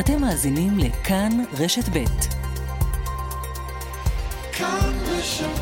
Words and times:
אתם 0.00 0.20
מאזינים 0.20 0.78
לכאן 0.78 1.30
רשת 1.58 1.88
ב'. 1.88 2.04
כאן 4.52 4.92
רשת 5.06 5.60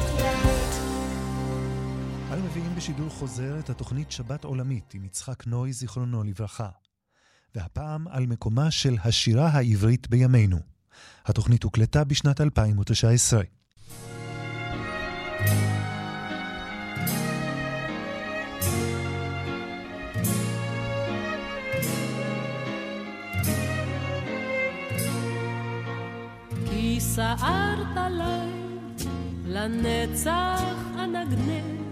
אנו 2.33 2.43
מביאים 2.43 2.75
בשידור 2.77 3.09
חוזר 3.09 3.59
את 3.59 3.71
התוכנית 3.71 4.11
שבת 4.11 4.45
עולמית 4.45 4.95
עם 4.95 5.05
יצחק 5.05 5.47
נוי, 5.47 5.73
זיכרונו 5.73 6.25
לברכה. 6.25 6.69
והפעם 7.55 8.09
על 8.09 8.27
מקומה 8.27 8.71
של 8.71 8.97
השירה 9.05 9.49
העברית 9.49 10.11
בימינו. 10.11 10.59
התוכנית 11.27 11.63
הוקלטה 11.63 12.05
בשנת 12.05 12.41
2019. 12.41 13.43
סערת 27.15 27.97
עליי, 27.97 28.49
לנצח 29.47 30.65
אנגנך. 30.99 31.83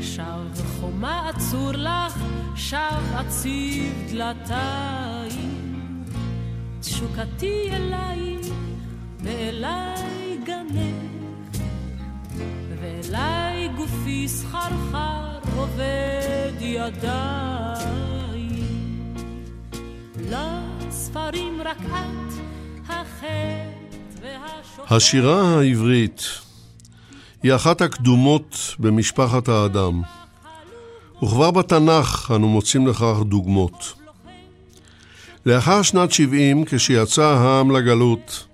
שב 0.00 0.64
חומה 0.80 1.30
אצור 1.30 1.72
לך, 1.72 2.18
שב 2.56 3.02
אציב 3.20 3.92
דלתיים. 4.10 6.04
תשוקתי 6.80 7.68
אליי, 7.72 8.36
ואליי 9.20 10.38
גנך, 10.44 11.62
ואליי 12.80 13.68
גופי 13.76 14.28
סחרחר 14.28 15.38
עובד 15.56 16.52
ידיים. 16.60 18.02
לספרים 20.30 21.60
רק 21.64 21.80
את 21.80 22.32
החטא 22.88 23.71
השירה 24.90 25.58
העברית 25.58 26.22
היא 27.42 27.54
אחת 27.54 27.80
הקדומות 27.80 28.74
במשפחת 28.78 29.48
האדם, 29.48 30.02
וכבר 31.22 31.50
בתנ"ך 31.50 32.32
אנו 32.36 32.48
מוצאים 32.48 32.86
לכך 32.86 33.16
דוגמות. 33.22 33.92
לאחר 35.46 35.82
שנת 35.82 36.12
70, 36.12 36.64
כשיצא 36.64 37.24
העם 37.24 37.70
לגלות, 37.70 38.46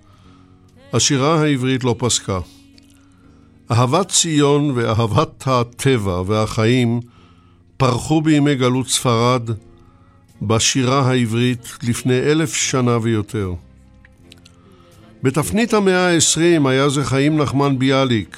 השירה 0.93 1.41
העברית 1.41 1.83
לא 1.83 1.95
פסקה. 1.97 2.39
אהבת 3.71 4.09
ציון 4.09 4.71
ואהבת 4.75 5.43
הטבע 5.47 6.21
והחיים 6.25 6.99
פרחו 7.77 8.21
בימי 8.21 8.55
גלות 8.55 8.87
ספרד 8.87 9.49
בשירה 10.41 11.09
העברית 11.09 11.77
לפני 11.83 12.19
אלף 12.19 12.53
שנה 12.53 12.97
ויותר. 13.01 13.53
בתפנית 15.23 15.73
המאה 15.73 16.13
ה-20 16.13 16.69
היה 16.69 16.89
זה 16.89 17.03
חיים 17.05 17.41
נחמן 17.41 17.79
ביאליק, 17.79 18.37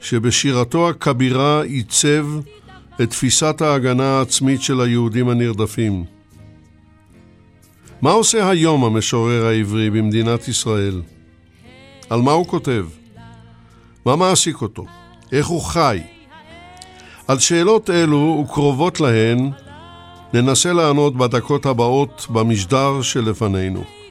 שבשירתו 0.00 0.88
הכבירה 0.88 1.62
עיצב 1.62 2.26
את 3.02 3.10
תפיסת 3.10 3.60
ההגנה 3.60 4.18
העצמית 4.18 4.62
של 4.62 4.80
היהודים 4.80 5.28
הנרדפים. 5.28 6.04
מה 8.02 8.10
עושה 8.10 8.48
היום 8.48 8.84
המשורר 8.84 9.46
העברי 9.46 9.90
במדינת 9.90 10.48
ישראל? 10.48 11.02
על 12.10 12.20
מה 12.20 12.32
הוא 12.32 12.46
כותב? 12.46 12.86
מה 14.06 14.16
מעסיק 14.16 14.62
אותו? 14.62 14.86
איך 15.32 15.46
הוא 15.46 15.62
חי? 15.62 16.00
על 17.28 17.38
שאלות 17.38 17.90
אלו 17.90 18.44
וקרובות 18.44 19.00
להן 19.00 19.50
ננסה 20.34 20.72
לענות 20.72 21.16
בדקות 21.16 21.66
הבאות 21.66 22.26
במשדר 22.30 23.02
שלפנינו. 23.02 24.01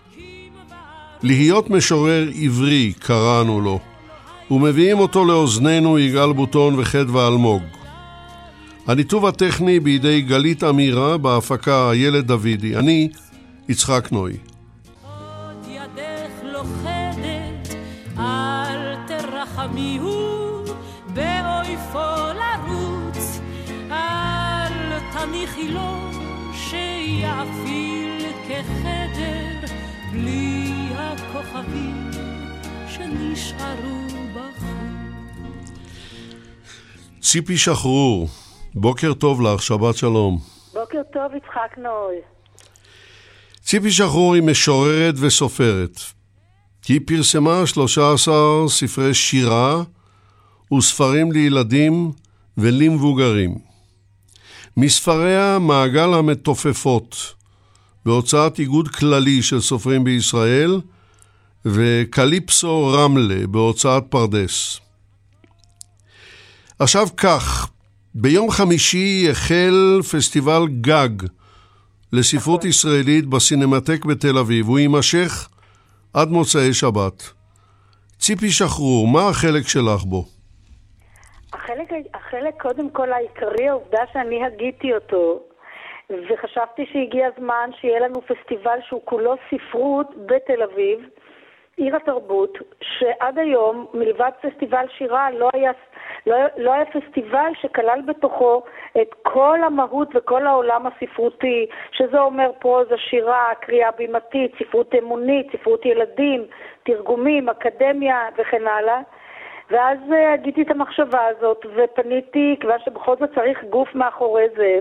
להיות 1.24 1.70
משורר 1.70 2.30
עברי, 2.42 2.94
קראנו 3.00 3.62
לו, 3.62 3.80
ומביאים 4.52 5.00
אותו 5.00 5.26
לאוזנינו 5.26 6.00
יגאל 6.00 6.34
בוטון 6.34 6.80
וחדווה 6.80 7.28
אלמוג. 7.28 7.62
הניתוב 8.88 9.26
הטכני 9.26 9.80
בידי 9.80 10.22
גלית 10.22 10.64
אמירה, 10.64 11.18
בהפקה 11.18 11.92
איילת 11.92 12.26
דוידי. 12.26 12.76
אני, 12.76 13.10
יצחק 13.70 14.10
נוי. 14.12 14.34
תניחי 25.14 25.68
לו 25.68 25.96
שיאפיל 26.54 28.01
הכוכבים 31.42 32.12
שנשארו 32.88 34.08
בחוץ. 34.36 35.72
ציפי 37.22 37.58
שחרור, 37.58 38.28
בוקר 38.76 39.14
טוב 39.14 39.42
לך, 39.42 39.62
שבת 39.62 39.98
שלום. 39.98 40.40
בוקר 40.74 41.02
טוב, 41.14 41.32
יצחק 41.38 41.78
נוי. 41.78 42.16
ציפי 43.62 43.92
שחרור 43.92 44.36
היא 44.36 44.44
משוררת 44.44 45.16
וסופרת. 45.18 46.00
היא 46.88 47.00
פרסמה 47.06 47.66
13 47.66 48.70
ספרי 48.70 49.14
שירה 49.14 49.84
וספרים 50.78 51.32
לילדים 51.32 52.12
ולמבוגרים. 52.58 53.56
מספריה 54.78 55.60
מעגל 55.60 56.14
המתופפות, 56.14 57.34
בהוצאת 58.06 58.60
איגוד 58.60 58.88
כללי 58.88 59.42
של 59.42 59.62
סופרים 59.62 60.04
בישראל, 60.04 60.82
וקליפסו 61.66 62.94
רמלה 62.94 63.48
בהוצאת 63.48 64.04
פרדס. 64.10 64.80
עכשיו 66.80 67.06
כך, 67.18 67.72
ביום 68.16 68.52
חמישי 68.52 69.28
החל 69.32 70.02
פסטיבל 70.02 70.62
גג 70.82 71.28
לספרות 72.14 72.66
ישראלית 72.66 73.26
בסינמטק 73.26 74.06
בתל 74.06 74.38
אביב. 74.38 74.68
הוא 74.68 74.80
יימשך 74.80 75.50
עד 76.14 76.28
מוצאי 76.30 76.74
שבת. 76.74 77.24
ציפי 78.20 78.50
שחרור, 78.50 79.08
מה 79.08 79.30
החלק 79.30 79.68
שלך 79.68 80.04
בו? 80.04 80.24
החלק, 81.54 81.90
החלק 82.14 82.62
קודם 82.62 82.90
כל 82.90 83.12
העיקרי, 83.14 83.70
העובדה 83.70 84.02
שאני 84.14 84.46
הגיתי 84.46 84.94
אותו, 84.94 85.40
וחשבתי 86.10 86.86
שהגיע 86.92 87.28
הזמן 87.36 87.70
שיהיה 87.82 88.00
לנו 88.00 88.22
פסטיבל 88.22 88.80
שהוא 88.88 89.02
כולו 89.06 89.36
ספרות 89.50 90.08
בתל 90.26 90.64
אביב, 90.64 91.00
עיר 91.82 91.96
התרבות, 91.96 92.58
שעד 92.82 93.40
היום, 93.40 93.86
מלבד 93.94 94.32
פסטיבל 94.42 94.86
שירה, 94.98 95.32
לא 95.32 95.50
היה, 95.54 95.72
לא, 96.28 96.36
לא 96.58 96.74
היה 96.74 96.86
פסטיבל 96.86 97.52
שכלל 97.62 98.02
בתוכו 98.06 98.64
את 99.02 99.14
כל 99.22 99.60
המהות 99.64 100.08
וכל 100.16 100.48
העולם 100.48 100.88
הספרותי, 100.88 101.66
שזה 101.92 102.20
אומר 102.20 102.52
פרוזה, 102.60 102.98
שירה, 102.98 103.52
קריאה 103.62 103.92
בימתית, 103.92 104.52
ספרות 104.60 104.96
אמונית, 104.96 105.48
ספרות 105.52 105.86
ילדים, 105.86 106.46
תרגומים, 106.84 107.50
אקדמיה 107.50 108.30
וכן 108.38 108.68
הלאה. 108.68 109.00
ואז 109.70 109.98
הגיתי 110.34 110.62
את 110.62 110.72
המחשבה 110.72 111.26
הזאת 111.28 111.66
ופניתי, 111.76 112.56
כיוון 112.60 112.80
שבכל 112.86 113.16
זאת 113.20 113.30
צריך 113.36 113.64
גוף 113.64 113.96
מאחורי 113.96 114.46
זה. 114.56 114.80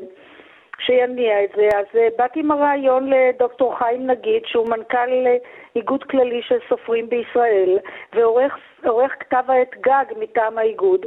שיניע 0.87 1.45
את 1.45 1.51
זה. 1.57 1.69
אז 1.79 1.87
uh, 1.93 2.17
באתי 2.19 2.41
עם 2.41 2.51
הרעיון 2.51 3.11
לדוקטור 3.11 3.79
חיים 3.79 4.07
נגיד, 4.07 4.43
שהוא 4.47 4.69
מנכ"ל 4.69 4.97
uh, 4.97 5.47
איגוד 5.77 6.05
כללי 6.05 6.41
של 6.49 6.59
סופרים 6.69 7.09
בישראל, 7.09 7.79
ועורך 8.13 9.13
כתב 9.21 9.45
העת 9.49 9.71
גג 9.81 10.05
מטעם 10.21 10.59
האיגוד. 10.59 11.07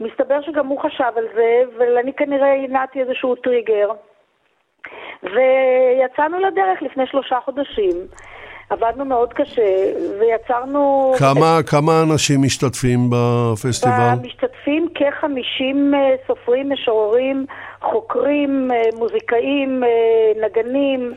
מסתבר 0.00 0.42
שגם 0.42 0.66
הוא 0.66 0.80
חשב 0.80 1.12
על 1.16 1.24
זה, 1.34 1.62
ואני 1.78 2.12
כנראה 2.12 2.54
הנעתי 2.64 3.00
איזשהו 3.00 3.34
טריגר. 3.34 3.88
ויצאנו 5.22 6.38
לדרך 6.40 6.82
לפני 6.82 7.06
שלושה 7.06 7.38
חודשים. 7.44 8.06
עבדנו 8.70 9.04
מאוד 9.04 9.32
קשה, 9.32 9.92
ויצרנו... 10.20 11.12
כמה, 11.18 11.60
את... 11.60 11.68
כמה 11.68 12.02
אנשים 12.02 12.42
משתתפים 12.42 13.10
בפסטיבל? 13.10 14.14
משתתפים 14.22 14.88
כ-50 14.94 15.94
אה, 15.94 16.14
סופרים, 16.26 16.72
משוררים, 16.72 17.46
חוקרים, 17.80 18.70
אה, 18.72 18.82
מוזיקאים, 18.98 19.84
אה, 19.84 19.88
נגנים. 20.46 21.12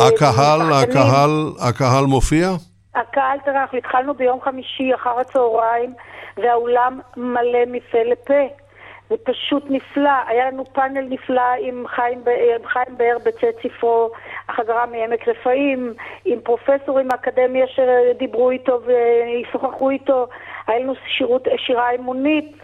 הקהל, 0.00 0.60
הקהל, 0.72 1.30
הקהל 1.68 2.04
מופיע? 2.04 2.48
הקהל, 2.94 3.38
תראה, 3.44 3.60
אנחנו 3.60 3.78
התחלנו 3.78 4.14
ביום 4.14 4.40
חמישי 4.40 4.94
אחר 4.94 5.18
הצהריים, 5.20 5.94
והאולם 6.36 7.00
מלא 7.16 7.64
מפה 7.66 8.02
לפה. 8.02 8.62
זה 9.10 9.16
פשוט 9.24 9.64
נפלא. 9.68 10.10
היה 10.26 10.46
לנו 10.50 10.64
פאנל 10.72 11.06
נפלא 11.08 11.42
עם 11.60 11.84
חיים, 11.86 12.18
עם 12.56 12.66
חיים 12.66 12.96
באר 12.96 13.16
בצאת 13.24 13.54
ספרו, 13.62 14.10
החזרה 14.48 14.86
מעמק 14.86 15.28
רפאים, 15.28 15.94
עם 16.24 16.38
פרופסורים 16.40 17.08
מהאקדמיה 17.08 17.66
שדיברו 17.66 18.50
איתו 18.50 18.80
וישוחחו 18.84 19.90
איתו. 19.90 20.26
היה 20.66 20.78
לנו 20.78 20.94
שירות, 21.06 21.48
שירה 21.56 21.94
אמונית, 21.94 22.56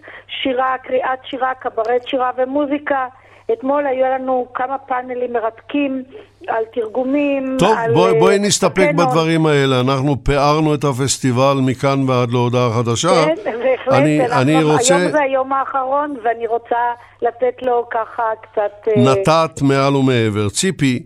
שירה, 0.43 0.79
קריאת 0.79 1.19
שירה, 1.25 1.55
קברט 1.55 2.06
שירה 2.06 2.31
ומוזיקה. 2.37 3.06
אתמול 3.53 3.87
היו 3.87 4.06
לנו 4.06 4.47
כמה 4.55 4.79
פאנלים 4.79 5.33
מרתקים 5.33 6.03
על 6.49 6.65
תרגומים, 6.75 7.56
טוב, 7.59 7.77
על... 7.79 7.93
בואי, 7.95 8.15
אה, 8.15 8.19
בואי 8.19 8.39
נסתפק 8.39 8.77
קנון. 8.91 8.97
בדברים 9.06 9.47
האלה. 9.47 9.81
אנחנו 9.81 10.25
פארנו 10.25 10.75
את 10.75 10.85
הפסטיבל 10.85 11.55
מכאן 11.67 12.09
ועד 12.09 12.31
להודעה 12.31 12.71
חדשה. 12.73 13.09
כן, 13.25 13.35
בהחלט. 13.45 13.95
אני, 13.95 14.21
אנחנו- 14.27 14.41
אני 14.43 14.65
רוצה... 14.65 14.97
היום 14.97 15.11
זה 15.12 15.21
היום 15.21 15.53
האחרון, 15.53 16.17
ואני 16.25 16.47
רוצה 16.47 16.77
לתת 17.23 17.62
לו 17.62 17.89
ככה 17.91 18.23
קצת... 18.43 18.89
אה, 18.89 19.03
נתת 19.03 19.62
מעל 19.62 19.97
ומעבר. 19.97 20.49
ציפי, 20.49 21.03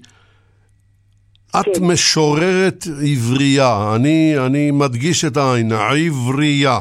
את 1.60 1.64
כן. 1.78 1.84
משוררת 1.84 2.84
עברייה. 3.12 3.92
אני, 3.96 4.34
אני 4.46 4.70
מדגיש 4.70 5.24
את 5.24 5.36
העין, 5.36 5.72
עברייה. 5.72 6.78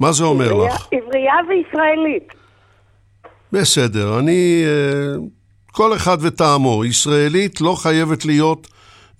מה 0.00 0.12
זה 0.12 0.24
אומר 0.24 0.50
עברייה- 0.50 0.74
לך? 0.74 0.88
עברייה 0.92 1.34
וישראלית. 1.48 2.37
בסדר, 3.52 4.18
אני... 4.18 4.62
אה, 4.66 5.14
כל 5.72 5.94
אחד 5.96 6.16
וטעמו. 6.26 6.84
ישראלית 6.84 7.60
לא 7.60 7.74
חייבת 7.82 8.24
להיות 8.24 8.66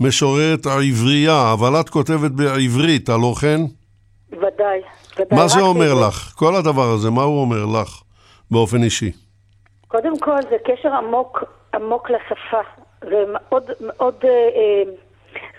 משוררת 0.00 0.66
עברייה, 0.66 1.52
אבל 1.52 1.80
את 1.80 1.88
כותבת 1.88 2.30
בעברית, 2.30 3.08
הלא 3.08 3.34
כן? 3.40 3.60
ודאי. 4.32 4.80
ודאי. 5.18 5.38
מה 5.38 5.48
זה 5.48 5.60
אומר 5.60 5.94
בעברית. 5.94 6.08
לך? 6.08 6.32
כל 6.36 6.54
הדבר 6.56 6.88
הזה, 6.94 7.10
מה 7.10 7.22
הוא 7.22 7.40
אומר 7.40 7.80
לך 7.80 8.02
באופן 8.50 8.82
אישי? 8.82 9.12
קודם 9.88 10.18
כל, 10.18 10.36
זה 10.50 10.56
קשר 10.64 10.88
עמוק, 10.94 11.44
עמוק 11.74 12.10
לשפה. 12.10 12.60
זה 13.00 13.24
מאוד, 13.32 13.64
מאוד, 13.80 14.14
אה, 14.24 14.28
אה, 14.28 14.92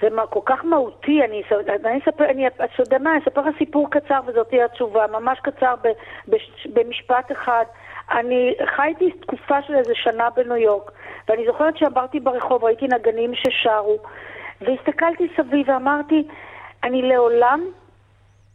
זה 0.02 0.16
מה- 0.16 0.28
כל 0.28 0.40
כך 0.46 0.66
מהותי. 0.66 1.20
אני, 1.30 1.42
אני 1.86 2.00
אספר, 2.04 2.26
אני, 2.32 2.48
אתה 2.48 2.64
יודע 2.80 2.98
מה, 2.98 3.12
אני 3.12 3.20
אספר 3.24 3.42
לך 3.42 3.56
סיפור 3.58 3.88
קצר 3.92 4.20
וזאת 4.28 4.48
תהיה 4.50 4.66
התשובה, 4.66 5.06
ממש 5.20 5.40
קצר 5.44 5.74
ב, 5.84 5.88
בש, 6.28 6.68
במשפט 6.74 7.32
אחד. 7.32 7.64
אני 8.12 8.54
חייתי 8.76 9.12
תקופה 9.12 9.62
של 9.62 9.76
איזה 9.76 9.94
שנה 9.96 10.30
בניו 10.30 10.56
יורק, 10.56 10.92
ואני 11.28 11.46
זוכרת 11.46 11.78
שעברתי 11.78 12.20
ברחוב, 12.20 12.64
ראיתי 12.64 12.88
נגנים 12.88 13.32
ששרו, 13.36 13.98
והסתכלתי 14.62 15.28
סביב 15.38 15.70
ואמרתי, 15.70 16.28
אני 16.84 17.02
לעולם 17.02 17.66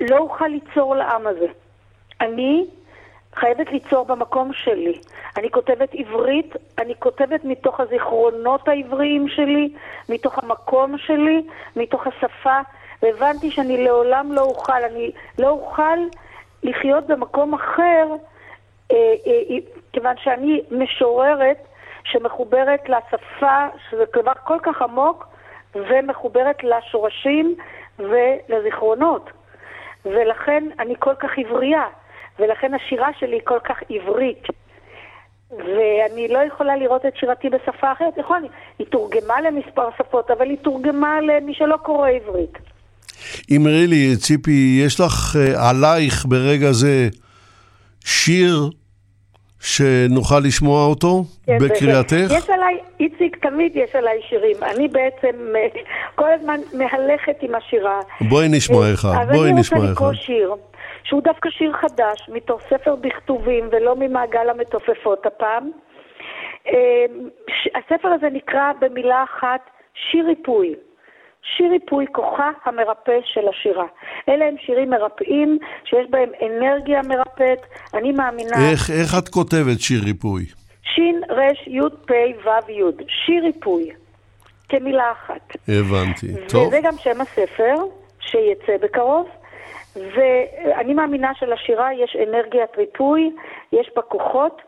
לא 0.01 0.19
אוכל 0.19 0.47
ליצור 0.47 0.97
לעם 0.97 1.27
הזה. 1.27 1.47
אני 2.21 2.67
חייבת 3.35 3.73
ליצור 3.73 4.05
במקום 4.05 4.53
שלי. 4.53 5.01
אני 5.37 5.51
כותבת 5.51 5.95
עברית, 5.95 6.57
אני 6.79 6.95
כותבת 6.99 7.45
מתוך 7.45 7.81
הזיכרונות 7.81 8.69
העבריים 8.69 9.29
שלי, 9.29 9.73
מתוך 10.09 10.39
המקום 10.39 10.99
שלי, 10.99 11.47
מתוך 11.77 12.07
השפה, 12.07 12.61
והבנתי 13.03 13.51
שאני 13.51 13.85
לעולם 13.85 14.33
לא 14.33 14.41
אוכל, 14.41 14.83
אני 14.91 15.11
לא 15.39 15.49
אוכל 15.49 15.99
לחיות 16.63 17.07
במקום 17.07 17.55
אחר, 17.55 18.07
כיוון 19.93 20.15
שאני 20.23 20.63
משוררת 20.71 21.59
שמחוברת 22.05 22.89
לשפה, 22.89 23.67
שזה 23.91 24.05
דבר 24.17 24.33
כל 24.45 24.59
כך 24.63 24.83
עמוק, 24.83 25.27
ומחוברת 25.75 26.57
לשורשים 26.65 27.55
ולזיכרונות. 27.99 29.31
ולכן 30.05 30.65
אני 30.79 30.95
כל 30.99 31.15
כך 31.15 31.31
עברייה, 31.37 31.85
ולכן 32.39 32.75
השירה 32.75 33.09
שלי 33.19 33.39
כל 33.45 33.59
כך 33.65 33.77
עברית. 33.91 34.43
ואני 35.51 36.29
לא 36.29 36.39
יכולה 36.39 36.77
לראות 36.77 37.07
את 37.07 37.17
שירתי 37.17 37.51
בשפה 37.51 37.93
אחרת. 37.93 38.19
יכול, 38.19 38.49
היא 38.79 38.87
תורגמה 38.87 39.41
למספר 39.41 39.89
שפות, 39.99 40.31
אבל 40.31 40.51
היא 40.51 40.59
תורגמה 40.63 41.21
למי 41.21 41.55
שלא 41.55 41.77
קורא 41.77 42.09
עברית. 42.09 42.59
אמרי 43.57 43.87
לי, 43.87 44.17
ציפי, 44.17 44.81
יש 44.87 45.01
לך 45.01 45.37
אה, 45.37 45.71
עלייך 45.71 46.27
ברגע 46.27 46.73
זה 46.73 47.09
שיר 48.05 48.71
שנוכל 49.61 50.39
לשמוע 50.45 50.87
אותו 50.87 51.25
כן, 51.47 51.59
בקריאתך? 51.59 52.31
יש 52.31 52.51
עליי, 52.51 52.79
איציק, 53.01 53.37
תמיד 53.47 53.77
יש 53.77 53.95
עליי 53.95 54.21
שירים. 54.29 54.57
אני 54.63 54.89
בעצם 54.89 55.55
כל 56.19 56.33
הזמן 56.33 56.61
מהלכת 56.73 57.37
עם 57.41 57.55
השירה. 57.55 58.01
בואי 58.21 58.49
נשמע 58.49 58.77
אחד, 58.95 59.15
אז 59.21 59.29
בואי 59.29 59.51
אני 59.51 59.61
נשמע 59.61 59.79
רוצה 59.79 59.93
לקרוא 59.93 60.11
אחד. 60.11 60.19
שיר, 60.19 60.55
שהוא 61.05 61.23
דווקא 61.23 61.51
שיר 61.51 61.73
חדש, 61.73 62.29
מתוך 62.29 62.61
ספר 62.71 62.97
בכתובים 62.97 63.69
ולא 63.73 63.97
ממעגל 63.97 64.51
המתופפות 64.51 65.27
הפעם. 65.27 65.71
אה, 66.67 67.05
הספר 67.75 68.09
הזה 68.09 68.27
נקרא 68.33 68.73
במילה 68.81 69.25
אחת 69.25 69.71
שיר 70.11 70.27
ריפוי. 70.27 70.75
שיר 71.57 71.71
ריפוי, 71.71 72.07
כוחה 72.13 72.51
המרפא 72.65 73.19
של 73.25 73.49
השירה. 73.49 73.87
אלה 74.29 74.45
הם 74.45 74.55
שירים 74.67 74.91
מרפאים, 74.91 75.59
שיש 75.85 76.07
בהם 76.11 76.31
אנרגיה 76.43 77.01
מרפאת. 77.03 77.61
אני 77.95 78.13
מאמינה... 78.13 78.71
איך, 78.71 78.91
איך 78.91 79.15
את 79.19 79.29
כותבת 79.29 79.81
שיר 79.81 80.01
ריפוי? 80.05 80.45
שין, 80.83 81.23
רש, 81.29 81.67
יוד, 81.67 81.95
פי, 82.07 82.33
וו, 82.45 82.73
יוד. 82.73 83.03
שיר 83.09 83.45
ריפוי. 83.45 83.91
כמילה 84.69 85.13
אחת. 85.13 85.57
הבנתי. 85.69 86.27
טוב, 86.49 86.67
וזה 86.67 86.81
גם 86.83 86.95
שם 86.99 87.21
הספר, 87.21 87.75
שיצא 88.21 88.77
בקרוב. 88.81 89.29
ואני 89.97 90.95
מאמינה 90.95 91.35
שלשירה 91.35 91.95
יש 91.95 92.17
אנרגיית 92.29 92.77
ריפוי, 92.79 93.31
יש 93.73 93.91
בה 93.97 94.03
כוחות, 94.03 94.63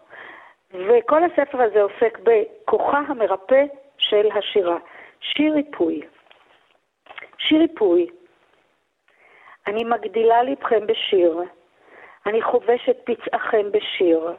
וכל 0.74 1.20
הספר 1.24 1.62
הזה 1.62 1.82
עוסק 1.82 2.18
בכוחה 2.22 3.00
המרפא 3.08 3.64
של 3.98 4.26
השירה. 4.38 4.76
שיר 5.20 5.54
ריפוי. 5.54 6.00
שיר 7.38 7.60
ריפוי. 7.60 8.06
אני 9.66 9.84
מגדילה 9.84 10.42
לבכם 10.42 10.86
בשיר. 10.86 11.42
אני 12.26 12.42
חובשת 12.42 12.96
פצעכם 13.04 13.72
בשיר. 13.72 14.30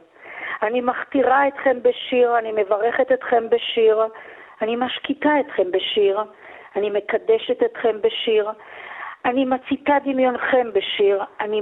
אני 0.62 0.80
מכתירה 0.80 1.48
אתכם 1.48 1.82
בשיר, 1.82 2.38
אני 2.38 2.52
מברכת 2.52 3.12
אתכם 3.12 3.48
בשיר, 3.50 4.02
אני 4.62 4.76
משקיטה 4.76 5.40
אתכם 5.40 5.70
בשיר, 5.70 6.20
אני 6.76 6.90
מקדשת 6.90 7.62
אתכם 7.62 8.00
בשיר, 8.00 8.50
אני 9.24 9.44
מציתה 9.44 9.94
דמיונכם 10.04 10.72
בשיר, 10.72 11.22
אני 11.40 11.60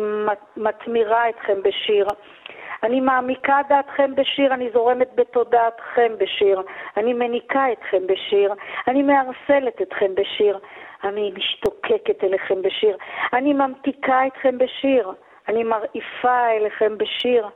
מתמירה 0.57 1.29
אתכם 1.29 1.63
בשיר, 1.63 2.07
אני 2.83 3.01
מעמיקה 3.01 3.61
דעתכם 3.69 4.15
בשיר, 4.15 4.55
אני 4.55 4.71
זורמת 4.71 5.09
בתודעתכם 5.15 6.13
בשיר, 6.19 6.63
אני 6.97 7.13
מניקה 7.13 7.73
אתכם 7.73 8.07
בשיר, 8.07 8.55
אני 8.89 9.03
מערסלת 9.03 9.83
אתכם 9.83 10.15
בשיר, 10.15 10.59
אני 11.07 11.33
משתוקקת 11.37 12.25
אליכם 12.25 12.63
בשיר, 12.63 12.97
אני 13.33 13.53
ממתיקה 13.53 14.27
אתכם 14.27 14.59
בשיר, 14.59 15.13
אני 15.49 15.65
מרעיפה 15.65 16.49
אליכם 16.51 16.99
בשיר, 16.99 17.47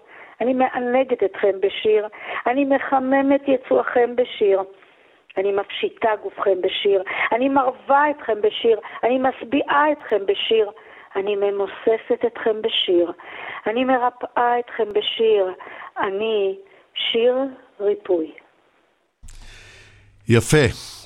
אני 0.41 0.53
מענגת 0.53 1.23
אתכם 1.23 1.61
בשיר, 1.61 2.07
אני 2.47 2.65
מחממת 2.65 3.41
יצואכם 3.47 4.17
בשיר. 4.17 4.63
אני 5.37 5.53
מפשיטה 5.53 6.09
גופכם 6.23 6.61
בשיר, 6.61 7.03
אני 7.33 7.49
מרווה 7.49 8.11
אתכם 8.11 8.41
בשיר, 8.43 8.81
אני 9.03 9.19
משביעה 9.19 9.93
אתכם 9.93 10.27
בשיר, 10.27 10.71
אני 11.17 11.37
ממוססת 11.37 12.25
אתכם 12.27 12.63
בשיר, 12.63 13.13
אני 13.67 13.85
מרפאה 13.85 14.59
אתכם 14.59 14.89
בשיר, 14.93 15.55
אני 15.99 16.59
שיר 16.95 17.37
ריפוי. 17.81 18.33
יפה. 20.29 21.00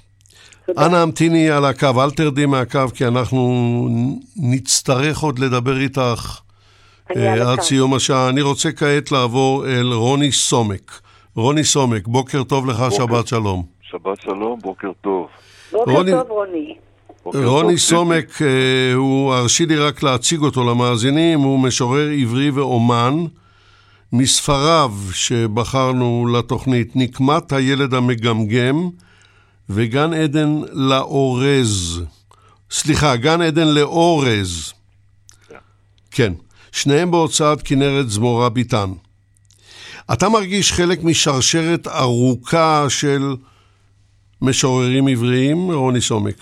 תודה. 0.67 0.87
אנא 0.87 0.97
המתיני 0.97 1.51
על 1.51 1.65
הקו, 1.65 2.03
אל 2.03 2.11
תרדי 2.11 2.47
מהקו, 2.47 2.81
כי 2.95 3.07
אנחנו 3.07 3.89
נצטרך 4.37 5.19
עוד 5.19 5.39
לדבר 5.39 5.81
איתך 5.81 6.39
אה, 7.17 7.53
עד. 7.53 7.61
סיום 7.61 7.95
השעה. 7.95 8.29
אני 8.29 8.43
רוצה 8.43 8.73
כעת 8.73 9.13
לעבור 9.13 9.67
אל 9.67 9.93
רוני 9.93 10.33
סומק. 10.33 11.01
רוני 11.37 11.65
סומק, 11.65 12.07
בוקר 12.07 12.43
טוב 12.45 12.67
לך, 12.67 12.85
שבת 12.91 13.27
שלום. 13.27 13.63
שבת 13.83 14.21
שלום, 14.21 14.59
בוקר 14.63 14.91
טוב. 15.01 15.27
בוקר 15.73 15.91
רוני- 15.93 16.11
טוב 16.11 16.31
רוני. 16.31 16.75
בוקר 17.25 17.39
טוב, 17.39 17.47
רוני 17.49 17.69
ציפי. 17.69 17.79
סומק, 17.81 18.43
אה, 18.43 18.47
הוא, 18.95 19.33
הרשי 19.35 19.67
לי 19.67 19.77
רק 19.77 20.03
להציג 20.03 20.41
אותו 20.41 20.65
למאזינים, 20.71 21.41
הוא 21.41 21.59
משורר 21.59 22.09
עברי 22.21 22.51
ואומן. 22.51 23.15
מספריו 24.13 24.93
שבחרנו 25.13 26.27
לתוכנית, 26.39 26.97
נקמת 26.97 27.53
הילד 27.53 27.95
המגמגם 27.95 28.89
וגן 29.71 30.13
עדן 30.13 30.51
לאורז. 30.73 32.05
סליחה, 32.71 33.17
גן 33.17 33.41
עדן 33.41 33.69
לאורז. 33.75 34.73
כן, 36.11 36.33
שניהם 36.73 37.11
בהוצאת 37.11 37.59
כנרת 37.65 38.09
זמורה 38.09 38.49
ביטן. 38.49 38.89
אתה 40.13 40.29
מרגיש 40.29 40.73
חלק 40.73 40.99
משרשרת 41.05 41.87
ארוכה 41.87 42.85
של 42.89 43.23
משוררים 44.43 45.09
עבריים, 45.09 45.57
רוני 45.73 46.01
סומק? 46.01 46.37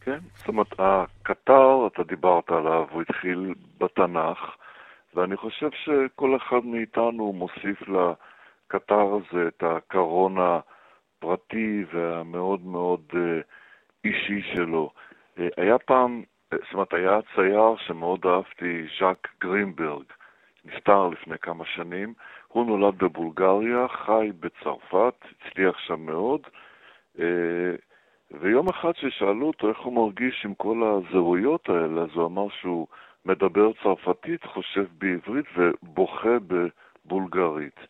כן, 0.00 0.18
זאת 0.38 0.48
אומרת, 0.48 0.72
הקטר, 0.78 1.86
אתה 1.86 2.02
דיברת 2.02 2.50
עליו, 2.50 2.84
הוא 2.90 3.02
התחיל 3.02 3.54
בתנ"ך, 3.80 4.38
ואני 5.14 5.36
חושב 5.36 5.68
שכל 5.84 6.36
אחד 6.36 6.64
מאיתנו 6.64 7.32
מוסיף 7.32 7.80
לקטר 7.80 9.08
הזה 9.14 9.48
את 9.48 9.62
הקרון 9.66 10.36
הפרטי 11.22 11.84
והמאוד 11.92 12.66
מאוד 12.66 13.00
אה, 13.14 13.40
אישי 14.04 14.42
שלו. 14.54 14.90
אה, 15.38 15.48
היה 15.56 15.78
פעם, 15.78 16.22
אה, 16.52 16.58
זאת 16.58 16.74
אומרת, 16.74 16.94
היה 16.94 17.18
צייר 17.34 17.76
שמאוד 17.86 18.26
אהבתי, 18.26 18.86
ז'אק 19.00 19.28
גרינברג, 19.40 20.04
נפטר 20.64 21.08
לפני 21.08 21.38
כמה 21.38 21.64
שנים. 21.64 22.14
הוא 22.48 22.66
נולד 22.66 22.98
בבולגריה, 22.98 23.88
חי 23.88 24.30
בצרפת, 24.40 25.14
הצליח 25.40 25.78
שם 25.78 26.00
מאוד. 26.00 26.40
ויום 28.30 28.68
אחד 28.68 28.92
ששאלו 28.96 29.46
אותו 29.46 29.68
איך 29.68 29.78
הוא 29.78 29.92
מרגיש 29.92 30.44
עם 30.44 30.54
כל 30.54 30.82
הזהויות 30.82 31.68
האלה, 31.68 32.02
אז 32.02 32.08
הוא 32.14 32.26
אמר 32.26 32.46
שהוא 32.60 32.86
מדבר 33.24 33.70
צרפתית, 33.82 34.44
חושב 34.44 34.84
בעברית 34.98 35.46
ובוכה 35.56 36.36
בבולגרית. 36.46 37.80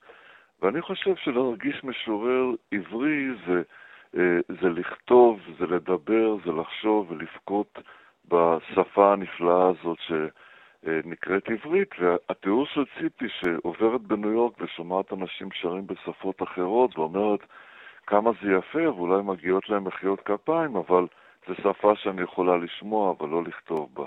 ואני 0.63 0.83
חושב 0.83 1.17
שלהרגיש 1.17 1.85
משורר 1.85 2.51
עברי 2.73 3.29
זה, 3.47 3.63
אה, 4.17 4.39
זה 4.61 4.69
לכתוב, 4.69 5.41
זה 5.59 5.67
לדבר, 5.67 6.37
זה 6.45 6.53
לחשוב 6.53 7.11
ולבכות 7.11 7.79
בשפה 8.29 9.13
הנפלאה 9.13 9.69
הזאת 9.69 9.99
שנקראת 10.07 11.49
עברית. 11.51 11.89
והתיאור 11.99 12.67
של 12.67 12.85
ציפי 12.99 13.29
שעוברת 13.29 14.01
בניו 14.01 14.33
יורק 14.33 14.53
ושומעת 14.61 15.13
אנשים 15.13 15.49
שרים 15.53 15.87
בשפות 15.87 16.43
אחרות 16.43 16.99
ואומרת 16.99 17.41
כמה 18.07 18.31
זה 18.43 18.53
יפה 18.53 18.91
ואולי 18.91 19.23
מגיעות 19.23 19.69
להם 19.69 19.85
מחיאות 19.85 20.21
כפיים, 20.21 20.77
אבל 20.77 21.07
זו 21.49 21.55
שפה 21.55 21.97
שאני 21.97 22.23
יכולה 22.23 22.57
לשמוע 22.57 23.15
אבל 23.19 23.29
לא 23.29 23.43
לכתוב 23.45 23.91
בה. 23.95 24.05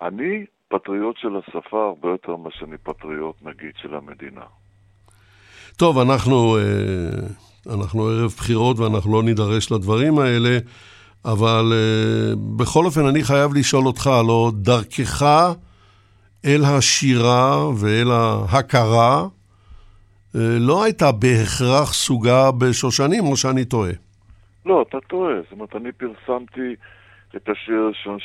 אני 0.00 0.46
פטריוט 0.68 1.16
של 1.16 1.36
השפה 1.36 1.86
הרבה 1.86 2.08
יותר 2.08 2.36
ממה 2.36 2.50
שאני 2.50 2.78
פטריוט, 2.78 3.36
נגיד, 3.42 3.76
של 3.76 3.94
המדינה. 3.94 4.44
טוב, 5.76 5.98
אנחנו, 5.98 6.56
אה, 6.56 7.74
אנחנו 7.74 8.06
ערב 8.06 8.30
בחירות 8.36 8.78
ואנחנו 8.78 9.12
לא 9.12 9.22
נידרש 9.22 9.72
לדברים 9.72 10.18
האלה, 10.18 10.58
אבל 11.24 11.72
אה, 11.72 12.34
בכל 12.56 12.84
אופן 12.84 13.06
אני 13.06 13.24
חייב 13.24 13.54
לשאול 13.54 13.86
אותך, 13.86 14.06
הלא 14.06 14.50
דרכך 14.54 15.22
אל 16.44 16.64
השירה 16.64 17.68
ואל 17.68 18.10
ההכרה 18.10 19.26
אה, 20.36 20.40
לא 20.60 20.84
הייתה 20.84 21.12
בהכרח 21.12 21.92
סוגה 21.92 22.50
בשושנים, 22.52 23.24
או 23.24 23.36
שאני 23.36 23.64
טועה? 23.64 23.92
לא, 24.66 24.84
אתה 24.88 24.98
טועה. 25.00 25.34
זאת 25.42 25.52
אומרת, 25.52 25.76
אני 25.76 25.92
פרסמתי 25.92 26.74
את 27.36 27.48
השיר 27.48 27.74
הראשון 27.74 28.18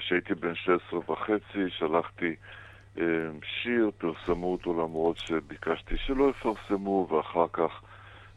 שהייתי 0.00 0.34
בן 0.34 0.54
16 0.54 0.98
וחצי, 0.98 1.70
שלחתי 1.78 2.34
שיר, 3.62 3.90
פרסמו 3.98 4.52
אותו 4.52 4.72
למרות 4.72 5.16
שביקשתי 5.16 5.96
שלא 5.96 6.30
יפרסמו, 6.30 7.08
ואחר 7.10 7.46
כך 7.52 7.80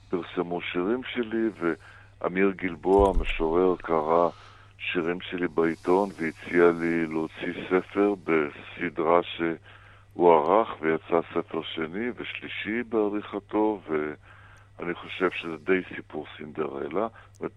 פרסמו 0.09 0.61
שירים 0.61 1.01
שלי, 1.03 1.49
ואמיר 1.59 2.51
גלבוע, 2.55 3.09
המשורר, 3.09 3.75
קרא 3.75 4.29
שירים 4.77 5.21
שלי 5.21 5.47
בעיתון 5.47 6.09
והציע 6.17 6.71
לי 6.79 7.05
להוציא 7.07 7.53
ספר 7.69 8.13
בסדרה 8.23 9.19
שהוא 9.23 10.33
ערך, 10.33 10.75
ויצא 10.81 11.19
ספר 11.33 11.61
שני 11.61 12.09
ושלישי 12.15 12.83
בעריכתו, 12.89 13.81
ואני 13.89 14.93
חושב 14.93 15.29
שזה 15.31 15.57
די 15.57 15.81
סיפור 15.95 16.25
סינדרלה. 16.37 17.07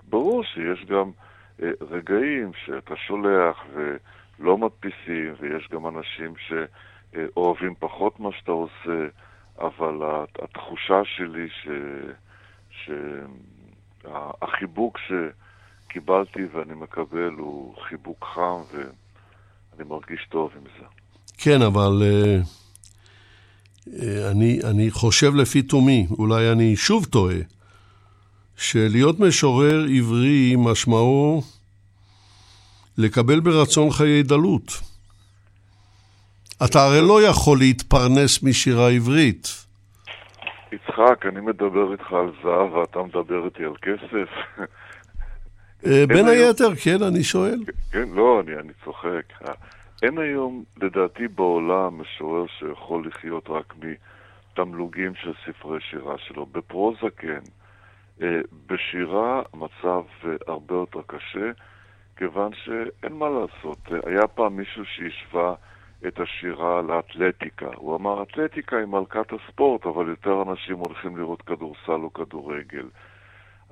ברור 0.09 0.45
שיש 0.45 0.85
גם... 0.85 1.11
אה, 1.63 1.71
רגעים 1.91 2.51
שאתה 2.65 2.97
שולח 2.97 3.65
ולא 3.75 4.59
מדפיסים, 4.59 5.35
ויש 5.41 5.69
גם 5.73 5.87
אנשים 5.87 6.35
שאוהבים 7.13 7.75
פחות 7.79 8.21
מה 8.21 8.29
שאתה 8.39 8.53
עושה, 8.53 9.07
אבל 9.59 9.95
התחושה 10.43 11.03
שלי 11.05 11.49
ש... 11.49 11.69
שהחיבוק 14.05 14.99
שקיבלתי 14.99 16.41
ואני 16.53 16.75
מקבל 16.75 17.33
הוא 17.39 17.75
חיבוק 17.89 18.25
חם 18.35 18.61
ואני 18.73 19.89
מרגיש 19.89 20.27
טוב 20.31 20.51
עם 20.57 20.65
זה. 20.79 20.87
כן, 21.39 21.63
אבל 21.63 22.03
uh, 22.03 23.89
אני, 24.31 24.61
אני 24.71 24.91
חושב 24.91 25.35
לפי 25.35 25.63
תומי, 25.63 26.07
אולי 26.19 26.53
אני 26.53 26.77
שוב 26.77 27.05
טועה, 27.05 27.37
שלהיות 28.57 29.21
משורר 29.21 29.87
עברי 29.97 30.55
משמעו 30.59 31.43
לקבל 32.99 33.41
ברצון 33.41 33.91
חיי 33.91 34.23
דלות. 34.23 34.92
אתה 36.65 36.85
הרי 36.85 37.01
לא 37.01 37.23
יכול 37.23 37.59
להתפרנס 37.59 38.43
משירה 38.43 38.91
עברית. 38.91 39.47
יצחק, 40.73 41.27
אני 41.27 41.41
מדבר 41.41 41.93
איתך 41.93 42.13
על 42.13 42.31
זהב 42.43 42.73
ואתה 42.73 43.03
מדבר 43.03 43.45
איתי 43.45 43.65
על 43.65 43.77
כסף. 43.83 44.29
אה, 45.87 46.05
בין 46.07 46.29
היתר, 46.29 46.75
כן, 46.85 47.03
אני 47.03 47.25
שואל. 47.25 47.59
כן, 47.93 48.09
לא, 48.15 48.41
אני, 48.41 48.55
אני 48.55 48.73
צוחק. 48.85 49.23
אין 50.03 50.19
היום, 50.19 50.65
לדעתי, 50.83 51.29
בעולם 51.29 52.01
משורר 52.01 52.45
שיכול 52.59 53.07
לחיות 53.07 53.49
רק 53.49 53.75
מתמלוגים 53.83 55.15
של 55.15 55.33
ספרי 55.47 55.81
שירה 55.91 56.15
שלו. 56.19 56.47
בפרוזה 56.47 57.07
כן. 57.17 57.41
אה, 58.23 58.41
בשירה 58.67 59.43
המצב 59.53 60.03
אה, 60.25 60.31
הרבה 60.47 60.75
יותר 60.75 61.01
קשה, 61.07 61.51
כיוון 62.17 62.51
שאין 62.65 63.13
מה 63.13 63.27
לעשות. 63.29 63.79
היה 64.07 64.27
פעם 64.27 64.57
מישהו 64.57 64.85
שהשווה 64.85 65.55
את 66.07 66.21
השירה 66.21 66.83
לאתלטיקה. 66.83 67.67
הוא 67.77 67.97
אמר, 67.97 68.23
אתלטיקה 68.23 68.77
היא 68.77 68.87
מלכת 68.87 69.33
הספורט, 69.33 69.87
אבל 69.87 70.09
יותר 70.09 70.43
אנשים 70.43 70.79
הולכים 70.79 71.17
לראות 71.17 71.43
כדורסל 71.43 72.01
או 72.03 72.13
כדורגל. 72.13 72.89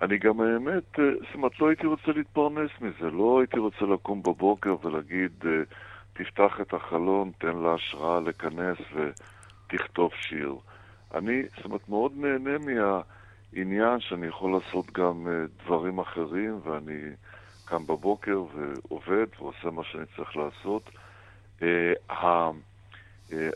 אני 0.03 0.19
גם 0.19 0.41
האמת, 0.41 0.97
זאת 0.97 1.35
אומרת, 1.35 1.61
לא 1.61 1.69
הייתי 1.69 1.87
רוצה 1.87 2.13
להתפרנס 2.13 2.71
מזה, 2.81 3.11
לא 3.11 3.41
הייתי 3.41 3.59
רוצה 3.59 3.85
לקום 3.85 4.23
בבוקר 4.23 4.77
ולהגיד, 4.83 5.45
תפתח 6.13 6.61
את 6.61 6.75
החלון, 6.75 7.31
תן 7.39 7.57
לה 7.57 7.75
השראה 7.75 8.21
לכנס 8.21 8.79
ותכתוב 8.95 10.11
שיר. 10.15 10.55
אני, 11.15 11.43
זאת 11.57 11.65
אומרת, 11.65 11.89
מאוד 11.89 12.13
נהנה 12.17 12.59
מה... 12.59 13.01
עניין 13.53 14.01
שאני 14.01 14.27
יכול 14.27 14.53
לעשות 14.53 14.93
גם 14.93 15.27
אה, 15.29 15.45
דברים 15.65 15.99
אחרים, 15.99 16.61
ואני 16.65 17.01
קם 17.65 17.87
בבוקר 17.87 18.43
ועובד 18.55 19.27
ועושה 19.39 19.71
מה 19.71 19.85
שאני 19.85 20.05
צריך 20.17 20.37
לעשות. 20.37 20.91
אה, 21.63 21.93
אה, 22.11 22.51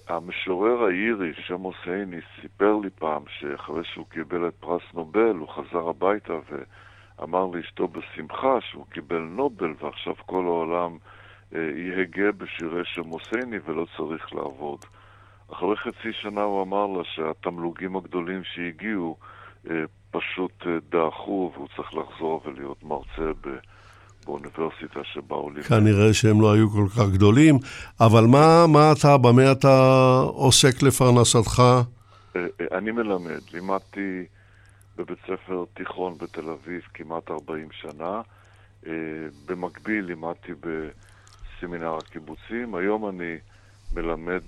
המשורר 0.08 0.84
האירי, 0.84 1.32
שמוס 1.34 1.76
הייני, 1.84 2.20
סיפר 2.40 2.76
לי 2.82 2.90
פעם 2.90 3.22
שאחרי 3.28 3.84
שהוא 3.84 4.06
קיבל 4.08 4.48
את 4.48 4.54
פרס 4.60 4.82
נובל, 4.94 5.36
הוא 5.36 5.48
חזר 5.48 5.88
הביתה 5.88 6.32
ואמר 7.18 7.46
לאשתו 7.46 7.88
בשמחה 7.88 8.60
שהוא 8.60 8.86
קיבל 8.90 9.18
נובל 9.18 9.74
ועכשיו 9.80 10.14
כל 10.26 10.44
העולם 10.44 10.98
יהגה 11.52 12.32
בשירי 12.32 12.84
שמוס 12.84 13.22
הייני 13.32 13.56
ולא 13.64 13.86
צריך 13.96 14.34
לעבוד. 14.34 14.84
אחרי 15.52 15.76
חצי 15.76 16.12
שנה 16.12 16.42
הוא 16.42 16.62
אמר 16.62 16.86
לה 16.86 17.04
שהתמלוגים 17.04 17.96
הגדולים 17.96 18.44
שהגיעו 18.44 19.16
אה, 19.70 19.84
פשוט 20.10 20.66
אה, 20.66 20.72
דעכו 20.88 21.52
והוא 21.54 21.68
צריך 21.76 21.94
לחזור 21.94 22.40
ולהיות 22.44 22.82
מרצה 22.82 23.32
ב... 23.40 23.48
באוניברסיטה 24.24 25.00
שבה 25.04 25.36
עולים. 25.36 25.62
כנראה 25.62 26.14
שהם 26.14 26.40
לא 26.40 26.52
היו 26.52 26.70
כל 26.70 26.86
כך 26.96 27.12
גדולים, 27.12 27.58
אבל 28.00 28.24
מה, 28.24 28.66
מה 28.68 28.92
אתה, 28.92 29.18
במה 29.18 29.52
אתה 29.52 29.78
עוסק 30.26 30.82
לפרנסתך? 30.82 31.62
אה, 32.36 32.46
אני 32.78 32.90
מלמד. 32.90 33.40
לימדתי 33.52 34.24
בבית 34.96 35.18
ספר 35.26 35.64
תיכון 35.74 36.18
בתל 36.18 36.50
אביב 36.50 36.82
כמעט 36.94 37.30
40 37.30 37.68
שנה. 37.72 38.20
במקביל 39.46 40.04
לימדתי 40.04 40.52
בסמינר 40.60 41.96
הקיבוצים. 41.96 42.74
היום 42.74 43.08
אני 43.08 43.36
מלמד 43.94 44.42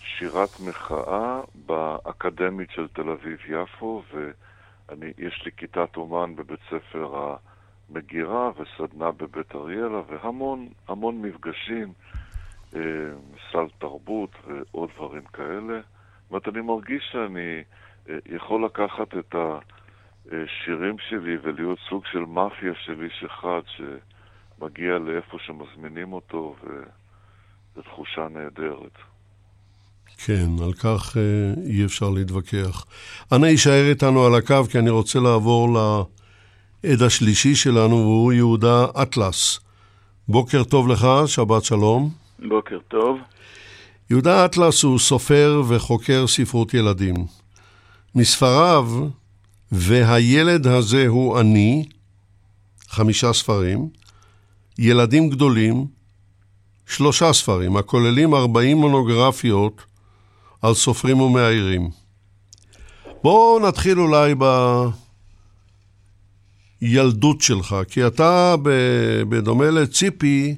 שירת 0.00 0.60
מחאה 0.60 1.40
באקדמית 1.66 2.70
של 2.70 2.88
תל 2.88 3.10
אביב-יפו, 3.10 4.02
ויש 4.12 5.42
לי 5.44 5.50
כיתת 5.56 5.96
אומן 5.96 6.36
בבית 6.36 6.60
ספר 6.70 7.34
המגירה 7.90 8.50
וסדנה 8.50 9.10
בבית 9.10 9.54
אריאלה, 9.54 10.00
והמון 10.08 10.68
המון 10.88 11.22
מפגשים, 11.22 11.92
אה, 12.74 12.80
סל 13.52 13.66
תרבות 13.78 14.30
ועוד 14.46 14.90
דברים 14.96 15.24
כאלה. 15.32 15.80
זאת 15.80 16.30
אומרת, 16.30 16.48
אני 16.48 16.60
מרגיש 16.60 17.08
שאני 17.12 17.62
אה, 18.08 18.14
יכול 18.26 18.64
לקחת 18.64 19.16
את 19.18 19.34
השירים 20.26 20.96
שלי 21.08 21.36
ולהיות 21.42 21.78
סוג 21.88 22.02
של 22.12 22.18
מאפיה 22.18 22.72
של 22.84 23.02
איש 23.04 23.24
אחד 23.26 23.60
שמגיע 23.66 24.98
לאיפה 24.98 25.36
שמזמינים 25.46 26.12
אותו, 26.12 26.56
וזו 26.62 27.82
תחושה 27.82 28.28
נהדרת. 28.30 28.98
כן, 30.24 30.46
על 30.64 30.72
כך 30.72 31.16
אה, 31.16 31.22
אי 31.66 31.84
אפשר 31.84 32.10
להתווכח. 32.10 32.86
אנא 33.32 33.46
יישאר 33.46 33.90
איתנו 33.90 34.26
על 34.26 34.34
הקו, 34.34 34.64
כי 34.64 34.78
אני 34.78 34.90
רוצה 34.90 35.18
לעבור 35.20 35.68
לעד 36.86 37.02
השלישי 37.02 37.54
שלנו, 37.54 37.96
והוא 37.96 38.32
יהודה 38.32 38.86
אטלס. 39.02 39.60
בוקר 40.28 40.64
טוב 40.64 40.88
לך, 40.88 41.06
שבת 41.26 41.64
שלום. 41.64 42.10
בוקר 42.48 42.78
טוב. 42.88 43.18
יהודה 44.10 44.44
אטלס 44.44 44.82
הוא 44.82 44.98
סופר 44.98 45.62
וחוקר 45.68 46.26
ספרות 46.26 46.74
ילדים. 46.74 47.14
מספריו, 48.14 48.88
והילד 49.72 50.66
הזה 50.66 51.06
הוא 51.06 51.40
אני, 51.40 51.84
חמישה 52.88 53.32
ספרים, 53.32 53.88
ילדים 54.78 55.30
גדולים, 55.30 55.86
שלושה 56.86 57.32
ספרים, 57.32 57.76
הכוללים 57.76 58.34
ארבעים 58.34 58.76
מונוגרפיות 58.76 59.82
על 60.62 60.74
סופרים 60.74 61.20
ומאיירים. 61.20 61.90
בואו 63.22 63.68
נתחיל 63.68 64.00
אולי 64.00 64.34
בילדות 66.80 67.40
שלך, 67.40 67.76
כי 67.88 68.06
אתה, 68.06 68.54
בדומה 69.28 69.70
לציפי, 69.70 70.56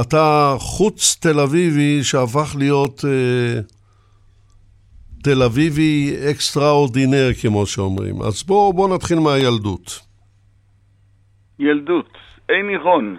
אתה 0.00 0.54
חוץ 0.58 1.16
תל 1.20 1.40
אביבי 1.40 2.04
שהפך 2.04 2.56
להיות 2.58 3.04
אה, 3.04 3.60
תל 5.22 5.42
אביבי 5.42 6.16
extraordinaire, 6.30 7.28
כמו 7.40 7.66
שאומרים. 7.66 8.22
אז 8.22 8.42
בואו 8.42 8.72
בוא 8.72 8.88
נתחיל 8.88 9.18
מהילדות. 9.18 10.00
ילדות, 11.58 12.08
עין 12.48 12.68
עירון, 12.68 13.16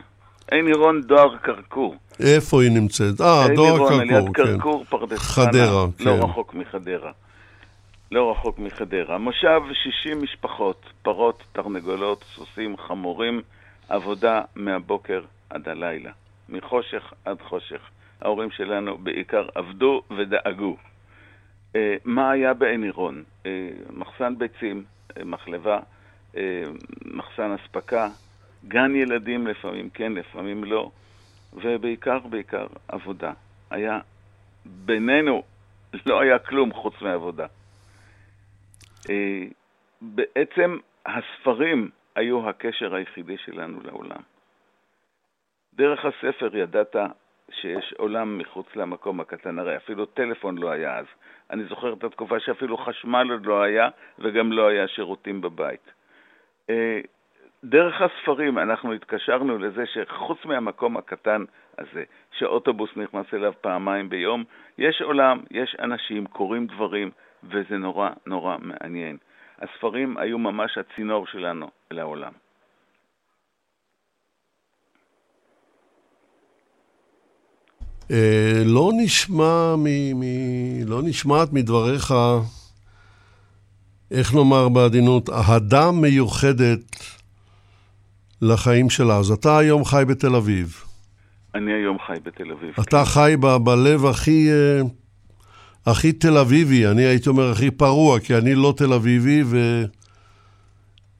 עין 0.52 0.68
עירון 0.68 1.02
דואר 1.02 1.38
כרכור. 1.44 1.96
איפה 2.20 2.64
היא 2.64 2.72
נמצאת? 2.72 3.22
אה, 3.22 3.48
דואר 3.56 3.78
כרכור, 3.78 3.90
כן. 3.90 4.00
עין 4.00 4.10
עירון, 4.10 4.28
על 4.28 4.28
יד 4.28 4.36
כרכור, 4.36 4.86
פרדס 4.90 5.20
חדרה, 5.20 5.86
כן. 5.98 6.06
לא 6.06 6.12
רחוק 6.12 6.54
מחדרה. 6.54 7.12
לא 8.16 8.32
רחוק 8.32 8.60
מחדרה. 8.60 9.18
מושב 9.18 9.62
60 9.74 10.22
משפחות, 10.22 10.86
פרות, 11.02 11.44
תרנגולות, 11.52 12.24
סוסים, 12.24 12.78
חמורים, 12.78 13.42
עבודה 13.90 14.42
מהבוקר 14.56 15.22
עד 15.50 15.70
הלילה. 15.70 16.12
מחושך 16.50 17.14
עד 17.26 17.42
חושך. 17.42 17.90
ההורים 18.22 18.52
שלנו 18.52 18.98
בעיקר 18.98 19.48
עבדו 19.56 20.02
ודאגו. 20.18 20.78
אה, 21.76 21.96
מה 22.06 22.32
היה 22.32 22.54
בעין 22.54 22.84
עירון? 22.84 23.24
אה, 23.46 23.70
מחסן 23.94 24.38
ביצים, 24.38 24.84
אה, 25.18 25.24
מחלבה, 25.24 25.80
מחסן 27.06 27.56
אספקה, 27.64 28.10
גן 28.68 28.96
ילדים 28.96 29.48
לפעמים 29.48 29.90
כן, 29.90 30.14
לפעמים 30.14 30.64
לא, 30.64 30.92
ובעיקר, 31.54 32.20
בעיקר 32.20 32.68
עבודה. 32.88 33.34
היה, 33.70 34.00
בינינו, 34.66 35.44
לא 36.06 36.22
היה 36.22 36.40
כלום 36.40 36.74
חוץ 36.74 37.02
מעבודה. 37.02 37.46
בעצם 40.02 40.78
הספרים 41.06 41.90
היו 42.16 42.50
הקשר 42.50 42.96
היחידי 42.96 43.38
שלנו 43.38 43.80
לעולם. 43.84 44.22
דרך 45.74 46.06
הספר 46.06 46.58
ידעת 46.58 46.96
שיש 47.52 47.94
עולם 47.98 48.38
מחוץ 48.38 48.76
למקום 48.76 49.20
הקטן, 49.20 49.60
הרי 49.60 49.78
אפילו 49.78 50.06
טלפון 50.06 50.58
לא 50.58 50.72
היה 50.72 50.98
אז. 50.98 51.06
אני 51.52 51.64
זוכר 51.64 51.94
את 51.94 52.04
התקופה 52.04 52.40
שאפילו 52.40 52.78
חשמל 52.78 53.32
עוד 53.32 53.46
לא 53.46 53.62
היה 53.62 53.90
וגם 54.20 54.52
לא 54.52 54.68
היה 54.68 54.88
שירותים 54.88 55.42
בבית. 55.42 55.92
אה, 56.70 57.00
דרך 57.64 58.02
הספרים 58.02 58.58
אנחנו 58.60 58.94
התקשרנו 58.94 59.58
לזה 59.58 59.84
שחוץ 59.86 60.46
מהמקום 60.46 60.98
הקטן 60.98 61.44
הזה, 61.78 62.04
שאוטובוס 62.38 62.90
נכנס 62.96 63.26
אליו 63.34 63.54
פעמיים 63.62 64.10
ביום, 64.10 64.44
יש 64.78 65.02
עולם, 65.02 65.40
יש 65.52 65.76
אנשים, 65.80 66.28
קורים 66.28 66.68
דברים, 66.68 67.12
וזה 67.50 67.78
נורא 67.78 68.10
נורא 68.26 68.56
מעניין. 68.62 69.18
הספרים 69.62 70.18
היו 70.18 70.38
ממש 70.38 70.78
הצינור 70.78 71.28
שלנו 71.28 71.70
לעולם. 71.92 72.32
אה, 78.12 78.62
לא 78.66 78.92
נשמע, 79.04 79.76
מ, 79.78 80.20
מ, 80.20 80.24
לא 80.86 81.02
נשמעת 81.04 81.54
מדבריך, 81.54 82.14
איך 84.12 84.36
נאמר 84.36 84.70
בעדינות, 84.70 85.30
אהדה 85.30 85.92
מיוחדת 85.92 86.80
לחיים 88.42 88.90
שלה. 88.90 89.18
אז 89.18 89.32
אתה 89.32 89.58
היום 89.58 89.86
חי 89.86 90.04
בתל 90.08 90.36
אביב. 90.36 90.84
אני 91.56 91.74
היום 91.74 91.98
חי 92.08 92.20
בתל 92.24 92.52
אביב. 92.52 92.74
אתה 92.82 93.04
כן. 93.06 93.06
חי 93.06 93.36
ב, 93.40 93.48
בלב 93.58 94.06
הכי, 94.06 94.50
אה, 94.52 94.82
הכי 95.86 96.12
תל 96.12 96.38
אביבי, 96.38 96.88
אני 96.88 97.02
הייתי 97.02 97.30
אומר 97.30 97.52
הכי 97.52 97.72
פרוע, 97.72 98.20
כי 98.20 98.38
אני 98.38 98.56
לא 98.56 98.74
תל 98.78 98.94
אביבי, 98.94 99.44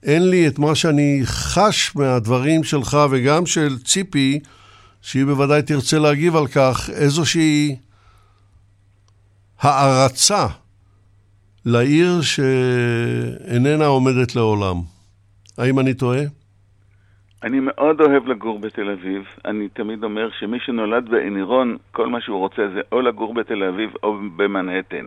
ואין 0.04 0.30
לי 0.30 0.48
את 0.48 0.60
מה 0.60 0.76
שאני 0.76 1.22
חש 1.26 1.96
מהדברים 1.96 2.64
שלך 2.64 2.98
וגם 3.12 3.46
של 3.46 3.78
ציפי, 3.84 4.40
שהיא 5.02 5.26
בוודאי 5.26 5.62
תרצה 5.62 6.00
להגיב 6.00 6.36
על 6.36 6.48
כך, 6.48 6.90
איזושהי 6.94 7.76
הערצה 9.60 10.48
לעיר 11.66 12.22
שאיננה 12.22 13.86
עומדת 13.86 14.36
לעולם. 14.36 14.82
האם 15.58 15.80
אני 15.80 15.94
טועה? 15.94 16.22
אני 17.46 17.60
מאוד 17.60 18.02
אוהב 18.02 18.28
לגור 18.28 18.60
בתל 18.60 18.90
אביב. 18.90 19.28
אני 19.46 19.70
תמיד 19.70 20.04
אומר 20.04 20.30
שמי 20.40 20.60
שנולד 20.60 21.10
בעין 21.10 21.36
עירון, 21.36 21.78
כל 21.92 22.08
מה 22.08 22.22
שהוא 22.22 22.40
רוצה 22.40 22.68
זה 22.74 22.82
או 22.92 23.02
לגור 23.02 23.34
בתל 23.34 23.64
אביב 23.64 23.94
או 24.04 24.18
במנהטן. 24.36 25.06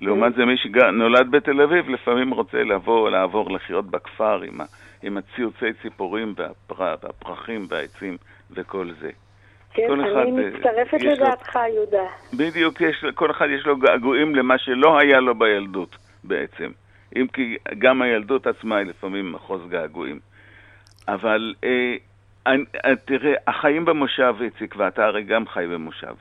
לעומת 0.00 0.34
זה, 0.34 0.44
מי 0.44 0.56
שנולד 0.56 1.30
בתל 1.30 1.60
אביב 1.60 1.88
לפעמים 1.88 2.30
רוצה 2.30 2.62
לבוא, 2.62 3.10
לעבור 3.10 3.50
לחיות 3.50 3.84
בכפר 3.84 4.42
עם, 4.42 4.60
ה, 4.60 4.64
עם 5.02 5.18
הציוצי 5.18 5.72
ציפורים 5.82 6.34
והפר, 6.36 6.94
והפרחים 7.02 7.66
והעצים 7.68 8.16
וכל 8.50 8.90
זה. 9.00 9.10
כן, 9.74 9.92
אני 9.92 10.12
אחד, 10.12 10.24
מצטרפת 10.26 11.02
לדעתך, 11.02 11.56
לו, 11.56 11.74
יהודה. 11.74 12.06
בדיוק, 12.38 12.80
יש, 12.80 13.04
כל 13.14 13.30
אחד 13.30 13.46
יש 13.50 13.66
לו 13.66 13.76
געגועים 13.76 14.34
למה 14.34 14.58
שלא 14.58 14.98
היה 14.98 15.20
לו 15.20 15.34
בילדות 15.34 15.96
בעצם. 16.24 16.70
אם 17.16 17.26
כי 17.32 17.56
גם 17.78 18.02
הילדות 18.02 18.46
עצמה 18.46 18.76
היא 18.76 18.86
לפעמים 18.86 19.32
מחוז 19.32 19.60
געגועים. 19.68 20.29
אבל 21.14 21.54
אה, 21.64 21.96
אה, 22.46 22.96
תראה, 23.04 23.32
החיים 23.46 23.84
במושב, 23.84 24.34
איציק, 24.40 24.74
ואתה 24.76 25.04
הרי 25.04 25.22
גם 25.22 25.46
חי 25.46 25.66
במושב. 25.72 26.14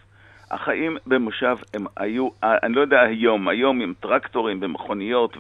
החיים 0.52 0.97
במושב 1.08 1.58
הם 1.73 1.86
היו, 1.97 2.30
אה, 2.43 2.58
אני 2.63 2.73
לא 2.73 2.82
יודע 2.82 3.02
היום, 3.02 3.47
היום 3.47 3.82
עם 3.82 3.93
טרקטורים 3.99 4.60
ומכוניות 4.62 5.38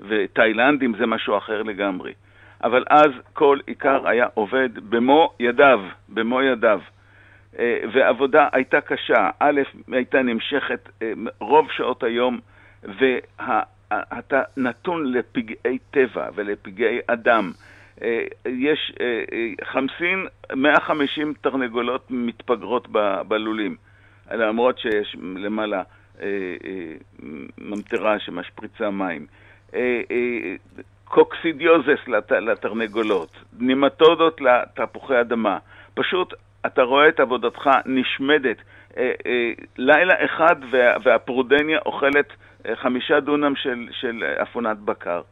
ותאילנדים 0.00 0.94
זה 0.98 1.06
משהו 1.06 1.38
אחר 1.38 1.62
לגמרי. 1.62 2.12
אבל 2.64 2.84
אז 2.90 3.10
כל 3.32 3.58
עיקר 3.66 4.08
היה 4.08 4.26
עובד 4.34 4.68
במו 4.90 5.32
ידיו, 5.40 5.80
במו 6.08 6.42
ידיו. 6.42 6.80
אה, 7.58 7.78
ועבודה 7.92 8.48
הייתה 8.52 8.80
קשה. 8.80 9.30
א', 9.38 9.60
הייתה 9.92 10.22
נמשכת 10.22 10.88
רוב 11.40 11.70
שעות 11.70 12.02
היום, 12.02 12.40
ואתה 12.82 14.42
נתון 14.56 15.12
לפגעי 15.12 15.78
טבע 15.90 16.28
ולפגעי 16.34 16.98
אדם. 17.06 17.52
אה, 18.02 18.24
יש 18.46 18.92
חמסין, 19.64 20.26
150 20.56 21.34
תרנגולות 21.40 22.06
מתפגרות 22.10 22.88
בלולים, 23.28 23.76
למרות 24.30 24.78
שיש 24.78 25.16
למעלה 25.36 25.82
ממטרה 27.58 28.18
שמשפריצה 28.18 28.90
מים. 28.90 29.26
קוקסידיוזס 31.04 32.08
לתרנגולות, 32.30 33.30
נימטודות 33.58 34.40
לתפוחי 34.40 35.20
אדמה. 35.20 35.58
פשוט 35.94 36.34
אתה 36.66 36.82
רואה 36.82 37.08
את 37.08 37.20
עבודתך 37.20 37.70
נשמדת. 37.86 38.56
אה, 38.96 39.12
אה, 39.26 39.52
לילה 39.76 40.14
אחד 40.24 40.56
וה, 40.70 40.96
והפרודניה 41.02 41.78
אוכלת 41.86 42.32
אה, 42.66 42.76
חמישה 42.76 43.20
דונם 43.20 43.52
של 43.90 44.24
אפונת 44.42 44.78
בקר. 44.78 45.22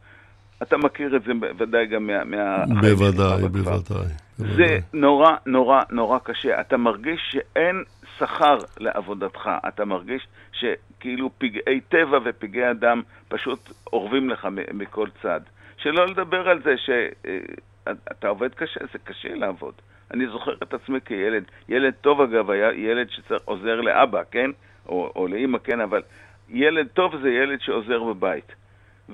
אתה 0.61 0.77
מכיר 0.77 1.15
את 1.15 1.23
זה 1.23 1.33
בוודאי 1.33 1.85
גם 1.85 2.07
מה... 2.07 2.23
מה 2.23 2.81
בוודאי, 2.81 3.41
בוודאי. 3.41 4.07
זה 4.37 4.77
נורא 4.93 5.35
נורא 5.45 5.81
נורא 5.91 6.19
קשה. 6.23 6.61
אתה 6.61 6.77
מרגיש 6.77 7.21
שאין 7.31 7.83
שכר 8.17 8.57
לעבודתך. 8.79 9.49
אתה 9.67 9.85
מרגיש 9.85 10.27
שכאילו 10.51 11.29
פגעי 11.37 11.81
טבע 11.81 12.19
ופגעי 12.25 12.71
אדם 12.71 13.01
פשוט 13.27 13.71
אורבים 13.93 14.29
לך 14.29 14.47
מכל 14.73 15.07
צד. 15.21 15.41
שלא 15.77 16.07
לדבר 16.07 16.49
על 16.49 16.61
זה 16.63 16.75
שאתה 16.77 18.27
עובד 18.27 18.53
קשה, 18.53 18.79
זה 18.93 18.99
קשה 19.03 19.35
לעבוד. 19.35 19.73
אני 20.13 20.27
זוכר 20.27 20.53
את 20.63 20.73
עצמי 20.73 20.99
כילד, 21.05 21.43
ילד 21.69 21.93
טוב 22.01 22.21
אגב, 22.21 22.49
היה 22.49 22.73
ילד 22.73 23.07
שעוזר 23.09 23.81
לאבא, 23.81 24.21
כן? 24.31 24.51
או, 24.85 25.11
או 25.15 25.27
לאימא, 25.27 25.57
כן, 25.57 25.81
אבל 25.81 26.01
ילד 26.49 26.87
טוב 26.87 27.15
זה 27.21 27.29
ילד 27.29 27.61
שעוזר 27.61 28.03
בבית. 28.03 28.55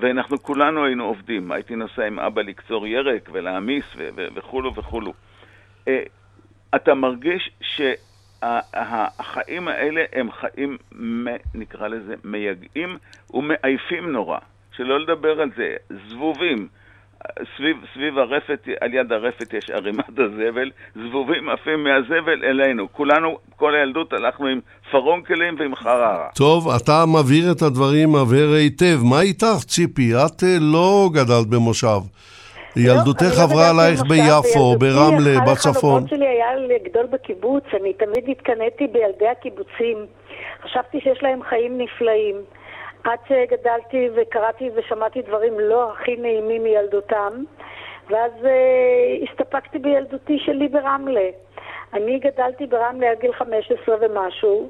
ואנחנו 0.00 0.42
כולנו 0.42 0.84
היינו 0.84 1.04
עובדים. 1.04 1.52
הייתי 1.52 1.76
נוסע 1.76 2.06
עם 2.06 2.18
אבא 2.18 2.42
לקצור 2.42 2.86
ירק 2.86 3.28
ולהעמיס 3.32 3.84
וכולו 4.14 4.74
וכולו. 4.74 5.12
אה, 5.88 6.02
אתה 6.76 6.94
מרגיש 6.94 7.50
שהחיים 8.40 9.68
האלה 9.68 10.04
הם 10.12 10.30
חיים, 10.30 10.76
נקרא 11.54 11.88
לזה, 11.88 12.14
מייגעים 12.24 12.96
ומעייפים 13.34 14.12
נורא. 14.12 14.38
שלא 14.72 15.00
לדבר 15.00 15.40
על 15.40 15.50
זה, 15.56 15.76
זבובים. 16.08 16.68
סביב, 17.56 17.76
סביב 17.94 18.18
הרפת, 18.18 18.68
על 18.80 18.94
יד 18.94 19.12
הרפת 19.12 19.54
יש 19.54 19.70
ערימת 19.70 20.18
הזבל, 20.18 20.70
זבובים 20.94 21.48
עפים 21.48 21.84
מהזבל 21.84 22.44
אלינו. 22.44 22.92
כולנו, 22.92 23.38
כל 23.56 23.74
הילדות 23.74 24.12
הלכנו 24.12 24.46
עם 24.46 24.60
פרונקלים 24.90 25.56
ועם 25.58 25.74
חררה. 25.74 26.28
טוב, 26.34 26.68
אתה 26.68 27.04
מבהיר 27.06 27.52
את 27.52 27.62
הדברים 27.62 28.08
מבהר 28.08 28.52
היטב. 28.52 28.98
מה 29.10 29.20
איתך, 29.20 29.64
ציפי? 29.66 30.10
את 30.14 30.42
אה, 30.42 30.56
לא 30.60 31.08
גדלת 31.12 31.46
במושב. 31.46 32.00
ילדותך 32.76 33.38
לא, 33.38 33.42
עברה 33.42 33.70
עלייך 33.70 34.02
ביפו, 34.02 34.76
ברמלה, 34.78 35.40
בצפון. 35.40 35.52
אחד 35.52 35.76
החלומות 35.76 36.08
שלי 36.08 36.26
היה 36.26 36.56
לגדול 36.56 37.06
בקיבוץ, 37.06 37.64
אני 37.80 37.92
תמיד 37.92 38.24
התקנאתי 38.28 38.86
בילדי 38.86 39.28
הקיבוצים. 39.28 40.06
חשבתי 40.62 41.00
שיש 41.00 41.22
להם 41.22 41.42
חיים 41.42 41.78
נפלאים. 41.78 42.36
עד 43.04 43.18
שגדלתי 43.28 44.08
וקראתי 44.14 44.70
ושמעתי 44.74 45.22
דברים 45.22 45.60
לא 45.60 45.92
הכי 45.92 46.16
נעימים 46.16 46.62
מילדותם, 46.62 47.32
ואז 48.10 48.32
uh, 48.42 49.30
הסתפקתי 49.30 49.78
בילדותי 49.78 50.38
שלי 50.38 50.68
ברמלה. 50.68 51.28
אני 51.92 52.18
גדלתי 52.18 52.66
ברמלה 52.66 53.10
עד 53.10 53.18
גיל 53.20 53.32
15 53.32 53.96
ומשהו, 54.00 54.68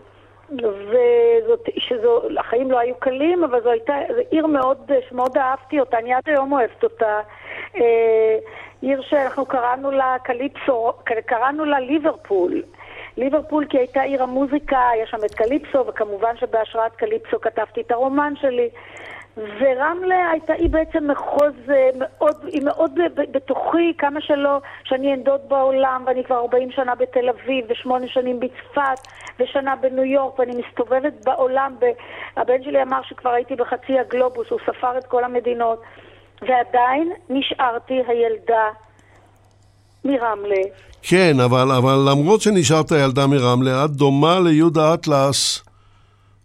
והחיים 2.35 2.71
לא 2.71 2.79
היו 2.79 2.95
קלים, 2.95 3.45
אבל 3.45 3.63
זו 3.63 3.71
הייתה 3.71 3.95
זו 4.09 4.21
עיר 4.31 4.47
מאוד, 4.47 4.91
שמאוד 5.09 5.39
אהבתי 5.39 5.81
אותה, 5.81 5.99
אני 5.99 6.15
עד 6.15 6.23
היום 6.27 6.53
אוהבת 6.53 6.85
אותה. 6.85 7.21
אה, 7.77 8.39
עיר 8.83 9.03
שאנחנו 9.03 9.47
קראנו 9.47 9.91
לה 9.91 10.17
קליפסו, 10.25 10.93
קראנו 11.27 11.65
לה 11.65 11.81
ליברפול. 11.81 12.63
ליברפול 13.19 13.67
כי 13.69 13.79
הייתה 13.79 14.01
עיר 14.01 14.23
המוזיקה, 14.23 14.89
היה 14.89 15.07
שם 15.07 15.25
את 15.25 15.35
קליפסו, 15.35 15.87
וכמובן 15.87 16.37
שבהשראת 16.37 16.97
קליפסו 16.97 17.41
כתבתי 17.41 17.81
את 17.81 17.91
הרומן 17.91 18.33
שלי. 18.41 18.69
ורמלה 19.37 20.31
הייתה, 20.31 20.53
היא 20.53 20.71
בעצם 20.71 21.11
מחוז 21.11 21.71
אה, 21.71 21.91
מאוד, 21.99 22.37
היא 22.47 22.63
מאוד 22.65 22.99
בתוכי, 23.31 23.95
כמה 23.99 24.21
שלא, 24.21 24.61
שאני 24.85 25.15
אנדוד 25.15 25.41
בעולם, 25.49 26.05
ואני 26.07 26.25
כבר 26.25 26.37
40 26.37 26.71
שנה 26.71 26.95
בתל 26.95 27.29
אביב, 27.29 27.65
ושמונה 27.69 28.09
שנים 28.09 28.41
בצפת, 28.41 29.09
ושנה 29.41 29.77
בניו 29.77 30.05
יורק, 30.05 30.39
ואני 30.39 30.63
מסתובבת 30.67 31.13
בעולם. 31.25 31.77
הבן 32.37 32.63
שלי 32.63 32.83
אמר 32.83 33.03
שכבר 33.03 33.31
הייתי 33.31 33.57
בחצי 33.57 33.99
הגלובוס, 33.99 34.51
הוא 34.51 34.59
ספר 34.67 34.99
את 34.99 35.07
כל 35.07 35.25
המדינות, 35.25 35.83
ועדיין 36.43 37.13
נשארתי 37.29 38.03
הילדה 38.07 38.69
מרמלה. 40.09 40.63
כן, 41.03 41.41
אבל, 41.45 41.73
אבל 41.79 41.99
למרות 42.11 42.41
שנשארת 42.41 42.91
ילדה 42.91 43.27
מרמלה, 43.27 43.85
את 43.85 43.91
דומה 43.91 44.41
ליהודה 44.41 44.95
אטלס 44.95 45.65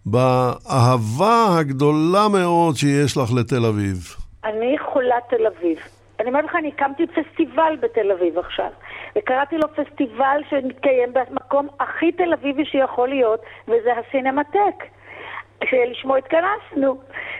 באהבה 0.06 1.45
הגדולה 1.60 2.28
מאוד 2.34 2.76
שיש 2.76 3.17
לך 3.17 3.30
לתל 3.38 3.65
אביב. 3.65 3.97
אני 4.45 4.76
חולת 4.93 5.23
תל 5.30 5.47
אביב. 5.47 5.78
אני 6.19 6.28
אומרת 6.30 6.45
לך, 6.45 6.56
אני 6.56 6.71
הקמתי 6.76 7.04
פסטיבל 7.08 7.76
בתל 7.80 8.12
אביב 8.12 8.38
עכשיו, 8.38 8.69
וקראתי 9.17 9.58
לו 9.58 9.67
פסטיבל 9.76 10.41
שמתקיים 10.49 11.10
במקום 11.13 11.67
הכי 11.80 12.12
תל 12.12 12.34
אביבי 12.34 12.65
שיכול 12.65 13.10
להיות, 13.10 13.39
וזה 13.67 13.91
הסינמטק. 13.99 14.84
שלשמו 15.69 16.15
התכנסנו. 16.15 16.95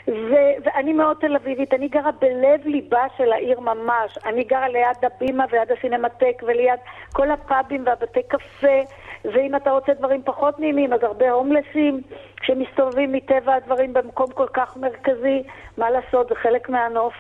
ו- 0.08 0.56
ואני 0.64 0.94
מאוד 0.94 1.18
תל 1.20 1.36
אביבית, 1.36 1.74
אני 1.74 1.88
גרה 1.88 2.12
בלב 2.12 2.66
ליבה 2.66 3.06
של 3.18 3.32
העיר 3.32 3.60
ממש. 3.60 4.18
אני 4.26 4.44
גרה 4.44 4.70
ליד 4.70 4.98
הבימה 5.04 5.46
וליד 5.52 5.72
הסינמטק 5.72 6.44
וליד 6.48 6.80
כל 7.14 7.32
הפאבים 7.32 7.84
והבתי 7.86 8.24
קפה. 8.28 8.80
ואם 9.26 9.56
אתה 9.56 9.72
רוצה 9.72 9.94
דברים 9.94 10.22
פחות 10.26 10.60
נעימים, 10.60 10.94
אז 10.94 11.04
הרבה 11.04 11.32
הומלסים 11.32 12.02
שמסתובבים 12.44 13.12
מטבע 13.12 13.56
הדברים 13.56 13.94
במקום 13.94 14.28
כל 14.32 14.48
כך 14.54 14.78
מרכזי. 14.78 15.44
מה 15.78 15.90
לעשות, 15.90 16.30
זה 16.30 16.36
חלק 16.36 16.70
מהנוף. 16.70 17.14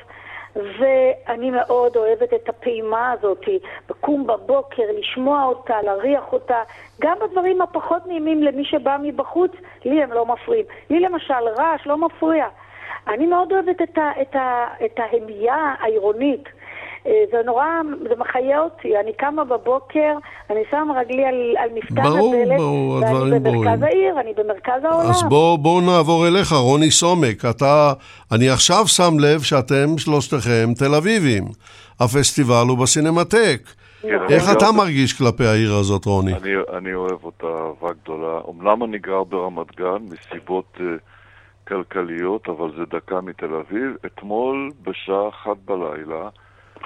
ואני 0.55 1.51
מאוד 1.51 1.97
אוהבת 1.97 2.33
את 2.33 2.49
הפעימה 2.49 3.11
הזאת, 3.11 3.45
לקום 3.89 4.27
בבוקר, 4.27 4.83
לשמוע 4.99 5.43
אותה, 5.43 5.81
להריח 5.81 6.33
אותה. 6.33 6.61
גם 7.01 7.17
בדברים 7.21 7.61
הפחות 7.61 8.07
נעימים 8.07 8.43
למי 8.43 8.65
שבא 8.65 8.97
מבחוץ, 9.01 9.51
לי 9.85 10.03
הם 10.03 10.11
לא 10.11 10.25
מפריעים. 10.25 10.65
לי 10.89 10.99
למשל 10.99 11.47
רעש 11.57 11.87
לא 11.87 11.97
מפריע. 11.97 12.47
אני 13.07 13.25
מאוד 13.25 13.53
אוהבת 13.53 13.81
את, 13.81 13.97
ה, 13.97 14.11
את, 14.21 14.35
ה, 14.35 14.67
את 14.85 14.99
ההמייה 14.99 15.75
העירונית. 15.79 16.49
אה, 17.07 17.11
זה 17.31 17.37
נורא, 17.45 17.65
זה 18.09 18.15
מחיה 18.17 18.59
אותי. 18.59 18.97
אני 18.99 19.13
קמה 19.13 19.43
בבוקר, 19.43 20.13
אני 20.49 20.59
שם 20.71 20.87
רגלי 20.95 21.25
על, 21.25 21.55
על 21.57 21.69
מפתן 21.73 22.03
ברור, 22.03 22.35
הדלת, 22.35 22.57
ברור, 22.57 22.89
ואני 22.93 23.05
הדברים 23.05 23.43
במרכז 23.43 23.53
ברורים. 23.53 23.83
העיר, 23.83 24.19
אני 24.19 24.33
במרכז 24.37 24.83
העולם. 24.83 25.09
אז 25.09 25.23
בואו 25.29 25.57
בוא 25.57 25.81
נעבור 25.81 26.27
אליך, 26.27 26.51
רוני 26.51 26.91
סומק. 26.91 27.45
אתה, 27.49 27.93
אני 28.31 28.49
עכשיו 28.49 28.87
שם 28.87 29.19
לב 29.19 29.41
שאתם 29.41 29.97
שלושתכם 29.97 30.73
תל 30.79 30.95
אביבים. 30.95 31.43
הפסטיבל 31.99 32.65
הוא 32.69 32.77
בסינמטק. 32.77 33.61
כן, 34.01 34.19
איך 34.29 34.43
אתה 34.57 34.65
מרגיש 34.77 35.13
כלפי 35.13 35.45
העיר 35.45 35.73
הזאת, 35.73 36.05
רוני? 36.05 36.33
אני, 36.33 36.51
אני 36.77 36.93
אוהב 36.93 37.23
אותה 37.23 37.47
אהבה 37.47 37.93
גדולה. 38.03 38.39
אמנם 38.49 38.83
אני 38.83 38.97
גר 38.97 39.23
ברמת 39.23 39.75
גן 39.75 39.97
מסיבות 40.11 40.77
uh, 40.77 40.81
כלכליות, 41.67 42.49
אבל 42.49 42.71
זה 42.77 42.83
דקה 42.97 43.21
מתל 43.21 43.53
אביב. 43.53 43.95
אתמול 44.05 44.71
בשעה 44.83 45.29
אחת 45.29 45.57
בלילה 45.65 46.29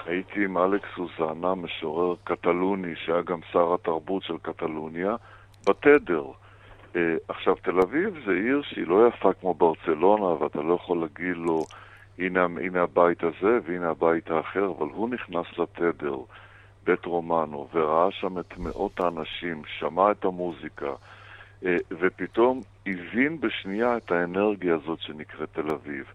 הייתי 0.05 0.45
עם 0.45 0.57
אלכס 0.57 0.87
סוזנה, 0.95 1.55
משורר 1.55 2.15
קטלוני, 2.23 2.95
שהיה 2.95 3.21
גם 3.21 3.39
שר 3.51 3.73
התרבות 3.73 4.23
של 4.23 4.37
קטלוניה, 4.41 5.15
בתדר. 5.69 6.25
Uh, 6.93 6.97
עכשיו, 7.27 7.55
תל 7.55 7.79
אביב 7.79 8.19
זה 8.25 8.31
עיר 8.31 8.61
שהיא 8.61 8.87
לא 8.87 9.07
יפה 9.07 9.33
כמו 9.33 9.53
ברצלונה, 9.53 10.43
ואתה 10.43 10.61
לא 10.61 10.73
יכול 10.73 11.01
להגיד 11.01 11.37
לו, 11.37 11.65
הנה, 12.19 12.43
הנה 12.43 12.81
הבית 12.81 13.23
הזה 13.23 13.59
והנה 13.65 13.89
הבית 13.89 14.31
האחר, 14.31 14.71
אבל 14.77 14.87
הוא 14.93 15.09
נכנס 15.09 15.45
לתדר. 15.57 16.17
בית 16.83 17.05
רומנו, 17.05 17.67
וראה 17.73 18.11
שם 18.11 18.39
את 18.39 18.57
מאות 18.57 18.99
האנשים, 18.99 19.61
שמע 19.79 20.11
את 20.11 20.25
המוזיקה, 20.25 20.93
אה, 21.65 21.77
ופתאום 21.91 22.61
הבין 22.85 23.39
בשנייה 23.39 23.97
את 23.97 24.11
האנרגיה 24.11 24.75
הזאת 24.75 24.99
שנקראת 25.01 25.49
תל 25.53 25.71
אביב. 25.71 26.05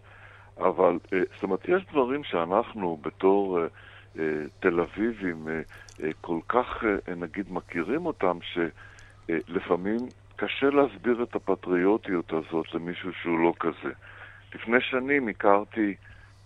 אבל, 0.57 0.99
אה, 1.13 1.19
זאת 1.33 1.43
אומרת, 1.43 1.65
יש 1.67 1.85
דברים 1.91 2.23
שאנחנו 2.23 2.97
בתור 3.01 3.59
אה, 3.59 3.67
אה, 4.19 4.43
תל 4.59 4.79
אביבים 4.79 5.47
כל 6.21 6.39
כך, 6.49 6.83
נגיד, 7.17 7.45
מכירים 7.53 8.05
אותם, 8.05 8.37
שלפעמים 8.43 9.97
קשה 10.35 10.69
להסביר 10.69 11.23
את 11.23 11.35
הפטריוטיות 11.35 12.33
הזאת 12.33 12.73
למישהו 12.73 13.13
שהוא 13.13 13.39
לא 13.39 13.53
כזה. 13.59 13.93
לפני 14.55 14.81
שנים 14.81 15.27
הכרתי 15.27 15.95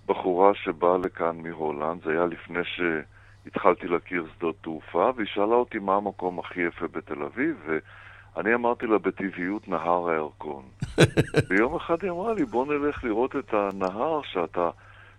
בחורה 0.05 0.55
שבאה 0.55 0.97
לכאן 0.97 1.37
מהולנד, 1.43 2.03
זה 2.03 2.11
היה 2.11 2.25
לפני 2.25 2.63
ש... 2.63 2.81
התחלתי 3.47 3.87
להכיר 3.87 4.25
שדות 4.35 4.55
תעופה, 4.61 5.11
והיא 5.15 5.27
שאלה 5.27 5.55
אותי 5.55 5.79
מה 5.79 5.95
המקום 5.95 6.39
הכי 6.39 6.61
יפה 6.61 6.87
בתל 6.87 7.23
אביב, 7.23 7.69
ואני 8.37 8.53
אמרתי 8.55 8.87
לה 8.87 8.97
בטבעיות 8.97 9.67
נהר 9.67 10.09
הירקון. 10.09 10.63
ויום 11.49 11.75
אחד 11.75 11.97
היא 12.01 12.11
אמרה 12.11 12.33
לי, 12.33 12.45
בוא 12.45 12.65
נלך 12.65 13.03
לראות 13.03 13.35
את 13.35 13.53
הנהר 13.53 14.21
שאתה 14.23 14.69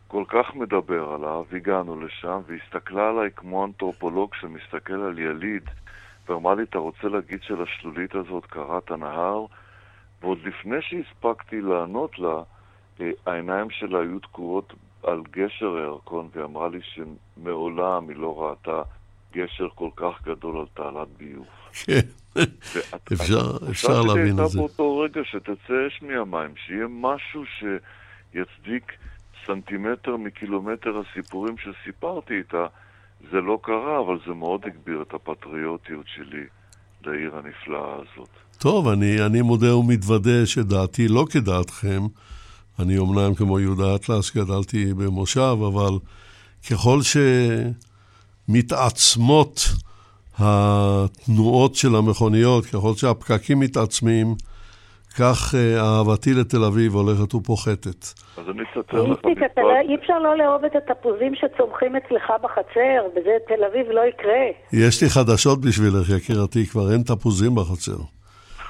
כל 0.08 0.24
כך 0.28 0.54
מדבר 0.54 1.12
עליו. 1.12 1.44
הגענו 1.52 2.00
לשם, 2.00 2.40
והיא 2.46 2.60
הסתכלה 2.64 3.08
עליי 3.08 3.30
כמו 3.36 3.64
אנתרופולוג 3.64 4.34
שמסתכל 4.34 5.00
על 5.00 5.18
יליד, 5.18 5.62
ואמרה 6.28 6.54
לי, 6.54 6.62
אתה 6.62 6.78
רוצה 6.78 7.08
להגיד 7.08 7.42
שלשלולית 7.42 8.14
הזאת 8.14 8.46
קראת 8.46 8.92
נהר? 8.92 9.44
ועוד 10.22 10.38
לפני 10.44 10.76
שהספקתי 10.80 11.60
לענות 11.60 12.18
לה, 12.18 12.42
אה, 13.00 13.10
העיניים 13.26 13.70
שלה 13.70 13.98
היו 13.98 14.18
תקועות 14.18 14.72
על 15.02 15.22
גשר 15.30 15.76
הירקון, 15.76 16.28
והיא 16.32 16.44
אמרה 16.44 16.68
לי 16.68 16.80
שמעולם 16.82 18.08
היא 18.08 18.16
לא 18.16 18.42
ראתה 18.42 18.82
גשר 19.34 19.68
כל 19.74 19.88
כך 19.96 20.22
גדול 20.26 20.56
על 20.58 20.66
תעלת 20.74 21.08
ביוב. 21.18 21.46
כן, 21.72 22.00
אפשר- 23.70 24.02
להבין 24.02 24.40
את 24.40 24.48
זה. 24.50 24.58
באותו 24.58 24.98
רגע 24.98 25.20
שתצא 25.24 25.74
אש 25.88 26.02
מהמים, 26.02 26.54
שיהיה 26.66 26.86
משהו 26.90 27.42
שיצדיק 27.58 28.92
סנטימטר 29.46 30.16
מקילומטר 30.16 30.90
הסיפורים 31.00 31.54
שסיפרתי 31.58 32.34
איתה. 32.34 32.66
זה 33.30 33.40
לא 33.40 33.58
קרה, 33.62 34.00
אבל 34.00 34.18
זה 34.26 34.32
מאוד 34.34 34.60
הגביר 34.66 35.02
את 35.08 35.14
הפטריוטיות 35.14 36.06
שלי 36.16 36.44
לעיר 37.06 37.36
הנפלאה 37.36 37.94
הזאת. 37.94 38.28
טוב, 38.58 38.88
אני, 38.88 39.26
אני 39.26 39.42
מודה 39.42 39.76
ומתוודה 39.76 40.46
שדעתי 40.46 41.08
לא 41.08 41.24
כדעתכם. 41.32 42.02
אני 42.78 42.98
אומנם 42.98 43.34
כמו 43.34 43.60
יהודה 43.60 43.94
אטלס 43.94 44.36
גדלתי 44.36 44.94
במושב, 44.94 45.56
אבל 45.68 45.98
ככל 46.70 47.02
שמתעצמות 48.48 49.60
התנועות 50.38 51.74
של 51.74 51.96
המכוניות, 51.96 52.66
ככל 52.66 52.94
שהפקקים 52.94 53.60
מתעצמים, 53.60 54.34
כך 55.18 55.54
אה, 55.54 55.80
אהבתי 55.80 56.34
לתל 56.34 56.64
אביב 56.64 56.94
הולכת 56.94 57.34
ופוחתת. 57.34 58.04
אז 58.36 58.44
אני 58.48 58.62
אספר 58.62 59.02
לך 59.02 59.18
איציק, 59.26 59.38
אתה 59.52 59.60
לא- 59.60 59.80
אי 59.88 59.94
אפשר 59.94 60.18
לא 60.18 60.36
לאהוב 60.36 60.64
את 60.64 60.72
התפוזים 60.76 61.32
שצומחים 61.34 61.96
אצלך 61.96 62.32
בחצר, 62.42 63.00
בזה 63.16 63.30
תל 63.48 63.64
אביב 63.64 63.86
לא 63.90 64.00
יקרה. 64.08 64.44
יש 64.72 65.02
לי 65.02 65.08
חדשות 65.10 65.60
בשבילך, 65.60 66.10
יקירתי, 66.16 66.66
כבר 66.66 66.92
אין 66.92 67.02
תפוזים 67.02 67.54
בחצר. 67.54 67.96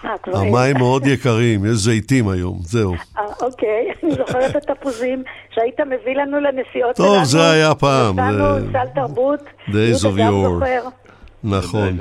אה. 0.04 0.10
המים 0.34 0.76
מאוד 0.78 1.06
יקרים, 1.12 1.64
יש 1.64 1.72
זיתים 1.72 2.28
היום, 2.28 2.58
זהו. 2.62 2.94
אה, 2.94 3.22
אוקיי, 3.42 3.88
אני 4.02 4.14
זוכרת 4.14 4.56
את 4.56 4.70
התפוזים 4.70 5.22
שהיית 5.54 5.80
מביא 5.80 6.16
לנו 6.16 6.40
לנסיעות 6.40 6.96
טוב, 6.96 7.14
שלנו. 7.14 7.24
זה 7.24 7.50
היה 7.50 7.74
פעם, 7.74 8.18
נתנו 8.18 8.72
סל 8.72 8.86
תרבות. 8.94 9.40
Days 9.68 9.72
of. 9.72 9.92
זוכר. 9.92 10.88
נכון. 11.44 11.98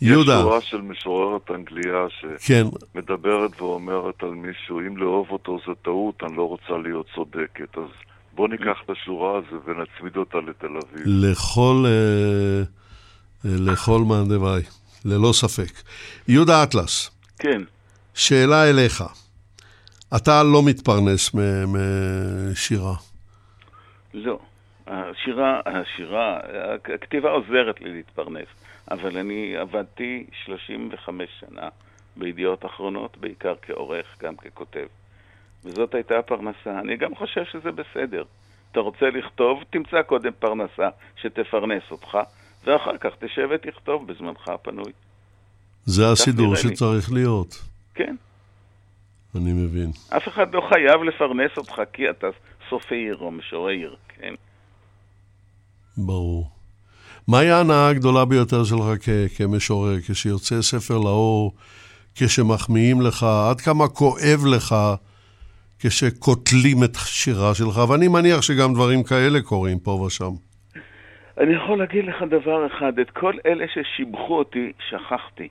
יהודה, 0.00 0.32
יש 0.32 0.40
שורה 0.42 0.60
של 0.60 0.80
משוררת 0.80 1.50
אנגליה 1.50 2.06
כן, 2.46 2.66
שמדברת 2.94 3.60
ואומרת 3.60 4.22
על 4.22 4.30
מישהו, 4.30 4.80
אם 4.80 4.96
לאהוב 4.96 5.26
אותו 5.30 5.58
זה 5.66 5.72
טעות, 5.82 6.22
אני 6.22 6.36
לא 6.36 6.42
רוצה 6.42 6.72
להיות 6.82 7.06
צודקת. 7.14 7.78
אז 7.78 7.90
בוא 8.34 8.48
ניקח 8.48 8.76
את 8.84 8.90
השורה 8.90 9.38
הזו 9.38 9.56
ונצמיד 9.64 10.16
אותה 10.16 10.38
לתל 10.38 10.66
אביב. 10.66 11.02
לכל, 11.06 11.84
אה, 11.86 12.62
אה, 13.44 13.56
לכל 13.72 13.98
מאן 13.98 14.28
דבעי, 14.28 14.62
ללא 15.06 15.32
ספק. 15.32 15.72
יהודה 16.28 16.62
אטלס, 16.62 17.10
כן, 17.38 17.62
שאלה 18.14 18.70
אליך. 18.70 19.04
אתה 20.16 20.42
לא 20.42 20.62
מתפרנס 20.64 21.30
משירה. 21.66 22.94
לא. 24.14 24.38
השירה, 24.86 25.60
השירה, 25.66 26.40
הכתיבה 26.94 27.30
עוזרת 27.30 27.80
לי 27.80 27.92
להתפרנס, 27.92 28.46
אבל 28.90 29.18
אני 29.18 29.56
עבדתי 29.56 30.26
35 30.44 31.30
שנה 31.40 31.68
בידיעות 32.16 32.66
אחרונות, 32.66 33.16
בעיקר 33.16 33.54
כעורך, 33.62 34.06
גם 34.22 34.36
ככותב. 34.36 34.86
וזאת 35.64 35.94
הייתה 35.94 36.18
הפרנסה. 36.18 36.78
אני 36.80 36.96
גם 36.96 37.14
חושב 37.14 37.44
שזה 37.44 37.72
בסדר. 37.72 38.24
אתה 38.72 38.80
רוצה 38.80 39.10
לכתוב, 39.10 39.64
תמצא 39.70 40.02
קודם 40.02 40.32
פרנסה 40.38 40.88
שתפרנס 41.16 41.82
אותך, 41.90 42.18
ואחר 42.66 42.96
כך 43.00 43.10
תשב 43.24 43.48
ותכתוב 43.54 44.06
בזמנך 44.12 44.48
הפנוי. 44.48 44.92
זה 45.84 46.10
הסידור 46.12 46.56
שצריך 46.56 47.12
להיות. 47.12 47.62
כן. 47.94 48.16
אני 49.34 49.52
מבין. 49.52 49.90
אף 50.16 50.28
אחד 50.28 50.54
לא 50.54 50.60
חייב 50.60 51.02
לפרנס 51.02 51.50
אותך 51.56 51.74
כי 51.92 52.10
אתה 52.10 52.26
סופר 52.70 53.16
או 53.20 53.30
משורר, 53.30 53.94
כן? 54.08 54.34
ברור. 55.96 56.50
מהי 57.28 57.50
ההנאה 57.50 57.88
הגדולה 57.88 58.24
ביותר 58.24 58.64
שלך 58.64 58.84
כ- 59.00 59.36
כמשורר, 59.36 60.00
כשיוצא 60.08 60.62
ספר 60.62 60.98
לאור, 60.98 61.54
כשמחמיאים 62.14 63.00
לך, 63.00 63.22
עד 63.50 63.60
כמה 63.60 63.88
כואב 63.88 64.46
לך 64.54 64.74
כשקוטלים 65.78 66.84
את 66.84 66.96
השירה 66.96 67.54
שלך, 67.54 67.76
ואני 67.88 68.08
מניח 68.08 68.42
שגם 68.42 68.74
דברים 68.74 69.02
כאלה 69.02 69.42
קורים 69.42 69.78
פה 69.78 69.90
ושם. 69.90 70.30
אני 71.40 71.54
יכול 71.54 71.78
להגיד 71.78 72.04
לך 72.04 72.22
דבר 72.30 72.66
אחד, 72.66 72.98
את 72.98 73.10
כל 73.10 73.32
אלה 73.46 73.64
ששיבחו 73.68 74.38
אותי, 74.38 74.72
שכחתי. 74.88 75.48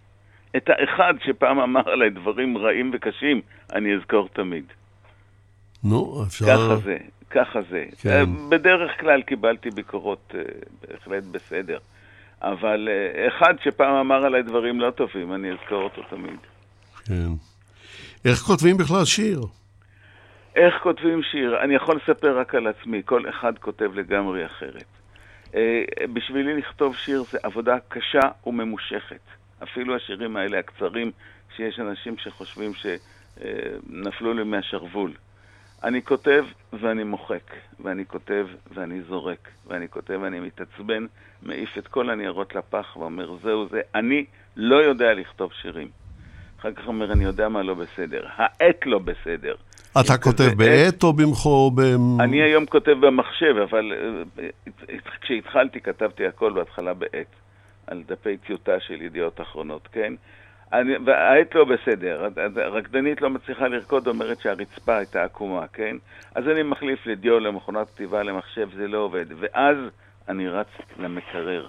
את 0.57 0.69
האחד 0.69 1.13
שפעם 1.25 1.59
אמר 1.59 1.89
עליי 1.89 2.09
דברים 2.09 2.57
רעים 2.57 2.91
וקשים, 2.93 3.41
אני 3.73 3.95
אזכור 3.95 4.29
תמיד. 4.33 4.65
נו, 5.83 6.23
אפשר... 6.27 6.45
ככה 6.45 6.75
זה, 6.75 6.97
ככה 7.29 7.59
זה. 7.69 7.85
כן. 8.01 8.09
אה, 8.09 8.23
בדרך 8.49 8.99
כלל 8.99 9.21
קיבלתי 9.21 9.69
ביקורות 9.69 10.33
אה, 10.35 10.41
בהחלט 10.81 11.23
בסדר. 11.23 11.77
אבל 12.41 12.89
אה, 12.91 13.27
אחד 13.27 13.53
שפעם 13.63 13.95
אמר 13.95 14.25
עליי 14.25 14.43
דברים 14.43 14.79
לא 14.81 14.91
טובים, 14.91 15.33
אני 15.33 15.51
אזכור 15.51 15.83
אותו 15.83 16.01
תמיד. 16.09 16.39
כן. 17.05 17.29
איך 18.25 18.39
כותבים 18.39 18.77
בכלל 18.77 19.05
שיר? 19.05 19.41
איך 20.55 20.73
כותבים 20.83 21.21
שיר? 21.31 21.63
אני 21.63 21.75
יכול 21.75 21.95
לספר 21.95 22.39
רק 22.39 22.55
על 22.55 22.67
עצמי, 22.67 23.01
כל 23.05 23.29
אחד 23.29 23.57
כותב 23.59 23.91
לגמרי 23.93 24.45
אחרת. 24.45 24.85
אה, 25.55 25.83
בשבילי 26.13 26.57
לכתוב 26.57 26.95
שיר 26.95 27.23
זה 27.31 27.37
עבודה 27.43 27.77
קשה 27.87 28.29
וממושכת. 28.45 29.19
אפילו 29.63 29.95
השירים 29.95 30.37
האלה 30.37 30.59
הקצרים, 30.59 31.11
שיש 31.55 31.79
אנשים 31.79 32.17
שחושבים 32.17 32.71
שנפלו 32.73 34.33
לי 34.33 34.43
מהשרוול. 34.43 35.11
אני 35.83 36.01
כותב 36.01 36.45
ואני 36.73 37.03
מוחק, 37.03 37.53
ואני 37.79 38.05
כותב 38.05 38.47
ואני 38.73 39.01
זורק, 39.01 39.49
ואני 39.67 39.89
כותב 39.89 40.19
ואני 40.21 40.39
מתעצבן, 40.39 41.05
מעיף 41.43 41.77
את 41.77 41.87
כל 41.87 42.09
הניירות 42.09 42.55
לפח 42.55 42.97
ואומר, 42.97 43.37
זהו 43.43 43.67
זה, 43.69 43.81
אני 43.95 44.25
לא 44.55 44.75
יודע 44.75 45.13
לכתוב 45.13 45.53
שירים. 45.53 45.87
אחר 46.59 46.73
כך 46.73 46.87
אומר, 46.87 47.11
אני 47.11 47.23
יודע 47.23 47.49
מה 47.49 47.63
לא 47.63 47.73
בסדר. 47.73 48.25
העט 48.35 48.85
לא 48.85 48.99
בסדר. 48.99 49.55
אתה 49.99 50.17
כותב 50.17 50.53
בעט 50.57 51.03
או 51.03 51.13
במחו. 51.13 51.71
אני 52.19 52.41
היום 52.41 52.65
כותב 52.65 52.91
במחשב, 52.91 53.55
אבל 53.69 53.93
אה, 53.93 54.43
אה, 54.89 54.95
כשהתחלתי 55.21 55.81
כתבתי 55.81 56.27
הכל 56.27 56.53
בהתחלה 56.53 56.93
בעט, 56.93 57.27
על 57.87 58.03
דפי 58.07 58.37
טיוטה 58.37 58.79
של 58.79 59.01
ידיעות 59.01 59.41
אחרונות, 59.41 59.87
כן? 59.91 60.13
אני, 60.73 60.93
והעט 61.05 61.55
לא 61.55 61.65
בסדר, 61.65 62.27
הרקדנית 62.55 63.21
לא 63.21 63.29
מצליחה 63.29 63.67
לרקוד, 63.67 64.07
אומרת 64.07 64.39
שהרצפה 64.39 64.97
הייתה 64.97 65.23
עקומה, 65.23 65.67
כן? 65.73 65.95
אז 66.35 66.47
אני 66.47 66.63
מחליף 66.63 67.05
לדיו 67.05 67.39
למכונת 67.39 67.89
כתיבה 67.89 68.23
למחשב, 68.23 68.69
זה 68.75 68.87
לא 68.87 68.97
עובד. 68.97 69.25
ואז 69.39 69.77
אני 70.29 70.47
רץ 70.47 70.67
למקרר. 70.99 71.67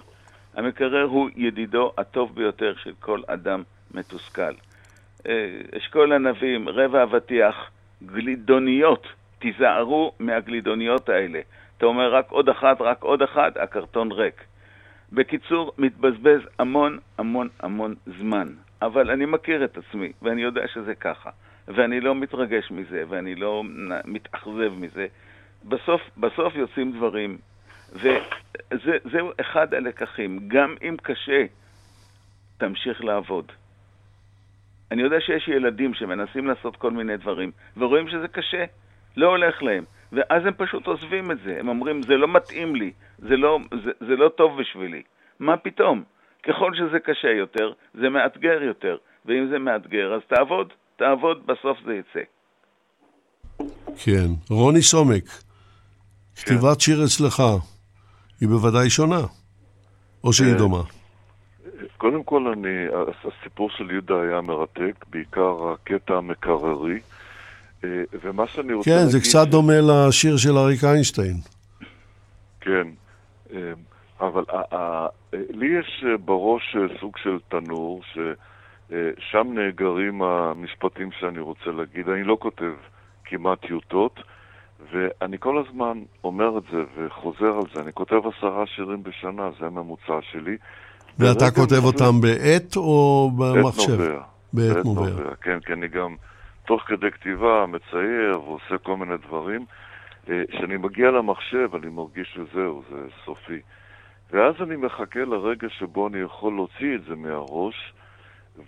המקרר 0.55 1.03
הוא 1.03 1.29
ידידו 1.35 1.91
הטוב 1.97 2.35
ביותר 2.35 2.73
של 2.83 2.91
כל 2.99 3.21
אדם 3.27 3.63
מתוסכל. 3.93 4.53
אה, 5.27 5.57
אשכול 5.77 6.13
ענבים, 6.13 6.69
רבע 6.69 7.03
אבטיח, 7.03 7.55
גלידוניות, 8.05 9.07
תיזהרו 9.39 10.11
מהגלידוניות 10.19 11.09
האלה. 11.09 11.39
אתה 11.77 11.85
אומר 11.85 12.15
רק 12.15 12.31
עוד 12.31 12.49
אחת, 12.49 12.81
רק 12.81 13.03
עוד 13.03 13.21
אחת, 13.21 13.57
הקרטון 13.57 14.11
ריק. 14.11 14.43
בקיצור, 15.13 15.71
מתבזבז 15.77 16.41
המון 16.59 16.97
המון 17.17 17.47
המון 17.59 17.95
זמן. 18.05 18.47
אבל 18.81 19.11
אני 19.11 19.25
מכיר 19.25 19.63
את 19.63 19.77
עצמי, 19.77 20.11
ואני 20.21 20.41
יודע 20.41 20.67
שזה 20.67 20.95
ככה. 20.95 21.29
ואני 21.67 21.99
לא 21.99 22.15
מתרגש 22.15 22.71
מזה, 22.71 23.03
ואני 23.09 23.35
לא 23.35 23.63
מתאכזב 24.05 24.73
מזה. 24.79 25.07
בסוף, 25.65 26.01
בסוף 26.17 26.55
יוצאים 26.55 26.91
דברים, 26.91 27.37
וזהו 27.93 29.31
אחד 29.41 29.73
הלקחים. 29.73 30.39
גם 30.47 30.75
אם 30.81 30.95
קשה, 31.01 31.45
תמשיך 32.57 33.03
לעבוד. 33.03 33.51
אני 34.91 35.01
יודע 35.01 35.17
שיש 35.19 35.47
ילדים 35.47 35.93
שמנסים 35.93 36.47
לעשות 36.47 36.75
כל 36.75 36.91
מיני 36.91 37.17
דברים, 37.17 37.51
ורואים 37.77 38.07
שזה 38.09 38.27
קשה, 38.27 38.63
לא 39.17 39.27
הולך 39.27 39.63
להם. 39.63 39.83
ואז 40.11 40.45
הם 40.45 40.53
פשוט 40.57 40.87
עוזבים 40.87 41.31
את 41.31 41.37
זה, 41.45 41.57
הם 41.59 41.67
אומרים, 41.67 42.01
זה 42.03 42.13
לא 42.13 42.27
מתאים 42.27 42.75
לי, 42.75 42.91
זה 43.19 43.37
לא, 43.37 43.59
זה, 43.85 43.91
זה 43.99 44.15
לא 44.15 44.29
טוב 44.29 44.59
בשבילי. 44.61 45.01
מה 45.39 45.57
פתאום? 45.57 46.03
ככל 46.43 46.71
שזה 46.75 46.99
קשה 46.99 47.27
יותר, 47.27 47.71
זה 47.93 48.09
מאתגר 48.09 48.63
יותר, 48.63 48.97
ואם 49.25 49.47
זה 49.51 49.59
מאתגר, 49.59 50.13
אז 50.15 50.21
תעבוד, 50.27 50.73
תעבוד, 50.95 51.47
בסוף 51.47 51.77
זה 51.85 51.93
יצא. 51.93 52.25
כן. 54.03 54.27
רוני 54.49 54.81
סומק, 54.81 55.23
כתיבת 56.35 56.81
שיר 56.81 57.03
אצלך, 57.05 57.43
היא 58.41 58.49
בוודאי 58.49 58.89
שונה, 58.89 59.21
או 60.23 60.33
שהיא 60.33 60.53
אה, 60.53 60.57
דומה. 60.57 60.81
קודם 61.97 62.23
כל, 62.23 62.47
אני, 62.47 62.85
הסיפור 63.23 63.69
של 63.69 63.91
יהודה 63.91 64.21
היה 64.21 64.41
מרתק, 64.41 65.05
בעיקר 65.09 65.71
הקטע 65.73 66.13
המקררי. 66.13 66.99
אה, 67.83 67.89
ומה 68.23 68.47
שאני 68.47 68.73
רוצה 68.73 68.89
כן, 68.89 68.95
להגיד... 68.95 69.09
זה 69.11 69.19
קצת 69.19 69.47
דומה 69.47 69.73
לשיר 69.81 70.37
של 70.37 70.57
אריק 70.57 70.83
איינשטיין. 70.83 71.35
כן, 72.61 72.87
אה, 73.53 73.73
אבל 74.21 74.43
ה- 74.49 74.75
ה- 74.75 75.07
לי 75.33 75.79
יש 75.79 76.03
אה, 76.07 76.17
בראש 76.17 76.75
אה, 76.75 76.99
סוג 76.99 77.17
של 77.17 77.37
תנור, 77.49 78.01
ששם 78.03 79.47
נאגרים 79.53 80.21
המשפטים 80.21 81.09
שאני 81.19 81.39
רוצה 81.39 81.71
להגיד. 81.77 82.09
אני 82.09 82.23
לא 82.23 82.37
כותב 82.39 82.73
כמעט 83.25 83.65
טיוטות, 83.67 84.19
ואני 84.91 85.37
כל 85.39 85.63
הזמן 85.67 86.03
אומר 86.23 86.57
את 86.57 86.63
זה 86.71 86.83
וחוזר 86.97 87.55
על 87.57 87.63
זה. 87.73 87.81
אני 87.81 87.93
כותב 87.93 88.21
עשרה 88.37 88.67
שירים 88.67 89.03
בשנה, 89.03 89.49
זה 89.59 89.65
הממוצע 89.65 90.19
שלי. 90.31 90.57
ואתה 91.19 91.51
כותב 91.51 91.83
אותם 91.83 92.21
בעט 92.21 92.75
או 92.75 93.31
במחשב? 93.37 94.17
בעת 94.53 94.85
נובע. 94.85 95.35
כן, 95.41 95.59
כי 95.59 95.73
אני 95.73 95.87
גם 95.87 96.15
תוך 96.65 96.81
כדי 96.81 97.11
כתיבה 97.11 97.65
מצייר 97.67 98.41
ועושה 98.43 98.77
כל 98.83 98.97
מיני 98.97 99.17
דברים. 99.27 99.65
אה, 100.29 100.43
כשאני 100.51 100.77
מגיע 100.77 101.11
למחשב 101.11 101.69
אני 101.75 101.89
מרגיש 101.89 102.35
שזהו, 102.35 102.83
זה 102.89 102.97
סופי. 103.25 103.61
ואז 104.31 104.55
אני 104.61 104.75
מחכה 104.75 105.19
לרגע 105.19 105.67
שבו 105.69 106.07
אני 106.07 106.19
יכול 106.19 106.53
להוציא 106.53 106.95
את 106.95 107.03
זה 107.03 107.15
מהראש, 107.15 107.93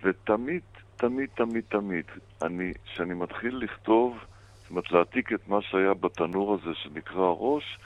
ותמיד, 0.03 0.62
תמיד, 0.95 1.29
תמיד, 1.35 1.63
תמיד, 1.69 2.05
אני, 2.41 2.71
כשאני 2.85 3.13
מתחיל 3.13 3.57
לכתוב, 3.57 4.17
זאת 4.62 4.69
אומרת 4.69 4.91
להעתיק 4.91 5.33
את 5.33 5.47
מה 5.47 5.62
שהיה 5.62 5.93
בתנור 5.93 6.53
הזה 6.53 6.75
שנקרא 6.75 7.33
ראש, 7.38 7.77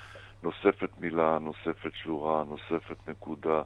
נוספת 0.44 0.90
מילה, 1.00 1.38
נוספת 1.42 1.92
שורה, 2.04 2.44
נוספת 2.50 3.10
נקודה, 3.10 3.62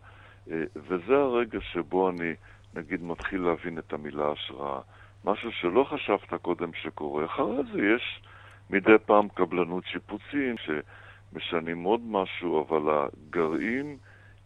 וזה 0.76 1.16
הרגע 1.18 1.60
שבו 1.62 2.10
אני, 2.10 2.34
נגיד, 2.74 3.04
מתחיל 3.04 3.42
להבין 3.42 3.78
את 3.78 3.94
המילה 3.94 4.32
השראה. 4.32 4.80
משהו 5.26 5.52
שלא 5.52 5.84
חשבת 5.84 6.34
קודם 6.42 6.74
שקורה. 6.74 7.26
אחרי 7.26 7.64
זה 7.74 7.80
יש 7.96 8.22
מדי 8.70 8.98
פעם 9.06 9.28
קבלנות 9.28 9.86
שיפוצים 9.86 10.56
שמשנים 10.58 11.84
עוד 11.84 12.02
משהו, 12.06 12.66
אבל 12.68 12.82
הגרעין 12.94 13.98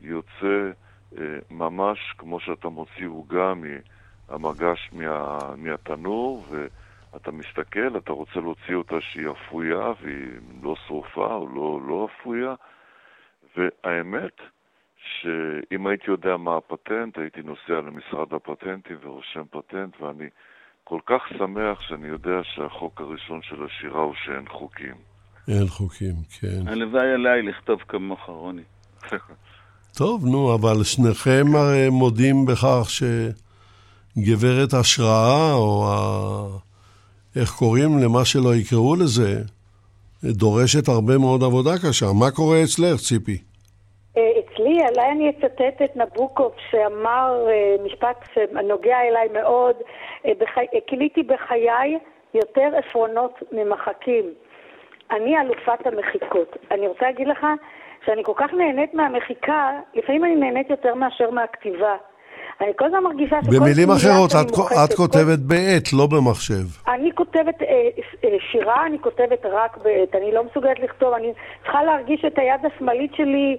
יוצא 0.02 0.72
אה, 1.18 1.40
ממש 1.52 2.14
כמו 2.18 2.40
שאתה 2.40 2.70
מוציא 2.70 3.08
עוגה 3.08 3.54
מהמגש 3.54 4.90
מה, 4.94 5.38
מהתנור, 5.58 6.46
ואתה 6.50 7.32
מסתכל, 7.32 7.98
אתה 7.98 8.12
רוצה 8.12 8.40
להוציא 8.40 8.76
אותה 8.76 9.02
שהיא 9.02 9.28
אפויה 9.32 9.92
והיא 10.02 10.28
לא 10.64 10.76
שרופה 10.88 11.34
או 11.36 11.48
לא, 11.56 11.80
לא 11.88 12.08
אפויה, 12.12 12.56
והאמת 13.58 14.42
שאם 15.02 15.88
הייתי 15.88 16.06
יודע 16.08 16.38
מה 16.38 16.58
הפטנט, 16.58 17.18
הייתי 17.18 17.42
נוסע 17.42 17.82
למשרד 17.88 18.34
הפטנטים 18.34 18.98
ורושם 19.04 19.44
פטנט, 19.52 20.02
ואני 20.02 20.30
כל 20.84 21.00
כך 21.06 21.22
שמח 21.38 21.82
שאני 21.82 22.08
יודע 22.08 22.42
שהחוק 22.44 23.02
הראשון 23.02 23.40
של 23.42 23.56
השירה 23.66 24.02
הוא 24.02 24.14
שאין 24.26 24.48
חוקים. 24.50 24.96
אין 25.48 25.68
חוקים, 25.68 26.16
כן. 26.40 26.68
הלוואי 26.68 27.12
עליי 27.14 27.42
לכתוב 27.42 27.80
כמוך, 27.88 28.20
רוני. 28.28 28.64
טוב, 29.98 30.26
נו, 30.26 30.56
אבל 30.56 30.84
שניכם 30.84 31.46
הרי 31.56 31.90
מודים 31.90 32.46
בכך 32.46 32.88
גברת 34.18 34.74
השראה, 34.74 35.54
או 35.54 35.88
ה... 35.92 36.72
איך 37.40 37.52
קוראים 37.52 38.00
למה 38.00 38.26
שלא 38.26 38.56
יקראו 38.56 38.96
לזה, 38.96 39.42
דורשת 40.24 40.88
הרבה 40.88 41.18
מאוד 41.18 41.44
עבודה 41.44 41.72
קשה. 41.78 42.14
מה 42.14 42.32
קורה 42.32 42.64
אצלך, 42.64 43.02
ציפי? 43.02 43.51
אה, 44.80 44.86
אצלי, 44.86 45.02
עליי 45.02 45.12
אני 45.12 45.30
אצטט 45.30 45.82
את 45.84 45.96
נבוקוב 45.96 46.52
שאמר 46.70 47.48
אה, 47.50 47.76
משפט 47.86 48.18
שנוגע 48.34 49.02
אליי 49.02 49.28
מאוד, 49.34 49.76
כיליתי 50.88 51.24
בחיי 51.24 52.00
יותר 52.34 52.70
עפרונות 52.78 53.44
ממחקים. 53.52 54.26
אני 55.12 55.40
אלופת 55.42 55.88
המחיקות. 55.88 56.58
אני 56.72 56.88
רוצה 56.88 57.06
להגיד 57.06 57.28
לך 57.28 57.48
שאני 58.06 58.24
כל 58.24 58.34
כך 58.36 58.54
נהנית 58.54 58.94
מהמחיקה, 58.94 59.80
לפעמים 59.94 60.26
אני 60.26 60.36
נהנית 60.36 60.70
יותר 60.70 60.96
מאשר 60.96 61.30
מהכתיבה. 61.30 61.96
אני 62.62 62.72
כל 62.76 62.86
הזמן 62.86 63.04
מרגישה 63.04 63.38
שכל 63.42 63.60
במילים 63.60 63.90
אחרות, 63.92 64.32
את, 64.32 64.52
את 64.86 64.94
כותבת 64.98 65.40
כל... 65.40 65.48
בעט, 65.48 65.94
לא 65.94 66.08
במחשב. 66.08 66.64
אני 66.88 67.12
כותבת 67.12 67.62
אה, 67.62 67.90
אה, 68.24 68.38
שירה, 68.52 68.86
אני 68.86 69.00
כותבת 69.00 69.46
רק 69.46 69.78
בעט. 69.78 70.16
אני 70.16 70.32
לא 70.32 70.44
מסוגלת 70.44 70.80
לכתוב, 70.80 71.14
אני 71.14 71.34
צריכה 71.64 71.84
להרגיש 71.84 72.26
את 72.26 72.40
היד 72.40 72.66
השמאלית 72.66 73.16
שלי 73.16 73.58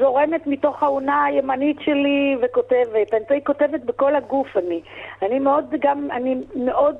זורמת 0.00 0.46
מתוך 0.46 0.82
האונה 0.82 1.24
הימנית 1.24 1.76
שלי 1.80 2.36
וכותבת. 2.42 3.14
אני 3.14 3.44
כותבת 3.44 3.80
בכל 3.84 4.14
הגוף 4.14 4.56
אני. 4.56 4.80
אני 5.22 5.38
מאוד 5.38 5.74
גם, 5.80 6.08
אני 6.10 6.34
מאוד 6.54 6.96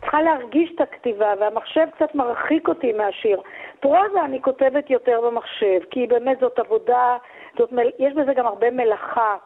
צריכה 0.00 0.22
להרגיש 0.22 0.70
את 0.74 0.80
הכתיבה, 0.80 1.32
והמחשב 1.40 1.86
קצת 1.96 2.14
מרחיק 2.14 2.68
אותי 2.68 2.92
מהשיר. 2.92 3.40
פרוזה 3.80 4.24
אני 4.24 4.42
כותבת 4.42 4.90
יותר 4.90 5.20
במחשב, 5.26 5.80
כי 5.90 6.06
באמת 6.06 6.38
זאת 6.40 6.58
עבודה, 6.58 7.16
זאת, 7.58 7.72
יש 7.98 8.14
בזה 8.14 8.32
גם 8.34 8.46
הרבה 8.46 8.70
מלאכה. 8.70 9.36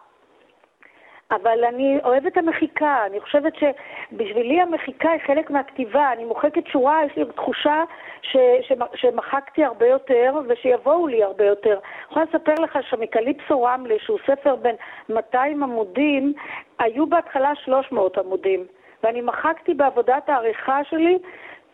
אבל 1.30 1.64
אני 1.64 1.98
אוהבת 2.04 2.36
המחיקה, 2.36 3.06
אני 3.06 3.20
חושבת 3.20 3.52
שבשבילי 3.56 4.60
המחיקה 4.60 5.10
היא 5.10 5.20
חלק 5.26 5.50
מהכתיבה, 5.50 6.12
אני 6.12 6.24
מוחקת 6.24 6.66
שורה, 6.66 7.04
יש 7.04 7.16
לי 7.16 7.24
תחושה 7.36 7.82
ש, 8.22 8.36
ש, 8.62 8.72
שמחקתי 8.94 9.64
הרבה 9.64 9.86
יותר 9.86 10.34
ושיבואו 10.48 11.06
לי 11.06 11.22
הרבה 11.22 11.44
יותר. 11.44 11.70
אני 11.72 12.04
יכולה 12.10 12.24
לספר 12.24 12.54
לך 12.62 12.78
שמקליפסו 12.90 13.62
רמלה, 13.62 13.94
שהוא 13.98 14.18
ספר 14.26 14.56
בין 14.56 14.76
200 15.08 15.62
עמודים, 15.62 16.32
היו 16.78 17.06
בהתחלה 17.06 17.54
300 17.54 18.18
עמודים. 18.18 18.66
ואני 19.02 19.20
מחקתי 19.20 19.74
בעבודת 19.74 20.28
העריכה 20.28 20.84
שלי 20.84 21.18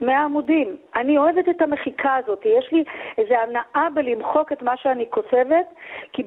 100 0.00 0.18
עמודים. 0.18 0.76
אני 0.96 1.18
אוהבת 1.18 1.48
את 1.48 1.62
המחיקה 1.62 2.14
הזאת, 2.14 2.46
יש 2.46 2.72
לי 2.72 2.84
איזו 3.18 3.34
הנאה 3.34 3.88
בלמחוק 3.94 4.52
את 4.52 4.62
מה 4.62 4.76
שאני 4.76 5.06
כותבת, 5.10 5.66
כי 6.12 6.22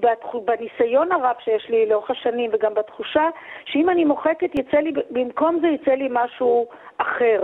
בניסיון 0.46 1.12
הרב 1.12 1.36
שיש 1.40 1.70
לי 1.70 1.86
לאורך 1.86 2.12
השנים 2.12 2.52
וגם 2.54 2.74
בתחושה, 2.74 3.30
שאם 3.66 3.90
אני 3.90 4.06
מוחקת, 4.06 4.56
יצא 4.56 4.78
לי, 4.78 4.92
במקום 5.10 5.60
זה 5.62 5.68
יצא 5.68 5.92
לי 5.92 6.08
משהו 6.12 6.68
אחר. 6.98 7.44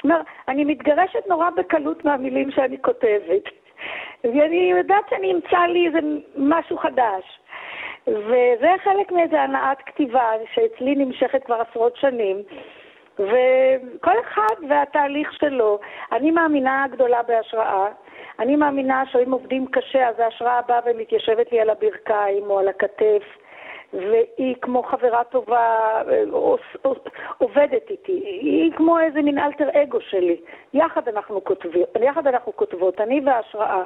כלומר, 0.00 0.20
אני 0.48 0.64
מתגרשת 0.64 1.26
נורא 1.28 1.50
בקלות 1.50 2.04
מהמילים 2.04 2.50
שאני 2.50 2.76
כותבת, 2.82 3.42
ואני 4.24 4.72
יודעת 4.78 5.04
שאני 5.10 5.32
אמצא 5.32 5.58
לי 5.58 5.86
איזה 5.86 5.98
משהו 6.36 6.78
חדש. 6.78 7.40
וזה 8.06 8.70
חלק 8.84 9.12
מאיזה 9.12 9.42
הנאת 9.42 9.78
כתיבה 9.86 10.30
שאצלי 10.54 10.94
נמשכת 10.94 11.44
כבר 11.44 11.62
עשרות 11.70 11.96
שנים. 11.96 12.36
וכל 13.20 14.20
אחד 14.20 14.54
והתהליך 14.68 15.32
שלו. 15.32 15.78
אני 16.12 16.30
מאמינה 16.30 16.84
גדולה 16.90 17.22
בהשראה. 17.22 17.86
אני 18.38 18.56
מאמינה 18.56 19.02
שאם 19.06 19.32
עובדים 19.32 19.66
קשה, 19.66 20.08
אז 20.08 20.20
ההשראה 20.20 20.60
באה 20.62 20.80
ומתיישבת 20.86 21.52
לי 21.52 21.60
על 21.60 21.70
הברכיים 21.70 22.50
או 22.50 22.58
על 22.58 22.68
הכתף, 22.68 23.22
והיא 23.92 24.56
כמו 24.62 24.82
חברה 24.82 25.24
טובה, 25.24 25.76
עובדת 27.38 27.90
איתי. 27.90 28.12
היא 28.22 28.72
כמו 28.76 29.00
איזה 29.00 29.22
מין 29.22 29.38
אלטר 29.38 29.68
אגו 29.82 30.00
שלי. 30.00 30.40
יחד 30.74 31.08
אנחנו, 31.08 31.44
כותבים, 31.44 31.84
יחד 32.00 32.26
אנחנו 32.26 32.56
כותבות, 32.56 33.00
אני 33.00 33.20
וההשראה. 33.24 33.82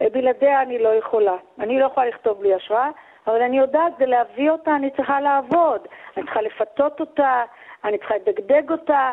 בלעדיה 0.00 0.62
אני 0.62 0.78
לא 0.78 0.88
יכולה. 0.88 1.36
אני 1.58 1.78
לא 1.78 1.86
יכולה 1.86 2.06
לכתוב 2.06 2.40
בלי 2.40 2.54
השראה, 2.54 2.90
אבל 3.26 3.42
אני 3.42 3.58
יודעת, 3.58 3.92
זה 3.98 4.06
להביא 4.06 4.50
אותה, 4.50 4.76
אני 4.76 4.90
צריכה 4.90 5.20
לעבוד. 5.20 5.80
אני 6.16 6.24
צריכה 6.24 6.42
לפתות 6.42 7.00
אותה, 7.00 7.42
אני 7.84 7.98
צריכה 7.98 8.14
לדגדג 8.14 8.70
אותה, 8.70 9.12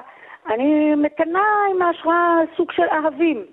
אני 0.54 0.96
מתנה 0.96 1.44
עם 1.76 1.82
ההשראה 1.82 2.40
סוג 2.58 2.72
של 2.72 2.84
אהבים. 2.92 3.46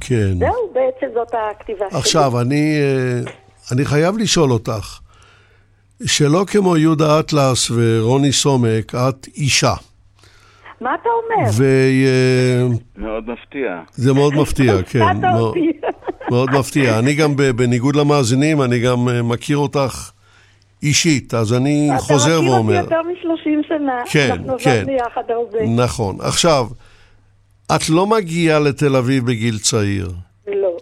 כן. 0.00 0.38
זהו, 0.38 0.72
בעצם 0.72 1.06
זאת 1.14 1.34
הכתיבה 1.34 1.90
שלי. 1.90 1.98
עכשיו, 1.98 2.40
אני, 2.40 2.78
אה, 2.80 3.32
אני 3.72 3.84
חייב 3.84 4.18
לשאול 4.18 4.50
אותך, 4.50 5.00
שלא 6.06 6.44
כמו 6.46 6.76
יהודה 6.76 7.20
אטלס 7.20 7.70
ורוני 7.70 8.32
סומק, 8.32 8.94
את 8.94 9.26
אישה. 9.36 9.74
מה 10.80 10.94
אתה 10.94 11.08
אומר? 11.08 11.50
ו... 11.56 11.64
אה, 12.06 12.66
מאוד 12.96 13.30
מפתיע. 13.30 13.82
זה 13.92 14.12
מאוד 14.12 14.34
מפתיע, 14.34 14.72
כן. 14.90 15.20
מאוד, 15.20 15.54
מאוד 16.30 16.50
מפתיע. 16.58 16.98
אני 16.98 17.14
גם, 17.14 17.36
בניגוד 17.56 17.96
למאזינים, 17.96 18.62
אני 18.62 18.78
גם 18.78 19.08
אה, 19.08 19.22
מכיר 19.22 19.56
אותך 19.56 20.10
אישית, 20.82 21.34
אז 21.34 21.52
אני 21.52 21.90
חוזר 21.98 22.40
ואומר. 22.44 22.80
אתה 22.80 22.96
מכיר 23.10 23.30
אותי 23.30 23.48
יותר 23.50 23.62
מ-30 23.62 23.68
שנה, 23.68 24.02
כן, 24.10 24.30
אנחנו 24.32 24.56
כן. 24.58 24.70
עבדנו 24.70 24.96
יחד 24.96 25.30
הרבה. 25.30 25.84
נכון. 25.84 26.16
עכשיו, 26.20 26.66
את 27.76 27.88
לא 27.88 28.06
מגיעה 28.06 28.58
לתל 28.58 28.96
אביב 28.96 29.26
בגיל 29.26 29.58
צעיר. 29.58 30.10
לא. 30.46 30.76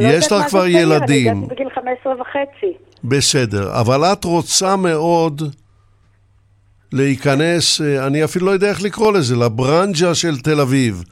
יש 0.00 0.32
לך 0.32 0.48
כבר 0.48 0.66
ילדים. 0.66 1.28
אני 1.28 1.44
הגעתי 1.44 1.54
בגיל 1.54 1.68
15 1.74 2.12
וחצי. 2.20 2.72
בסדר, 3.04 3.80
אבל 3.80 4.04
את 4.04 4.24
רוצה 4.24 4.76
מאוד 4.76 5.42
להיכנס, 6.92 7.80
אה, 7.80 8.06
אני 8.06 8.24
אפילו 8.24 8.46
לא 8.46 8.50
יודע 8.50 8.68
איך 8.68 8.82
לקרוא 8.82 9.12
לזה, 9.12 9.36
לברנג'ה 9.36 10.14
של 10.14 10.38
תל 10.38 10.60
אביב. 10.60 11.04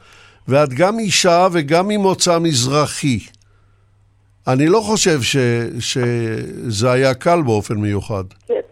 ואת 0.47 0.73
גם 0.73 0.99
אישה 0.99 1.47
וגם 1.51 1.87
ממוצא 1.87 2.39
מזרחי. 2.39 3.19
אני 4.53 4.67
לא 4.67 4.79
חושב 4.79 5.21
ש, 5.21 5.37
שזה 5.79 6.91
היה 6.91 7.13
קל 7.13 7.39
באופן 7.45 7.75
מיוחד. 7.75 8.23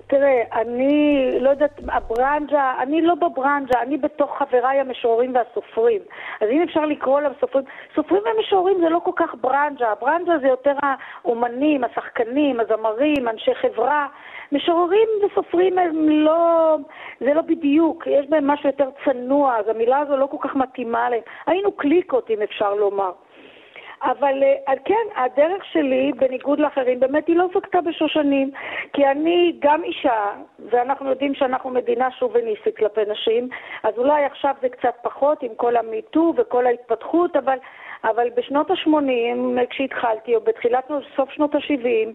תראה, 0.08 0.44
אני 0.62 1.28
לא 1.40 1.50
יודעת, 1.50 1.80
הברנג'ה, 1.88 2.74
אני 2.82 3.02
לא 3.02 3.16
בברנג'ה, 3.16 3.82
אני 3.82 3.98
בתוך 3.98 4.38
חבריי 4.38 4.80
המשוררים 4.80 5.36
והסופרים. 5.36 6.02
אז 6.42 6.48
אם 6.52 6.62
אפשר 6.62 6.86
לקרוא 6.86 7.22
להם 7.22 7.32
סופרים, 7.40 7.66
סופרים 7.96 8.22
ומשוררים 8.26 8.78
זה 8.84 8.90
לא 8.90 9.00
כל 9.04 9.12
כך 9.16 9.36
ברנג'ה, 9.42 9.92
הברנג'ה 9.92 10.34
זה 10.42 10.48
יותר 10.48 10.76
האומנים, 10.82 11.84
השחקנים, 11.84 12.60
הזמרים, 12.60 13.28
אנשי 13.28 13.56
חברה. 13.62 14.08
משוררים 14.52 15.10
וסופרים 15.26 15.80
הם 15.80 16.10
לא, 16.10 16.78
זה 17.20 17.34
לא 17.34 17.42
בדיוק, 17.42 18.08
יש 18.08 18.26
בהם 18.30 18.48
משהו 18.48 18.70
יותר 18.70 18.90
צנוע, 19.06 19.58
אז 19.58 19.66
המילה 19.68 20.00
הזו 20.00 20.18
לא 20.18 20.28
כל 20.32 20.48
כך 20.48 20.56
מתאימה 20.56 21.10
להם. 21.10 21.22
היינו 21.48 21.72
קליקות, 21.72 22.30
אם 22.30 22.42
אפשר 22.42 22.74
לומר. 22.74 23.12
אבל 24.06 24.44
אה, 24.44 24.74
כן, 24.86 25.06
הדרך 25.16 25.66
שלי, 25.66 26.12
בניגוד 26.18 26.60
לאחרים, 26.60 27.00
באמת 27.00 27.28
היא 27.28 27.36
לא 27.36 27.46
זכתה 27.54 27.82
בשושנים, 27.82 28.52
כי 28.94 29.06
אני 29.08 29.56
גם 29.60 29.84
אישה, 29.84 30.26
ואנחנו 30.60 31.10
יודעים 31.10 31.36
שאנחנו 31.36 31.70
מדינה 31.70 32.12
שוביניסטית 32.12 32.78
כלפי 32.78 33.02
נשים, 33.08 33.50
אז 33.84 33.94
אולי 33.98 34.26
עכשיו 34.26 34.56
זה 34.62 34.70
קצת 34.70 34.94
פחות 35.02 35.44
עם 35.44 35.56
כל 35.56 35.76
המיטו 35.76 36.34
וכל 36.38 36.66
ההתפתחות, 36.66 37.36
אבל, 37.36 37.58
אבל 38.04 38.30
בשנות 38.36 38.72
ה-80, 38.72 39.68
כשהתחלתי, 39.70 40.36
או 40.36 40.42
בתחילת, 40.42 40.92
סוף 41.16 41.30
שנות 41.30 41.56
ה-70, 41.56 42.10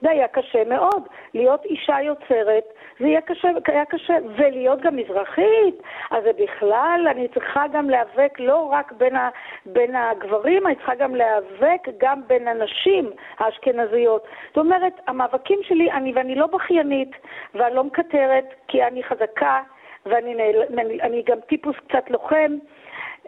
זה 0.00 0.10
היה 0.10 0.28
קשה 0.28 0.64
מאוד. 0.64 1.08
להיות 1.34 1.64
אישה 1.64 1.96
יוצרת, 2.02 2.64
זה 3.00 3.06
יהיה 3.06 3.20
קשה, 3.20 3.48
היה 3.66 3.84
קשה. 3.84 4.14
ולהיות 4.36 4.80
גם 4.80 4.96
מזרחית, 4.96 5.82
אז 6.10 6.24
זה 6.24 6.30
בכלל, 6.32 7.06
אני 7.10 7.28
צריכה 7.28 7.64
גם 7.72 7.90
להיאבק 7.90 8.40
לא 8.40 8.68
רק 8.72 8.92
בין, 8.92 9.16
ה, 9.16 9.28
בין 9.66 9.96
הגברים, 9.96 10.66
אני 10.66 10.74
צריכה 10.74 10.94
גם 10.94 11.14
להיאבק 11.14 11.88
גם 11.98 12.20
בין 12.26 12.48
הנשים 12.48 13.10
האשכנזיות. 13.38 14.26
זאת 14.48 14.58
אומרת, 14.58 14.92
המאבקים 15.06 15.58
שלי, 15.62 15.92
אני, 15.92 16.12
ואני 16.14 16.34
לא 16.34 16.46
בכיינית, 16.46 17.10
ואני 17.54 17.74
לא 17.74 17.84
מקטרת, 17.84 18.44
כי 18.68 18.84
אני 18.84 19.02
חזקה, 19.02 19.60
ואני 20.06 20.34
אני, 20.78 21.02
אני 21.02 21.22
גם 21.26 21.40
טיפוס 21.40 21.76
קצת 21.88 22.10
לוחם. 22.10 22.56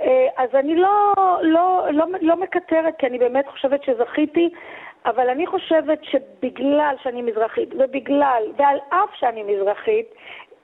אה, 0.00 0.28
אז 0.36 0.48
אני 0.54 0.76
לא, 0.76 1.14
לא, 1.42 1.86
לא, 1.90 2.06
לא 2.20 2.36
מקטרת, 2.36 2.94
כי 2.98 3.06
אני 3.06 3.18
באמת 3.18 3.48
חושבת 3.48 3.82
שזכיתי 3.82 4.50
אבל 5.06 5.28
אני 5.28 5.46
חושבת 5.46 6.04
שבגלל 6.04 6.94
שאני 7.02 7.22
מזרחית, 7.22 7.68
ובגלל, 7.78 8.42
ועל 8.56 8.78
אף 8.88 9.14
שאני 9.14 9.42
מזרחית, 9.42 10.14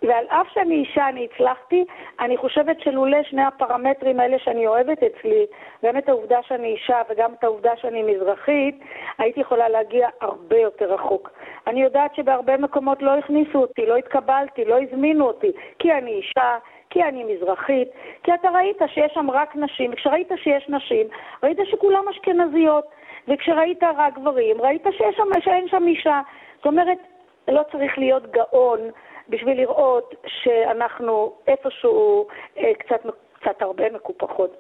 ועל 0.03 0.25
אף 0.29 0.47
שאני 0.55 0.75
אישה, 0.75 1.09
אני 1.09 1.29
הצלחתי, 1.33 1.85
אני 2.21 2.37
חושבת 2.37 2.81
שלולא 2.81 3.23
שני 3.23 3.43
הפרמטרים 3.43 4.21
האלה 4.21 4.39
שאני 4.39 4.67
אוהבת 4.67 5.03
אצלי, 5.03 5.47
גם 5.85 5.97
את 5.97 6.09
העובדה 6.09 6.39
שאני 6.43 6.69
אישה 6.69 7.03
וגם 7.11 7.33
את 7.39 7.45
העובדה 7.45 7.77
שאני 7.77 8.03
מזרחית, 8.03 8.81
הייתי 9.19 9.41
יכולה 9.41 9.69
להגיע 9.69 10.09
הרבה 10.21 10.57
יותר 10.57 10.95
רחוק. 10.95 11.31
אני 11.67 11.83
יודעת 11.83 12.15
שבהרבה 12.15 12.57
מקומות 12.57 13.03
לא 13.03 13.11
הכניסו 13.19 13.59
אותי, 13.59 13.87
לא 13.87 13.97
התקבלתי, 13.97 14.65
לא 14.65 14.79
הזמינו 14.83 15.27
אותי, 15.27 15.53
כי 15.79 15.93
אני 15.93 16.11
אישה, 16.11 16.59
כי 16.91 17.05
אני 17.05 17.25
מזרחית, 17.25 17.89
כי 18.23 18.35
אתה 18.35 18.51
ראית 18.51 18.79
שיש 18.87 19.13
שם 19.15 19.31
רק 19.31 19.57
נשים, 19.57 19.91
וכשראית 19.93 20.29
שיש 20.37 20.69
נשים, 20.69 21.07
ראית 21.43 21.59
שכולם 21.65 22.09
אשכנזיות. 22.09 22.85
וכשראית 23.29 23.83
רק 23.97 24.15
גברים, 24.15 24.61
ראית 24.61 24.87
שיש 24.91 25.17
שם, 25.17 25.41
שאין 25.41 25.69
שם 25.69 25.87
אישה. 25.87 26.21
זאת 26.57 26.67
אומרת, 26.67 26.99
לא 27.49 27.63
צריך 27.73 27.99
להיות 27.99 28.31
גאון 28.31 28.81
בשביל 29.29 29.57
לראות 29.61 30.15
שאנחנו 30.27 31.33
איפשהו 31.47 32.27
אה, 32.59 32.73
קצת, 32.75 33.01
קצת 33.41 33.63
הרבה 33.63 33.91
מקופחות. 33.91 34.57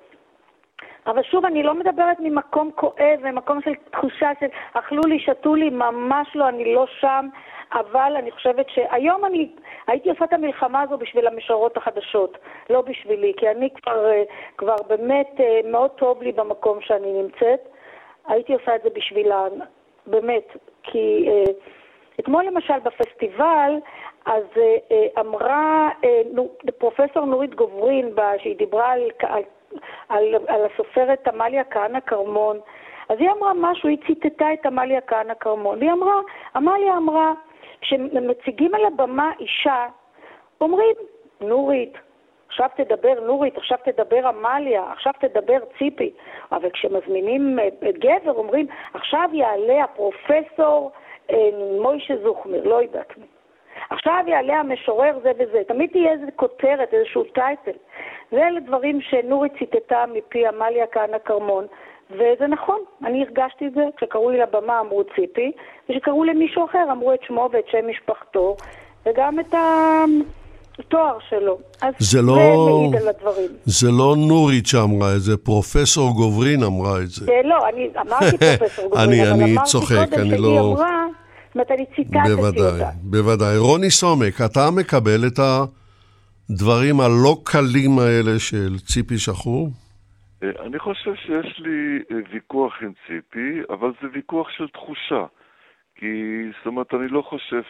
אבל 1.06 1.22
שוב, 1.22 1.44
אני 1.44 1.62
לא 1.62 1.74
מדברת 1.74 2.16
ממקום 2.20 2.70
כואב, 2.74 3.20
ממקום 3.22 3.60
של 3.62 3.74
תחושה 3.90 4.30
של 4.40 4.46
אכלו 4.72 5.02
לי, 5.06 5.18
שתו 5.18 5.54
לי, 5.54 5.70
ממש 5.70 6.28
לא, 6.34 6.48
אני 6.48 6.74
לא 6.74 6.86
שם, 7.00 7.28
אבל 7.72 8.12
אני 8.18 8.30
חושבת 8.30 8.66
שהיום 8.68 9.24
אני 9.24 9.50
הייתי 9.86 10.10
עושה 10.10 10.24
את 10.24 10.32
המלחמה 10.32 10.80
הזו 10.80 10.98
בשביל 10.98 11.26
המשוררות 11.26 11.76
החדשות, 11.76 12.38
לא 12.70 12.80
בשבילי, 12.80 13.32
כי 13.36 13.50
אני 13.50 13.70
כבר, 13.70 14.06
אה, 14.10 14.22
כבר 14.56 14.76
באמת 14.88 15.30
אה, 15.40 15.60
מאוד 15.64 15.90
טוב 15.90 16.22
לי 16.22 16.32
במקום 16.32 16.80
שאני 16.80 17.22
נמצאת. 17.22 17.75
הייתי 18.28 18.54
עושה 18.54 18.76
את 18.76 18.82
זה 18.82 18.88
בשבילן, 18.94 19.50
באמת, 20.06 20.56
כי 20.82 21.28
אה, 21.28 21.52
אתמול 22.20 22.44
למשל 22.44 22.78
בפסטיבל, 22.78 23.74
אז 24.26 24.44
אמרה 25.20 25.88
פרופסור 26.78 27.24
נורית 27.24 27.54
גוברין, 27.54 28.14
שהיא 28.38 28.56
דיברה 28.56 28.92
על, 28.92 29.10
על 29.22 29.42
על, 30.08 30.34
על 30.46 30.60
הסופרת 30.66 31.28
עמליה 31.28 31.64
כהנא 31.64 32.00
כרמון. 32.00 32.58
אז 33.08 33.16
היא 33.20 33.30
אמרה 33.30 33.52
משהו, 33.54 33.88
היא 33.88 33.98
ציטטה 34.06 34.52
את 34.52 34.66
עמליה 34.66 35.00
כהנא 35.00 35.34
כרמון, 35.34 35.78
והיא 35.78 35.92
אמרה, 35.92 36.20
עמליה 36.56 36.96
אמרה, 36.96 37.32
כשמציגים 37.80 38.74
על 38.74 38.84
הבמה 38.84 39.30
אישה, 39.40 39.86
אומרים, 40.60 40.94
נורית, 41.40 41.98
עכשיו 42.56 42.86
תדבר 42.86 43.20
נורית, 43.20 43.56
עכשיו 43.56 43.78
תדבר 43.84 44.28
עמליה, 44.28 44.82
עכשיו 44.92 45.12
תדבר 45.20 45.58
ציפי. 45.78 46.10
אבל 46.52 46.70
כשמזמינים 46.70 47.58
אה, 47.58 47.68
גבר, 47.92 48.32
אומרים, 48.32 48.66
עכשיו 48.94 49.28
יעלה 49.32 49.84
הפרופסור 49.84 50.90
אה, 51.30 51.36
מוישה 51.80 52.14
זוכמיר, 52.22 52.68
לא 52.68 52.82
יודעת 52.82 53.18
מי. 53.18 53.26
עכשיו 53.90 54.24
יעלה 54.26 54.60
המשורר 54.60 55.18
זה 55.22 55.32
וזה. 55.38 55.62
תמיד 55.68 55.90
תהיה 55.90 56.12
איזו 56.12 56.26
כותרת, 56.36 56.94
איזשהו 56.94 57.24
טייטל. 57.24 57.78
ואלה 58.32 58.60
דברים 58.60 59.00
שנורית 59.00 59.52
ציטטה 59.58 60.04
מפי 60.12 60.46
עמליה 60.46 60.86
כהנא 60.86 61.18
כרמון. 61.18 61.66
וזה 62.10 62.46
נכון, 62.46 62.80
אני 63.04 63.22
הרגשתי 63.22 63.66
את 63.66 63.72
זה. 63.72 63.84
כשקראו 63.96 64.30
לי 64.30 64.38
לבמה 64.38 64.80
אמרו 64.80 65.04
ציפי, 65.04 65.52
וכשקראו 65.88 66.24
למישהו 66.24 66.64
אחר 66.64 66.84
אמרו 66.92 67.12
את 67.12 67.22
שמו 67.22 67.48
ואת 67.52 67.68
שם 67.68 67.88
משפחתו, 67.88 68.56
וגם 69.06 69.40
את 69.40 69.54
התואר 70.78 71.18
שלו. 71.28 71.58
אז 71.80 71.94
זה 71.98 72.22
לא... 72.22 72.36
מעיד 72.90 73.02
על 73.02 73.08
הדברים. 73.08 73.50
זה 73.64 73.88
לא 73.90 74.14
נורית 74.28 74.66
שאמרה 74.66 75.14
את 75.16 75.20
זה, 75.20 75.36
פרופסור 75.36 76.14
גוברין 76.14 76.62
אמרה 76.62 76.98
את 77.02 77.08
זה. 77.08 77.24
זה 77.24 77.40
לא, 77.44 77.68
אני 77.68 77.90
אמרתי 78.00 78.36
פרופסור 78.58 78.88
גוברין, 78.88 79.20
אבל 79.24 79.32
אני 79.32 79.52
אמרתי 79.52 79.70
צוחק, 79.70 80.08
קודם 80.10 80.28
שהיא 80.28 80.40
לא... 80.40 80.72
אמרה... 80.72 81.06
זאת 81.46 81.54
אומרת, 81.54 81.70
אני 81.70 81.86
ציטטתי 81.86 82.18
אותה. 82.18 82.36
בוודאי, 82.36 82.82
בוודאי. 83.02 83.58
רוני 83.58 83.90
סומק, 83.90 84.40
אתה 84.44 84.70
מקבל 84.76 85.20
את 85.26 85.38
הדברים 86.50 87.00
הלא 87.00 87.36
קלים 87.44 87.98
האלה 87.98 88.38
של 88.38 88.78
ציפי 88.78 89.18
שחור? 89.18 89.68
אה, 90.42 90.48
אני 90.66 90.78
חושב 90.78 91.14
שיש 91.14 91.58
לי 91.58 91.98
אה, 92.10 92.16
ויכוח 92.32 92.72
עם 92.82 92.92
ציפי, 93.06 93.60
אבל 93.70 93.92
זה 94.02 94.08
ויכוח 94.14 94.48
של 94.56 94.68
תחושה. 94.68 95.24
כי, 95.94 96.06
זאת 96.58 96.66
אומרת, 96.66 96.94
אני 96.94 97.08
לא 97.08 97.22
חושב 97.22 97.62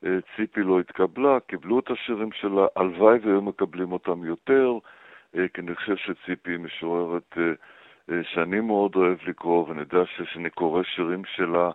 שציפי 0.00 0.62
לא 0.62 0.80
התקבלה, 0.80 1.40
קיבלו 1.40 1.78
את 1.78 1.90
השירים 1.90 2.32
שלה, 2.32 2.66
הלוואי 2.76 3.18
והיו 3.18 3.42
מקבלים 3.42 3.92
אותם 3.92 4.24
יותר, 4.24 4.72
אה, 5.36 5.48
כי 5.48 5.60
אני 5.60 5.74
חושב 5.74 5.96
שציפי 5.96 6.50
היא 6.50 6.58
משוררת 6.58 7.36
שאני 8.22 8.60
מאוד 8.60 8.96
אוהב 8.96 9.18
לקרוא, 9.26 9.68
ואני 9.68 9.80
יודע 9.80 10.06
שכשאני 10.06 10.50
קורא 10.50 10.82
שירים 10.82 11.22
שלה, 11.24 11.70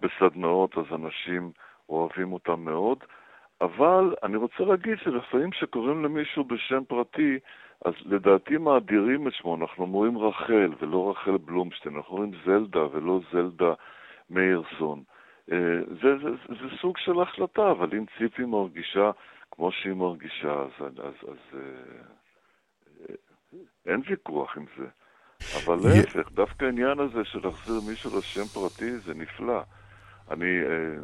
בסדנאות, 0.00 0.78
אז 0.78 0.84
אנשים 0.94 1.50
אוהבים 1.88 2.32
אותם 2.32 2.60
מאוד. 2.60 2.98
אבל 3.60 4.14
אני 4.22 4.36
רוצה 4.36 4.64
להגיד 4.64 4.98
שלפעמים 4.98 5.50
כשקוראים 5.50 6.04
למישהו 6.04 6.44
בשם 6.44 6.84
פרטי, 6.84 7.38
אז 7.84 7.94
לדעתי 8.04 8.56
מאדירים 8.56 9.28
את 9.28 9.32
שמו, 9.32 9.56
אנחנו 9.56 9.84
אומרים 9.84 10.18
רחל 10.18 10.72
ולא 10.80 11.10
רחל 11.10 11.36
בלומשטיין, 11.36 11.96
אנחנו 11.96 12.16
אומרים 12.16 12.32
זלדה 12.44 12.86
ולא 12.92 13.20
זלדה 13.32 13.72
מאירסון. 14.30 15.02
אה, 15.52 15.56
זה, 16.02 16.18
זה, 16.22 16.30
זה, 16.48 16.76
סוג 16.80 16.98
של 16.98 17.20
החלטה, 17.20 17.70
אבל 17.70 17.88
אם 17.92 18.04
ציפי 18.18 18.44
מרגישה 18.44 19.10
כמו 19.50 19.72
שהיא 19.72 19.92
מרגישה, 19.92 20.52
אז, 20.52 20.86
אז, 20.86 20.92
אז, 20.98 21.30
אז 21.30 21.58
אה, 21.58 23.14
אין 23.86 24.02
ויכוח 24.08 24.56
עם 24.56 24.64
זה. 24.76 24.86
אבל 25.64 25.76
להפך, 25.84 26.32
דווקא 26.32 26.64
העניין 26.64 26.98
הזה 26.98 27.24
של 27.24 27.40
להחזיר 27.44 27.80
מישהו 27.88 28.18
לשם 28.18 28.44
פרטי 28.44 28.98
זה 28.98 29.14
נפלא. 29.14 29.62
אני, 30.30 30.60
אה, 30.62 30.96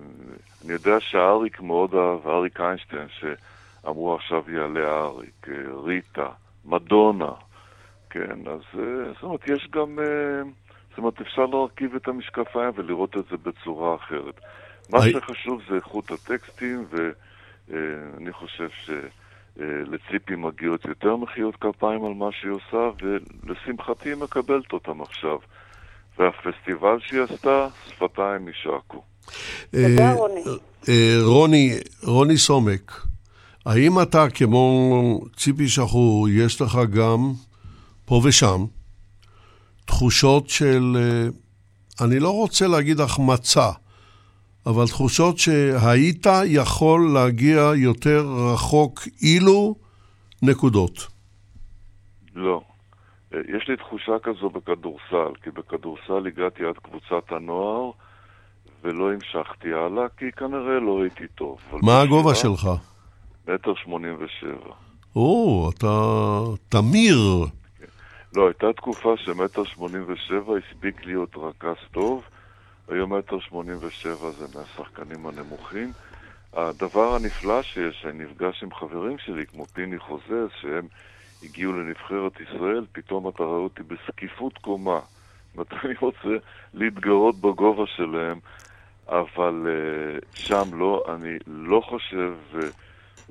אני 0.64 0.72
יודע 0.72 1.01
שאריק 1.01 1.61
מאוד 1.61 1.95
אהב, 1.95 2.28
אריק 2.28 2.61
איינשטיין, 2.61 3.09
שאמרו 3.09 4.14
עכשיו 4.14 4.51
יעלה 4.51 5.01
אריק, 5.01 5.49
אה, 5.49 5.82
ריטה, 5.84 6.28
מדונה, 6.64 7.32
כן, 8.11 8.47
אז 8.47 8.61
אה, 8.78 9.12
זאת 9.12 9.22
אומרת, 9.22 9.49
יש 9.49 9.68
גם, 9.70 9.99
זאת 10.91 10.99
אומרת, 10.99 11.20
אפשר 11.20 11.47
להרכיב 11.47 11.95
את 11.95 12.09
המשקפיים 12.09 12.72
ולראות 12.74 13.16
את 13.16 13.24
זה 13.30 13.36
בצורה 13.43 13.95
אחרת. 13.95 14.41
מה 14.93 14.99
שחשוב 15.03 15.61
זה 15.68 15.76
איכות 15.76 16.11
הטקסטים, 16.11 16.84
ואני 16.91 18.32
חושב 18.32 18.68
שלציפי 18.84 20.36
מגיעות 20.36 20.84
יותר 20.84 21.16
מחיאות 21.16 21.57
כפיים 21.57 22.05
על 22.05 22.14
מה 22.14 22.28
שהיא 22.32 22.53
עושה, 22.53 22.91
ולשמחתי 23.03 24.09
היא 24.09 24.16
מקבלת 24.16 24.72
אותם 24.72 25.01
עכשיו. 25.01 25.38
והפסטיבל 26.18 26.99
שהיא 27.01 27.20
עשתה, 27.20 27.68
שפתיים 27.88 28.49
יישקו. 28.49 29.03
תודה, 29.70 30.12
רוני. 30.12 30.45
אה, 30.88 31.18
רוני, 31.22 31.78
רוני 32.03 32.36
סומק, 32.36 32.93
האם 33.66 34.03
אתה, 34.03 34.30
כמו 34.34 35.20
ציפי 35.36 35.68
שחור, 35.68 36.28
יש 36.28 36.61
לך 36.61 36.78
גם, 36.97 37.32
פה 38.05 38.20
ושם, 38.24 38.64
תחושות 39.91 40.49
של, 40.49 40.97
אה, 40.97 42.07
אני 42.07 42.18
לא 42.20 42.30
רוצה 42.30 42.66
להגיד 42.66 43.01
החמצה, 43.01 43.70
אבל 44.66 44.86
תחושות 44.86 45.38
שהיית 45.38 46.26
יכול 46.45 47.11
להגיע 47.14 47.61
יותר 47.76 48.26
רחוק 48.53 49.01
אילו 49.22 49.74
נקודות. 50.43 51.07
לא. 52.34 52.61
אה, 53.34 53.38
יש 53.57 53.68
לי 53.68 53.76
תחושה 53.76 54.12
כזו 54.22 54.51
בכדורסל, 54.51 55.32
כי 55.43 55.51
בכדורסל 55.51 56.26
הגעתי 56.26 56.62
עד 56.64 56.78
קבוצת 56.82 57.32
הנוער, 57.32 57.91
ולא 58.82 59.12
המשכתי 59.12 59.68
הלאה, 59.72 60.09
כי 60.16 60.32
כנראה 60.36 60.80
לא 60.80 61.03
הייתי 61.03 61.24
טוב. 61.34 61.59
מה 61.82 62.01
הגובה 62.01 62.34
שלך? 62.34 62.70
מטר 63.49 63.72
שמונים 63.82 64.16
ושבע. 64.20 64.74
או, 65.16 65.70
אתה 65.74 65.97
תמיר. 66.68 67.47
לא, 68.36 68.46
הייתה 68.46 68.72
תקופה 68.72 69.14
שמטר 69.16 69.64
שמונים 69.64 70.04
ושבע 70.06 70.54
הספיק 70.58 71.06
להיות 71.06 71.36
רכז 71.36 71.76
טוב, 71.90 72.24
היום 72.88 73.12
מטר 73.12 73.40
שמונים 73.40 73.76
ושבע 73.80 74.30
זה 74.30 74.46
מהשחקנים 74.54 75.26
הנמוכים. 75.26 75.92
הדבר 76.52 77.14
הנפלא 77.14 77.62
שיש, 77.62 78.00
שאני 78.02 78.24
נפגש 78.24 78.62
עם 78.62 78.74
חברים 78.74 79.18
שלי, 79.18 79.46
כמו 79.46 79.64
פיני 79.64 79.98
חוזז, 79.98 80.48
שהם 80.60 80.86
הגיעו 81.42 81.72
לנבחרת 81.72 82.32
ישראל, 82.40 82.86
פתאום 82.92 83.28
אתה 83.28 83.42
רואה 83.42 83.58
אותי 83.58 83.82
בזקיפות 83.82 84.58
קומה. 84.58 85.00
מתי 85.54 85.74
אני 85.84 85.94
רוצה 86.00 86.36
להתגרות 86.74 87.36
בגובה 87.36 87.86
שלהם, 87.86 88.38
אבל 89.08 89.66
uh, 89.66 90.38
שם 90.38 90.78
לא, 90.78 91.04
אני 91.14 91.38
לא 91.46 91.80
חושב 91.80 92.34
uh, 92.52 92.56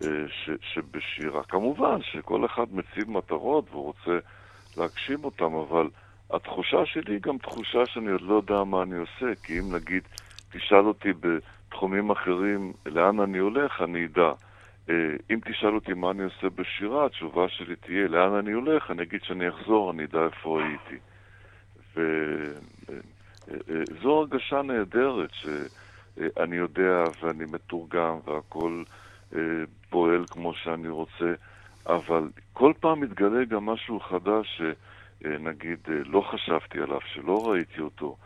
uh, 0.02 0.06
ש, 0.28 0.50
שבשירה. 0.62 1.44
כמובן 1.44 2.02
שכל 2.02 2.46
אחד 2.46 2.66
מציב 2.72 3.12
מטרות 3.12 3.66
והוא 3.72 3.84
רוצה 3.84 4.20
להגשים 4.78 5.24
אותם, 5.24 5.54
אבל 5.54 5.90
התחושה 6.32 6.86
שלי 6.86 7.14
היא 7.14 7.22
גם 7.22 7.38
תחושה 7.38 7.86
שאני 7.86 8.12
עוד 8.12 8.22
לא 8.22 8.36
יודע 8.36 8.64
מה 8.64 8.84
אני 8.84 8.96
עושה, 8.96 9.36
כי 9.44 9.60
אם 9.60 9.76
נגיד 9.76 10.04
תשאל 10.52 10.86
אותי 10.86 11.10
בתחומים 11.20 12.10
אחרים 12.10 12.74
לאן 12.86 13.20
אני 13.20 13.38
הולך, 13.38 13.82
אני 13.82 14.06
אדע. 14.06 14.32
אם 15.30 15.40
תשאל 15.46 15.76
אותי 15.76 15.94
מה 15.94 16.12
אני 16.12 16.24
עושה 16.24 16.48
בשירה, 16.56 17.06
התשובה 17.06 17.50
שלי 17.50 17.76
תהיה 17.76 18.08
לאן 18.08 18.34
אני 18.34 18.52
הולך, 18.52 18.92
אני 18.92 19.04
אגיד 19.04 19.24
שאני 19.24 19.50
אחזור, 19.50 19.92
אני 19.92 20.04
אדע 20.04 20.20
איפה 20.24 20.62
הייתי. 20.62 20.98
וזו 21.96 24.20
הרגשה 24.20 24.62
נהדרת 24.62 25.30
שאני 25.34 26.56
יודע 26.56 27.04
ואני 27.22 27.46
מתורגם 27.52 28.20
והכל 28.26 28.84
אה, 29.36 29.42
פועל 29.90 30.26
כמו 30.30 30.54
שאני 30.54 30.90
רוצה, 30.90 31.34
אבל 31.88 32.30
כל 32.54 32.74
פעם 32.80 33.00
מתגלה 33.00 33.46
גם 33.46 33.66
משהו 33.66 34.00
חדש 34.00 34.62
שנגיד 35.22 35.80
אה, 35.90 35.94
לא 36.06 36.22
חשבתי 36.22 36.80
עליו, 36.80 37.00
שלא 37.14 37.52
ראיתי 37.52 37.82
אותו, 37.82 38.18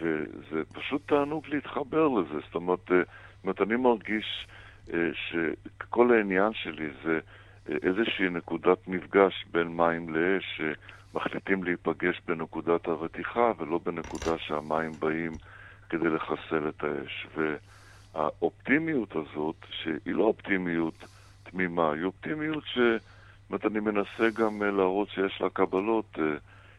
וזה 0.00 0.62
פשוט 0.72 1.08
תענוג 1.08 1.46
להתחבר 1.48 2.08
לזה. 2.08 2.38
זאת 2.46 2.54
אומרת, 2.54 2.92
אה, 2.92 2.96
זאת 2.96 3.44
אומרת 3.44 3.60
אני 3.60 3.76
מרגיש 3.76 4.46
שכל 5.12 6.12
העניין 6.12 6.52
שלי 6.52 6.88
זה 7.04 7.18
איזושהי 7.68 8.30
נקודת 8.30 8.88
מפגש 8.88 9.44
בין 9.52 9.68
מים 9.68 10.14
לאש, 10.14 10.60
מחליטים 11.14 11.64
להיפגש 11.64 12.20
בנקודת 12.26 12.88
הרתיחה 12.88 13.52
ולא 13.58 13.80
בנקודה 13.84 14.38
שהמים 14.38 15.00
באים 15.00 15.36
כדי 15.90 16.08
לחסל 16.08 16.68
את 16.68 16.84
האש. 16.84 17.26
האופטימיות 18.14 19.16
הזאת, 19.16 19.56
שהיא 19.70 20.14
לא 20.14 20.24
אופטימיות 20.24 21.04
תמימה, 21.50 21.92
היא 21.92 22.04
אופטימיות 22.04 22.64
שבאמת 22.74 23.64
אני 23.64 23.80
מנסה 23.80 24.30
גם 24.34 24.62
אה, 24.62 24.70
להראות 24.70 25.08
שיש 25.14 25.40
לה 25.40 25.50
קבלות, 25.50 26.18
אה, 26.18 26.24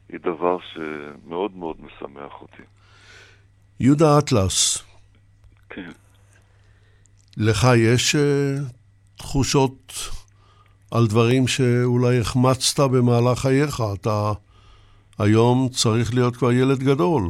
היא 0.10 0.20
דבר 0.20 0.58
שמאוד 0.74 1.56
מאוד 1.56 1.76
משמח 1.80 2.42
אותי. 2.42 2.64
יהודה 3.80 4.20
אטלס. 4.20 4.84
כן. 5.70 5.92
לך 7.38 7.68
יש 7.78 8.16
uh, 8.16 8.20
תחושות 9.16 9.94
על 10.92 11.08
דברים 11.08 11.48
שאולי 11.48 12.20
החמצת 12.20 12.80
במהלך 12.80 13.40
חייך? 13.40 13.84
אתה 13.94 14.32
היום 15.20 15.70
צריך 15.70 16.14
להיות 16.14 16.36
כבר 16.36 16.52
ילד 16.52 16.80
גדול. 16.80 17.30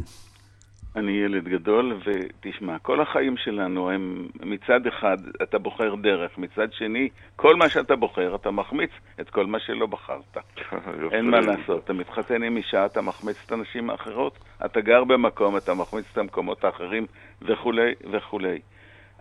אני 0.96 1.12
ילד 1.12 1.48
גדול, 1.48 1.98
ותשמע, 2.04 2.78
כל 2.78 3.00
החיים 3.00 3.36
שלנו 3.36 3.90
הם 3.90 4.28
מצד 4.42 4.86
אחד 4.86 5.16
אתה 5.42 5.58
בוחר 5.58 5.94
דרך, 5.94 6.38
מצד 6.38 6.72
שני, 6.72 7.08
כל 7.36 7.56
מה 7.56 7.68
שאתה 7.68 7.96
בוחר, 7.96 8.34
אתה 8.34 8.50
מחמיץ 8.50 8.90
את 9.20 9.30
כל 9.30 9.46
מה 9.46 9.60
שלא 9.60 9.86
בחרת. 9.86 10.36
אין 11.12 11.30
מה 11.30 11.40
לעשות, 11.40 11.84
אתה 11.84 11.92
מתחתן 11.92 12.42
עם 12.42 12.56
אישה, 12.56 12.86
אתה 12.86 13.00
מחמיץ 13.00 13.36
את 13.46 13.52
הנשים 13.52 13.90
האחרות, 13.90 14.38
אתה 14.64 14.80
גר 14.80 15.04
במקום, 15.04 15.56
אתה 15.56 15.74
מחמיץ 15.74 16.04
את 16.12 16.18
המקומות 16.18 16.64
האחרים, 16.64 17.06
וכולי 17.42 17.92
וכולי. 18.10 18.58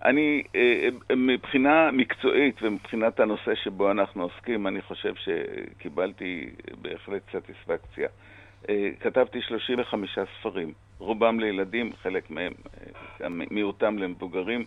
אני, 0.05 0.43
אה, 0.55 0.89
מבחינה 1.15 1.91
מקצועית 1.91 2.55
ומבחינת 2.61 3.19
הנושא 3.19 3.55
שבו 3.55 3.91
אנחנו 3.91 4.23
עוסקים, 4.23 4.67
אני 4.67 4.81
חושב 4.81 5.13
שקיבלתי 5.15 6.49
בהחלט 6.81 7.21
סטיספקציה. 7.29 8.07
אה, 8.69 8.89
כתבתי 8.99 9.41
35 9.41 10.19
ספרים, 10.39 10.73
רובם 10.99 11.39
לילדים, 11.39 11.91
חלק 12.03 12.29
מהם, 12.29 12.53
אה, 13.21 13.27
מיעוטם 13.29 13.97
למבוגרים, 13.97 14.65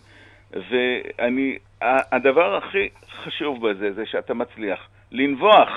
ואני, 0.53 1.59
הדבר 1.83 2.57
הכי 2.57 2.89
חשוב 3.09 3.69
בזה 3.69 3.93
זה 3.93 4.07
שאתה 4.07 4.35
מצליח 4.35 4.89
לנבוח. 5.11 5.69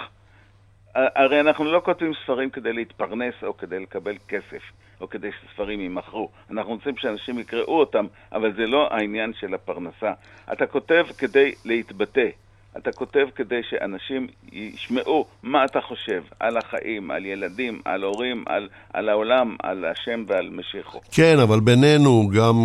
הרי 0.95 1.39
אנחנו 1.39 1.66
לא 1.66 1.82
כותבים 1.86 2.11
ספרים 2.24 2.49
כדי 2.49 2.74
להתפרנס 2.74 3.34
או 3.43 3.57
כדי 3.57 3.80
לקבל 3.80 4.16
כסף. 4.28 4.61
או 5.01 5.09
כדי 5.09 5.30
שספרים 5.32 5.80
יימכרו. 5.80 6.30
אנחנו 6.51 6.72
רוצים 6.72 6.97
שאנשים 6.97 7.39
יקראו 7.39 7.80
אותם, 7.80 8.05
אבל 8.32 8.53
זה 8.53 8.68
לא 8.68 8.93
העניין 8.93 9.34
של 9.34 9.53
הפרנסה. 9.53 10.13
אתה 10.53 10.68
כותב 10.68 11.05
כדי 11.18 11.53
להתבטא. 11.66 12.30
אתה 12.78 12.91
כותב 12.91 13.28
כדי 13.36 13.61
שאנשים 13.69 14.28
ישמעו 14.51 15.26
מה 15.43 15.65
אתה 15.65 15.82
חושב 15.82 16.23
על 16.39 16.57
החיים, 16.57 17.11
על 17.11 17.26
ילדים, 17.26 17.82
על 17.86 18.03
הורים, 18.03 18.43
על, 18.47 18.69
על 18.93 19.09
העולם, 19.09 19.55
על 19.63 19.86
השם 19.86 20.23
ועל 20.28 20.49
משיחו. 20.49 20.99
כן, 21.11 21.36
אבל 21.43 21.59
בינינו, 21.59 22.30
גם, 22.38 22.55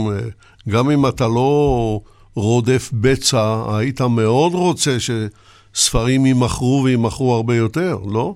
גם 0.69 0.91
אם 0.91 1.07
אתה 1.09 1.25
לא 1.25 2.01
רודף 2.35 2.91
בצע, 2.93 3.77
היית 3.79 4.01
מאוד 4.01 4.53
רוצה 4.55 4.91
שספרים 5.01 6.27
יימכרו 6.27 6.83
ויימכרו 6.85 7.35
הרבה 7.35 7.55
יותר, 7.55 7.97
לא? 8.13 8.35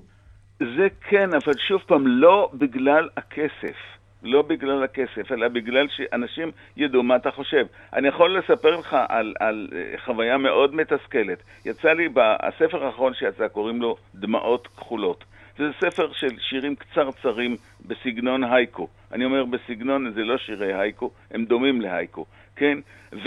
זה 0.58 0.86
כן, 1.10 1.30
אבל 1.44 1.52
שוב 1.68 1.80
פעם, 1.86 2.06
לא 2.06 2.50
בגלל 2.54 3.08
הכסף. 3.16 3.93
לא 4.24 4.42
בגלל 4.42 4.84
הכסף, 4.84 5.32
אלא 5.32 5.48
בגלל 5.48 5.86
שאנשים 5.88 6.50
ידעו 6.76 7.02
מה 7.02 7.16
אתה 7.16 7.30
חושב. 7.30 7.66
אני 7.92 8.08
יכול 8.08 8.38
לספר 8.38 8.76
לך 8.76 8.96
על, 9.08 9.34
על 9.40 9.68
אה, 9.72 9.98
חוויה 10.04 10.38
מאוד 10.38 10.74
מתסכלת. 10.74 11.42
יצא 11.64 11.92
לי, 11.92 12.08
בספר 12.08 12.84
האחרון 12.84 13.14
שיצא, 13.14 13.48
קוראים 13.48 13.82
לו 13.82 13.96
דמעות 14.14 14.66
כחולות. 14.66 15.24
זה 15.58 15.64
ספר 15.80 16.12
של 16.12 16.38
שירים 16.38 16.74
קצרצרים 16.74 17.56
בסגנון 17.86 18.44
הייקו. 18.44 18.88
אני 19.12 19.24
אומר 19.24 19.44
בסגנון, 19.44 20.12
זה 20.14 20.24
לא 20.24 20.38
שירי 20.38 20.74
הייקו, 20.74 21.10
הם 21.30 21.44
דומים 21.44 21.80
להייקו, 21.80 22.26
כן? 22.56 22.78
ויש 23.12 23.22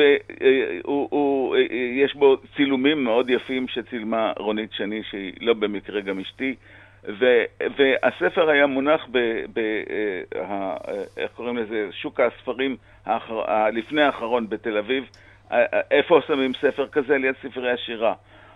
אה, 2.16 2.20
בו 2.20 2.38
צילומים 2.56 3.04
מאוד 3.04 3.30
יפים 3.30 3.68
שצילמה 3.68 4.34
רונית 4.38 4.74
שני, 4.74 5.04
שהיא 5.04 5.34
לא 5.42 5.54
במקרה 5.54 6.02
גם 6.02 6.20
אשתי. 6.20 6.56
ו, 7.08 7.26
והספר 7.78 8.50
היה 8.50 8.68
מונח 8.68 9.08
ב... 9.12 9.18
ב 9.54 9.60
אה, 10.36 10.74
איך 11.18 11.32
קוראים 11.32 11.58
לזה? 11.58 11.88
שוק 11.92 12.20
הספרים 12.20 12.78
האחר, 13.06 13.70
לפני 13.70 14.02
האחרון 14.02 14.50
בתל 14.50 14.78
אביב. 14.78 15.04
אה, 15.52 15.66
אה, 15.74 15.82
איפה 15.92 16.20
שמים 16.28 16.54
ספר 16.54 16.88
כזה? 16.88 17.18
ליד 17.18 17.36
ספרי 17.44 17.72
השירה. 17.72 18.14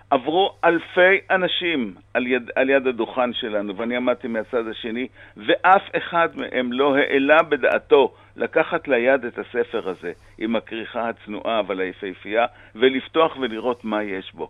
עברו 0.10 0.56
אלפי 0.64 1.20
אנשים 1.30 1.94
על 2.14 2.28
יד, 2.28 2.52
על 2.56 2.70
יד 2.70 2.88
הדוכן 2.88 3.34
שלנו, 3.34 3.78
ואני 3.78 3.96
עמדתי 3.96 4.28
מהצד 4.28 4.68
השני, 4.68 5.08
ואף 5.38 5.82
אחד 5.98 6.30
מהם 6.36 6.74
לא 6.74 6.96
העלה 6.96 7.44
בדעתו 7.44 8.14
לקחת 8.36 8.88
ליד 8.88 9.26
את 9.26 9.40
הספר 9.40 9.90
הזה, 9.90 10.12
עם 10.38 10.56
הכריכה 10.56 11.10
הצנועה 11.10 11.60
אבל 11.60 11.80
היפהפייה, 11.80 12.46
ולפתוח 12.76 13.38
ולראות 13.40 13.86
מה 13.86 14.04
יש 14.04 14.32
בו. 14.34 14.50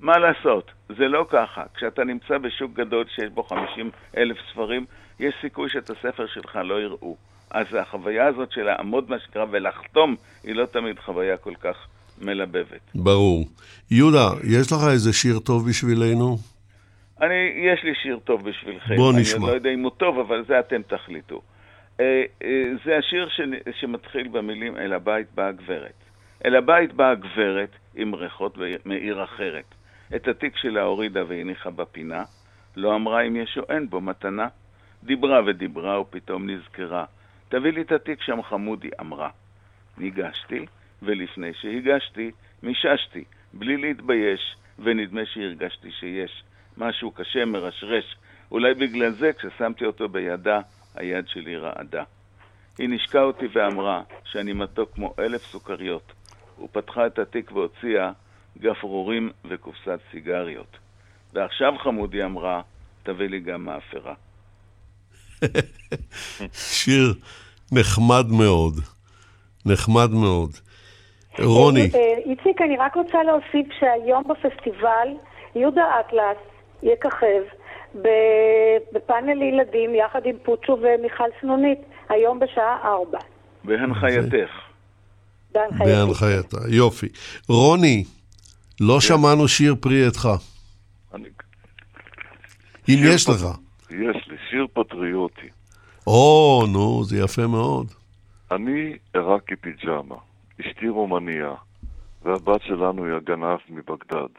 מה 0.00 0.18
לעשות, 0.18 0.70
זה 0.88 1.08
לא 1.08 1.26
ככה. 1.28 1.62
כשאתה 1.74 2.04
נמצא 2.04 2.38
בשוק 2.38 2.72
גדול 2.74 3.04
שיש 3.14 3.30
בו 3.30 3.42
50 3.42 3.90
אלף 4.16 4.36
ספרים, 4.52 4.84
יש 5.20 5.34
סיכוי 5.40 5.70
שאת 5.70 5.90
הספר 5.90 6.26
שלך 6.26 6.58
לא 6.64 6.80
יראו. 6.80 7.16
אז 7.50 7.66
החוויה 7.74 8.26
הזאת 8.26 8.52
של 8.52 8.62
לעמוד, 8.62 9.10
מה 9.10 9.18
שנקרא, 9.18 9.44
ולחתום, 9.50 10.16
היא 10.44 10.54
לא 10.54 10.66
תמיד 10.66 10.98
חוויה 10.98 11.36
כל 11.36 11.54
כך 11.60 11.76
מלבבת. 12.22 12.80
ברור. 12.94 13.44
יהודה, 13.90 14.28
יש 14.44 14.72
לך 14.72 14.78
איזה 14.92 15.12
שיר 15.12 15.38
טוב 15.38 15.68
בשבילנו? 15.68 16.36
אני, 17.20 17.34
יש 17.56 17.84
לי 17.84 17.94
שיר 18.02 18.18
טוב 18.24 18.48
בשבילכם. 18.48 18.96
בוא 18.96 19.12
נשמע. 19.12 19.38
אני 19.38 19.46
לא 19.46 19.52
יודע 19.52 19.70
אם 19.70 19.82
הוא 19.82 19.90
טוב, 19.90 20.18
אבל 20.18 20.44
זה 20.48 20.58
אתם 20.58 20.82
תחליטו. 20.82 21.42
אה, 22.00 22.22
אה, 22.42 22.64
זה 22.84 22.96
השיר 22.96 23.28
ש, 23.28 23.40
שמתחיל 23.80 24.28
במילים 24.28 24.76
"אל 24.76 24.92
הבית 24.92 25.26
באה 25.34 25.52
גברת". 25.52 25.94
אל 26.44 26.56
הבית 26.56 26.92
באה 26.92 27.14
גברת 27.14 27.70
עם 27.94 28.14
ריחות 28.14 28.58
מעיר 28.84 29.24
אחרת. 29.24 29.75
את 30.14 30.28
התיק 30.28 30.56
שלה 30.56 30.82
הורידה 30.82 31.22
והניחה 31.28 31.70
בפינה, 31.70 32.24
לא 32.76 32.94
אמרה 32.94 33.22
אם 33.22 33.36
יש 33.36 33.58
או 33.58 33.62
אין 33.68 33.90
בו 33.90 34.00
מתנה. 34.00 34.48
דיברה 35.02 35.40
ודיברה 35.46 36.00
ופתאום 36.00 36.50
נזכרה. 36.50 37.04
תביא 37.48 37.72
לי 37.72 37.80
את 37.82 37.92
התיק 37.92 38.22
שם 38.22 38.42
חמודי, 38.42 38.90
אמרה. 39.00 39.30
ניגשתי, 39.98 40.66
ולפני 41.02 41.54
שהגשתי, 41.54 42.30
מיששתי, 42.62 43.24
בלי 43.52 43.76
להתבייש, 43.76 44.56
ונדמה 44.78 45.26
שהרגשתי 45.26 45.90
שיש. 45.90 46.44
משהו 46.76 47.10
קשה, 47.10 47.44
מרשרש. 47.44 48.16
אולי 48.50 48.74
בגלל 48.74 49.10
זה, 49.10 49.32
כששמתי 49.32 49.84
אותו 49.84 50.08
בידה, 50.08 50.60
היד 50.94 51.28
שלי 51.28 51.56
רעדה. 51.56 52.04
היא 52.78 52.88
נשקה 52.88 53.22
אותי 53.22 53.46
ואמרה 53.52 54.02
שאני 54.24 54.52
מתוק 54.52 54.94
כמו 54.94 55.14
אלף 55.18 55.42
סוכריות, 55.42 56.12
ופתחה 56.64 57.06
את 57.06 57.18
התיק 57.18 57.52
והוציאה 57.52 58.12
גפרורים 58.60 59.30
וקופסת 59.44 59.98
סיגריות. 60.10 60.76
ועכשיו 61.32 61.72
חמודי 61.78 62.24
אמרה, 62.24 62.62
תביא 63.02 63.26
לי 63.28 63.40
גם 63.40 63.64
מאפרה. 63.64 64.14
שיר 66.74 67.14
נחמד 67.72 68.26
מאוד, 68.38 68.74
נחמד 69.66 70.10
מאוד. 70.10 70.50
רוני. 71.38 71.90
אה, 71.94 72.14
איציק, 72.30 72.62
אני 72.62 72.76
רק 72.76 72.94
רוצה 72.94 73.18
להוסיף 73.22 73.72
שהיום 73.80 74.24
בפסטיבל 74.28 75.08
יהודה 75.54 76.00
אטלס 76.00 76.38
יככב 76.82 77.42
בפאנל 78.92 79.34
לילדים 79.34 79.94
יחד 79.94 80.20
עם 80.24 80.36
פוצ'ו 80.42 80.78
ומיכל 80.82 81.28
סנונית, 81.40 81.78
היום 82.08 82.38
בשעה 82.38 82.78
ארבע. 82.84 83.18
בהנחייתך. 83.64 84.50
בהנחייתה, 85.52 86.56
יופי. 86.68 87.08
רוני, 87.48 88.04
לא. 88.80 89.00
שמענו 89.00 89.48
שיר 89.48 89.74
פרי. 89.80 90.02
אני... 91.14 91.28
אם 92.88 92.98
יש 93.14 93.24
פט... 93.24 93.34
לך. 93.34 93.42
יש 93.90 94.28
לי, 94.28 94.36
שיר 94.50 94.66
פטריוטי. 94.72 95.48
או, 96.06 96.62
נו, 96.72 97.04
זה 97.04 97.16
יפה 97.24 97.46
מאוד. 97.46 97.86
אני 98.50 98.96
עיראקי 99.14 99.56
פיג'מה, 99.56 100.16
אשתי 100.60 100.88
רומניה, 100.88 101.54
והבת 102.22 102.62
שלנו 102.62 103.04
היא 103.04 103.14
הגנב 103.14 103.58
מבגדד. 103.68 104.32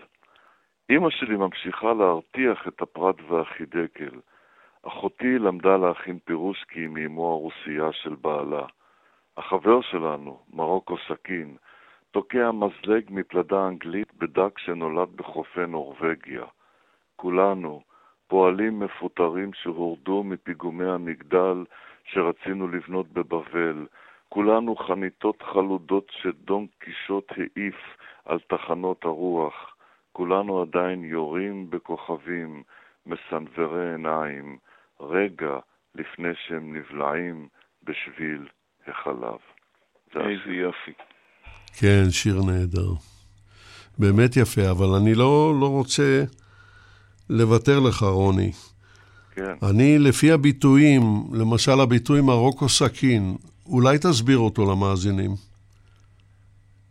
אמא 0.90 1.10
שלי 1.10 1.36
ממשיכה 1.36 1.94
להרתיח 1.94 2.68
את 2.68 2.82
הפרת 2.82 3.16
והחידקל. 3.30 4.20
אחותי 4.88 5.40
למדה 5.40 5.78
להכין 5.78 6.20
פירוסקי 6.26 6.88
מאמו 6.88 7.32
הרוסייה 7.32 7.90
של 8.04 8.16
בעלה. 8.22 8.66
החבר 9.38 9.82
שלנו, 9.82 10.40
מרוקו 10.54 10.96
סכין, 11.08 11.56
תוקע 12.18 12.51
מזלג 12.51 13.03
מפלדה 13.09 13.68
אנגלית 13.68 14.13
בדג 14.13 14.49
שנולד 14.57 15.09
בחופי 15.15 15.65
נורבגיה. 15.68 16.45
כולנו, 17.15 17.82
פועלים 18.28 18.80
מפוטרים 18.80 19.53
שהורדו 19.53 20.24
מפיגומי 20.24 20.86
המגדל 20.86 21.65
שרצינו 22.03 22.68
לבנות 22.68 23.07
בבבל. 23.07 23.86
כולנו 24.30 24.76
חניתות 24.76 25.41
חלודות 25.41 26.11
שדון 26.11 26.68
קישוט 26.80 27.32
העיף 27.32 27.97
על 28.26 28.39
תחנות 28.39 29.05
הרוח. 29.05 29.76
כולנו 30.11 30.61
עדיין 30.61 31.03
יורים 31.03 31.70
בכוכבים, 31.70 32.63
מסנוורי 33.05 33.91
עיניים, 33.91 34.57
רגע 34.99 35.59
לפני 35.95 36.36
שהם 36.36 36.78
נבלעים 36.78 37.47
בשביל 37.84 38.47
החלב. 38.88 39.39
איזה 40.15 40.53
יופי. 40.53 40.93
כן, 41.80 42.03
שיר 42.09 42.41
נהדר. 42.41 42.91
באמת 43.97 44.38
יפה, 44.38 44.71
אבל 44.71 44.88
אני 45.01 45.15
לא, 45.15 45.53
לא 45.61 45.67
רוצה 45.67 46.23
לוותר 47.30 47.80
לך, 47.80 48.03
רוני. 48.03 48.51
כן. 49.36 49.53
אני, 49.69 49.99
לפי 49.99 50.32
הביטויים, 50.32 51.01
למשל 51.34 51.80
הביטוי 51.84 52.21
מרוקו 52.21 52.69
סכין, 52.69 53.36
אולי 53.65 53.97
תסביר 53.97 54.38
אותו 54.38 54.71
למאזינים. 54.71 55.32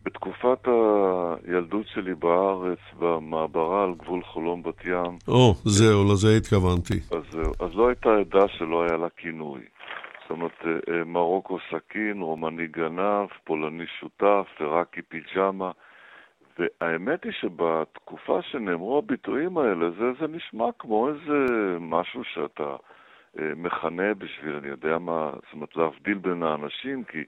בתקופת 0.05 0.67
הילדות 1.47 1.85
שלי 1.93 2.15
בארץ, 2.15 2.79
במעברה 2.99 3.83
על 3.83 3.93
גבול 4.03 4.21
חולון 4.23 4.63
בת 4.63 4.85
ים, 4.85 5.17
או, 5.27 5.55
זהו, 5.65 6.13
לזה 6.13 6.37
התכוונתי. 6.37 6.99
אז, 7.11 7.23
זהו. 7.31 7.51
אז 7.59 7.75
לא 7.75 7.87
הייתה 7.87 8.09
עדה 8.09 8.47
שלא 8.47 8.83
היה 8.83 8.97
לה 8.97 9.07
כינוי. 9.17 9.61
זאת 10.27 10.31
אומרת, 10.31 10.65
אה, 10.65 10.93
אה, 10.93 11.03
מרוקו 11.03 11.57
סכין, 11.59 12.21
רומני 12.21 12.67
גנב, 12.67 13.27
פולני 13.43 13.87
שותף, 13.87 14.47
עיראקי 14.59 15.01
פיג'מה. 15.01 15.71
והאמת 16.59 17.23
היא 17.23 17.31
שבתקופה 17.31 18.41
שנאמרו 18.41 18.97
הביטויים 18.97 19.57
האלה, 19.57 19.89
זה, 19.91 20.05
זה 20.19 20.27
נשמע 20.27 20.65
כמו 20.79 21.09
איזה 21.09 21.45
משהו 21.79 22.23
שאתה 22.23 22.75
אה, 23.39 23.51
מכנה 23.55 24.13
בשביל, 24.13 24.55
אני 24.55 24.67
יודע 24.67 24.97
מה, 24.97 25.31
זאת 25.33 25.53
אומרת, 25.53 25.75
להבדיל 25.75 26.17
בין 26.17 26.43
האנשים, 26.43 27.03
כי 27.03 27.23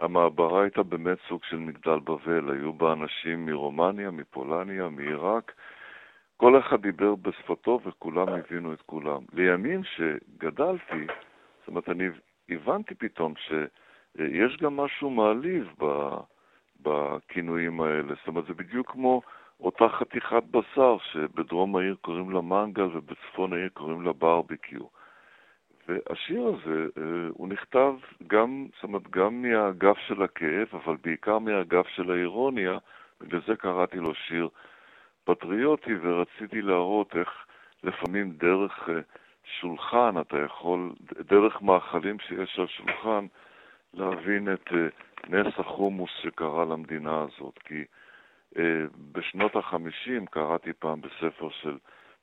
המעברה 0.00 0.62
הייתה 0.62 0.82
באמת 0.82 1.18
סוג 1.28 1.40
של 1.44 1.56
מגדל 1.56 1.98
בבל, 1.98 2.50
היו 2.52 2.72
בה 2.72 2.92
אנשים 2.92 3.46
מרומניה, 3.46 4.10
מפולניה, 4.10 4.88
מעיראק, 4.88 5.52
כל 6.36 6.58
אחד 6.58 6.82
דיבר 6.82 7.14
בשפתו 7.14 7.80
וכולם 7.84 8.28
הבינו 8.28 8.72
את 8.72 8.82
כולם. 8.82 9.20
לימים 9.32 9.80
שגדלתי, 9.84 11.06
זאת 11.58 11.68
אומרת, 11.68 11.88
אני 11.88 12.08
הבנתי 12.54 12.94
פתאום 12.94 13.34
שיש 13.36 14.56
גם 14.56 14.76
משהו 14.76 15.10
מעליב. 15.10 15.74
בכינויים 16.82 17.80
האלה. 17.80 18.14
זאת 18.14 18.28
אומרת, 18.28 18.46
זה 18.46 18.54
בדיוק 18.54 18.90
כמו 18.90 19.22
אותה 19.60 19.88
חתיכת 19.88 20.42
בשר 20.50 20.96
שבדרום 21.12 21.76
העיר 21.76 21.96
קוראים 22.00 22.30
לה 22.30 22.40
מנגל 22.40 22.88
ובצפון 22.96 23.52
העיר 23.52 23.68
קוראים 23.68 24.02
לה 24.02 24.12
ברביקיו. 24.12 25.02
והשיר 25.88 26.46
הזה, 26.46 26.86
אה, 26.98 27.28
הוא 27.32 27.48
נכתב 27.48 27.94
גם, 28.26 28.66
זאת 28.74 28.82
אומרת, 28.82 29.10
גם 29.10 29.42
מהאגף 29.42 29.98
של 29.98 30.22
הכאב, 30.22 30.68
אבל 30.72 30.96
בעיקר 31.04 31.38
מהאגף 31.38 31.88
של 31.88 32.10
האירוניה, 32.10 32.78
בגלל 33.20 33.40
זה 33.46 33.56
קראתי 33.56 33.96
לו 33.96 34.14
שיר 34.14 34.48
פטריוטי, 35.24 35.94
ורציתי 36.02 36.62
להראות 36.62 37.16
איך 37.16 37.28
לפעמים 37.82 38.30
דרך 38.30 38.88
אה, 38.88 39.00
שולחן 39.60 40.20
אתה 40.20 40.36
יכול, 40.46 40.92
דרך 41.28 41.62
מאכלים 41.62 42.16
שיש 42.18 42.58
על 42.58 42.66
שולחן, 42.66 43.26
להבין 43.94 44.52
את 44.52 44.68
אה, 44.72 44.88
נס 45.28 45.54
החומוס 45.58 46.10
שקרה 46.22 46.64
למדינה 46.64 47.20
הזאת. 47.20 47.58
כי 47.64 47.84
אה, 48.58 48.84
בשנות 49.12 49.56
החמישים 49.56 50.26
קראתי 50.26 50.72
פעם 50.78 51.00
בספר 51.00 51.48
של 51.62 51.76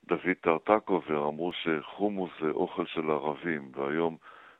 דוד 0.07 0.35
טרטקובר, 0.41 1.27
אמרו 1.27 1.51
שחומוס 1.53 2.31
זה 2.41 2.49
אוכל 2.49 2.85
של 2.85 3.11
ערבים, 3.11 3.71
והיום 3.75 4.17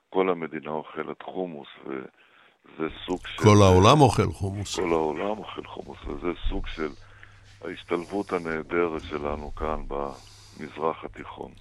כל 0.10 0.30
המדינה 0.30 0.72
אוכלת 0.72 1.22
חומוס, 1.22 1.68
וזה 1.86 2.88
סוג 3.05 3.20
של... 3.28 3.43
כל 3.43 3.62
העולם 3.62 4.01
אוכל 4.01 4.32
חומוס. 4.32 4.80
כל 4.80 4.91
העולם 4.91 5.38
אוכל 5.38 5.64
חומוס, 5.64 5.97
וזה 6.07 6.32
סוג 6.49 6.68
של 6.68 6.89
ההשתלבות 7.66 8.34
הנהדרת 8.34 9.01
שלנו 9.01 9.55
כאן 9.55 9.84
במזרח 9.88 11.03
התיכון. 11.05 11.51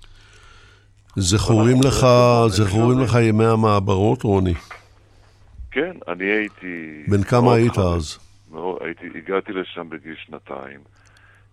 זכורים 1.16 1.76
לך, 1.86 2.06
זכורים 2.48 2.98
לך 2.98 3.14
ימי 3.22 3.44
המעברות, 3.44 4.22
רוני? 4.22 4.54
כן, 5.70 5.96
אני 6.08 6.24
הייתי... 6.24 7.04
בן 7.08 7.22
כמה 7.22 7.54
היית. 7.54 7.78
אז? 7.78 8.18
הייתי, 8.80 9.18
הגעתי 9.18 9.52
לשם 9.52 9.88
בגיל 9.88 10.14
שנתיים. 10.26 10.80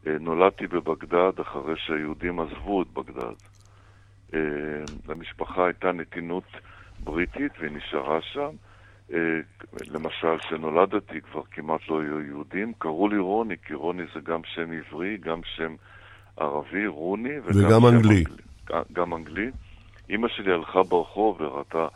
אה, 0.07 0.17
נולדתי 0.19 0.67
בבגדד 0.67 1.39
אחרי 1.41 1.73
שהיהודים 1.77 2.39
עזבו 2.39 2.81
את 2.81 2.87
בגדד. 2.87 3.35
אה, 4.33 4.39
למשפחה 5.09 5.65
הייתה 5.65 5.91
נתינות 5.91 6.43
בריטית 6.99 7.51
והיא 7.59 7.71
נשארה 7.71 8.19
שם. 8.21 8.49
אה, 9.13 9.19
למשל, 9.87 10.37
כשנולדתי 10.39 11.21
כבר 11.21 11.41
כמעט 11.51 11.79
לא 11.89 12.01
היו 12.01 12.21
יהודים, 12.21 12.73
קראו 12.77 13.07
לי 13.09 13.17
רוני, 13.17 13.55
כי 13.65 13.73
רוני 13.73 14.03
זה 14.13 14.19
גם 14.23 14.41
שם 14.43 14.69
עברי, 14.71 15.17
גם 15.17 15.39
שם 15.55 15.75
ערבי, 16.37 16.87
רוני, 16.87 17.39
וגם 17.45 17.85
אנגלי. 17.85 18.23
אנגלי. 18.23 18.44
גם 18.93 19.13
אנגלי. 19.13 19.51
אימא 20.09 20.27
שלי 20.27 20.53
הלכה 20.53 20.83
ברחוב 20.83 21.41
וראתה 21.41 21.87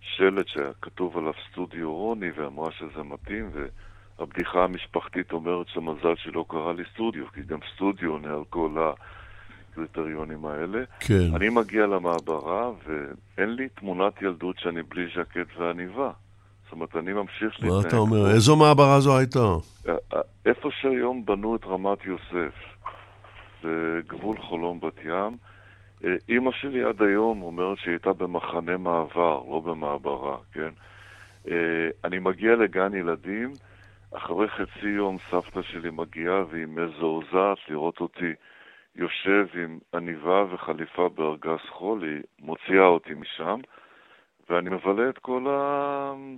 שלט 0.00 0.48
שכתוב 0.48 1.18
עליו 1.18 1.32
סטודיו 1.50 1.94
רוני 1.94 2.30
ואמרה 2.36 2.70
שזה 2.70 3.02
מתאים, 3.02 3.50
והבדיחה 4.18 4.64
המשפחתית 4.64 5.32
אומרת 5.32 5.68
שמזל 5.68 6.14
שלא 6.16 6.44
קרא 6.48 6.72
לי 6.72 6.82
סטודיו, 6.94 7.24
כי 7.34 7.40
גם 7.42 7.58
סטודיו 7.74 8.10
עונה 8.10 8.34
על 8.34 8.44
כל 8.50 8.70
הקריטריונים 9.72 10.46
האלה. 10.46 10.84
כן. 11.00 11.34
אני 11.34 11.48
מגיע 11.48 11.86
למעברה 11.86 12.70
ואין 12.86 13.50
לי 13.50 13.68
תמונת 13.68 14.22
ילדות 14.22 14.58
שאני 14.58 14.82
בלי 14.82 15.06
ז'קט 15.16 15.56
ועניבה. 15.58 16.10
זאת 16.64 16.72
אומרת, 16.72 16.96
אני 16.96 17.12
ממשיך 17.12 17.54
להתנהג. 17.62 17.82
מה 17.82 17.88
אתה 17.88 17.96
אומר? 17.96 18.30
איזו 18.30 18.56
מעברה 18.56 19.00
זו 19.00 19.18
הייתה? 19.18 19.54
איפה 20.46 20.68
שהיום 20.80 21.24
בנו 21.24 21.56
את 21.56 21.64
רמת 21.64 22.04
יוסף, 22.04 22.54
זה 23.62 24.00
גבול 24.06 24.36
חולון 24.38 24.80
בת 24.80 25.04
ים. 25.04 25.36
אה, 26.04 26.14
אימא 26.28 26.52
שלי 26.52 26.84
עד 26.84 27.02
היום 27.02 27.42
אומרת 27.42 27.78
שהיא 27.78 27.92
הייתה 27.92 28.12
במחנה 28.12 28.76
מעבר, 28.76 29.42
לא 29.50 29.60
במעברה, 29.64 30.38
כן? 30.52 30.70
אה, 31.50 31.88
אני 32.04 32.18
מגיע 32.18 32.56
לגן 32.56 32.94
ילדים, 32.94 33.52
אחרי 34.14 34.48
חצי 34.48 34.88
יום 34.88 35.16
סבתא 35.30 35.62
שלי 35.62 35.90
מגיעה 35.90 36.44
והיא 36.50 36.66
מזועזעת 36.66 37.58
לראות 37.68 38.00
אותי 38.00 38.32
יושב 38.96 39.46
עם 39.54 39.78
עניבה 39.94 40.44
וחליפה 40.50 41.08
בארגז 41.08 41.60
חול, 41.68 42.02
היא 42.02 42.22
מוציאה 42.38 42.86
אותי 42.86 43.14
משם, 43.14 43.60
ואני 44.50 44.70
מבלה 44.70 45.08
את 45.08 45.18
כל 45.18 45.46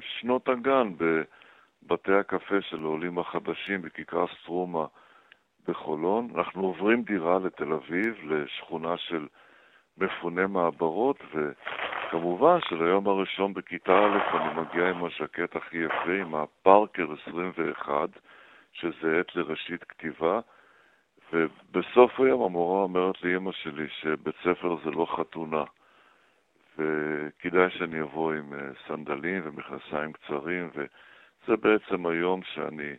שנות 0.00 0.48
הגן 0.48 0.92
בבתי 0.98 2.12
הקפה 2.12 2.60
של 2.60 2.84
העולים 2.84 3.18
החדשים 3.18 3.82
בכיכר 3.82 4.24
סטרומה 4.40 4.86
בחולון. 5.68 6.28
אנחנו 6.34 6.62
עוברים 6.62 7.02
דירה 7.02 7.38
לתל 7.38 7.72
אביב, 7.72 8.14
לשכונה 8.24 8.96
של 8.96 9.26
מפוני 10.00 10.46
מעברות, 10.46 11.22
וכמובן 11.34 12.58
שליום 12.60 13.08
הראשון 13.08 13.54
בכיתה 13.54 13.98
א' 13.98 14.36
אני 14.36 14.60
מגיע 14.60 14.90
עם 14.90 15.04
הז'קט 15.04 15.56
הכי 15.56 15.76
יפה, 15.76 16.12
עם 16.20 16.34
הפארקר 16.34 17.06
21, 17.28 18.08
שזה 18.72 19.20
עת 19.20 19.36
לראשית 19.36 19.84
כתיבה, 19.84 20.40
ובסוף 21.32 22.20
היום 22.20 22.42
המורה 22.42 22.82
אומרת 22.82 23.22
לאמא 23.22 23.52
שלי 23.52 23.88
שבית 23.88 24.34
ספר 24.44 24.76
זה 24.84 24.90
לא 24.90 25.06
חתונה, 25.16 25.64
וכדאי 26.78 27.70
שאני 27.70 28.00
אבוא 28.00 28.32
עם 28.32 28.54
אה, 28.54 28.58
סנדלים 28.86 29.42
ומכנסיים 29.44 30.12
קצרים, 30.12 30.70
וזה 30.74 31.56
בעצם 31.56 32.06
היום 32.06 32.40
שאני 32.42 32.92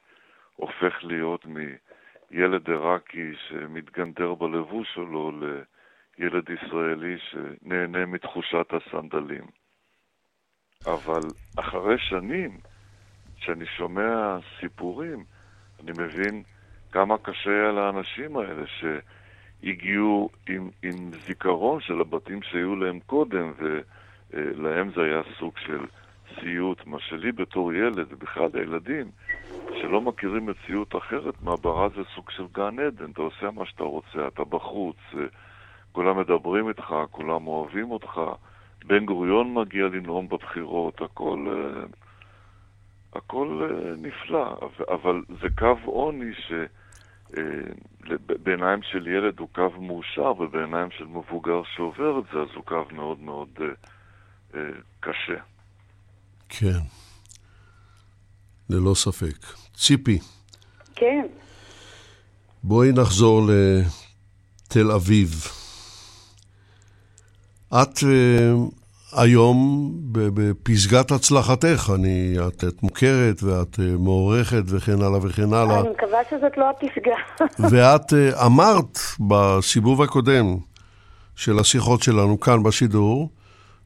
הופך 0.55 1.03
להיות 1.03 1.45
מילד 1.45 2.69
עיראקי 2.69 3.31
שמתגנדר 3.47 4.33
בלבוש 4.33 4.93
שלו 4.93 5.31
ל... 5.31 5.61
ילד 6.19 6.49
ישראלי 6.49 7.17
שנהנה 7.17 8.05
מתחושת 8.05 8.67
הסנדלים. 8.73 9.43
אבל 10.85 11.21
אחרי 11.59 11.95
שנים, 11.97 12.57
כשאני 13.37 13.65
שומע 13.65 14.37
סיפורים, 14.59 15.23
אני 15.79 15.91
מבין 15.91 16.43
כמה 16.91 17.17
קשה 17.17 17.49
היה 17.49 17.71
לאנשים 17.71 18.37
האלה 18.37 18.63
שהגיעו 18.67 20.29
עם, 20.49 20.69
עם 20.83 21.11
זיכרון 21.27 21.81
של 21.81 22.01
הבתים 22.01 22.41
שהיו 22.41 22.75
להם 22.75 22.99
קודם, 22.99 23.53
ולהם 24.31 24.91
זה 24.95 25.01
היה 25.01 25.21
סוג 25.39 25.57
של 25.57 25.85
סיוט. 26.39 26.85
מה 26.85 26.99
שלי 26.99 27.31
בתור 27.31 27.73
ילד, 27.73 28.07
ובכלל 28.09 28.49
הילדים, 28.53 29.11
שלא 29.81 30.01
מכירים 30.01 30.45
מציאות 30.45 30.95
אחרת, 30.95 31.41
מעברה 31.41 31.89
זה 31.89 32.01
סוג 32.15 32.29
של 32.29 32.43
גן 32.51 32.79
עדן, 32.79 33.11
אתה 33.11 33.21
עושה 33.21 33.51
מה 33.51 33.65
שאתה 33.65 33.83
רוצה, 33.83 34.27
אתה 34.27 34.43
בחוץ. 34.43 34.97
כולם 35.91 36.19
מדברים 36.19 36.69
איתך, 36.69 36.93
כולם 37.11 37.47
אוהבים 37.47 37.91
אותך. 37.91 38.21
בן 38.85 39.05
גוריון 39.05 39.53
מגיע 39.53 39.83
לנאום 39.83 40.29
בבחירות, 40.29 41.01
הכל, 41.01 41.45
אה, 41.49 41.83
הכל 43.13 43.61
אה, 43.61 43.95
נפלא, 43.97 44.59
אבל 44.89 45.21
זה 45.41 45.47
קו 45.57 45.75
עוני 45.85 46.31
שבעיניים 47.29 48.79
אה, 48.79 48.89
של 48.91 49.07
ילד 49.07 49.39
הוא 49.39 49.49
קו 49.55 49.69
מאושר, 49.79 50.33
ובעיניים 50.39 50.91
של 50.91 51.05
מבוגר 51.05 51.61
שעובר 51.75 52.19
את 52.19 52.23
זה, 52.33 52.39
אז 52.39 52.47
הוא 52.55 52.63
קו 52.63 52.83
מאוד 52.91 53.19
מאוד 53.19 53.49
קשה. 54.99 55.39
כן, 56.49 56.79
ללא 58.69 58.93
ספק. 58.93 59.37
ציפי. 59.73 60.19
כן. 60.95 61.27
בואי 62.63 62.91
נחזור 62.91 63.41
לתל 63.47 64.91
אביב. 64.91 65.58
את, 67.73 68.03
אה, 68.03 68.53
היום 69.23 69.91
בפסגת 70.13 71.11
הצלחתך. 71.11 71.91
אני, 71.95 72.35
את, 72.47 72.63
את 72.63 72.83
מוכרת 72.83 73.43
ואת 73.43 73.79
אה, 73.79 73.85
מוערכת 73.97 74.63
וכן 74.65 75.01
הלאה 75.01 75.19
וכן 75.23 75.53
הלאה. 75.53 75.79
אני 75.79 75.89
מקווה 75.89 76.19
שזאת 76.29 76.57
לא 76.57 76.69
הפסגה. 76.69 77.15
ואת 77.71 78.13
אה, 78.13 78.45
אמרת 78.45 78.97
בסיבוב 79.29 80.01
הקודם 80.01 80.45
של 81.35 81.59
השיחות 81.59 82.03
שלנו 82.03 82.39
כאן 82.39 82.63
בשידור, 82.63 83.29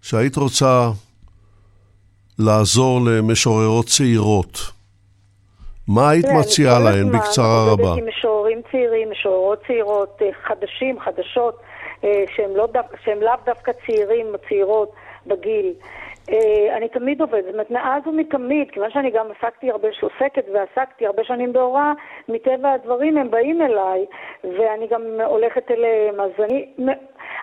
שהיית 0.01 0.35
רוצה 0.35 0.89
לעזור 2.39 3.01
למשוררות 3.01 3.85
צעירות. 3.85 4.59
מה 5.87 6.09
היית 6.09 6.25
מציעה 6.39 6.79
להן 6.79 7.11
בקצרה 7.11 7.71
רבה? 7.71 7.95
משוררים 8.07 8.61
צעירים, 8.71 9.11
משוררות 9.11 9.59
צעירות, 9.67 10.21
חדשים, 10.47 10.99
חדשות, 10.99 11.61
שהם, 12.35 12.55
לא, 12.55 12.67
שהם 13.03 13.21
לאו 13.21 13.33
דווקא 13.45 13.71
צעירים 13.85 14.27
או 14.27 14.37
צעירות. 14.49 14.91
בגיל. 15.27 15.73
Uh, 16.29 16.33
אני 16.77 16.89
תמיד 16.89 17.21
עובדת, 17.21 17.43
זאת 17.43 17.53
אומרת, 17.53 17.71
מאז 17.71 18.07
ומתמיד, 18.07 18.71
כיוון 18.71 18.91
שאני 18.91 19.11
גם 19.11 19.25
עסקתי 19.31 19.71
הרבה, 19.71 19.87
שעוסקת 19.91 20.45
ועסקתי 20.53 21.05
הרבה 21.05 21.23
שנים 21.23 21.53
בהוראה, 21.53 21.93
מטבע 22.29 22.71
הדברים 22.71 23.17
הם 23.17 23.31
באים 23.31 23.61
אליי, 23.61 24.05
ואני 24.43 24.87
גם 24.87 25.01
הולכת 25.25 25.71
אליהם, 25.71 26.19
אז 26.19 26.31
אני, 26.39 26.73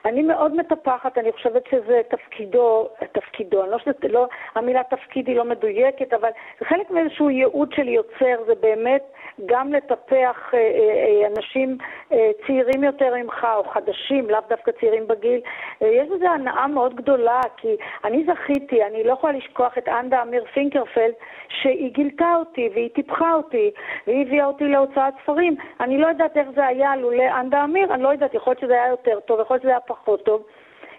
אני 0.05 0.23
מאוד 0.23 0.57
מטפחת, 0.57 1.19
אני 1.19 1.33
חושבת 1.33 1.63
שזה 1.71 2.01
תפקידו, 2.09 2.89
תפקידו, 3.13 3.63
אני 3.63 3.71
לא 3.71 3.79
חושבת, 3.79 4.05
לא, 4.05 4.27
המילה 4.55 4.83
תפקיד 4.83 5.29
היא 5.29 5.37
לא 5.37 5.45
מדויקת, 5.45 6.13
אבל 6.13 6.31
חלק 6.65 6.91
מאיזשהו 6.91 7.31
ייעוד 7.31 7.73
של 7.73 7.89
יוצר, 7.89 8.45
זה 8.47 8.55
באמת 8.61 9.03
גם 9.47 9.73
לטפח 9.73 10.51
אה, 10.55 10.59
אה, 10.59 11.29
אנשים 11.37 11.79
אה, 12.13 12.31
צעירים 12.47 12.85
יותר 12.85 13.15
ממך, 13.15 13.47
או 13.57 13.65
חדשים, 13.65 14.31
לאו 14.31 14.41
דווקא 14.49 14.73
צעירים 14.81 15.07
בגיל. 15.07 15.41
אה, 15.83 15.89
יש 15.89 16.09
בזה 16.09 16.31
הנאה 16.31 16.67
מאוד 16.67 16.95
גדולה, 16.95 17.41
כי 17.57 17.77
אני 18.05 18.25
זכיתי, 18.25 18.85
אני 18.85 19.05
לא 19.05 19.13
יכולה 19.13 19.33
לשכוח 19.33 19.79
את 19.79 19.89
אנדה 19.89 20.23
אמיר 20.23 20.45
פינקרפלד, 20.45 21.13
שהיא 21.49 21.93
גילתה 21.93 22.35
אותי 22.39 22.69
והיא 22.75 22.91
טיפחה 22.95 23.35
אותי, 23.35 23.71
והיא 24.07 24.27
הביאה 24.27 24.47
אותי 24.47 24.65
להוצאת 24.65 25.15
ספרים. 25.23 25.57
אני 25.81 25.99
לא 25.99 26.07
יודעת 26.07 26.37
איך 26.37 26.49
זה 26.55 26.67
היה 26.67 26.97
לולא 26.97 27.25
אנדה 27.41 27.65
אמיר, 27.65 27.95
אני 27.95 28.03
לא 28.03 28.09
יודעת, 28.09 28.35
יכול 28.35 28.51
להיות 28.51 28.61
שזה 28.61 28.73
היה 28.73 28.89
יותר 28.89 29.21
טוב, 29.21 29.41
יכול 29.41 29.55
להיות 29.55 29.63
שזה 29.63 29.71
היה 29.71 29.81
פחות 29.91 30.25
טוב. 30.25 30.43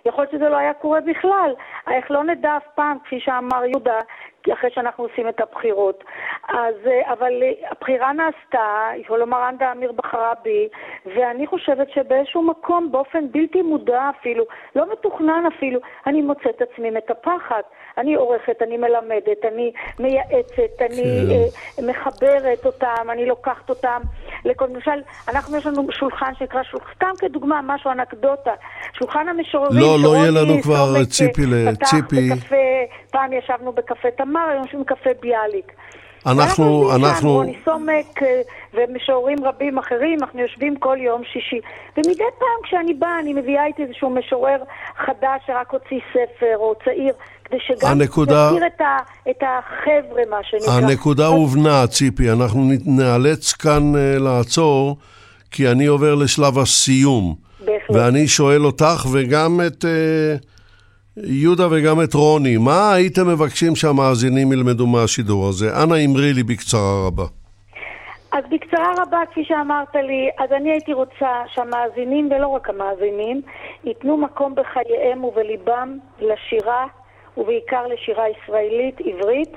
יכול 0.06 0.22
להיות 0.24 0.32
שזה 0.32 0.50
לא 0.50 0.58
היה 0.58 0.74
קורה 0.74 1.02
בכלל. 1.02 1.54
איך 1.92 2.12
לא 2.12 2.24
נדע 2.24 2.58
אף 2.58 2.68
פעם, 2.76 2.98
כפי 3.00 3.20
שאמר 3.20 3.66
יהודה, 3.66 4.00
אחרי 4.54 4.72
שאנחנו 4.72 5.04
עושים 5.04 5.30
את 5.30 5.42
הבחירות. 5.42 6.04
אז, 6.48 6.76
אה, 6.88 7.14
אבל 7.14 7.44
אה, 7.44 7.70
הבחירה 7.72 8.14
נעשתה, 8.14 8.90
יכול 8.96 9.20
לומר 9.20 9.50
אנדה 9.50 9.72
אמיר 9.72 9.92
בחרה 9.92 10.34
בי, 10.44 10.68
ואני 11.06 11.48
חושבת 11.48 11.90
שבאיזשהו 11.90 12.42
מקום, 12.42 12.92
באופן 12.92 13.32
בלתי 13.32 13.62
מודע 13.62 14.10
אפילו, 14.10 14.44
לא 14.76 14.92
מתוכנן 14.92 15.44
אפילו, 15.56 15.80
אני 16.08 16.22
מוצאת 16.22 16.56
את 16.56 16.62
עצמי 16.62 16.90
מטפחת. 16.90 17.66
אני 17.98 18.16
עורכת, 18.16 18.62
אני 18.62 18.78
מלמדת, 18.78 19.46
אני 19.54 19.72
מייעצת, 20.00 20.82
אני 20.82 21.04
כן. 21.04 21.84
אה, 21.84 21.92
מחברת 21.92 22.66
אותם, 22.66 23.10
אני 23.12 23.26
לוקחת 23.26 23.70
אותם. 23.70 24.02
לכל, 24.46 24.66
למשל, 24.66 25.02
אנחנו 25.28 25.58
יש 25.58 25.66
לנו 25.66 25.88
שולחן 25.92 26.32
שנקרא 26.40 26.64
שולחן, 26.64 26.94
סתם 26.96 27.12
כדוגמה, 27.20 27.62
משהו 27.64 27.92
אנקדוטה. 27.92 28.52
שולחן 28.94 29.28
המשוררים, 29.28 29.82
לא, 29.82 29.98
לא 30.04 30.16
יהיה 30.16 30.32
לנו 30.32 30.62
כבר 30.62 31.06
ציפי 31.06 31.46
לציפי. 31.46 32.30
בקפה, 32.30 32.56
פעם 33.12 33.34
ישבנו 33.34 33.72
בקפה 33.72 34.12
תמר, 34.12 34.48
היום 34.50 34.64
יושבים 34.64 34.82
בקפה 34.82 35.10
ביאליק. 35.22 35.72
אנחנו, 36.26 36.96
אנחנו... 36.96 37.34
רוני 37.34 37.58
סומק 37.66 38.24
אה, 38.24 38.42
ומשוררים 38.74 39.38
רבים 39.44 39.78
אחרים, 39.78 40.20
אנחנו 40.22 40.40
יושבים 40.40 40.76
כל 40.76 40.98
יום 41.00 41.24
שישי. 41.24 41.60
ומדי 41.98 42.24
פעם 42.40 42.64
כשאני 42.64 42.94
באה, 42.94 43.20
אני 43.20 43.34
מביאה 43.34 43.66
איתי 43.66 43.84
איזשהו 43.84 44.10
משורר 44.10 44.64
חדש 44.98 45.42
שרק 45.48 45.72
הוציא 45.72 46.00
ספר, 46.14 46.58
או 46.58 46.76
צעיר, 46.86 47.14
כדי 47.52 47.60
שגם 47.60 47.92
הנקודה... 47.92 48.52
נכיר 48.52 48.68
את, 48.68 48.82
את 49.30 49.44
החבר'ה, 49.44 50.22
מה 50.30 50.38
שנקרא. 50.44 50.74
הנקודה. 50.74 51.28
הובנה, 51.28 51.88
ציפי. 51.88 52.32
אנחנו 52.32 52.72
נאלץ 52.86 53.54
כאן 53.54 53.94
uh, 53.96 54.20
לעצור, 54.20 54.98
כי 55.52 55.72
אני 55.72 55.86
עובר 55.86 56.16
לשלב 56.16 56.60
הסיום. 56.60 57.36
בהחלט. 57.60 57.96
ואני 57.96 58.28
שואל 58.28 58.66
אותך 58.66 59.06
וגם 59.14 59.62
את... 59.68 59.86
Uh, 59.86 60.46
יהודה 61.18 61.68
וגם 61.72 62.02
את 62.04 62.14
רוני, 62.14 62.58
מה 62.58 62.94
הייתם 62.94 63.28
מבקשים 63.28 63.76
שהמאזינים 63.76 64.52
ילמדו 64.52 64.88
מהשידור 64.88 65.48
הזה? 65.50 65.84
אנא 65.84 65.96
אמרי 66.06 66.34
לי 66.34 66.44
בקצרה 66.44 67.08
רבה. 67.08 67.24
אז 68.32 68.44
בקצרה 68.52 68.92
רבה, 68.98 69.18
כפי 69.32 69.44
שאמרת 69.46 69.96
לי, 69.96 70.30
אז 70.40 70.52
אני 70.52 70.72
הייתי 70.72 70.94
רוצה 70.94 71.44
שהמאזינים, 71.54 72.30
ולא 72.32 72.48
רק 72.48 72.70
המאזינים, 72.70 73.42
ייתנו 73.84 74.18
מקום 74.18 74.56
בחייהם 74.56 75.24
ובליבם 75.24 75.98
לשירה, 76.20 76.86
ובעיקר 77.38 77.88
לשירה 77.88 78.24
ישראלית, 78.30 78.96
עברית, 79.00 79.50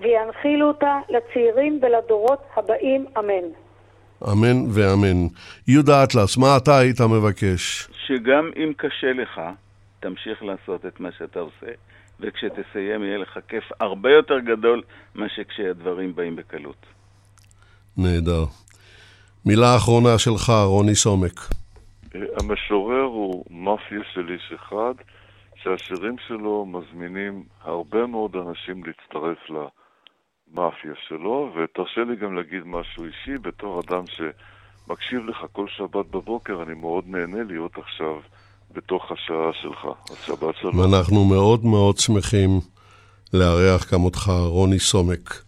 וינחילו 0.00 0.68
אותה 0.68 0.98
לצעירים 1.08 1.80
ולדורות 1.82 2.42
הבאים, 2.56 3.06
אמן. 3.18 3.46
אמן 4.32 4.70
ואמן. 4.74 5.26
יהודה 5.68 6.04
אטלס, 6.04 6.36
מה 6.36 6.56
אתה 6.56 6.78
היית 6.78 7.00
מבקש? 7.00 7.88
שגם 8.06 8.50
אם 8.56 8.72
קשה 8.76 9.12
לך, 9.12 9.40
תמשיך 10.00 10.42
לעשות 10.42 10.86
את 10.86 11.00
מה 11.00 11.08
שאתה 11.18 11.40
עושה, 11.40 11.72
וכשתסיים 12.20 13.02
יהיה 13.02 13.18
לך 13.18 13.38
כיף 13.48 13.64
הרבה 13.80 14.10
יותר 14.10 14.38
גדול 14.38 14.82
מאשר 15.14 15.42
כשהדברים 15.48 16.14
באים 16.14 16.36
בקלות. 16.36 16.86
נהדר. 17.96 18.44
מילה 19.46 19.76
אחרונה 19.76 20.18
שלך, 20.18 20.52
רוני 20.64 20.94
סומק. 20.94 21.40
המשורר 22.40 23.02
הוא 23.02 23.44
מאפיה 23.50 24.00
של 24.14 24.28
איש 24.32 24.52
אחד, 24.54 24.94
שהשירים 25.66 26.16
שלו 26.28 26.66
מזמינים 26.66 27.44
הרבה 27.60 28.06
מאוד 28.06 28.36
אנשים 28.36 28.82
להצטרף 28.84 29.38
למאפיה 29.48 30.92
שלו, 31.08 31.52
ותרשה 31.54 32.00
לי 32.00 32.16
גם 32.16 32.36
להגיד 32.36 32.62
משהו 32.64 33.04
אישי, 33.04 33.38
בתור 33.42 33.80
אדם 33.80 34.04
שמקשיב 34.06 35.20
לך 35.26 35.36
כל 35.52 35.66
שבת 35.68 36.06
בבוקר, 36.10 36.62
אני 36.62 36.74
מאוד 36.74 37.04
נהנה 37.06 37.42
להיות 37.42 37.72
עכשיו 37.78 38.14
בתוך 38.72 39.12
השעה 39.12 39.52
שלך. 39.62 39.86
אז 40.10 40.16
שבת 40.26 40.54
שלום. 40.60 40.78
ואנחנו 40.78 41.24
מאוד 41.24 41.64
מאוד 41.64 41.98
שמחים 41.98 42.50
לארח 43.32 43.84
כמותך, 43.84 44.30
רוני 44.46 44.78
סומק, 44.78 45.42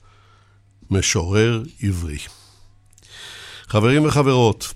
משורר 0.91 1.63
עברי. 1.83 2.19
חברים 3.67 4.05
וחברות, 4.07 4.75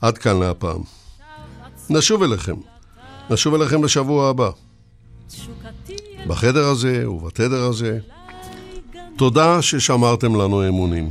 עד 0.00 0.18
כאן 0.18 0.40
להפעם. 0.40 0.82
נשוב 1.90 2.22
אליכם. 2.22 2.71
נשוב 3.30 3.54
אליכם 3.54 3.80
בשבוע 3.80 4.28
הבא. 4.28 4.50
בחדר 6.26 6.64
הזה 6.64 7.10
ובתדר 7.10 7.62
הזה. 7.62 7.98
תודה 9.16 9.62
ששמרתם 9.62 10.34
לנו 10.34 10.68
אמונים. 10.68 11.10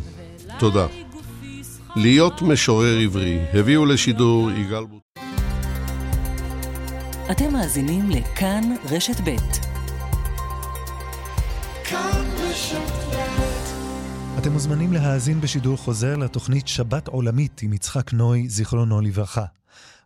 תודה. 0.59 0.87
להיות 1.95 2.41
משורר 2.41 2.97
עברי 3.03 3.39
הביאו 3.53 3.85
לשידור 3.85 4.51
יגאל 4.51 4.85
בוט... 4.85 5.01
אתם 7.31 7.53
מאזינים 7.53 8.09
לכאן 8.09 8.75
רשת 8.91 9.21
ב'. 9.23 9.35
אתם 14.37 14.51
מוזמנים 14.51 14.93
להאזין 14.93 15.41
בשידור 15.41 15.77
חוזר 15.77 16.17
לתוכנית 16.17 16.67
שבת 16.67 17.07
עולמית 17.07 17.61
עם 17.63 17.73
יצחק 17.73 18.13
נוי, 18.13 18.49
זיכרונו 18.49 19.01
לברכה. 19.01 19.45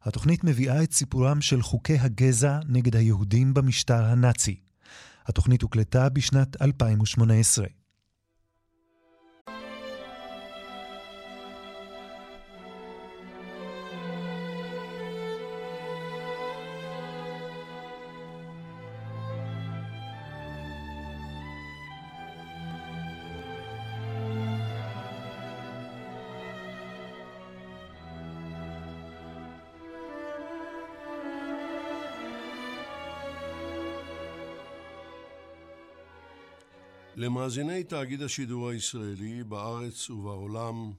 התוכנית 0.05 0.43
מביאה 0.43 0.83
את 0.83 0.93
סיפורם 0.93 1.41
של 1.41 1.61
חוקי 1.61 1.97
הגזע 1.97 2.59
נגד 2.67 2.95
היהודים 2.95 3.53
במשטר 3.53 4.05
הנאצי. 4.05 4.59
התוכנית 5.25 5.61
הוקלטה 5.61 6.09
בשנת 6.09 6.61
2018. 6.61 7.65
למאזיני 37.35 37.83
תאגיד 37.83 38.21
השידור 38.21 38.69
הישראלי 38.69 39.43
בארץ 39.43 40.09
ובעולם, 40.09 40.93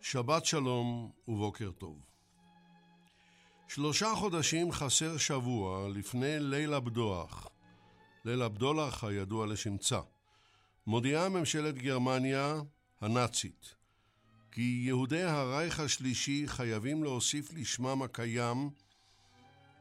שבת 0.00 0.44
שלום 0.44 1.10
ובוקר 1.28 1.70
טוב. 1.70 1.98
שלושה 3.68 4.14
חודשים 4.14 4.72
חסר 4.72 5.16
שבוע 5.16 5.88
לפני 5.88 6.36
ליל 6.40 6.74
הבדוח, 6.74 7.48
ליל 8.24 8.42
הבדולח 8.42 9.04
הידוע 9.04 9.46
לשמצה, 9.46 10.00
מודיעה 10.86 11.28
ממשלת 11.28 11.74
גרמניה 11.74 12.60
הנאצית 13.00 13.74
כי 14.52 14.82
יהודי 14.86 15.22
הרייך 15.22 15.80
השלישי 15.80 16.44
חייבים 16.46 17.04
להוסיף 17.04 17.52
לשמם 17.52 18.02
הקיים 18.02 18.70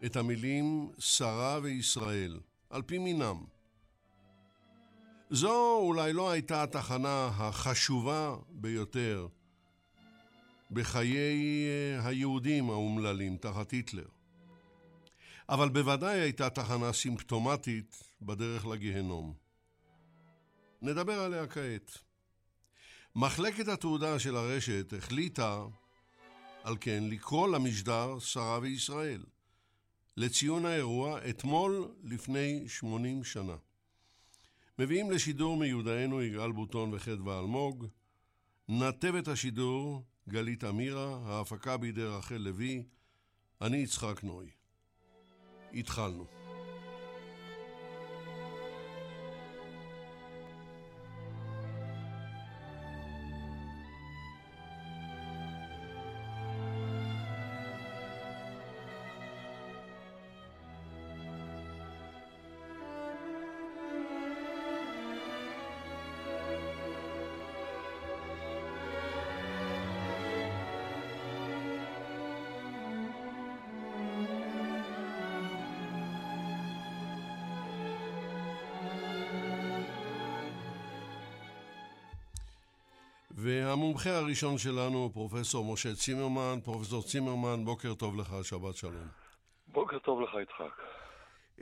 את 0.05 0.15
המילים 0.15 0.89
שרה 0.99 1.59
וישראל, 1.63 2.39
על 2.69 2.81
פי 2.81 2.97
מינם. 2.97 3.57
זו 5.30 5.78
אולי 5.78 6.13
לא 6.13 6.32
הייתה 6.32 6.63
התחנה 6.63 7.30
החשובה 7.34 8.36
ביותר 8.49 9.28
בחיי 10.71 11.67
אה, 11.67 12.07
היהודים 12.07 12.69
האומללים 12.69 13.38
תחת 13.38 13.71
היטלר. 13.71 14.07
אבל 15.49 15.69
בוודאי 15.69 16.19
הייתה 16.19 16.49
תחנה 16.49 16.93
סימפטומטית 16.93 18.03
בדרך 18.21 18.65
לגיהנום. 18.65 19.34
נדבר 20.82 21.19
עליה 21.19 21.47
כעת. 21.47 21.97
מחלקת 23.15 23.67
התעודה 23.67 24.19
של 24.19 24.36
הרשת 24.36 24.93
החליטה, 24.97 25.65
על 26.63 26.75
כן, 26.82 27.03
לקרוא 27.09 27.47
למשדר 27.47 28.19
שרה 28.19 28.59
וישראל, 28.61 29.23
לציון 30.17 30.65
האירוע 30.65 31.30
אתמול 31.30 31.91
לפני 32.03 32.63
80 32.67 33.23
שנה. 33.23 33.55
מביאים 34.80 35.11
לשידור 35.11 35.57
מיודענו 35.57 36.21
יגאל 36.21 36.51
בוטון 36.51 36.93
וחדווה 36.93 37.39
אלמוג, 37.39 37.88
נתב 38.69 39.15
את 39.15 39.28
השידור 39.28 40.03
גלית 40.30 40.63
אמירה, 40.63 41.19
ההפקה 41.25 41.78
בידי 41.78 42.03
רחל 42.03 42.38
לוי, 42.38 42.84
אני 43.61 43.78
יצחק 43.78 44.23
נוי. 44.23 44.49
התחלנו. 45.73 46.36
והמומחה 83.48 84.18
הראשון 84.18 84.58
שלנו, 84.58 85.10
פרופסור 85.14 85.74
משה 85.74 85.95
צימרמן. 85.95 86.60
פרופסור 86.64 87.04
צימרמן, 87.04 87.66
בוקר 87.66 87.93
טוב 87.93 88.20
לך, 88.20 88.36
שבת 88.43 88.76
שלום. 88.76 89.08
בוקר 89.68 90.00
טוב 90.00 90.22
לך, 90.22 90.30
יצחק. 90.41 90.82
Uh, 91.58 91.62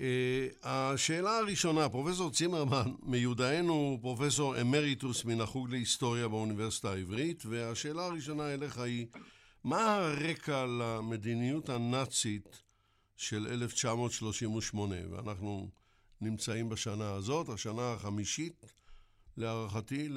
השאלה 0.64 1.38
הראשונה, 1.38 1.90
פרופסור 1.90 2.32
צימרמן, 2.32 2.92
מיודענו 3.04 4.00
פרופסור 4.02 4.62
אמריטוס 4.62 5.26
מן 5.26 5.42
החוג 5.42 5.70
להיסטוריה 5.70 6.28
באוניברסיטה 6.28 6.92
העברית, 6.92 7.44
והשאלה 7.46 8.06
הראשונה 8.06 8.54
אליך 8.54 8.78
היא, 8.78 9.08
מה 9.64 9.96
הרקע 9.96 10.66
למדיניות 10.66 11.70
הנאצית 11.70 12.62
של 13.18 13.48
1938? 13.48 14.96
ואנחנו 15.12 15.70
נמצאים 16.22 16.70
בשנה 16.70 17.12
הזאת, 17.12 17.50
השנה 17.50 17.94
החמישית 17.94 18.66
להערכתי, 19.38 20.08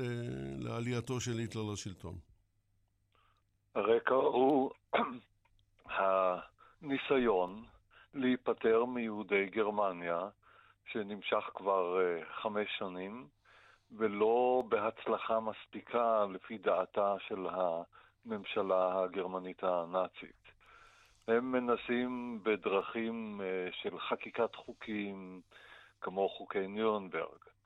לעלייתו 0.58 1.20
של 1.20 1.38
היטלר 1.38 1.72
לשלטון? 1.72 2.14
הרקע 3.74 4.14
הוא 4.14 4.70
הניסיון 5.96 7.64
להיפטר 8.14 8.84
מיהודי 8.84 9.46
גרמניה, 9.46 10.28
שנמשך 10.92 11.50
כבר 11.54 11.98
uh, 11.98 12.24
חמש 12.42 12.68
שנים, 12.78 13.28
ולא 13.92 14.62
בהצלחה 14.68 15.40
מספיקה 15.40 16.24
לפי 16.34 16.58
דעתה 16.58 17.14
של 17.28 17.46
הממשלה 17.50 19.02
הגרמנית 19.02 19.64
הנאצית. 19.64 20.42
הם 21.28 21.52
מנסים 21.52 22.40
בדרכים 22.42 23.40
uh, 23.40 23.74
של 23.82 23.98
חקיקת 23.98 24.54
חוקים, 24.54 25.40
כמו 26.00 26.28
חוקי 26.28 26.66
נירנברג, 26.66 27.38
אה, 27.46 27.57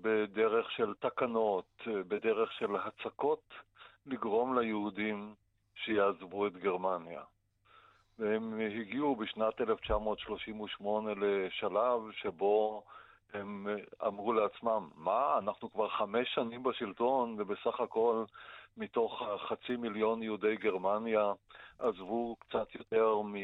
בדרך 0.00 0.70
של 0.70 0.94
תקנות, 1.00 1.66
אה, 1.86 2.02
בדרך 2.08 2.52
של 2.52 2.76
הצקות, 2.76 3.54
לגרום 4.06 4.58
ליהודים 4.58 5.34
שיעזבו 5.74 6.46
את 6.46 6.56
גרמניה. 6.56 7.22
והם 8.18 8.60
הגיעו 8.80 9.16
בשנת 9.16 9.60
1938 9.60 11.12
לשלב 11.16 12.00
שבו 12.12 12.82
הם 13.32 13.68
אה, 13.68 14.06
אמרו 14.08 14.32
לעצמם, 14.32 14.88
מה, 14.94 15.38
אנחנו 15.38 15.72
כבר 15.72 15.88
חמש 15.88 16.34
שנים 16.34 16.62
בשלטון, 16.62 17.36
ובסך 17.38 17.80
הכל 17.80 18.24
מתוך 18.76 19.22
חצי 19.48 19.76
מיליון 19.76 20.22
יהודי 20.22 20.56
גרמניה 20.56 21.32
עזבו 21.78 22.36
קצת 22.38 22.74
יותר 22.74 23.22
מ... 23.22 23.34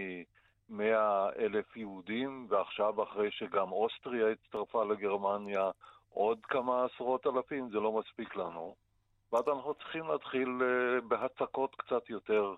100 0.72 1.28
אלף 1.38 1.76
יהודים, 1.76 2.46
ועכשיו 2.48 3.02
אחרי 3.02 3.30
שגם 3.30 3.72
אוסטריה 3.72 4.30
הצטרפה 4.30 4.84
לגרמניה, 4.84 5.70
עוד 6.08 6.38
כמה 6.46 6.84
עשרות 6.84 7.26
אלפים, 7.26 7.70
זה 7.70 7.80
לא 7.80 7.92
מספיק 7.92 8.36
לנו. 8.36 8.74
ואז 9.32 9.48
אנחנו 9.48 9.74
צריכים 9.74 10.08
להתחיל 10.08 10.48
אה, 10.62 11.00
בהצקות 11.00 11.74
קצת 11.74 12.10
יותר 12.10 12.54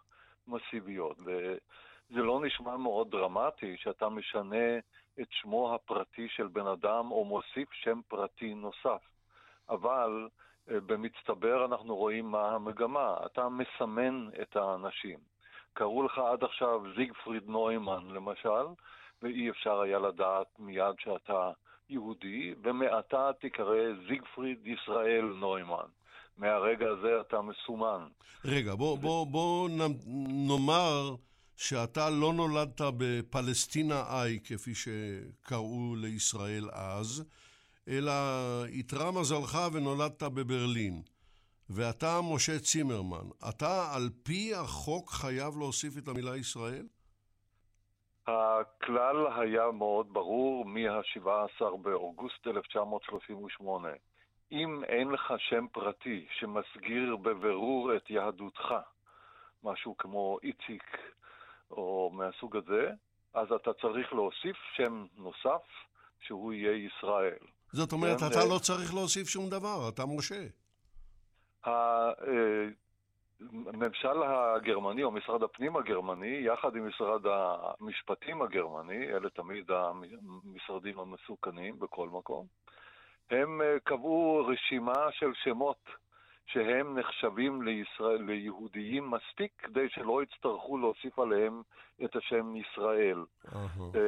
מסיביות. 0.48 1.16
וזה 1.18 2.22
לא 2.22 2.40
נשמע 2.44 2.76
מאוד 2.76 3.10
דרמטי 3.10 3.76
שאתה 3.76 4.08
משנה 4.08 4.78
את 5.20 5.26
שמו 5.30 5.74
הפרטי 5.74 6.28
של 6.28 6.46
בן 6.46 6.66
אדם 6.66 7.10
או 7.10 7.24
מוסיף 7.24 7.72
שם 7.72 8.00
פרטי 8.08 8.54
נוסף. 8.54 9.02
אבל 9.68 10.28
אה, 10.70 10.80
במצטבר 10.80 11.64
אנחנו 11.64 11.96
רואים 11.96 12.30
מה 12.30 12.50
המגמה. 12.50 13.16
אתה 13.26 13.48
מסמן 13.48 14.28
את 14.42 14.56
האנשים. 14.56 15.33
קראו 15.74 16.02
לך 16.02 16.18
עד 16.18 16.44
עכשיו 16.44 16.80
זיגפריד 16.96 17.42
נוימן, 17.46 18.08
למשל, 18.10 18.66
ואי 19.22 19.50
אפשר 19.50 19.80
היה 19.80 19.98
לדעת 19.98 20.46
מיד 20.58 20.94
שאתה 20.98 21.50
יהודי, 21.88 22.54
ומעתה 22.62 23.30
תיקרא 23.40 23.76
זיגפריד 24.08 24.66
ישראל 24.66 25.24
נוימן. 25.24 25.86
מהרגע 26.38 26.86
הזה 26.88 27.20
אתה 27.20 27.42
מסומן. 27.42 28.06
רגע, 28.44 28.74
בוא, 28.74 28.98
בוא, 28.98 29.26
בוא 29.26 29.68
נאמר 30.48 31.14
שאתה 31.56 32.10
לא 32.10 32.32
נולדת 32.32 32.80
בפלסטינה 32.98 34.02
איי, 34.10 34.38
כפי 34.44 34.74
שקראו 34.74 35.94
לישראל 35.96 36.68
אז, 36.72 37.24
אלא 37.88 38.12
איתרע 38.64 39.10
מזלך 39.10 39.58
ונולדת 39.72 40.22
בברלין. 40.22 41.02
ואתה, 41.70 42.20
משה 42.34 42.58
צימרמן, 42.58 43.28
אתה 43.48 43.92
על 43.94 44.10
פי 44.22 44.54
החוק 44.54 45.10
חייב 45.10 45.58
להוסיף 45.58 45.98
את 45.98 46.08
המילה 46.08 46.36
ישראל? 46.36 46.86
הכלל 48.26 49.26
היה 49.36 49.70
מאוד 49.70 50.12
ברור 50.12 50.64
מה-17 50.64 51.76
באוגוסט 51.82 52.46
1938. 52.46 53.88
אם 54.52 54.84
אין 54.84 55.08
לך 55.08 55.34
שם 55.38 55.66
פרטי 55.72 56.26
שמסגיר 56.38 57.16
בבירור 57.16 57.96
את 57.96 58.10
יהדותך, 58.10 58.74
משהו 59.64 59.96
כמו 59.96 60.38
איציק 60.42 60.84
או 61.70 62.10
מהסוג 62.14 62.56
הזה, 62.56 62.90
אז 63.34 63.52
אתה 63.52 63.70
צריך 63.72 64.12
להוסיף 64.12 64.56
שם 64.76 65.06
נוסף 65.16 65.62
שהוא 66.20 66.52
יהיה 66.52 66.86
ישראל. 66.86 67.46
זאת 67.72 67.92
אומרת, 67.92 68.20
כן, 68.20 68.26
אתה 68.26 68.44
לא 68.54 68.58
צריך 68.58 68.94
להוסיף 68.94 69.28
שום 69.28 69.50
דבר, 69.50 69.88
אתה 69.88 70.06
משה. 70.06 70.46
הממשל 73.66 74.22
הגרמני 74.22 75.02
או 75.02 75.10
משרד 75.10 75.42
הפנים 75.42 75.76
הגרמני, 75.76 76.40
יחד 76.40 76.76
עם 76.76 76.88
משרד 76.88 77.20
המשפטים 77.26 78.42
הגרמני, 78.42 79.08
אלה 79.08 79.30
תמיד 79.30 79.70
המשרדים 79.70 80.98
המסוכנים 80.98 81.78
בכל 81.78 82.08
מקום, 82.08 82.46
הם 83.30 83.62
אה, 83.62 83.76
קבעו 83.84 84.46
רשימה 84.46 85.12
של 85.12 85.34
שמות 85.34 85.88
שהם 86.46 86.98
נחשבים 86.98 87.62
לישראל, 87.62 88.22
ליהודיים 88.22 89.10
מספיק 89.10 89.52
כדי 89.58 89.88
שלא 89.88 90.22
יצטרכו 90.22 90.78
להוסיף 90.78 91.18
עליהם 91.18 91.62
את 92.04 92.16
השם 92.16 92.56
ישראל. 92.56 93.24
Uh-huh. 93.46 93.98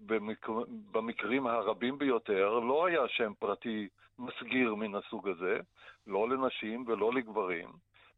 ובמקרים 0.00 1.46
הרבים 1.46 1.98
ביותר 1.98 2.58
לא 2.58 2.86
היה 2.86 3.08
שם 3.08 3.32
פרטי 3.38 3.88
מסגיר 4.18 4.74
מן 4.74 4.94
הסוג 4.94 5.28
הזה, 5.28 5.58
לא 6.06 6.28
לנשים 6.28 6.84
ולא 6.86 7.12
לגברים, 7.12 7.68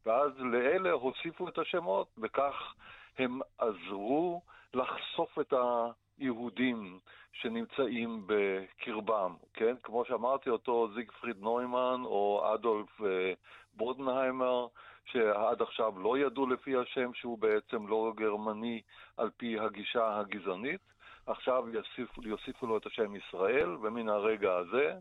ואז 0.05 0.31
לאלה 0.39 0.91
הוסיפו 0.91 1.47
את 1.47 1.57
השמות, 1.57 2.07
וכך 2.17 2.73
הם 3.17 3.39
עזרו 3.57 4.41
לחשוף 4.73 5.39
את 5.39 5.53
ה... 5.53 5.87
יהודים 6.19 6.99
שנמצאים 7.31 8.23
בקרבם, 8.27 9.33
כן? 9.53 9.75
כמו 9.83 10.05
שאמרתי, 10.05 10.49
אותו 10.49 10.87
זיגפריד 10.95 11.37
נוימן 11.39 12.01
או 12.05 12.53
אדולף 12.53 13.01
אה, 13.01 13.33
בודנהיימר, 13.73 14.67
שעד 15.05 15.61
עכשיו 15.61 15.99
לא 15.99 16.17
ידעו 16.17 16.47
לפי 16.47 16.75
השם 16.77 17.13
שהוא 17.13 17.37
בעצם 17.37 17.87
לא 17.87 18.13
גרמני 18.15 18.81
על 19.17 19.29
פי 19.37 19.59
הגישה 19.59 20.19
הגזענית. 20.19 20.81
עכשיו 21.25 21.69
יוסיפו, 21.69 22.21
יוסיפו 22.23 22.67
לו 22.67 22.77
את 22.77 22.85
השם 22.85 23.15
ישראל, 23.15 23.69
ומן 23.69 24.09
הרגע 24.09 24.55
הזה 24.55 24.93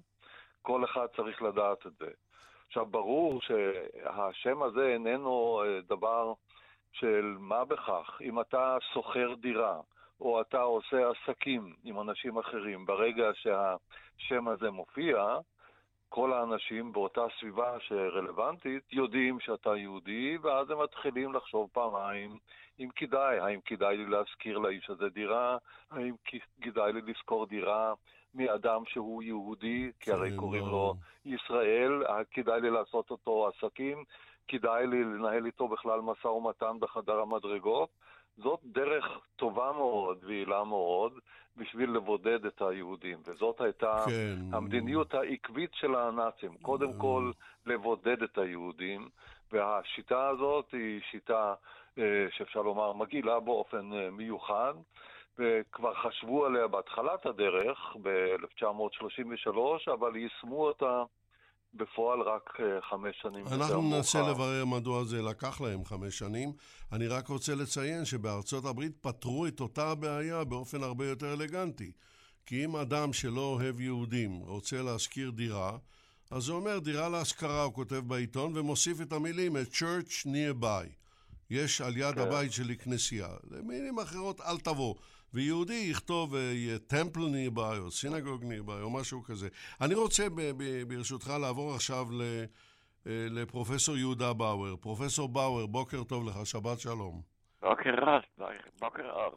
כל 0.62 0.84
אחד 0.84 1.06
צריך 1.16 1.42
לדעת 1.42 1.86
את 1.86 1.92
זה. 1.98 2.10
עכשיו, 2.68 2.86
ברור 2.86 3.40
שהשם 3.40 4.62
הזה 4.62 4.88
איננו 4.88 5.62
אה, 5.64 5.80
דבר 5.88 6.32
של 6.92 7.36
מה 7.38 7.64
בכך. 7.64 8.20
אם 8.20 8.40
אתה 8.40 8.76
שוכר 8.92 9.34
דירה, 9.34 9.80
או 10.20 10.40
אתה 10.40 10.60
עושה 10.60 11.10
עסקים 11.10 11.74
עם 11.84 12.00
אנשים 12.00 12.38
אחרים, 12.38 12.86
ברגע 12.86 13.30
שהשם 13.34 14.48
הזה 14.48 14.70
מופיע, 14.70 15.38
כל 16.08 16.32
האנשים 16.32 16.92
באותה 16.92 17.26
סביבה 17.40 17.80
שרלוונטית 17.80 18.92
יודעים 18.92 19.40
שאתה 19.40 19.76
יהודי, 19.76 20.38
ואז 20.42 20.70
הם 20.70 20.82
מתחילים 20.82 21.32
לחשוב 21.32 21.70
פעמיים 21.72 22.38
אם 22.80 22.88
כדאי, 22.96 23.38
האם 23.38 23.60
כדאי 23.64 23.96
לי 23.96 24.06
להשכיר 24.06 24.58
לאיש 24.58 24.90
הזה 24.90 25.08
דירה, 25.08 25.58
האם 25.90 26.14
כדאי 26.62 26.92
לי 26.92 27.00
לשכור 27.00 27.46
דירה 27.46 27.94
מאדם 28.34 28.82
שהוא 28.86 29.22
יהודי, 29.22 29.90
כי 30.00 30.12
הרי 30.12 30.36
קוראים 30.36 30.66
לו 30.66 30.94
ישראל, 31.24 32.02
כדאי 32.30 32.60
לי 32.60 32.70
לעשות 32.70 33.10
אותו 33.10 33.48
עסקים, 33.48 34.04
כדאי 34.48 34.86
לי 34.86 35.04
לנהל 35.04 35.46
איתו 35.46 35.68
בכלל 35.68 36.00
משא 36.00 36.26
ומתן 36.26 36.76
בחדר 36.80 37.20
המדרגות. 37.20 37.88
זאת 38.36 38.60
דרך 38.64 39.04
טובה 39.36 39.72
מאוד 39.72 40.18
ויעילה 40.24 40.64
מאוד 40.64 41.12
בשביל 41.56 41.90
לבודד 41.90 42.44
את 42.46 42.62
היהודים, 42.62 43.18
וזאת 43.26 43.60
הייתה 43.60 44.04
כן. 44.06 44.36
המדיניות 44.52 45.14
העקבית 45.14 45.70
של 45.74 45.94
הנאצים. 45.94 46.54
קודם 46.62 46.88
אה. 46.88 46.98
כל, 46.98 47.30
לבודד 47.66 48.22
את 48.22 48.38
היהודים, 48.38 49.08
והשיטה 49.52 50.28
הזאת 50.28 50.72
היא 50.72 51.00
שיטה 51.10 51.54
אה, 51.98 52.26
שאפשר 52.30 52.62
לומר 52.62 52.92
מגעילה 52.92 53.40
באופן 53.40 53.92
אה, 53.92 54.10
מיוחד, 54.10 54.74
וכבר 55.38 55.94
חשבו 55.94 56.46
עליה 56.46 56.68
בהתחלת 56.68 57.26
הדרך, 57.26 57.78
ב-1933, 58.02 59.92
אבל 59.92 60.16
יישמו 60.16 60.66
אותה 60.66 61.02
בפועל 61.74 62.20
רק 62.20 62.60
אה, 62.60 62.80
חמש 62.90 63.16
שנים. 63.22 63.44
אנחנו 63.52 63.82
ננסה 63.82 64.18
לברר 64.30 64.64
מדוע 64.64 65.04
זה 65.04 65.22
לקח 65.22 65.60
להם 65.60 65.84
חמש 65.84 66.18
שנים. 66.18 66.52
אני 66.92 67.06
רק 67.06 67.28
רוצה 67.28 67.54
לציין 67.54 68.04
שבארצות 68.04 68.64
הברית 68.64 68.92
פתרו 69.00 69.46
את 69.46 69.60
אותה 69.60 69.90
הבעיה 69.90 70.44
באופן 70.44 70.82
הרבה 70.82 71.06
יותר 71.06 71.32
אלגנטי. 71.32 71.92
כי 72.46 72.64
אם 72.64 72.76
אדם 72.76 73.12
שלא 73.12 73.40
אוהב 73.40 73.80
יהודים 73.80 74.38
רוצה 74.46 74.82
להשכיר 74.82 75.30
דירה, 75.30 75.78
אז 76.30 76.42
זה 76.42 76.52
אומר 76.52 76.78
דירה 76.78 77.08
להשכרה, 77.08 77.62
הוא 77.62 77.74
כותב 77.74 77.96
בעיתון, 77.96 78.52
ומוסיף 78.56 79.00
את 79.00 79.12
המילים 79.12 79.56
a 79.56 79.74
church 79.74 80.26
nearby. 80.26 80.88
יש 81.50 81.80
על 81.80 81.96
יד 81.96 82.14
כן. 82.14 82.20
הבית 82.20 82.52
שלי 82.52 82.76
כנסייה. 82.76 83.28
למילים 83.50 83.98
אחרות, 83.98 84.40
אל 84.40 84.58
תבוא. 84.58 84.94
ויהודי 85.34 85.88
יכתוב 85.90 86.34
טמפל 86.86 87.20
uh, 87.20 87.28
נירביי, 87.28 87.78
או 87.78 87.90
סינגוג 87.90 88.44
נירביי, 88.44 88.82
או 88.82 88.90
משהו 88.90 89.22
כזה. 89.22 89.48
אני 89.80 89.94
רוצה, 89.94 90.26
ברשותך, 90.88 91.32
לעבור 91.40 91.74
עכשיו 91.74 92.06
ל, 92.10 92.22
uh, 92.22 93.08
לפרופסור 93.08 93.96
יהודה 93.96 94.32
באואר. 94.32 94.76
פרופסור 94.76 95.28
באואר, 95.28 95.66
בוקר 95.66 96.04
טוב 96.04 96.28
לך, 96.28 96.46
שבת 96.46 96.80
שלום. 96.80 97.22
בוקר 97.62 97.94
רב, 98.02 98.22
בוקר 98.80 99.10
אור. 99.10 99.34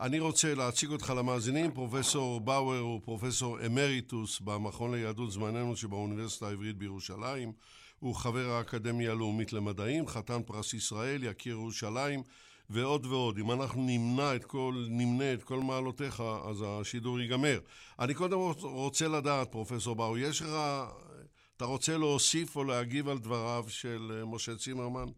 אני 0.00 0.18
רוצה 0.18 0.54
להציג 0.54 0.90
אותך 0.90 1.12
למאזינים. 1.18 1.70
פרופסור 1.70 2.40
באואר 2.40 2.78
הוא 2.78 3.00
פרופסור 3.04 3.66
אמריטוס 3.66 4.40
במכון 4.40 4.94
ליהדות 4.94 5.30
זמננו 5.30 5.76
שבאוניברסיטה 5.76 6.46
העברית 6.46 6.76
בירושלים. 6.76 7.52
הוא 7.98 8.14
חבר 8.14 8.50
האקדמיה 8.50 9.10
הלאומית 9.10 9.52
למדעים, 9.52 10.06
חתן 10.06 10.42
פרס 10.42 10.74
ישראל, 10.74 11.24
יקיר 11.24 11.52
ירושלים 11.52 12.22
ועוד 12.70 13.06
ועוד. 13.06 13.38
אם 13.38 13.52
אנחנו 13.52 13.82
נמנע 13.86 14.36
את 14.36 14.44
כל, 14.44 14.74
נמנה 14.90 15.32
את 15.34 15.42
כל 15.42 15.58
מעלותיך, 15.68 16.22
אז 16.50 16.64
השידור 16.66 17.20
ייגמר. 17.20 17.58
אני 18.00 18.14
קודם 18.14 18.38
רוצה 18.62 19.04
לדעת, 19.08 19.52
פרופסור 19.52 19.96
באו, 19.96 20.18
יש 20.18 20.42
לך, 20.42 20.48
אתה 21.56 21.64
רוצה 21.64 21.92
להוסיף 21.98 22.56
או 22.56 22.64
להגיב 22.64 23.08
על 23.08 23.18
דבריו 23.18 23.64
של 23.68 24.00
אה, 24.10 24.24
משה 24.34 24.54
צימרמן? 24.54 25.10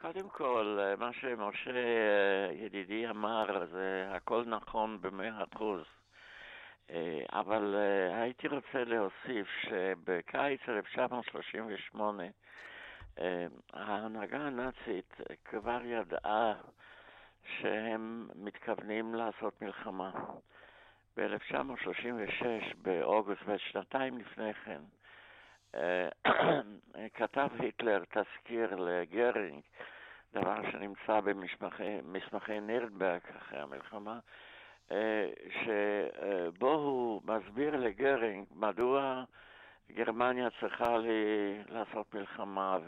קודם 0.00 0.28
כל, 0.28 0.78
אה, 0.80 0.96
מה 0.96 1.12
שמשה 1.12 1.70
אה, 1.70 2.52
ידידי 2.64 3.08
אמר, 3.10 3.66
זה 3.72 4.06
הכל 4.10 4.44
נכון 4.46 5.00
במאה 5.00 5.44
אחוז. 5.52 5.80
אבל 7.32 7.74
הייתי 8.12 8.48
רוצה 8.48 8.84
להוסיף 8.84 9.46
שבקיץ 9.62 10.60
1938 10.68 12.22
אה, 12.22 12.28
ההנהגה 13.72 14.38
הנאצית 14.38 15.14
כבר 15.44 15.80
ידעה 15.84 16.54
שהם 17.42 18.28
מתכוונים 18.34 19.14
לעשות 19.14 19.62
מלחמה. 19.62 20.10
ב-1936, 21.16 22.44
באוגוסט, 22.82 23.42
ושנתיים 23.46 24.18
לפני 24.18 24.54
כן, 24.54 24.80
כתב 27.14 27.48
היטלר 27.58 28.02
תזכיר 28.04 28.76
לגרינג, 28.76 29.62
דבר 30.34 30.70
שנמצא 30.70 31.20
במסמכי 31.20 32.60
נירנברג 32.60 33.20
אחרי 33.36 33.58
המלחמה, 33.58 34.18
אה, 34.90 35.30
שבו 35.64 36.72
הוא 36.72 37.22
מסביר 37.24 37.76
לגרינג 37.76 38.46
מדוע 38.54 39.24
גרמניה 39.92 40.48
צריכה 40.60 40.96
לעשות 41.68 42.14
מלחמה, 42.14 42.78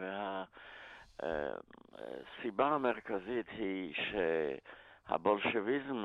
והסיבה 1.22 2.66
המרכזית 2.66 3.46
היא 3.50 3.94
שהבולשביזם 5.08 6.04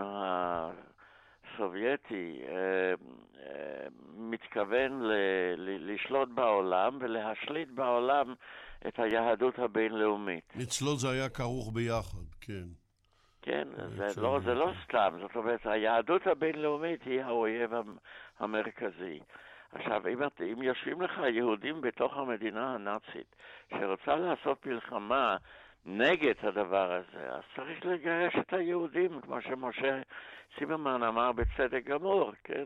הסובייטי 1.53 2.41
אה, 2.47 2.53
אה, 2.53 3.87
מתכוון 4.17 5.01
לשלוט 5.57 6.29
בעולם 6.29 6.97
ולהשליט 7.01 7.69
בעולם 7.69 8.33
את 8.87 8.99
היהדות 8.99 9.59
הבינלאומית. 9.59 10.53
אצלו 10.63 10.95
זה 10.95 11.09
היה 11.09 11.29
כרוך 11.29 11.73
ביחד, 11.73 12.25
כן. 12.41 12.65
כן, 13.41 13.67
זה 13.97 14.21
לא, 14.21 14.39
זה 14.45 14.53
לא 14.53 14.71
סתם, 14.83 15.17
זאת 15.21 15.35
אומרת, 15.35 15.65
היהדות 15.65 16.27
הבינלאומית 16.27 17.03
היא 17.03 17.21
האויב 17.21 17.71
המרכזי. 18.39 19.19
עכשיו, 19.75 20.07
אם, 20.07 20.19
אם 20.53 20.63
יושבים 20.63 21.01
לך 21.01 21.11
יהודים 21.35 21.81
בתוך 21.81 22.17
המדינה 22.17 22.73
הנאצית 22.73 23.35
שרוצה 23.69 24.15
לעשות 24.15 24.65
מלחמה 24.65 25.37
נגד 25.85 26.33
הדבר 26.43 26.91
הזה, 26.91 27.29
אז 27.29 27.41
צריך 27.55 27.85
לגרש 27.85 28.33
את 28.39 28.53
היהודים, 28.53 29.21
כמו 29.21 29.41
שמשה 29.41 30.01
סימרמן 30.59 31.03
אמר 31.03 31.31
בצדק 31.31 31.83
גמור, 31.85 32.31
כן? 32.43 32.63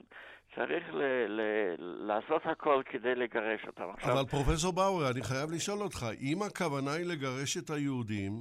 צריך 0.55 0.83
ל- 0.93 1.25
ל- 1.27 1.75
לעשות 2.07 2.41
הכל 2.45 2.81
כדי 2.85 3.15
לגרש 3.15 3.65
אותם. 3.67 3.83
אבל 3.83 3.93
עכשיו... 3.93 4.27
פרופסור 4.27 4.73
באואר, 4.73 5.11
אני 5.11 5.23
חייב 5.23 5.51
לשאול 5.51 5.79
אותך, 5.81 6.05
אם 6.21 6.43
הכוונה 6.43 6.91
היא 6.91 7.05
לגרש 7.05 7.57
את 7.57 7.69
היהודים, 7.69 8.31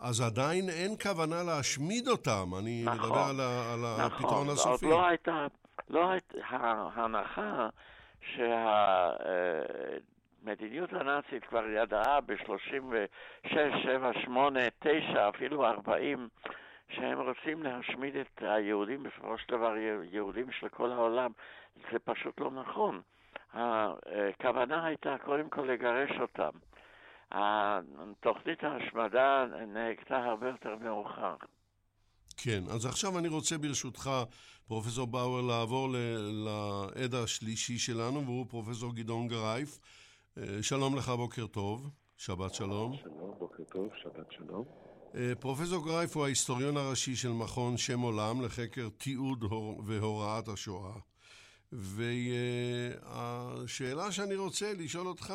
אז 0.00 0.20
עדיין 0.20 0.68
אין 0.68 0.94
כוונה 1.02 1.42
להשמיד 1.42 2.08
אותם. 2.08 2.46
אני 2.58 2.82
נכון, 2.84 2.98
מדבר 2.98 3.18
על, 3.18 3.40
על 3.40 3.80
נכון, 3.80 4.00
הפתרון 4.00 4.48
הסופי. 4.48 4.86
נכון, 4.86 4.98
לא 4.98 5.06
הייתה, 5.06 5.46
לא 5.90 6.10
ההנחה 6.42 7.68
שהמדיניות 10.42 10.92
הנאצית 10.92 11.44
כבר 11.44 11.66
ידעה 11.68 12.20
ב-36, 12.20 13.54
7, 13.82 14.12
8, 14.12 14.60
9, 14.78 15.28
אפילו 15.28 15.66
40, 15.66 16.28
שהם 16.88 17.20
רוצים 17.20 17.62
להשמיד 17.62 18.16
את 18.16 18.42
היהודים, 18.42 19.02
בסופו 19.02 19.38
של 19.38 19.48
דבר 19.48 19.74
יהודים 20.12 20.50
של 20.52 20.68
כל 20.68 20.92
העולם, 20.92 21.30
זה 21.92 21.98
פשוט 21.98 22.40
לא 22.40 22.50
נכון. 22.50 23.00
הכוונה 23.52 24.84
הייתה 24.86 25.16
קודם 25.24 25.48
כל 25.48 25.62
לגרש 25.62 26.10
אותם. 26.20 26.50
תוכנית 28.20 28.64
ההשמדה 28.64 29.46
נהגתה 29.66 30.16
הרבה 30.16 30.48
יותר 30.48 30.76
מאוחר. 30.80 31.34
כן, 32.44 32.64
אז 32.70 32.86
עכשיו 32.86 33.18
אני 33.18 33.28
רוצה 33.28 33.58
ברשותך, 33.58 34.10
פרופסור 34.66 35.06
באואר, 35.06 35.40
לעבור 35.40 35.88
לעד 36.32 37.14
השלישי 37.14 37.78
שלנו, 37.78 38.24
והוא 38.24 38.46
פרופסור 38.48 38.94
גדעון 38.94 39.28
גרייף. 39.28 39.78
אה, 40.38 40.62
שלום 40.62 40.96
לך, 40.96 41.08
בוקר 41.08 41.46
טוב. 41.46 41.90
שבת 42.16 42.54
שלום. 42.54 42.96
שלום, 43.02 43.34
בוקר 43.38 43.62
טוב, 43.72 43.88
שבת 44.02 44.26
שלום. 44.30 44.64
אה, 45.14 45.32
פרופסור 45.40 45.84
גרייף 45.84 46.16
הוא 46.16 46.24
ההיסטוריון 46.24 46.76
הראשי 46.76 47.16
של 47.16 47.28
מכון 47.32 47.76
שם 47.76 48.00
עולם 48.00 48.42
לחקר 48.42 48.88
תיעוד 48.98 49.44
והוראת 49.86 50.48
השואה. 50.48 50.94
והשאלה 53.02 54.12
שאני 54.12 54.34
רוצה 54.36 54.74
לשאול 54.74 55.06
אותך 55.06 55.34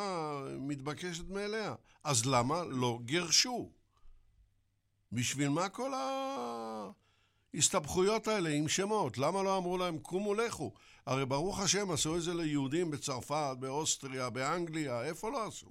מתבקשת 0.59 1.29
מאליה. 1.29 1.75
אז 2.03 2.25
למה 2.25 2.63
לא 2.63 2.99
גירשו? 3.05 3.78
בשביל 5.11 5.49
מה 5.49 5.69
כל 5.69 5.91
ההסתבכויות 7.53 8.27
האלה 8.27 8.49
עם 8.49 8.67
שמות? 8.67 9.17
למה 9.17 9.43
לא 9.43 9.57
אמרו 9.57 9.77
להם 9.77 9.99
קומו 9.99 10.33
לכו? 10.33 10.73
הרי 11.05 11.25
ברוך 11.25 11.59
השם 11.63 11.91
עשו 11.93 12.15
את 12.15 12.21
זה 12.21 12.31
ליהודים 12.33 12.91
בצרפת, 12.91 13.55
באוסטריה, 13.59 14.29
באנגליה, 14.29 15.03
איפה 15.03 15.29
לא 15.29 15.47
עשו? 15.47 15.69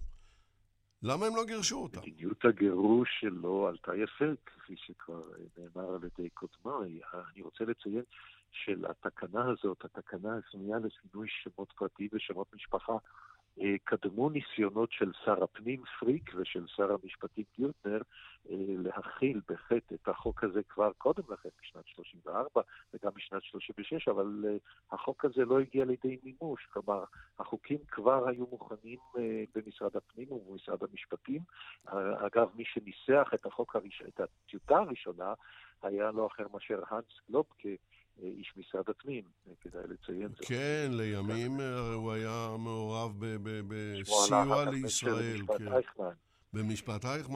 למה 1.02 1.26
הם 1.26 1.36
לא 1.36 1.44
גירשו 1.44 1.82
אותם? 1.82 2.00
מדיניות 2.00 2.44
הגירוש 2.44 3.08
שלו 3.20 3.68
עלתה 3.68 3.96
יפה, 3.96 4.24
כפי 4.46 4.74
שכבר 4.76 5.22
נאמר 5.58 5.94
על 5.94 6.00
ידי 6.04 6.28
קודמיי. 6.30 7.00
אני 7.14 7.42
רוצה 7.42 7.64
לציין 7.64 8.02
שלתקנה 8.52 9.44
הזאת, 9.50 9.84
התקנה 9.84 10.38
השנייה 10.38 10.76
לשינוי 10.78 11.28
שמות 11.28 11.72
פרטיים 11.72 12.08
ושמות 12.12 12.54
משפחה, 12.54 12.92
אה, 12.92 12.98
קדמו 13.84 14.30
ניסיונות 14.30 14.92
של 14.92 15.12
שר 15.24 15.44
הפנים 15.44 15.82
פריק 16.00 16.30
ושל 16.36 16.66
שר 16.66 16.92
המשפטים 16.92 17.44
גיוטנר 17.56 18.00
אה, 18.50 18.56
להכיל 18.58 19.40
בחטא 19.48 19.94
את 19.94 20.08
החוק 20.08 20.44
הזה 20.44 20.62
כבר 20.62 20.92
קודם 20.98 21.22
לכן, 21.32 21.48
בשנת 21.62 21.86
34 21.86 22.60
וגם 22.94 23.10
בשנת 23.14 23.42
36, 23.42 24.08
אבל 24.08 24.44
אה, 24.48 24.56
החוק 24.90 25.24
הזה 25.24 25.44
לא 25.44 25.60
הגיע 25.60 25.84
לידי 25.84 26.18
מימוש. 26.22 26.66
כלומר, 26.72 27.04
החוקים 27.38 27.78
כבר 27.88 28.28
היו 28.28 28.46
מוכנים 28.50 28.98
במשרד 29.54 29.96
הפנים 29.96 30.32
ובמשרד 30.32 30.78
המשפטים. 30.90 31.40
אגב, 32.26 32.48
מי 32.54 32.64
שניסח 32.64 33.30
את 33.34 33.46
החוק 33.46 33.76
הראשון, 33.76 34.06
את 34.06 34.20
הטיוטה 34.20 34.76
הראשונה, 34.76 35.34
היה 35.82 36.10
לא 36.10 36.26
אחר 36.26 36.46
מאשר 36.52 36.82
האנס 36.88 37.20
גלובקה. 37.30 37.68
איש 38.22 38.52
משרד 38.56 38.84
הפנים, 38.88 39.24
כדאי 39.60 39.82
לציין 39.88 40.28
זאת. 40.28 40.44
כן, 40.46 40.88
לימים 40.90 41.60
הוא 41.94 42.12
היה 42.12 42.56
מעורב 42.58 43.12
בסיוע 43.68 44.64
לישראל. 44.70 45.40
אייכמן, 45.50 46.12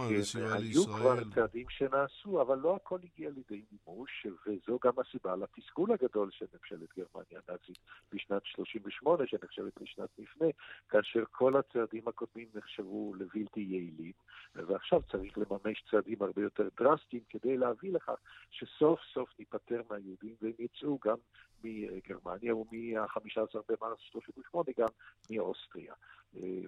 כן, 0.09 0.15
לסיוע 0.15 0.59
לישראל. 0.59 0.85
היו 0.85 0.85
כבר 0.85 1.35
צעדים 1.35 1.67
שנעשו, 1.69 2.43
אבל 2.43 2.59
לא 2.59 2.77
הכל 2.77 2.99
הגיע 3.05 3.31
לידי 3.31 3.63
מימוש, 3.73 4.27
וזו 4.47 4.79
גם 4.85 4.93
הסיבה 4.99 5.37
לתסכול 5.37 5.93
הגדול 5.93 6.31
של 6.33 6.47
ממשלת 6.55 6.89
גרמניה 6.97 7.41
הנאצית 7.49 7.79
בשנת 8.13 8.43
38, 8.45 9.27
שנחשבת 9.27 9.81
לשנת 9.81 10.09
מפנה, 10.19 10.47
כאשר 10.89 11.25
כל 11.31 11.57
הצעדים 11.57 12.03
הקודמים 12.09 12.49
נחשבו 12.55 13.15
לבלתי 13.15 13.61
יעילים, 13.61 14.13
ועכשיו 14.55 15.01
צריך 15.11 15.39
לממש 15.39 15.85
צעדים 15.91 16.23
הרבה 16.23 16.43
יותר 16.43 16.69
דרסטיים 16.79 17.23
כדי 17.29 17.57
להביא 17.57 17.93
לכך 17.93 18.17
שסוף 18.51 19.01
סוף 19.15 19.29
ניפטר 19.39 19.83
מהיהודים 19.91 20.35
והם 20.43 20.53
יצאו 20.59 20.99
גם 21.05 21.17
מגרמניה 21.65 22.57
ומ-15 22.57 23.61
במרס 23.69 23.99
38 24.01 24.65
גם 24.79 24.89
מאוסטריה. 25.31 25.95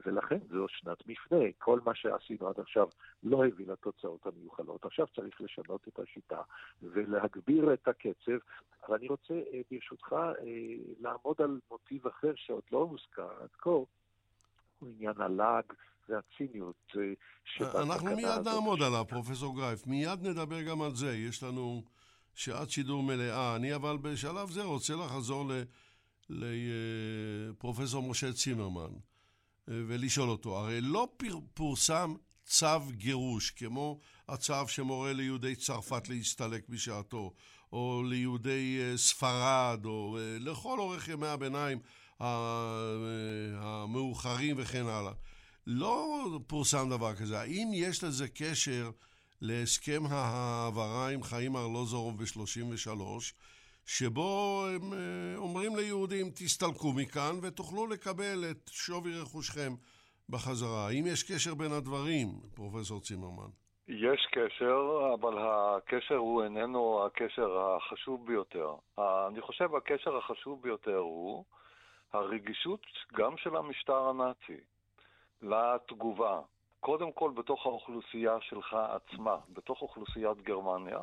ולכן 0.07 0.39
זו 0.51 0.67
שנת 0.69 1.07
מפנה. 1.07 1.45
כל 1.59 1.81
מה 1.85 1.95
שעשינו 1.95 2.49
עד 2.49 2.61
עכשיו 2.61 2.89
לא 3.23 3.47
הביא 3.47 3.67
לתוצאות 3.67 4.27
המיוחלות. 4.27 4.85
עכשיו 4.85 5.07
צריך 5.17 5.41
לשנות 5.41 5.89
את 5.89 5.99
השיטה 5.99 6.41
ולהגביר 6.83 7.75
את 7.75 7.89
הקצב. 7.89 8.39
אבל 8.87 8.97
אני 8.97 9.09
רוצה, 9.09 9.35
אה, 9.35 9.61
ברשותך, 9.71 10.13
אה, 10.13 10.35
לעמוד 11.01 11.37
על 11.39 11.61
מוטיב 11.71 12.07
אחר 12.07 12.33
שעוד 12.37 12.63
לא 12.73 12.79
הוזכר 12.79 13.43
עד 13.43 13.49
כה, 13.59 13.71
הוא 13.71 13.87
עניין 14.83 15.15
הלעג. 15.17 15.65
והציניות 16.09 16.93
אה, 16.97 17.83
אנחנו 17.83 18.17
מיד 18.17 18.29
נעמוד 18.45 18.83
עליו, 18.83 19.05
פרופסור 19.09 19.57
גרייף. 19.57 19.87
מיד 19.87 20.19
נדבר 20.23 20.63
גם 20.63 20.83
על 20.83 20.95
זה. 20.95 21.17
יש 21.17 21.43
לנו 21.43 21.83
שעת 22.35 22.71
שידור 22.71 23.03
מלאה. 23.03 23.57
אני 23.57 23.75
אבל 23.75 23.97
בשלב 23.97 24.51
זה 24.51 24.63
רוצה 24.63 24.95
לחזור 24.95 25.51
לפרופסור 26.31 28.03
משה 28.03 28.33
צימרמן. 28.33 28.91
ולשאול 29.69 30.29
אותו, 30.29 30.59
הרי 30.59 30.81
לא 30.81 31.09
פורסם 31.55 32.15
צו 32.45 32.81
גירוש, 32.91 33.51
כמו 33.51 34.01
הצו 34.29 34.69
שמורה 34.69 35.13
ליהודי 35.13 35.55
צרפת 35.57 36.09
להסתלק 36.09 36.69
בשעתו, 36.69 37.35
או 37.73 38.03
ליהודי 38.09 38.79
אה, 38.81 38.97
ספרד, 38.97 39.81
או 39.85 40.19
אה, 40.19 40.37
לכל 40.41 40.79
אורך 40.79 41.09
ימי 41.09 41.27
הביניים 41.27 41.79
אה, 42.21 42.27
המאוחרים 43.55 44.57
וכן 44.59 44.87
הלאה. 44.87 45.13
לא 45.67 46.27
פורסם 46.47 46.91
דבר 46.91 47.15
כזה. 47.15 47.41
האם 47.41 47.71
יש 47.75 48.05
לזה 48.05 48.29
קשר 48.29 48.91
להסכם 49.43 50.03
ההעברה 50.11 51.11
עם 51.11 51.23
חיים 51.23 51.57
ארלוזורוב 51.57 52.15
ב-33, 52.19 53.01
שבו 53.87 54.63
הם 54.75 54.93
אה, 54.93 55.37
אומרים 55.37 55.77
ליהודים, 55.77 56.27
תסתלקו 56.31 56.93
מכאן 56.93 57.35
ותוכלו 57.43 57.87
לקבל 57.87 58.45
את 58.51 58.69
שווי 58.69 59.21
רכושכם 59.21 59.73
בחזרה. 60.29 60.87
האם 60.89 61.05
יש 61.07 61.33
קשר 61.33 61.55
בין 61.55 61.73
הדברים, 61.73 62.29
פרופסור 62.55 63.01
צימרמן? 63.01 63.51
יש 63.89 64.27
קשר, 64.31 65.13
אבל 65.15 65.35
הקשר 65.39 66.17
הוא 66.17 66.45
איננו 66.45 67.07
הקשר 67.07 67.59
החשוב 67.59 68.27
ביותר. 68.27 68.75
אני 68.99 69.41
חושב 69.41 69.75
הקשר 69.75 70.17
החשוב 70.17 70.63
ביותר 70.63 70.97
הוא 70.97 71.45
הרגישות 72.13 72.87
גם 73.15 73.37
של 73.37 73.57
המשטר 73.57 74.09
הנאצי 74.09 74.61
לתגובה. 75.43 76.41
קודם 76.85 77.13
כל 77.13 77.31
בתוך 77.35 77.67
האוכלוסייה 77.67 78.37
שלך 78.41 78.75
עצמה, 78.75 79.37
בתוך 79.49 79.83
אוכלוסיית 79.83 80.43
גרמניה, 80.43 80.99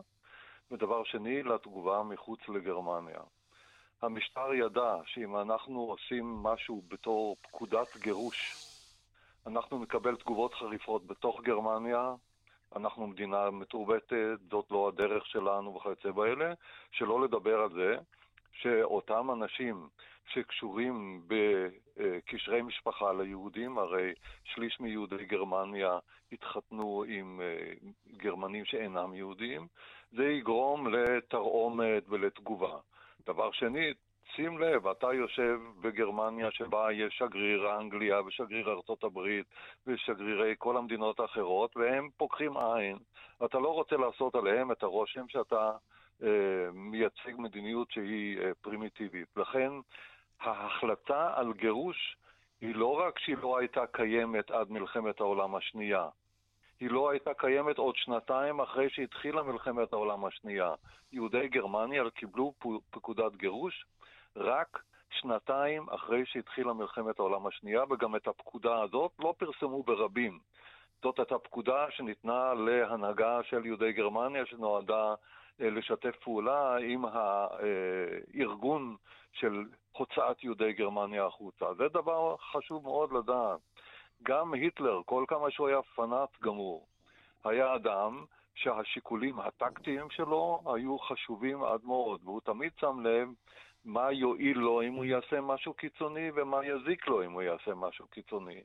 ודבר 0.72 1.04
שני, 1.04 1.44
לתגובה 1.44 2.04
מחוץ 2.04 2.40
לגרמניה. 2.50 3.20
המשטר 4.02 4.54
ידע 4.54 4.96
שאם 5.06 5.38
אנחנו 5.38 5.80
עושים 5.80 6.26
משהו 6.44 6.82
בתור 6.88 7.36
פקודת 7.42 7.98
גירוש, 7.98 8.56
אנחנו 9.48 9.80
נקבל 9.80 10.16
תגובות 10.16 10.54
חריפות 10.54 11.08
בתוך 11.08 11.42
גרמניה, 11.42 12.14
אנחנו 12.76 13.08
מדינה 13.08 13.52
מתורבתת, 13.52 14.38
זאת 14.52 14.72
לא 14.72 14.88
הדרך 14.88 15.26
שלנו 15.26 15.76
וכיוצא 15.76 16.12
באלה, 16.12 16.54
שלא 16.92 17.22
לדבר 17.22 17.60
על 17.60 17.70
זה 17.74 17.98
שאותם 18.52 19.32
אנשים 19.32 19.90
שקשורים 20.34 21.28
בקשרי 21.98 22.62
משפחה 22.62 23.14
ליהודים, 23.14 23.78
הרי 23.78 24.14
שליש 24.44 24.80
מיהודי 24.80 25.26
גרמניה 25.26 26.00
התחתנו 26.32 27.04
עם 27.08 27.42
אה, 27.42 27.74
גרמנים 28.18 28.66
שאינם 28.66 29.14
יהודים, 29.14 29.68
זה 30.12 30.24
יגרום 30.24 30.88
לתרעומת 30.88 32.04
ולתגובה. 32.10 32.78
דבר 33.26 33.52
שני, 33.52 33.94
שים 34.36 34.60
לב, 34.60 34.88
אתה 34.88 35.14
יושב 35.14 35.60
בגרמניה 35.82 36.52
שבה 36.52 36.92
יש 36.92 37.14
שגריר 37.18 37.78
אנגליה 37.80 38.22
ושגריר 38.22 38.72
ארצות 38.72 39.04
הברית 39.04 39.46
ושגרירי 39.88 40.56
כל 40.58 40.78
המדינות 40.78 41.20
האחרות, 41.20 41.78
והם 41.78 42.10
פוקחים 42.18 42.58
עין. 42.58 42.98
אתה 43.46 43.60
לא 43.60 43.74
רוצה 43.74 43.98
לעשות 43.98 44.36
עליהם 44.36 44.72
את 44.72 44.84
הרושם 44.84 45.28
שאתה 45.28 45.72
אה, 46.24 46.72
מייצג 46.74 47.34
מדיניות 47.38 47.92
שהיא 47.92 48.40
אה, 48.40 48.52
פרימיטיבית. 48.62 49.28
לכן 49.38 49.72
ההחלטה 50.42 51.34
על 51.36 51.54
גירוש 51.54 52.18
היא 52.62 52.76
לא 52.76 53.00
רק 53.00 53.20
שהיא 53.20 53.38
לא 53.42 53.58
הייתה 53.58 53.88
קיימת 53.88 54.52
עד 54.52 54.72
מלחמת 54.72 55.20
העולם 55.20 55.56
השנייה, 55.56 56.08
היא 56.80 56.90
לא 56.90 57.10
הייתה 57.10 57.34
קיימת 57.34 57.78
עוד 57.78 57.96
שנתיים 57.96 58.60
אחרי 58.60 58.90
שהתחילה 58.90 59.44
מלחמת 59.44 59.94
העולם 59.94 60.26
השנייה. 60.26 60.74
יהודי 61.12 61.48
גרמניה 61.48 62.10
קיבלו 62.10 62.54
פקודת 62.92 63.36
גירוש 63.36 63.86
רק 64.36 64.84
שנתיים 65.10 65.90
אחרי 65.90 66.26
שהתחילה 66.26 66.74
מלחמת 66.74 67.20
העולם 67.20 67.48
השנייה, 67.48 67.84
וגם 67.90 68.16
את 68.16 68.28
הפקודה 68.28 68.82
הזאת 68.82 69.12
לא 69.20 69.34
פרסמו 69.38 69.84
ברבים. 69.84 70.40
זאת 71.04 71.20
הייתה 71.20 71.38
פקודה 71.38 71.86
שניתנה 71.92 72.54
להנהגה 72.54 73.44
של 73.44 73.66
יהודי 73.66 73.92
גרמניה, 73.92 74.46
שנועדה 74.46 75.14
אה, 75.62 75.70
לשתף 75.70 76.16
פעולה 76.24 76.78
עם 76.78 77.06
הארגון 77.06 78.96
של 79.32 79.64
הוצאת 79.92 80.44
יהודי 80.44 80.74
גרמניה 80.74 81.26
החוצה. 81.26 81.74
זה 81.74 81.88
דבר 81.88 82.36
חשוב 82.38 82.84
מאוד 82.84 83.12
לדעת. 83.12 83.60
גם 84.24 84.54
היטלר, 84.54 85.02
כל 85.06 85.26
כמה 85.28 85.52
שהוא 85.52 85.68
היה 85.68 85.82
פנאט 85.82 86.40
גמור, 86.42 86.88
היה 87.44 87.76
אדם 87.76 88.26
שהשיקולים 88.56 89.40
הטקטיים 89.40 90.10
שלו 90.10 90.62
היו 90.76 91.00
חשובים 91.00 91.64
עד 91.64 91.80
מאוד, 91.84 92.22
והוא 92.24 92.42
תמיד 92.42 92.72
שם 92.80 93.00
לב 93.00 93.28
מה 93.86 94.12
יועיל 94.12 94.58
לו 94.58 94.82
אם 94.82 94.94
הוא 94.94 95.06
יעשה 95.06 95.42
משהו 95.42 95.74
קיצוני 95.74 96.32
ומה 96.36 96.66
יזיק 96.66 97.08
לו 97.08 97.24
אם 97.24 97.32
הוא 97.32 97.42
יעשה 97.42 97.74
משהו 97.76 98.08
קיצוני. 98.08 98.62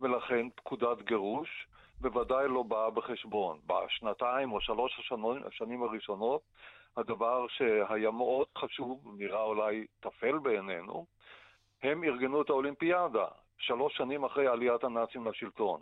ולכן 0.00 0.50
פקודת 0.50 1.02
גירוש 1.02 1.66
בוודאי 2.00 2.48
לא 2.48 2.62
באה 2.62 2.90
בחשבון. 2.90 3.58
בשנתיים 3.66 4.52
או 4.52 4.60
שלוש 4.60 5.12
השנים, 5.46 5.82
הראשונות, 5.82 6.42
הדבר 6.96 7.46
שהיה 7.48 8.10
מאוד 8.10 8.46
חשוב, 8.58 9.14
נראה 9.18 9.42
אולי 9.42 9.86
טפל 10.00 10.38
בעינינו, 10.38 11.06
הם 11.82 12.04
ארגנו 12.04 12.42
את 12.42 12.50
האולימפיאדה, 12.50 13.26
שלוש 13.58 13.96
שנים 13.96 14.24
אחרי 14.24 14.46
עליית 14.46 14.84
הנאצים 14.84 15.26
לשלטון. 15.26 15.80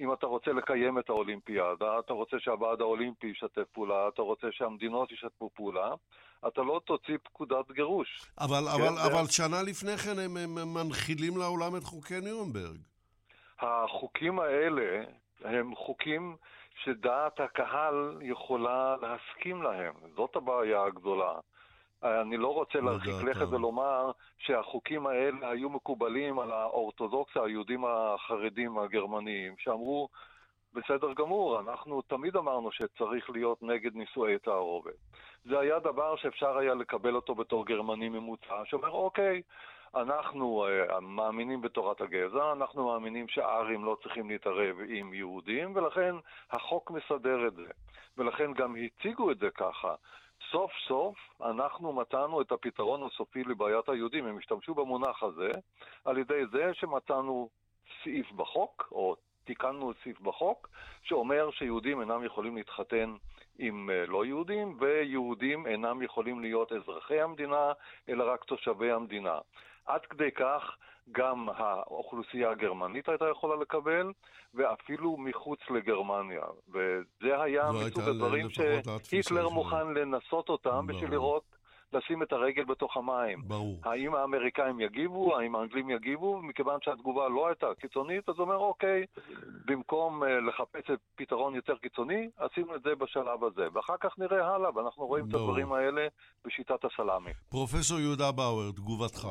אם 0.00 0.12
אתה 0.12 0.26
רוצה 0.26 0.52
לקיים 0.52 0.98
את 0.98 1.08
האולימפיאדה, 1.08 1.98
אתה 1.98 2.12
רוצה 2.12 2.36
שהוועד 2.40 2.80
האולימפי 2.80 3.26
ישתף 3.26 3.68
פעולה, 3.72 4.08
אתה 4.08 4.22
רוצה 4.22 4.46
שהמדינות 4.50 5.12
ישתפו 5.12 5.50
פעולה, 5.54 5.94
אתה 6.48 6.62
לא 6.62 6.80
תוציא 6.84 7.18
פקודת 7.22 7.70
גירוש. 7.72 8.32
אבל, 8.40 8.48
כן, 8.48 8.82
אבל, 8.82 8.94
זה... 8.94 9.06
אבל 9.06 9.26
שנה 9.26 9.62
לפני 9.62 9.96
כן 9.96 10.18
הם, 10.18 10.36
הם 10.36 10.74
מנחילים 10.74 11.36
לעולם 11.36 11.76
את 11.76 11.84
חוקי 11.84 12.20
נירנברג. 12.20 12.78
החוקים 13.60 14.38
האלה 14.38 15.04
הם 15.44 15.74
חוקים 15.74 16.36
שדעת 16.74 17.40
הקהל 17.40 18.18
יכולה 18.22 18.96
להסכים 19.02 19.62
להם. 19.62 19.94
זאת 20.16 20.36
הבעיה 20.36 20.84
הגדולה. 20.84 21.32
אני 22.02 22.36
לא 22.36 22.54
רוצה 22.54 22.80
להרחיק 22.80 23.14
לכת 23.24 23.46
ולומר 23.50 24.10
שהחוקים 24.38 25.06
האלה 25.06 25.50
היו 25.50 25.70
מקובלים 25.70 26.38
על 26.38 26.52
האורתודוקסה, 26.52 27.44
היהודים 27.44 27.84
החרדים 27.84 28.78
הגרמניים, 28.78 29.54
שאמרו, 29.58 30.08
בסדר 30.74 31.12
גמור, 31.12 31.60
אנחנו 31.60 32.02
תמיד 32.02 32.36
אמרנו 32.36 32.72
שצריך 32.72 33.30
להיות 33.30 33.62
נגד 33.62 33.94
נישואי 33.94 34.38
תערובת. 34.38 34.94
זה 35.44 35.58
היה 35.60 35.78
דבר 35.78 36.16
שאפשר 36.16 36.58
היה 36.58 36.74
לקבל 36.74 37.14
אותו 37.14 37.34
בתור 37.34 37.66
גרמני 37.66 38.08
ממוצע, 38.08 38.62
שאומר, 38.64 38.90
אוקיי, 38.90 39.42
אנחנו 39.94 40.66
uh, 40.66 41.00
מאמינים 41.00 41.60
בתורת 41.60 42.00
הגזע, 42.00 42.52
אנחנו 42.52 42.86
מאמינים 42.86 43.28
שהארים 43.28 43.84
לא 43.84 43.96
צריכים 44.02 44.30
להתערב 44.30 44.76
עם 44.88 45.14
יהודים, 45.14 45.76
ולכן 45.76 46.14
החוק 46.50 46.90
מסדר 46.90 47.46
את 47.46 47.54
זה. 47.54 47.66
ולכן 48.18 48.52
גם 48.52 48.76
הציגו 48.76 49.30
את 49.30 49.38
זה 49.38 49.50
ככה. 49.50 49.94
סוף 50.50 50.72
סוף 50.88 51.16
אנחנו 51.42 51.92
מצאנו 51.92 52.40
את 52.40 52.52
הפתרון 52.52 53.02
הסופי 53.02 53.44
לבעיית 53.44 53.88
היהודים. 53.88 54.26
הם 54.26 54.38
השתמשו 54.38 54.74
במונח 54.74 55.22
הזה 55.22 55.50
על 56.04 56.18
ידי 56.18 56.46
זה 56.52 56.74
שמצאנו 56.74 57.48
סעיף 58.02 58.32
בחוק, 58.32 58.88
או 58.92 59.16
תיקנו 59.44 59.92
סעיף 60.02 60.20
בחוק, 60.20 60.68
שאומר 61.02 61.50
שיהודים 61.50 62.00
אינם 62.00 62.24
יכולים 62.24 62.56
להתחתן 62.56 63.14
עם 63.58 63.90
אה, 63.90 64.06
לא 64.06 64.24
יהודים, 64.24 64.76
ויהודים 64.80 65.66
אינם 65.66 66.02
יכולים 66.02 66.40
להיות 66.40 66.72
אזרחי 66.72 67.20
המדינה, 67.20 67.72
אלא 68.08 68.32
רק 68.32 68.44
תושבי 68.44 68.90
המדינה. 68.90 69.38
עד 69.86 70.00
כדי 70.00 70.30
כך 70.30 70.76
גם 71.12 71.48
האוכלוסייה 71.56 72.50
הגרמנית 72.50 73.08
הייתה 73.08 73.24
יכולה 73.30 73.56
לקבל, 73.56 74.12
ואפילו 74.54 75.16
מחוץ 75.16 75.60
לגרמניה. 75.70 76.42
וזה 76.68 77.42
היה 77.42 77.70
מסוג 77.72 78.02
הדברים 78.02 78.50
שהיטלר 78.50 79.48
מוכן 79.48 79.94
לנסות 79.94 80.48
אותם 80.48 80.86
בשביל 80.86 81.10
לראות 81.10 81.42
לשים 81.92 82.22
את 82.22 82.32
הרגל 82.32 82.64
בתוך 82.64 82.96
המים. 82.96 83.42
ברור. 83.46 83.80
האם 83.84 84.14
האמריקאים 84.14 84.80
יגיבו, 84.80 85.36
האם 85.36 85.56
האנגלים 85.56 85.90
יגיבו, 85.90 86.42
מכיוון 86.42 86.78
שהתגובה 86.82 87.28
לא 87.28 87.46
הייתה 87.46 87.66
קיצונית, 87.80 88.28
אז 88.28 88.34
הוא 88.38 88.44
אומר, 88.44 88.56
אוקיי, 88.56 89.06
במקום 89.64 90.22
uh, 90.22 90.26
לחפש 90.26 90.90
את 90.92 90.98
פתרון 91.14 91.54
יותר 91.54 91.76
קיצוני, 91.76 92.30
עשינו 92.36 92.76
את 92.76 92.82
זה 92.82 92.94
בשלב 92.94 93.44
הזה. 93.44 93.68
ואחר 93.72 93.96
כך 94.00 94.18
נראה 94.18 94.54
הלאה, 94.54 94.76
ואנחנו 94.76 95.06
רואים 95.06 95.28
ברור. 95.28 95.44
את 95.44 95.48
הדברים 95.48 95.72
האלה 95.72 96.06
בשיטת 96.46 96.84
הסלאמי. 96.84 97.30
פרופסור 97.50 98.00
יהודה 98.00 98.32
באואר, 98.32 98.70
תגובתך. 98.70 99.28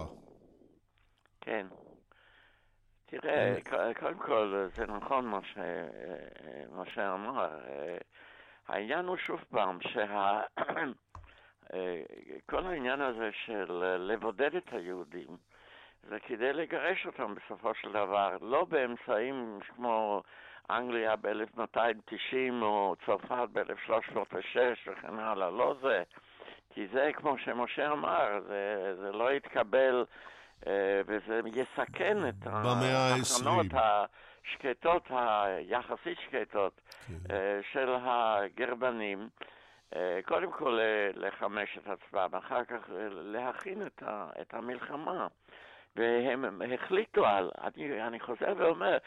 כן. 1.42 1.68
תראה, 3.06 3.58
קודם 4.00 4.18
כל, 4.18 4.68
זה 4.76 4.86
נכון 4.86 5.26
מה, 5.26 6.86
שאמר. 6.86 7.60
העניין 8.68 9.06
הוא 9.06 9.18
שוב 9.18 9.44
פעם, 9.50 9.78
שה... 9.82 10.42
כל 12.50 12.66
העניין 12.66 13.02
הזה 13.02 13.30
של 13.46 13.84
לבודד 14.00 14.56
את 14.56 14.74
היהודים, 14.74 15.38
זה 16.10 16.20
כדי 16.20 16.54
לגרש 16.54 17.06
אותם 17.06 17.36
בסופו 17.36 17.74
של 17.74 17.90
דבר, 17.90 18.38
לא 18.42 18.66
באמצעים 18.66 19.60
כמו 19.68 20.24
אנגליה 20.70 21.16
ב-1290 21.16 22.62
או 22.62 22.96
צרפת 23.06 23.50
ב-1306 23.54 24.60
וכן 24.88 25.20
הלאה, 25.20 25.50
לא 25.50 25.76
זה. 25.82 26.04
כי 26.74 26.88
זה, 26.88 27.12
כמו 27.14 27.38
שמשה 27.38 27.92
אמר, 27.92 28.40
זה, 28.48 28.96
זה 29.00 29.12
לא 29.12 29.32
יתקבל 29.32 30.06
אה, 30.06 30.16
וזה 31.06 31.40
יסכן 31.46 32.18
את 32.30 32.36
התחנות 32.46 33.66
השקטות, 33.74 35.04
היחסית 35.10 36.18
שקטות, 36.20 36.82
כן. 37.08 37.14
אה, 37.36 37.60
של 37.72 37.96
הגרבנים. 38.02 39.30
אה, 39.96 40.20
קודם 40.26 40.52
כל 40.52 40.80
לחמש 41.16 41.78
את 41.78 41.88
עצמם, 41.88 42.30
אחר 42.38 42.66
כך 42.66 42.80
להכין 43.12 43.86
את, 43.86 44.04
ה, 44.04 44.30
את 44.42 44.54
המלחמה. 44.54 45.28
והם 45.96 46.62
החליטו 46.74 47.26
על, 47.26 47.52
אני, 47.64 48.02
אני 48.02 48.20
חוזר 48.20 48.54
ואומר, 48.58 48.98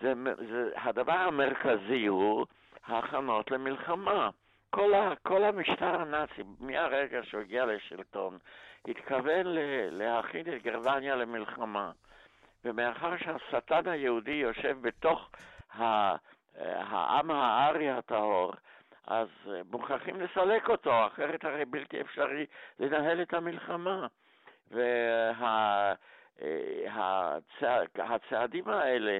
זה, 0.00 0.12
זה, 0.50 0.70
הדבר 0.76 1.12
המרכזי 1.12 2.06
הוא 2.06 2.46
ההכנות 2.86 3.50
למלחמה. 3.50 4.30
כל, 4.70 4.94
ה, 4.94 5.12
כל 5.22 5.44
המשטר 5.44 6.00
הנאצי, 6.00 6.42
מהרגע 6.60 7.20
שהוא 7.22 7.40
הגיע 7.40 7.66
לשלטון, 7.66 8.38
התכוון 8.88 9.46
להכין 9.90 10.54
את 10.54 10.62
גרמניה 10.62 11.16
למלחמה. 11.16 11.90
ומאחר 12.64 13.16
שהשטן 13.16 13.88
היהודי 13.88 14.30
יושב 14.30 14.76
בתוך 14.80 15.30
העם 15.74 17.30
הארי 17.30 17.90
הטהור, 17.90 18.52
אז 19.06 19.28
מוכרחים 19.70 20.20
לסלק 20.20 20.68
אותו, 20.68 21.06
אחרת 21.06 21.44
הרי 21.44 21.64
בלתי 21.64 22.00
אפשרי 22.00 22.46
לנהל 22.78 23.22
את 23.22 23.34
המלחמה. 23.34 24.06
והצעדים 27.94 28.66
וה, 28.66 28.82
האלה 28.82 29.18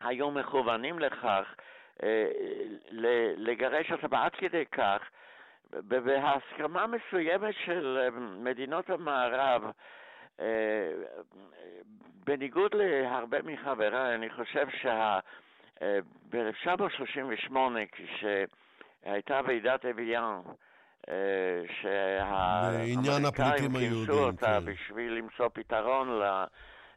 היו 0.00 0.30
מכוונים 0.30 0.98
לכך 0.98 1.54
אה, 2.02 2.28
לגרש 3.36 3.92
אותם 3.92 4.14
עד 4.14 4.34
כדי 4.34 4.66
כך, 4.66 5.02
בהסכמה 5.72 6.86
מסוימת 6.86 7.54
של 7.64 7.98
אה, 8.00 8.10
מדינות 8.20 8.90
המערב, 8.90 9.62
אה, 10.40 10.46
בניגוד 12.24 12.74
להרבה 12.74 13.42
מחבריי, 13.42 14.14
אני 14.14 14.30
חושב 14.30 14.66
שב-1938, 14.82 17.56
כשהייתה 17.92 19.40
ועידת 19.46 19.84
אביאן, 19.84 20.40
שהאמריקאים 21.80 23.72
כינסו 23.72 24.24
אותה 24.24 24.58
כן. 24.60 24.66
בשביל 24.72 25.12
למצוא 25.12 25.48
פתרון 25.52 26.20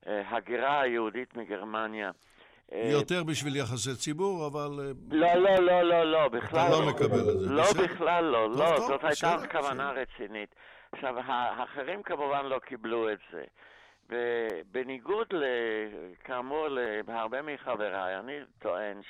להגירה 0.06 0.82
היהודית 0.82 1.38
מגרמניה. 1.38 2.12
אה, 2.74 2.90
יותר 2.92 3.24
בשביל 3.24 3.56
יחסי 3.56 3.96
ציבור, 3.96 4.48
אבל... 4.48 4.70
אה, 4.80 4.92
לא, 5.12 5.34
לא, 5.34 5.56
לא, 5.56 5.82
לא, 5.82 6.12
לא, 6.12 6.28
בכלל 6.28 6.70
לא. 6.70 6.78
אתה 6.78 6.86
לא 6.86 6.92
מקבל 6.92 7.30
את 7.30 7.40
זה. 7.40 7.50
לא, 7.50 7.64
בכלל 7.84 8.24
לא, 8.24 8.50
לא, 8.50 8.78
זאת 8.78 9.04
הייתה 9.04 9.38
כוונה 9.52 9.92
רצינית. 9.92 10.56
עכשיו, 10.92 11.16
האחרים 11.26 12.04
כמובן 12.04 12.46
לא 12.46 12.60
קיבלו 12.60 13.12
את 13.12 13.20
זה. 13.32 13.44
ובניגוד, 14.10 15.28
כאמור, 16.24 16.68
להרבה 17.08 17.42
מחבריי, 17.42 18.20
אני 18.20 18.40
טוען 18.60 19.02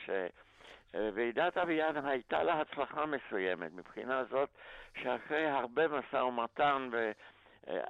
שוועידת 0.94 1.58
אביאן 1.58 2.06
הייתה 2.06 2.44
לה 2.44 2.62
הצלחה 2.62 3.06
מסוימת, 3.06 3.72
מבחינה 3.74 4.24
זאת 4.32 4.50
שאחרי 5.02 5.46
הרבה 5.46 5.88
משא 5.88 6.16
ומתן 6.16 6.90
ו... 6.92 7.12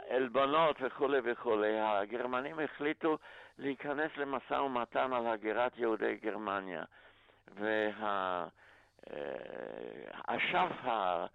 עלבונות 0.10 0.76
וכולי 0.82 1.18
וכולי, 1.24 1.80
הגרמנים 1.80 2.60
החליטו 2.60 3.18
להיכנס 3.58 4.12
למשא 4.18 4.54
ומתן 4.54 5.14
על 5.14 5.28
הגירת 5.28 5.78
יהודי 5.78 6.16
גרמניה. 6.24 6.84
והאשף 9.08 10.72
אה, 10.86 11.26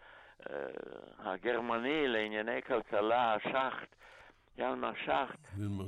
הגרמני 1.18 2.08
לענייני 2.08 2.62
כלכלה, 2.62 3.34
השחט, 3.34 3.88
ילמר 4.58 4.92
שחט, 5.04 5.38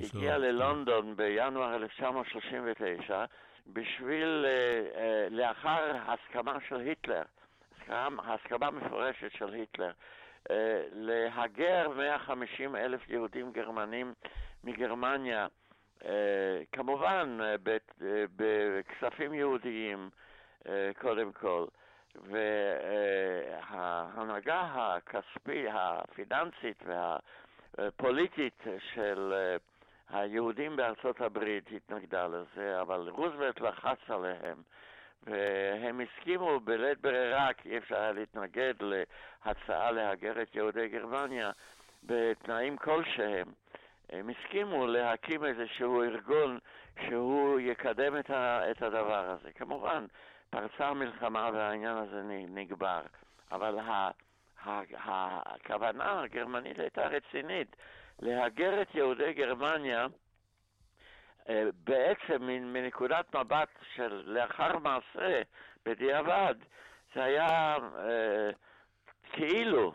הגיע 0.00 0.38
ללונדון 0.38 1.16
בינואר 1.16 1.74
1939 1.76 3.24
בשביל, 3.66 4.46
אה, 4.46 5.00
אה, 5.00 5.26
לאחר 5.30 5.96
הסכמה 6.06 6.58
של 6.68 6.80
היטלר, 6.80 7.22
הסכמה 8.18 8.70
מפורשת 8.70 9.32
של 9.32 9.52
היטלר, 9.52 9.92
להגר 10.92 11.88
150 11.96 12.76
אלף 12.76 13.08
יהודים 13.08 13.52
גרמנים 13.52 14.14
מגרמניה, 14.64 15.42
אה, 15.42 15.46
כמובן 16.72 17.38
אה, 17.42 17.54
בכספים 18.36 19.34
יהודיים 19.34 20.10
קודם 21.00 21.32
כל. 21.32 21.66
וההנהגה 23.60 24.60
הכספית, 24.74 25.66
הפיננסית 25.72 26.82
והפוליטית 27.78 28.62
של 28.94 29.34
היהודים 30.10 30.76
בארצות 30.76 31.20
הברית 31.20 31.64
התנגדה 31.72 32.26
לזה, 32.26 32.80
אבל 32.80 33.08
רוזוולט 33.08 33.60
לחץ 33.60 33.98
עליהם 34.08 34.62
והם 35.26 36.00
הסכימו 36.00 36.60
בלית 36.60 37.00
ברירה, 37.00 37.52
כי 37.52 37.70
אי 37.70 37.78
אפשר 37.78 37.96
היה 37.96 38.12
להתנגד 38.12 38.74
להצעה 38.80 39.90
להגר 39.90 40.42
את 40.42 40.54
יהודי 40.54 40.88
גרמניה 40.88 41.50
בתנאים 42.02 42.76
כלשהם. 42.76 43.46
הם 44.10 44.30
הסכימו 44.30 44.86
להקים 44.86 45.44
איזשהו 45.44 46.02
ארגון 46.02 46.58
שהוא 47.06 47.60
יקדם 47.60 48.18
את, 48.18 48.30
ה, 48.30 48.70
את 48.70 48.82
הדבר 48.82 49.30
הזה. 49.30 49.52
כמובן, 49.52 50.06
פרצה 50.50 50.88
המלחמה 50.88 51.50
והעניין 51.52 51.96
הזה 51.96 52.22
נגבר, 52.48 53.02
אבל 53.52 53.78
ה, 53.78 54.10
ה, 54.64 54.80
ה, 54.94 55.40
הכוונה 55.54 56.22
הגרמנית 56.22 56.78
הייתה 56.78 57.06
רצינית. 57.06 57.76
להגר 58.22 58.82
את 58.82 58.94
יהודי 58.94 59.32
גרמניה 59.32 60.06
אה, 61.48 61.64
בעצם 61.84 62.42
מנקודת 62.46 63.34
מבט 63.36 63.68
של 63.94 64.22
לאחר 64.26 64.78
מעשה, 64.78 65.42
בדיעבד, 65.84 66.54
זה 67.14 67.24
היה 67.24 67.76
אה, 67.98 68.50
כאילו 69.32 69.92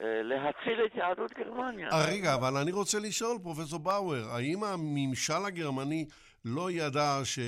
להציל 0.00 0.84
את 0.86 0.94
יהדות 0.94 1.32
גרמניה. 1.32 1.88
רגע, 2.08 2.34
אבל 2.34 2.56
אני 2.56 2.72
רוצה 2.72 2.98
לשאול, 2.98 3.38
פרופסור 3.42 3.78
באואר, 3.78 4.24
האם 4.34 4.64
הממשל 4.64 5.44
הגרמני 5.46 6.04
לא 6.44 6.70
ידע 6.70 7.20
ש... 7.24 7.38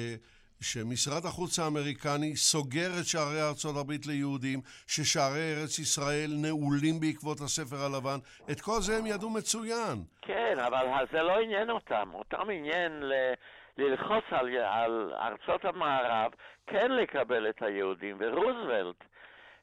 שמשרד 0.60 1.26
החוץ 1.26 1.58
האמריקני 1.58 2.36
סוגר 2.36 2.90
את 3.00 3.06
שערי 3.06 3.42
ארצות 3.48 3.76
הברית 3.76 4.06
ליהודים, 4.06 4.60
ששערי 4.86 5.54
ארץ 5.54 5.78
ישראל 5.78 6.30
נעולים 6.42 7.00
בעקבות 7.00 7.40
הספר 7.40 7.76
הלבן. 7.76 8.18
את 8.50 8.60
כל 8.60 8.80
זה 8.80 8.96
הם 8.96 9.06
ידעו 9.06 9.30
מצוין. 9.30 9.96
כן, 10.22 10.58
אבל 10.66 10.86
זה 11.12 11.22
לא 11.22 11.40
עניין 11.40 11.70
אותם. 11.70 12.10
אותם 12.14 12.50
עניין 12.50 12.92
ל... 13.02 13.12
ללחוץ 13.78 14.24
על, 14.30 14.56
על 14.56 15.12
ארצות 15.14 15.64
המערב 15.64 16.32
כן 16.66 16.92
לקבל 16.92 17.48
את 17.48 17.62
היהודים. 17.62 18.16
ורוזוולט, 18.20 19.04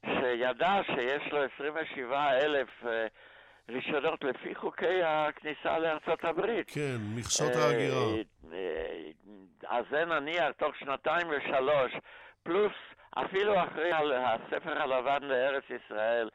שידע 0.05 0.81
שיש 0.85 1.31
לו 1.31 1.43
27 1.55 2.31
אלף 2.31 2.69
אה, 2.85 3.07
רישיונות 3.69 4.23
לפי 4.23 4.55
חוקי 4.55 5.03
הכניסה 5.03 5.79
לארצות 5.79 6.23
הברית. 6.25 6.71
כן, 6.71 6.97
מכסות 7.15 7.55
ההגירה. 7.55 7.97
אה, 7.97 8.21
אה, 8.53 9.77
אז 9.77 9.85
זה 9.89 10.05
נניח 10.05 10.51
תוך 10.57 10.75
שנתיים 10.75 11.27
ושלוש, 11.29 11.91
פלוס 12.43 12.73
אפילו 13.13 13.63
אחרי 13.63 13.91
הספר 13.93 14.81
הלבן 14.81 15.23
לארץ 15.23 15.63
ישראל, 15.69 16.29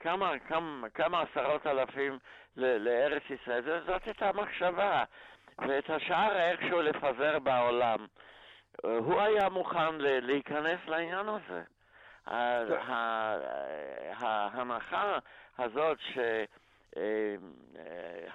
כמה, 0.00 0.38
כמה, 0.48 0.88
כמה 0.94 1.22
עשרות 1.22 1.66
אלפים 1.66 2.18
לארץ 2.56 3.22
ישראל. 3.30 3.62
זאת 3.86 4.04
הייתה 4.04 4.28
המחשבה. 4.28 5.04
ואת 5.58 5.90
השאר 5.90 6.36
איכשהו 6.36 6.82
לפזר 6.82 7.38
בעולם. 7.38 8.06
הוא 8.82 9.20
היה 9.20 9.48
מוכן 9.48 9.94
להיכנס 9.98 10.80
לעניין 10.86 11.28
הזה. 11.28 11.62
ההנחה 14.16 15.18
הזאת 15.58 15.98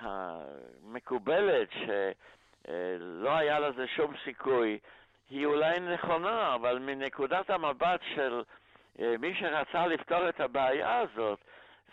שהמקובלת, 0.02 1.70
אה, 1.90 2.12
שלא 2.66 3.38
היה 3.38 3.60
לזה 3.60 3.88
שום 3.88 4.14
סיכוי, 4.24 4.80
היא 5.30 5.46
אולי 5.46 5.80
נכונה, 5.80 6.56
אבל 6.56 6.80
מנקודת 6.80 7.50
המבט 7.50 8.00
של 8.16 8.44
אה, 9.00 9.16
מי 9.20 9.36
שרצה 9.40 9.88
לפתור 9.88 10.30
את 10.30 10.40
הבעיה 10.40 11.00
הזאת, 11.00 11.40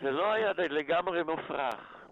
זה 0.01 0.11
לא 0.11 0.31
היה 0.31 0.51
לגמרי 0.57 1.23
מופרך. 1.23 2.05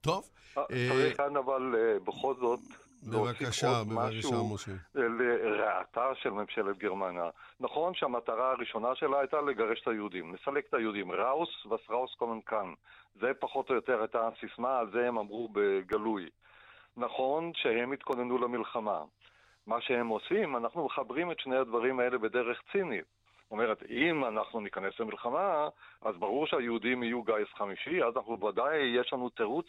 טוב. 0.00 0.24
אה, 0.58 0.64
צריך 0.88 1.16
כאן 1.16 1.36
אבל 1.36 1.74
בכל 2.04 2.34
זאת 2.34 2.60
בבקשה, 3.06 3.82
בבקשה, 3.84 4.36
משה. 4.54 4.72
לרעתה 4.94 6.06
של 6.14 6.30
ממשלת 6.30 6.78
גרמניה. 6.78 7.30
נכון 7.60 7.94
שהמטרה 7.94 8.50
הראשונה 8.50 8.94
שלה 8.94 9.20
הייתה 9.20 9.40
לגרש 9.40 9.80
את 9.82 9.88
היהודים, 9.88 10.34
לסלק 10.34 10.64
את 10.68 10.74
היהודים. 10.74 11.12
ראוס 11.12 11.66
וסראוס 11.66 12.14
קומן 12.14 12.40
כאן. 12.46 12.72
זה 13.20 13.32
פחות 13.38 13.70
או 13.70 13.74
יותר 13.74 14.00
הייתה 14.00 14.28
הסיסמה, 14.28 14.78
על 14.78 14.90
זה 14.90 15.08
הם 15.08 15.18
אמרו 15.18 15.48
בגלוי. 15.52 16.28
נכון 16.96 17.52
שהם 17.54 17.92
התכוננו 17.92 18.38
למלחמה. 18.38 19.02
מה 19.66 19.80
שהם 19.80 20.08
עושים, 20.08 20.56
אנחנו 20.56 20.86
מחברים 20.86 21.32
את 21.32 21.40
שני 21.40 21.56
הדברים 21.56 22.00
האלה 22.00 22.18
בדרך 22.18 22.62
צינית. 22.72 23.04
זאת 23.42 23.50
אומרת, 23.50 23.82
אם 23.90 24.24
אנחנו 24.24 24.60
ניכנס 24.60 25.00
למלחמה, 25.00 25.68
אז 26.02 26.16
ברור 26.16 26.46
שהיהודים 26.46 27.02
יהיו 27.02 27.22
גיס 27.22 27.48
חמישי, 27.58 28.02
אז 28.02 28.16
אנחנו 28.16 28.46
ודאי, 28.46 28.78
יש 28.78 29.12
לנו 29.12 29.28
תירוץ 29.28 29.66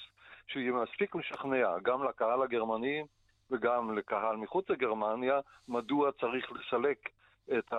שיהיה 0.48 0.72
מספיק 0.72 1.16
משכנע 1.16 1.80
גם 1.84 2.04
לקהל 2.04 2.42
הגרמני 2.42 3.04
וגם 3.52 3.98
לקהל 3.98 4.36
מחוץ 4.36 4.70
לגרמניה, 4.70 5.40
מדוע 5.68 6.12
צריך 6.12 6.52
לסלק 6.52 7.10
את 7.58 7.74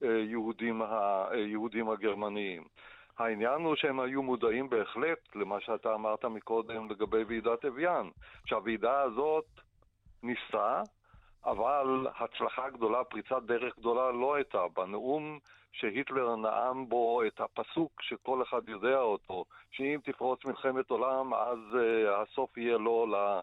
היהודים, 0.00 0.82
היהודים 1.30 1.90
הגרמניים. 1.90 2.64
העניין 3.18 3.60
הוא 3.60 3.76
שהם 3.76 4.00
היו 4.00 4.22
מודעים 4.22 4.68
בהחלט 4.70 5.18
למה 5.34 5.60
שאתה 5.60 5.94
אמרת 5.94 6.24
מקודם 6.24 6.90
לגבי 6.90 7.24
ועידת 7.24 7.64
אביאן, 7.64 8.08
שהוועידה 8.44 9.00
הזאת 9.00 9.46
ניסתה, 10.22 10.82
אבל 11.44 12.06
הצלחה 12.18 12.70
גדולה, 12.70 13.04
פריצת 13.04 13.42
דרך 13.42 13.78
גדולה 13.78 14.12
לא 14.12 14.34
הייתה. 14.34 14.68
בנאום 14.76 15.38
שהיטלר 15.72 16.36
נאם 16.36 16.88
בו 16.88 17.22
את 17.26 17.40
הפסוק 17.40 18.02
שכל 18.02 18.42
אחד 18.42 18.68
יודע 18.68 18.98
אותו, 18.98 19.44
שאם 19.70 19.98
תפרוץ 20.04 20.44
מלחמת 20.44 20.90
עולם, 20.90 21.34
אז 21.34 21.58
uh, 21.72 22.10
הסוף 22.10 22.58
יהיה 22.58 22.78
לו 22.78 23.06
לה, 23.06 23.40
uh, 23.40 23.42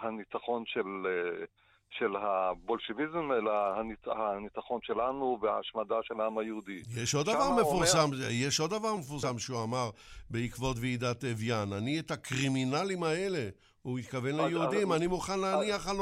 הניצחון 0.00 0.62
של, 0.66 0.80
uh, 0.80 1.46
של 1.90 2.16
הבולשיביזם, 2.16 3.32
אלא 3.32 3.52
הניצ... 3.78 3.98
הניצחון 4.06 4.80
שלנו 4.82 5.38
וההשמדה 5.42 5.96
של 6.02 6.20
העם 6.20 6.38
היהודי. 6.38 6.82
יש 7.02 7.14
עוד 7.14 7.26
דבר 7.26 7.50
מפורסם, 7.60 7.98
אומר... 7.98 8.16
יש 8.30 8.60
עוד 8.60 8.70
דבר 8.70 8.96
מפורסם 8.96 9.38
שהוא 9.38 9.64
אמר 9.64 9.90
בעקבות 10.30 10.76
ועידת 10.80 11.24
אביאן. 11.24 11.72
אני 11.72 12.00
את 12.00 12.10
הקרימינלים 12.10 13.02
האלה, 13.02 13.48
הוא 13.82 13.98
התכוון 13.98 14.36
ליהודים, 14.36 14.92
אני 14.92 15.06
מוכן 15.06 15.40
להניח 15.40 15.88
על 15.88 15.96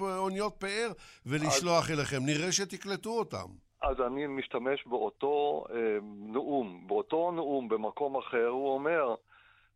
אוניות 0.00 0.54
פאר 0.58 0.92
ולשלוח 1.26 1.90
אליכם. 1.90 2.18
נראה 2.26 2.52
שתקלטו 2.52 3.10
אותם. 3.10 3.46
אז 3.82 4.00
אני 4.06 4.26
משתמש 4.26 4.86
באותו 4.86 5.64
אה, 5.70 5.76
נאום. 6.02 6.84
באותו 6.86 7.32
נאום, 7.32 7.68
במקום 7.68 8.16
אחר, 8.16 8.46
הוא 8.46 8.74
אומר, 8.74 9.14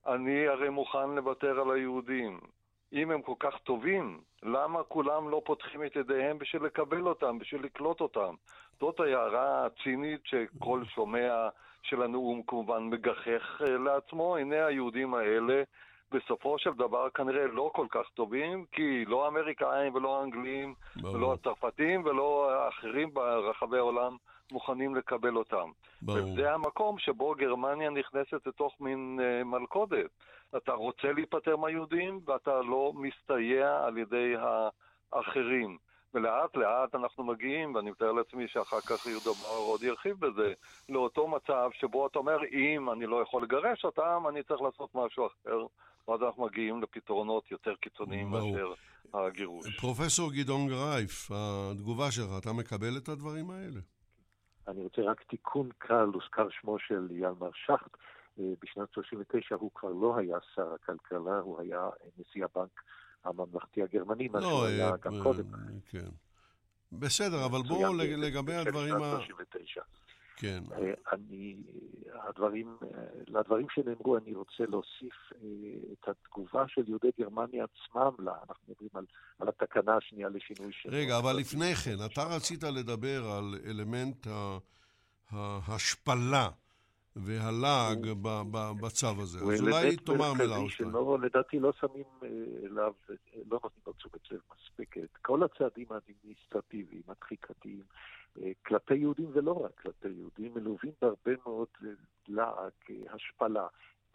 אני 0.07 0.49
הרי 0.49 0.69
מוכן 0.69 1.11
לוותר 1.17 1.61
על 1.61 1.71
היהודים. 1.71 2.41
אם 2.95 3.11
הם 3.11 3.23
כל 3.23 3.35
כך 3.41 3.59
טובים, 3.65 4.21
למה 4.43 4.83
כולם 4.83 5.29
לא 5.29 5.43
פותחים 5.45 5.85
את 5.87 5.97
ידיהם 5.97 6.39
בשביל 6.39 6.63
לקבל 6.63 7.07
אותם, 7.07 7.39
בשביל 7.39 7.65
לקלוט 7.65 8.01
אותם? 8.01 8.35
זאת 8.81 9.01
ההערה 9.01 9.67
הצינית 9.67 10.21
שכל 10.25 10.85
שומע 10.85 11.49
של 11.83 12.03
הנאום 12.03 12.43
כמובן 12.47 12.83
מגחך 12.83 13.63
אה, 13.67 13.79
לעצמו. 13.79 14.37
הנה 14.37 14.67
היהודים 14.67 15.15
האלה 15.15 15.63
בסופו 16.13 16.59
של 16.59 16.71
דבר 16.71 17.11
כנראה 17.11 17.47
לא 17.47 17.71
כל 17.75 17.87
כך 17.91 18.09
טובים, 18.15 18.65
כי 18.73 19.05
לא 19.05 19.25
האמריקאים 19.25 19.95
ולא 19.95 20.21
האנגלים 20.21 20.75
ברור. 20.97 21.15
ולא 21.15 21.33
הצרפתים 21.33 22.05
ולא 22.05 22.51
האחרים 22.53 23.15
ברחבי 23.15 23.79
העולם 23.79 24.17
מוכנים 24.53 24.95
לקבל 24.95 25.37
אותם. 25.37 25.71
ברור. 26.03 26.19
וזה 26.19 26.53
המקום 26.53 26.99
שבו 26.99 27.35
גרמניה 27.39 27.91
נכנסת 27.91 28.47
לתוך 28.47 28.81
מין 28.81 29.21
uh, 29.21 29.45
מלכודת. 29.45 30.11
אתה 30.57 30.73
רוצה 30.73 31.13
להיפטר 31.13 31.57
מהיהודים 31.57 32.21
ואתה 32.27 32.63
לא 32.63 32.93
מסתייע 32.95 33.85
על 33.87 33.99
ידי 33.99 34.35
האחרים. 35.13 35.79
ולאט 36.15 36.57
לאט 36.57 36.95
אנחנו 36.95 37.25
מגיעים, 37.25 37.75
ואני 37.75 37.91
מתאר 37.91 38.13
לעצמי 38.13 38.49
שאחר 38.49 38.81
כך 38.81 39.07
יהודה 39.07 39.31
באור 39.43 39.67
עוד 39.71 39.83
ירחיב 39.83 40.27
בזה, 40.27 40.53
לאותו 40.89 41.29
מצב 41.29 41.71
שבו 41.73 42.07
אתה 42.07 42.19
אומר, 42.19 42.37
אם 42.53 42.91
אני 42.91 43.07
לא 43.07 43.23
יכול 43.23 43.43
לגרש 43.43 43.85
אותם, 43.85 44.23
אני 44.29 44.43
צריך 44.43 44.61
לעשות 44.61 44.91
משהו 44.95 45.27
אחר. 45.27 45.67
ואז 46.09 46.23
אנחנו 46.23 46.45
מגיעים 46.45 46.83
לפתרונות 46.83 47.51
יותר 47.51 47.75
קיצוניים 47.75 48.31
מאשר 48.31 48.73
הגירוש. 49.15 49.81
פרופסור 49.81 50.33
גדעון 50.33 50.69
גרייף, 50.69 51.31
התגובה 51.31 52.11
שלך, 52.11 52.29
אתה 52.43 52.53
מקבל 52.53 52.97
את 53.03 53.09
הדברים 53.09 53.51
האלה? 53.51 53.81
אני 54.69 54.83
רוצה 54.83 55.03
רק 55.03 55.23
תיקון 55.23 55.69
קל, 55.79 56.09
הוזכר 56.15 56.49
שמו 56.51 56.79
של 56.79 57.09
ילמר 57.11 57.51
שחט. 57.55 57.97
אה, 58.39 58.45
בשנת 58.63 58.93
39 58.93 59.55
הוא 59.55 59.71
כבר 59.75 59.93
לא 59.93 60.17
היה 60.17 60.39
שר 60.55 60.75
הכלכלה, 60.75 61.39
הוא 61.39 61.61
היה 61.61 61.89
נשיא 62.19 62.45
הבנק 62.45 62.81
הממלכתי 63.25 63.83
הגרמני, 63.83 64.29
מה 64.29 64.41
לא, 64.41 64.49
שהוא 64.49 64.65
היה 64.65 64.91
אה, 64.91 64.97
גם 64.97 65.13
קודם. 65.23 65.45
כן. 65.89 66.09
בסדר, 66.93 67.45
אבל 67.45 67.59
בואו 67.69 67.95
לגבי 67.95 68.55
הדברים 68.55 69.03
ה... 69.03 69.19
כן. 70.37 70.63
אה, 70.73 70.93
אני, 71.13 71.57
הדברים, 72.29 72.77
אה, 72.83 73.05
לדברים 73.29 73.67
שנאמרו 73.75 74.17
אני 74.17 74.35
רוצה 74.35 74.65
להוסיף 74.69 75.15
את 75.93 76.09
התגובה 76.09 76.65
של 76.69 76.83
יהודי 76.89 77.09
גרמניה 77.21 77.65
עצמם, 77.65 78.11
לה, 78.19 78.33
אנחנו 78.49 78.65
מדברים 78.69 78.91
על, 78.95 79.05
על 79.39 79.49
התקנה 79.49 79.97
השנייה 79.97 80.29
לשינוי 80.29 80.73
של... 80.73 80.89
רגע, 80.89 81.19
אבל 81.19 81.33
לפני 81.33 81.75
כן, 81.75 81.97
אתה 82.07 82.23
רצית 82.25 82.63
לדבר 82.63 83.25
על 83.25 83.55
אלמנט 83.67 84.27
ההשפלה. 85.31 86.49
והלעג 87.17 88.07
בצו 88.81 89.07
הזה. 89.23 89.39
אז 89.39 89.61
אולי 89.61 89.97
תאמר 89.97 90.33
מילה 90.33 90.57
או 90.57 90.71
שתיים. 90.71 90.93
לדעתי 91.23 91.59
לא 91.59 91.73
שמים 91.73 92.05
אה, 92.23 92.29
אליו, 92.65 92.93
לא 93.51 93.61
נותנים 93.63 93.83
לו 93.87 93.93
תשומת 93.93 94.31
לב 94.31 94.41
מספקת. 94.55 95.09
כל 95.23 95.43
הצעדים 95.43 95.87
האדמיניסטרטיביים, 95.91 97.03
הדחיקתיים, 97.09 97.83
אה, 98.43 98.53
כלפי 98.67 98.95
יהודים 98.95 99.31
ולא 99.33 99.65
רק 99.65 99.81
כלפי 99.81 100.09
יהודים, 100.09 100.55
מלווים 100.55 100.93
בהרבה 101.03 101.33
מאוד 101.47 101.69
אה, 101.85 101.91
לעג, 102.29 102.73
השפלה. 103.11 103.67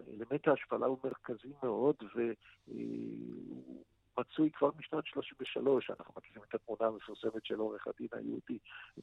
אלמנט 0.07 0.47
ההשפלה 0.47 0.85
הוא 0.85 0.97
מרכזי 1.03 1.53
מאוד, 1.63 1.95
והוא 2.15 2.33
מצוי 4.19 4.51
כבר 4.51 4.69
משנת 4.79 5.05
33, 5.05 5.89
אנחנו 5.89 6.13
מכירים 6.17 6.43
את 6.49 6.55
התמונה 6.55 6.91
המפורסמת 6.91 7.45
של 7.45 7.55
עורך 7.55 7.87
הדין 7.87 8.07
היהודי 8.11 8.57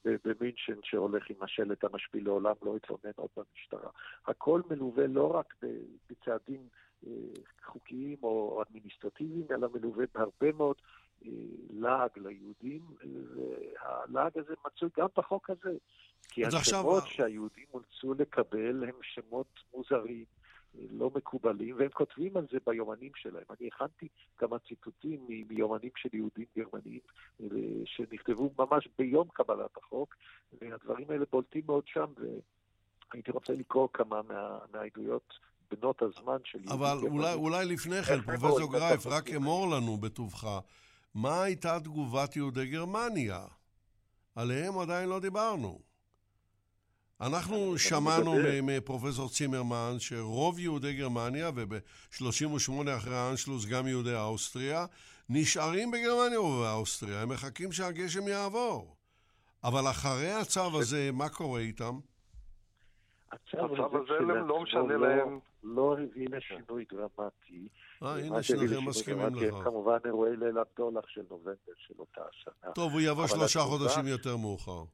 במינשן 0.05 0.79
שהולך 0.83 1.31
עם 1.31 1.37
השלט 1.43 1.85
המשפיל 1.85 2.25
לעולם 2.25 2.55
לא 2.63 2.77
יתלונן 2.77 3.13
עוד 3.17 3.31
במשטרה. 3.37 3.91
הכל 4.27 4.63
מלווה 4.71 5.07
לא 5.07 5.35
רק 5.35 5.55
בצעדים 6.11 6.69
אה, 7.07 7.13
חוקיים 7.65 8.17
או 8.23 8.63
אדמיניסטרטיביים, 8.63 9.47
אלא 9.51 9.69
מלווה 9.75 10.05
בהרבה 10.15 10.53
מאוד 10.57 10.77
אה, 11.27 11.31
לעג 11.71 12.11
ליהודים, 12.17 12.83
והלעג 13.35 14.39
הזה 14.39 14.55
מצוי 14.67 14.89
גם 14.99 15.07
בחוק 15.17 15.51
הזה. 15.51 15.77
כי 16.29 16.47
השמות 16.47 17.03
עכשיו... 17.03 17.15
שהיהודים 17.17 17.67
אולצו 17.75 18.15
לקבל 18.15 18.85
הם 18.85 18.95
שמות 19.03 19.61
מוזרים. 19.75 20.25
לא 20.91 21.11
מקובלים, 21.15 21.77
והם 21.79 21.89
כותבים 21.89 22.37
על 22.37 22.47
זה 22.53 22.59
ביומנים 22.67 23.13
שלהם. 23.17 23.45
אני 23.61 23.69
הכנתי 23.69 24.09
כמה 24.37 24.59
ציטוטים 24.59 25.27
מיומנים 25.49 25.91
של 25.97 26.09
יהודים 26.13 26.45
גרמניים 26.57 27.01
אה, 27.43 27.47
שנכתבו 27.85 28.51
ממש 28.59 28.89
ביום 28.99 29.29
קבלת 29.33 29.77
החוק, 29.77 30.17
והדברים 30.61 31.11
האלה 31.11 31.25
בולטים 31.33 31.63
מאוד 31.67 31.85
שם, 31.87 32.07
והייתי 33.13 33.31
רוצה 33.31 33.53
לקרוא 33.53 33.89
כמה 33.93 34.23
מה, 34.23 34.59
מהעדויות 34.73 35.35
בנות 35.71 36.03
הזמן 36.03 36.39
של 36.45 36.59
יהודים 36.59 36.79
גרמניים. 36.79 36.97
אבל 36.97 37.09
אולי, 37.09 37.35
אולי 37.35 37.65
לפני 37.65 38.03
כן, 38.03 38.21
פרופסור 38.21 38.73
גרייף, 38.73 39.07
רק 39.07 39.31
אמור 39.31 39.71
לנו 39.71 39.97
בטובך, 39.97 40.61
מה 41.15 41.43
הייתה 41.43 41.81
תגובת 41.81 42.37
יהודי 42.37 42.67
גרמניה? 42.67 43.47
עליהם 44.35 44.79
עדיין 44.79 45.09
לא 45.09 45.21
דיברנו. 45.21 45.81
אנחנו 47.21 47.79
שמענו 47.79 48.33
מפרופסור 48.63 49.29
צימרמן 49.29 49.95
שרוב 49.99 50.59
יהודי 50.59 50.93
גרמניה, 50.93 51.51
וב-38 51.55 52.73
אחרי 52.97 53.17
האנשלוס 53.17 53.67
גם 53.67 53.87
יהודי 53.87 54.15
אוסטריה, 54.15 54.87
נשארים 55.29 55.91
בגרמניה 55.91 56.41
ובאוסטריה, 56.41 57.23
הם 57.23 57.29
מחכים 57.29 57.73
שהגשם 57.73 58.29
יעבור. 58.29 58.97
אבל 59.65 59.91
אחרי 59.91 60.33
הצו 60.33 60.81
הזה, 60.81 61.11
מה 61.13 61.29
קורה 61.29 61.61
איתם? 61.61 61.99
הצו 63.33 63.59
הזה 63.65 64.19
לא 64.49 64.63
משנה 64.63 64.97
להם. 64.97 65.39
לא 65.63 65.97
הביא 65.99 66.27
לשינוי 66.31 66.85
דרמטי. 66.93 67.69
אה, 68.03 68.19
הנה 68.19 68.43
שניכם 68.43 68.85
מסכימים 68.89 69.35
לך. 69.35 69.55
כמובן 69.65 69.99
אירועי 70.05 70.37
ליל 70.37 70.59
הבדולח 70.59 71.05
של 71.09 71.23
נובמבר 71.31 71.73
של 71.77 71.95
אותה 71.99 72.21
השנה. 72.31 72.73
טוב, 72.75 72.93
הוא 72.93 73.01
יבוא 73.01 73.27
שלושה 73.27 73.61
חודשים 73.61 74.07
יותר 74.07 74.37
מאוחר. 74.37 74.85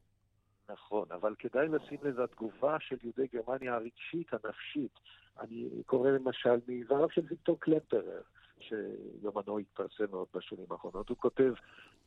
נכון, 0.73 1.05
אבל 1.11 1.35
כדאי 1.39 1.67
לשים 1.67 1.97
לזה 2.03 2.23
התגובה 2.23 2.77
של 2.79 2.95
יהודי 3.03 3.27
גרמניה 3.33 3.75
הרגשית, 3.75 4.33
הנפשית. 4.33 4.99
אני 5.39 5.69
קורא 5.85 6.09
למשל 6.09 6.59
מדבריו 6.67 7.09
של 7.09 7.21
ויקטור 7.29 7.59
קלמפרר, 7.59 8.21
שיומנו 8.59 9.59
התפרסם 9.59 10.05
מאוד 10.11 10.27
בשנים 10.33 10.65
האחרונות. 10.71 11.09
הוא 11.09 11.17
כותב, 11.17 11.53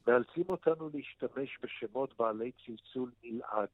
מאלצים 0.06 0.44
אותנו 0.48 0.90
להשתמש 0.94 1.59
בשמות 1.62 2.18
בעלי 2.18 2.52
צלצול 2.66 3.10
נלעג, 3.24 3.68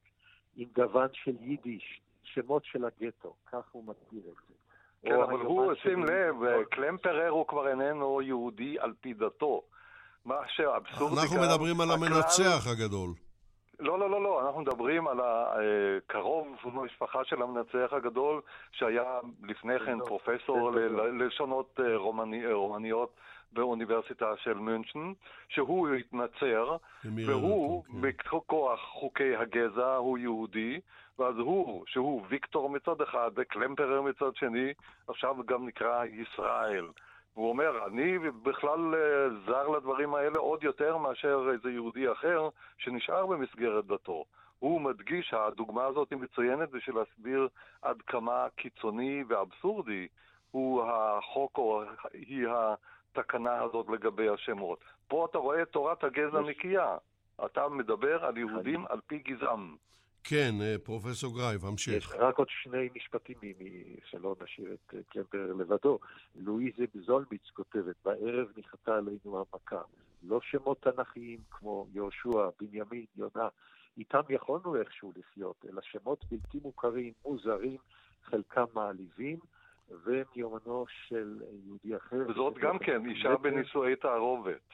עם 0.55 0.67
גוון 0.75 1.07
של 1.13 1.35
יידיש, 1.39 2.01
שמות 2.23 2.65
של 2.65 2.85
הגטו, 2.85 3.35
כך 3.51 3.63
הוא 3.71 3.83
מגדיר 3.83 4.31
את 4.31 4.47
זה. 4.47 4.53
כן, 5.01 5.21
אבל 5.21 5.39
הוא, 5.39 5.73
שים 5.83 6.03
לב, 6.03 6.35
קלמפרר 6.71 7.29
הוא 7.29 7.47
כבר 7.47 7.67
איננו 7.67 8.21
יהודי 8.21 8.79
על 8.79 8.93
פי 9.01 9.13
דתו. 9.13 9.61
מה 10.25 10.35
שאבסורדי 10.47 11.21
אנחנו 11.21 11.41
מדברים 11.41 11.81
על 11.81 11.91
המנצח 11.91 12.67
הגדול. 12.67 13.13
לא, 13.83 13.99
לא, 13.99 14.09
לא, 14.09 14.23
לא, 14.23 14.45
אנחנו 14.45 14.61
מדברים 14.61 15.07
על 15.07 15.17
הקרוב 15.23 16.47
במשפחה 16.65 17.23
של 17.23 17.41
המנצח 17.41 17.89
הגדול, 17.91 18.41
שהיה 18.71 19.19
לפני 19.43 19.79
כן 19.79 19.99
פרופסור 19.99 20.71
ללשונות 20.71 21.79
אה, 21.79 21.85
אה, 21.85 22.53
רומניות 22.53 23.13
באוניברסיטה 23.51 24.37
של 24.37 24.57
מünchen, 24.57 24.99
שהוא 25.49 25.89
התנצר, 25.89 26.77
והוא, 27.25 27.83
כן. 27.83 28.01
בכוח 28.01 28.79
חוקי 28.79 29.35
הגזע, 29.35 29.95
הוא 29.95 30.17
יהודי, 30.17 30.79
ואז 31.19 31.35
הוא, 31.37 31.83
שהוא 31.87 32.21
ויקטור 32.29 32.69
מצד 32.69 33.01
אחד 33.01 33.31
וקלמפרר 33.35 34.01
מצד 34.01 34.35
שני, 34.35 34.73
עכשיו 35.07 35.35
גם 35.45 35.67
נקרא 35.67 36.03
ישראל. 36.05 36.85
והוא 37.35 37.49
אומר, 37.49 37.85
אני 37.87 38.19
בכלל 38.19 38.95
אה, 38.95 39.29
זר 39.45 39.67
לדברים 39.67 40.15
האלה 40.15 40.39
עוד 40.39 40.63
יותר 40.63 40.97
מאשר 40.97 41.49
איזה 41.53 41.71
יהודי 41.71 42.11
אחר 42.11 42.49
שנשאר 42.77 43.25
במסגרת 43.25 43.85
דתו. 43.85 44.25
הוא 44.59 44.81
מדגיש, 44.81 45.33
הדוגמה 45.33 45.85
הזאת 45.85 46.09
היא 46.11 46.19
מצוינת 46.19 46.69
בשביל 46.69 46.95
להסביר 46.95 47.47
עד 47.81 48.01
כמה 48.01 48.47
קיצוני 48.55 49.23
ואבסורדי 49.27 50.07
הוא 50.51 50.83
החוק 50.83 51.57
או 51.57 51.83
היא 52.13 52.47
התקנה 53.11 53.61
הזאת 53.61 53.89
לגבי 53.89 54.29
השמות. 54.29 54.79
פה 55.07 55.27
אתה 55.29 55.37
רואה 55.37 55.61
את 55.61 55.67
תורת 55.67 56.03
הגזע 56.03 56.41
נקייה. 56.41 56.97
אתה 57.45 57.69
מדבר 57.69 58.25
על 58.25 58.37
יהודים 58.37 58.85
על 58.89 58.99
פי 59.07 59.17
גזעם. 59.17 59.75
כן, 60.23 60.51
אה, 60.61 60.75
פרופסור 60.83 61.33
גרייב, 61.37 61.65
המשך. 61.65 61.91
יש 61.91 62.07
רק 62.19 62.37
עוד 62.37 62.47
שני 62.49 62.89
משפטים, 62.95 63.37
שלא 64.05 64.35
נשאיר 64.43 64.73
את 64.73 64.93
אה, 64.95 64.99
קלמפר 65.09 65.53
לבדו. 65.53 65.99
לואיזה 66.35 66.83
בזולמיץ 66.95 67.49
כותבת, 67.53 67.95
בערב 68.05 68.47
ניחתה 68.57 68.95
עלינו 68.95 69.45
המכה. 69.53 69.81
לא 70.23 70.39
שמות 70.41 70.81
תנכיים 70.81 71.39
כמו 71.51 71.87
יהושע, 71.93 72.49
בנימין, 72.59 73.05
יונה, 73.17 73.47
איתם 73.97 74.21
יכולנו 74.29 74.75
איכשהו 74.75 75.13
לחיות, 75.15 75.65
אלא 75.69 75.81
שמות 75.81 76.25
בלתי 76.31 76.59
מוכרים, 76.63 77.13
מוזרים, 77.25 77.77
חלקם 78.23 78.65
מעליבים, 78.73 79.39
ומיומנו 80.05 80.85
של 81.07 81.41
יהודי 81.65 81.95
אחר. 81.95 82.25
וזאת 82.29 82.57
גם 82.57 82.79
כן, 82.79 83.05
אישה 83.05 83.35
בנישואי 83.35 83.95
תערובת. 83.95 84.69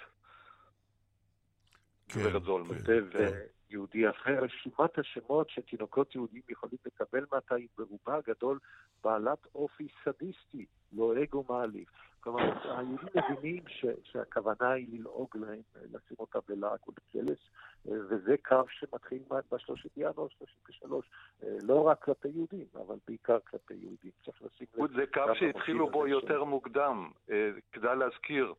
כן, 2.85 3.03
כן. 3.11 3.31
יהודי 3.69 4.09
אחר, 4.09 4.43
רשימת 4.43 4.99
השמות 4.99 5.49
שתינוקות 5.49 6.15
יהודים 6.15 6.41
יכולים 6.49 6.77
לקבל 6.85 7.25
מעתה 7.31 7.55
היא 7.55 7.67
ברובה 7.77 8.15
הגדול 8.15 8.59
בעלת 9.03 9.47
אופי 9.55 9.87
סדיסטי, 10.03 10.65
לא 10.93 11.13
ומעליב. 11.33 11.85
כלומר, 12.19 12.41
היהודים 12.63 13.23
מבינים 13.31 13.63
ש, 13.67 13.85
שהכוונה 14.03 14.71
היא 14.71 14.87
ללעוג 14.91 15.29
להם, 15.35 15.61
לשים 15.75 16.17
אותם 16.19 16.39
בלעג 16.47 16.79
ובקלס, 16.87 17.39
וזה 17.85 18.35
קו 18.45 18.61
שמתחיל 18.69 19.19
ב-30 19.27 19.89
בינואר 19.97 20.27
33, 20.37 21.05
לא 21.63 21.87
רק 21.87 22.03
כלפי 22.03 22.27
יהודים, 22.27 22.65
אבל 22.75 22.95
בעיקר 23.07 23.37
כלפי 23.39 23.73
יהודים. 23.73 24.11
צריך 24.25 24.41
לשים 24.41 24.67
לב. 24.77 24.95
זה 24.95 25.05
קו 25.13 25.35
שהתחילו 25.39 25.89
בו 25.89 26.07
יותר 26.07 26.43
מוקדם. 26.43 27.09
אה, 27.31 27.49
כדאי 27.71 27.95
להזכיר, 27.95 28.53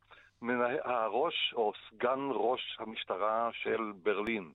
הראש 0.83 1.53
או 1.55 1.73
סגן 1.89 2.19
ראש 2.33 2.77
המשטרה 2.79 3.49
של 3.53 3.91
ברלין, 4.03 4.51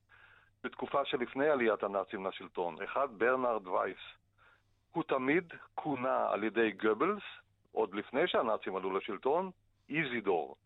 בתקופה 0.67 1.05
שלפני 1.05 1.49
עליית 1.49 1.83
הנאצים 1.83 2.27
לשלטון, 2.27 2.77
אחד 2.85 3.09
ברנרד 3.19 3.67
וייס. 3.67 3.99
הוא 4.93 5.05
תמיד 5.09 5.45
כונה 5.75 6.27
על 6.31 6.45
ידי 6.45 6.71
גבלס, 6.71 7.23
עוד 7.73 7.95
לפני 7.95 8.21
שהנאצים 8.27 8.77
עלו 8.77 8.99
לשלטון, 8.99 9.51
איזידור. 9.91 10.57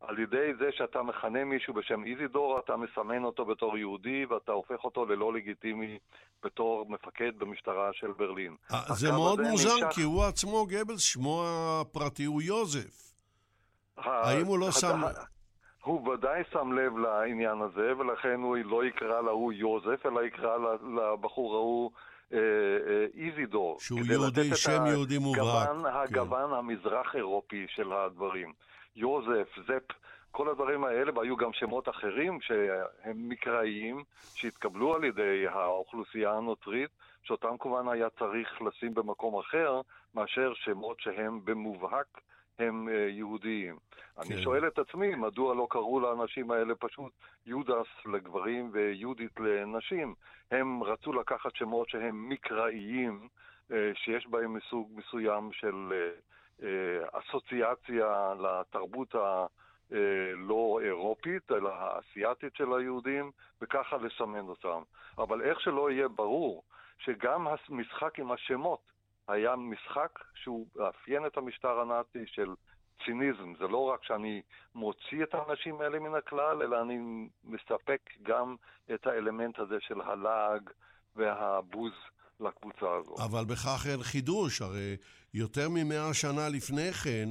על 0.00 0.18
ידי 0.18 0.54
זה 0.58 0.64
שאתה 0.72 1.02
מכנה 1.02 1.44
מישהו 1.44 1.74
בשם 1.74 2.04
איזידור, 2.04 2.58
אתה 2.58 2.76
מסמן 2.76 3.24
אותו 3.24 3.44
בתור 3.44 3.78
יהודי 3.78 4.24
ואתה 4.24 4.52
הופך 4.52 4.84
אותו 4.84 5.06
ללא 5.06 5.32
לגיטימי 5.32 5.98
בתור 6.42 6.86
מפקד 6.88 7.38
במשטרה 7.38 7.90
של 7.92 8.12
ברלין. 8.12 8.56
אה, 8.72 8.94
זה 8.94 9.12
מאוד 9.12 9.40
מוזר, 9.40 9.74
נמשך... 9.74 9.94
כי 9.94 10.02
הוא 10.02 10.24
עצמו, 10.24 10.66
גבלס, 10.66 11.00
שמו 11.00 11.44
הפרטי 11.46 12.24
הוא 12.24 12.42
יוזף. 12.42 13.12
האם 13.96 14.46
הוא 14.46 14.58
לא 14.58 14.70
שם... 14.70 15.00
הוא 15.88 16.08
ודאי 16.08 16.42
שם 16.52 16.72
לב 16.72 16.98
לעניין 16.98 17.60
הזה, 17.60 17.92
ולכן 17.98 18.40
הוא 18.40 18.56
לא 18.64 18.84
יקרא 18.84 19.20
להוא 19.20 19.52
יוזף, 19.52 20.06
אלא 20.06 20.20
יקרא 20.20 20.56
לבחור 20.96 21.54
ההוא 21.54 21.90
אה, 22.32 22.38
אה, 22.38 23.06
איזידור. 23.14 23.76
שהוא 23.80 24.00
יהודי, 24.10 24.54
שם 24.54 24.86
יהודי 24.86 25.18
מובהק. 25.18 25.68
כן. 25.68 25.86
הגוון 25.86 26.52
המזרח 26.52 27.16
אירופי 27.16 27.66
של 27.68 27.92
הדברים. 27.92 28.52
יוזף, 28.96 29.48
זפ, 29.66 29.92
כל 30.30 30.48
הדברים 30.48 30.84
האלה, 30.84 31.12
והיו 31.18 31.36
גם 31.36 31.52
שמות 31.52 31.88
אחרים 31.88 32.38
שהם 32.40 33.28
מקראיים, 33.28 34.04
שהתקבלו 34.34 34.94
על 34.94 35.04
ידי 35.04 35.46
האוכלוסייה 35.48 36.32
הנוצרית, 36.32 36.90
שאותם 37.22 37.56
כמובן 37.60 37.88
היה 37.88 38.08
צריך 38.18 38.62
לשים 38.62 38.94
במקום 38.94 39.38
אחר, 39.38 39.80
מאשר 40.14 40.52
שמות 40.54 41.00
שהם 41.00 41.40
במובהק 41.44 42.20
הם 42.58 42.88
אה, 42.88 42.94
יהודיים. 42.94 43.76
כן. 43.76 44.22
אני 44.22 44.42
שואל 44.42 44.66
את 44.66 44.78
עצמי, 44.78 45.14
מדוע 45.14 45.54
לא 45.54 45.66
קראו 45.70 46.00
לאנשים 46.00 46.50
האלה 46.50 46.74
פשוט 46.74 47.12
יודס 47.46 47.86
לגברים 48.06 48.70
ויהודית 48.72 49.40
לנשים? 49.40 50.14
הם 50.50 50.82
רצו 50.82 51.12
לקחת 51.12 51.56
שמות 51.56 51.88
שהם 51.88 52.28
מקראיים, 52.28 53.28
אה, 53.72 53.90
שיש 53.94 54.26
בהם 54.26 54.54
מסוג 54.54 54.92
מסוים 54.94 55.52
של 55.52 55.92
אה, 56.62 56.68
אסוציאציה 57.12 58.34
לתרבות 58.40 59.14
ה... 59.14 59.46
לא 60.36 60.80
אירופית, 60.82 61.52
אלא 61.52 61.70
האסייתית 61.74 62.54
של 62.56 62.72
היהודים, 62.72 63.30
וככה 63.62 63.96
לסמן 63.96 64.48
אותם. 64.48 64.82
אבל 65.18 65.42
איך 65.42 65.60
שלא 65.60 65.90
יהיה 65.90 66.08
ברור 66.08 66.62
שגם 66.98 67.46
המשחק 67.48 68.18
עם 68.18 68.32
השמות 68.32 68.80
היה 69.28 69.56
משחק 69.56 70.18
שהוא 70.34 70.66
מאפיין 70.76 71.26
את 71.26 71.36
המשטר 71.36 71.80
הנאצי 71.80 72.26
של 72.26 72.54
ציניזם. 73.04 73.54
זה 73.58 73.68
לא 73.68 73.84
רק 73.84 74.04
שאני 74.04 74.42
מוציא 74.74 75.22
את 75.22 75.34
האנשים 75.34 75.80
האלה 75.80 75.98
מן 75.98 76.14
הכלל, 76.14 76.62
אלא 76.62 76.82
אני 76.82 76.98
מספק 77.44 78.00
גם 78.22 78.56
את 78.94 79.06
האלמנט 79.06 79.58
הזה 79.58 79.76
של 79.80 80.00
הלעג 80.00 80.70
והבוז 81.16 81.92
לקבוצה 82.40 82.94
הזאת. 83.00 83.20
אבל 83.20 83.44
בכך 83.44 83.86
אין 83.90 84.02
חידוש, 84.02 84.62
הרי 84.62 84.96
יותר 85.34 85.68
ממאה 85.70 86.14
שנה 86.14 86.48
לפני 86.48 86.92
כן, 86.92 87.28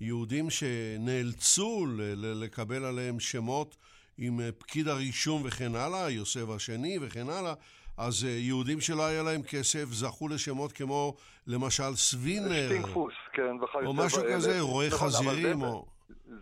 יהודים 0.00 0.50
שנאלצו 0.50 1.86
לקבל 2.16 2.84
עליהם 2.84 3.20
שמות 3.20 3.76
עם 4.18 4.40
פקיד 4.58 4.88
הרישום 4.88 5.42
וכן 5.44 5.74
הלאה, 5.74 6.10
יוסף 6.10 6.48
השני 6.56 6.98
וכן 7.00 7.28
הלאה, 7.28 7.54
אז 7.98 8.24
יהודים 8.24 8.80
שלא 8.80 9.06
היה 9.06 9.22
להם 9.22 9.42
כסף 9.42 9.84
זכו 9.84 10.28
לשמות 10.28 10.72
כמו 10.72 11.14
למשל 11.46 11.94
סווינר. 11.94 12.68
שטינקפוס, 12.68 13.14
כן, 13.32 13.56
וכיוצא 13.62 13.86
או 13.86 13.94
משהו 13.94 14.22
כזה, 14.34 14.60
רועה 14.60 14.86
נכון, 14.86 15.08
חזירים 15.08 15.62
או... 15.62 15.86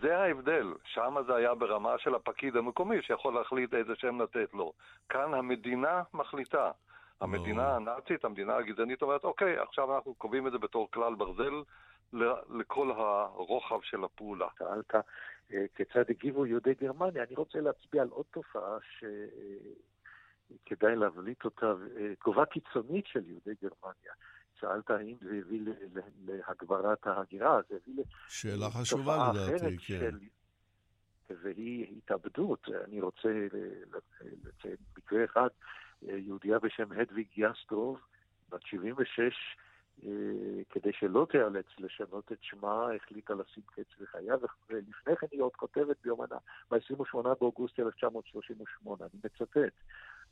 זה 0.03 0.19
ההבדל, 0.19 0.67
שם 0.85 1.15
זה 1.27 1.35
היה 1.35 1.55
ברמה 1.55 1.95
של 1.99 2.15
הפקיד 2.15 2.57
המקומי 2.57 2.97
שיכול 3.03 3.35
להחליט 3.35 3.75
איזה 3.75 3.93
שם 3.97 4.23
לתת 4.23 4.55
לו. 4.55 4.73
כאן 5.09 5.35
המדינה 5.35 6.03
מחליטה. 6.15 6.71
המדינה 7.21 7.77
הנאצית, 7.77 8.25
המדינה 8.25 8.57
הגזענית 8.57 9.03
אומרת, 9.03 9.25
אוקיי, 9.25 9.59
עכשיו 9.59 9.97
אנחנו 9.97 10.15
קובעים 10.15 10.47
את 10.47 10.53
זה 10.53 10.59
בתור 10.59 10.89
כלל 10.91 11.15
ברזל 11.15 11.63
לכל 12.51 12.91
הרוחב 12.91 13.79
של 13.83 14.05
הפעולה. 14.05 14.47
שאלת 14.59 14.95
אה, 15.53 15.65
כיצד 15.75 16.11
הגיבו 16.11 16.47
יהודי 16.47 16.75
גרמניה, 16.81 17.23
אני 17.23 17.35
רוצה 17.37 17.61
להצביע 17.61 18.03
על 18.03 18.09
עוד 18.09 18.25
תופעה 18.31 18.77
שכדאי 20.65 20.97
להבליט 20.97 21.45
אותה, 21.45 21.67
אה, 21.67 22.15
תגובה 22.21 22.47
קיצונית 22.47 23.07
של 23.07 23.29
יהודי 23.29 23.55
גרמניה. 23.63 24.13
שאלת 24.61 24.91
האם 24.91 25.17
זה 25.21 25.39
הביא 25.39 25.61
להגברת 26.27 27.07
ההגירה, 27.07 27.61
זה 27.69 27.77
הביא 27.83 28.05
שאלה 28.29 28.71
חשובה 28.71 29.33
לדעתי, 29.35 29.77
כן. 29.79 29.79
של... 29.79 30.19
והיא 31.43 31.97
התאבדות. 31.97 32.69
אני 32.85 33.01
רוצה 33.01 33.29
לציין 34.45 34.77
מקרה 34.99 35.25
אחד, 35.25 35.49
יהודייה 36.03 36.59
בשם 36.59 36.93
הדוויג 36.93 37.27
יסטרוב, 37.37 38.01
בת 38.51 38.63
76, 38.63 39.35
אה, 40.05 40.09
כדי 40.71 40.91
שלא 40.93 41.27
תיאלץ 41.31 41.67
לשנות 41.79 42.33
את 42.33 42.39
שמה, 42.41 42.87
החליטה 42.97 43.35
לשים 43.35 43.63
קץ 43.67 44.01
לחייה, 44.01 44.35
ולפני 44.71 45.17
כן 45.17 45.27
היא 45.33 45.43
עוד 45.43 45.57
כותבת 45.57 45.97
ביומנה, 46.05 46.37
ב-28 46.71 47.29
באוגוסט 47.41 47.81
1938, 47.81 49.05
אני 49.05 49.21
מצטט, 49.25 49.75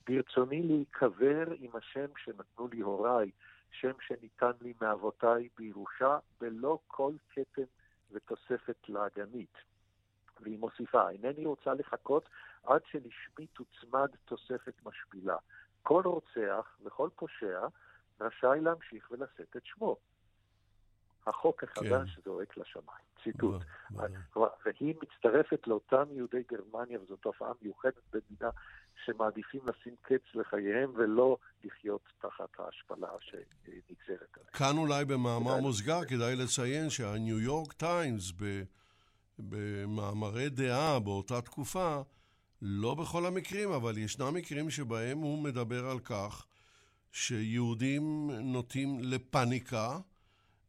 ברצוני 0.06 0.62
להיקבר 0.62 1.44
עם 1.58 1.70
השם 1.76 2.06
שנתנו 2.16 2.68
לי 2.68 2.80
הוריי, 2.80 3.30
שם 3.70 3.92
שניתן 4.00 4.50
לי 4.60 4.74
מאבותיי 4.80 5.48
בירושה, 5.58 6.18
בלא 6.40 6.78
כל 6.86 7.12
כתם 7.30 7.62
ותוספת 8.10 8.88
לאגנית. 8.88 9.54
והיא 10.40 10.58
מוסיפה, 10.58 11.10
אינני 11.10 11.46
רוצה 11.46 11.74
לחכות 11.74 12.28
עד 12.64 12.80
שלשמי 12.90 13.46
תוצמד 13.46 14.08
תוספת 14.24 14.74
משפילה. 14.84 15.36
כל 15.82 16.02
רוצח 16.04 16.76
וכל 16.84 17.08
פושע 17.16 17.66
רשאי 18.20 18.60
להמשיך 18.60 19.10
ולשאת 19.10 19.56
את 19.56 19.64
שמו. 19.64 19.96
החוק 21.26 21.64
החדש 21.64 22.14
כן. 22.14 22.22
זועק 22.24 22.56
לשמיים. 22.56 23.04
ציטוט. 23.24 23.62
והיא 24.64 24.94
מצטרפת 25.02 25.66
לאותם 25.66 26.04
יהודי 26.12 26.42
גרמניה, 26.52 27.00
וזו 27.02 27.16
תופעה 27.16 27.52
מיוחדת 27.62 28.02
במדינה 28.12 28.50
שמעדיפים 29.06 29.60
לשים 29.66 29.94
קץ 30.02 30.34
לחייהם 30.34 30.92
ולא 30.94 31.36
לחיות 31.64 32.00
תחת 32.20 32.48
ההשפלה 32.58 33.08
שנגזרת 33.20 34.36
עליהם. 34.36 34.52
כאן 34.52 34.76
אולי 34.76 35.04
במאמר 35.04 35.60
מוסגר 35.60 36.04
כדאי 36.04 36.36
לציין 36.36 36.90
שהניו 36.90 37.40
יורק 37.40 37.72
טיימס 37.72 38.32
במאמרי 39.38 40.48
דעה 40.48 40.98
באותה 40.98 41.40
תקופה, 41.40 42.00
לא 42.62 42.94
בכל 42.94 43.26
המקרים, 43.26 43.72
אבל 43.72 43.98
ישנם 43.98 44.34
מקרים 44.34 44.70
שבהם 44.70 45.18
הוא 45.18 45.42
מדבר 45.42 45.86
על 45.86 45.98
כך 45.98 46.46
שיהודים 47.12 48.30
נוטים 48.30 48.98
לפניקה, 49.00 49.98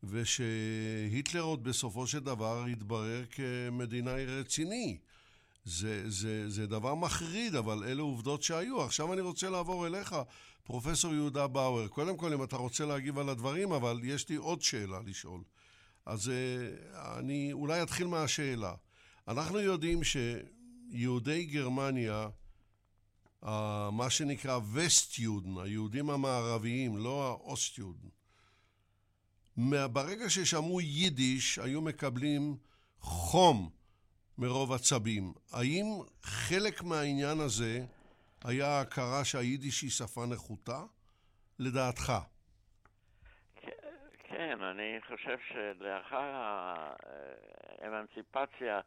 ושהיטלר 0.04 1.42
עוד 1.42 1.64
בסופו 1.64 2.08
של 2.08 2.20
דבר 2.20 2.66
יתברר 2.68 3.24
כמדינאי 3.32 4.26
רציני. 4.26 4.98
זה, 5.66 6.10
זה, 6.10 6.50
זה 6.50 6.68
דבר 6.68 6.96
מחריד, 6.96 7.56
אבל 7.56 7.84
אלה 7.84 8.02
עובדות 8.02 8.44
שהיו. 8.44 8.82
עכשיו 8.82 9.14
אני 9.14 9.22
רוצה 9.22 9.50
לעבור 9.50 9.88
אליך, 9.88 10.16
פרופסור 10.64 11.14
יהודה 11.14 11.48
באואר. 11.48 11.88
קודם 11.88 12.18
כל, 12.18 12.34
אם 12.34 12.44
אתה 12.44 12.58
רוצה 12.58 12.86
להגיב 12.86 13.20
על 13.20 13.30
הדברים, 13.30 13.72
אבל 13.72 14.00
יש 14.04 14.30
לי 14.30 14.36
עוד 14.36 14.62
שאלה 14.62 15.00
לשאול. 15.06 15.42
אז 16.06 16.30
אה, 16.30 17.20
אני 17.20 17.54
אולי 17.54 17.84
אתחיל 17.84 18.08
מהשאלה. 18.08 18.74
אנחנו 19.28 19.60
יודעים 19.60 20.00
שיהודי 20.04 21.46
גרמניה, 21.46 22.30
מה 23.92 24.10
שנקרא 24.10 24.60
וסטיודן, 24.74 25.58
היהודים 25.58 26.10
המערביים, 26.10 26.98
לא 26.98 27.28
האוסטיודן, 27.28 28.08
ברגע 29.92 30.30
ששמעו 30.30 30.82
יידיש, 30.82 31.60
היו 31.60 31.82
מקבלים 31.82 32.58
חום 33.00 33.70
מרוב 34.42 34.74
עצבים. 34.74 35.24
האם 35.54 35.86
חלק 36.24 36.84
מהעניין 36.84 37.40
הזה 37.40 37.80
היה 38.44 38.82
הכרה 38.82 39.26
שהיידיש 39.26 39.82
היא 39.82 39.90
שפה 39.90 40.22
נחותה? 40.34 40.80
לדעתך. 41.60 42.14
כן, 44.24 44.58
אני 44.62 45.00
חושב 45.08 45.38
שלאחר 45.50 46.32
האמנציפציה, 47.82 48.80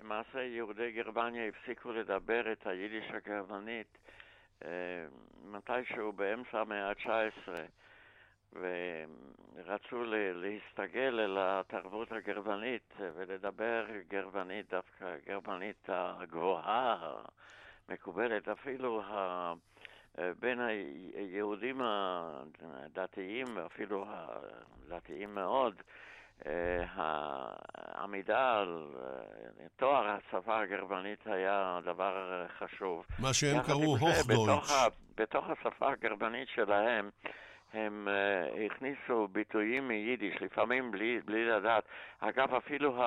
למעשה 0.00 0.42
יהודי 0.42 0.92
גרמניה 0.92 1.48
הפסיקו 1.48 1.92
לדבר 1.92 2.52
את 2.52 2.66
היידיש 2.66 3.04
הגרמנית 3.10 3.98
אה, 4.64 4.68
מתישהו 5.44 6.12
באמצע 6.12 6.60
המאה 6.60 6.88
ה-19. 6.88 7.52
ורצו 8.54 10.04
להסתגל 10.34 11.20
אל 11.20 11.36
התרבות 11.40 12.12
הגרמנית 12.12 12.94
ולדבר 12.98 13.86
גרמנית, 14.08 14.70
דווקא 14.70 15.16
גרמנית 15.26 15.88
הגבוהה, 15.88 17.12
המקובלת, 17.88 18.48
אפילו 18.48 19.02
ה... 19.02 19.52
בין 20.40 20.60
היהודים 21.14 21.80
הדתיים, 21.82 23.58
אפילו 23.66 24.06
הדתיים 24.08 25.34
מאוד, 25.34 25.74
העמידה 26.94 28.58
על 28.58 28.86
תואר 29.76 30.06
השפה 30.08 30.60
הגרמנית 30.60 31.26
היה 31.26 31.78
דבר 31.84 32.46
חשוב. 32.58 33.06
מה 33.18 33.34
שהם 33.34 33.62
קראו 33.62 33.96
הוכדויץ'. 33.96 34.60
בתוך 35.16 35.50
השפה 35.50 35.92
הגרמנית 35.92 36.48
שלהם 36.54 37.10
הם 37.74 38.08
uh, 38.08 38.60
הכניסו 38.66 39.28
ביטויים 39.28 39.88
מיידיש, 39.88 40.42
לפעמים 40.42 40.90
בלי, 40.90 41.20
בלי 41.24 41.44
לדעת. 41.44 41.84
אגב, 42.20 42.54
אפילו 42.54 43.02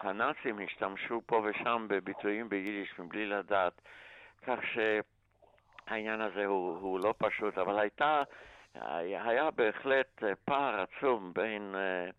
הנאצים 0.00 0.58
השתמשו 0.64 1.20
פה 1.26 1.42
ושם 1.44 1.86
בביטויים 1.88 2.48
ביידיש 2.48 2.98
מבלי 2.98 3.26
לדעת. 3.26 3.72
כך 4.46 4.58
שהעניין 4.72 6.20
הזה 6.20 6.44
הוא, 6.44 6.78
הוא 6.78 7.00
לא 7.00 7.14
פשוט, 7.18 7.58
אבל 7.58 7.78
הייתה, 7.78 8.22
היה 8.74 9.50
בהחלט 9.50 10.22
פער 10.44 10.80
עצום 10.80 11.32
בין 11.34 11.74
uh, 11.74 12.12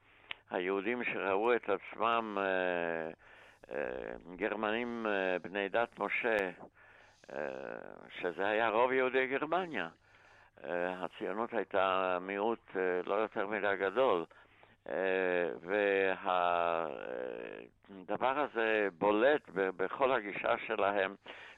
היהודים 0.56 1.04
שראו 1.04 1.56
את 1.56 1.70
עצמם 1.70 2.38
uh, 2.38 3.70
uh, 3.70 3.74
גרמנים 4.36 5.06
uh, 5.06 5.44
בני 5.44 5.70
דת 5.70 6.00
משה, 6.00 6.38
uh, 7.32 7.34
שזה 8.10 8.48
היה 8.48 8.70
רוב 8.70 8.92
יהודי 8.92 9.28
גרמניה. 9.28 9.90
אה, 10.64 11.04
הציונות 11.04 11.54
הייתה 11.54 12.18
מיעוט 12.22 12.72
אה, 12.76 13.02
לא 13.06 13.16
יותר 13.16 13.48
מדי 13.48 13.76
גדול. 13.80 14.26
אה, 14.90 15.50
והדבר 17.90 18.40
הזה 18.40 18.88
בולט 18.98 19.50
בכל 19.54 20.12
הגישה 20.12 20.58
שלהם 20.68 21.16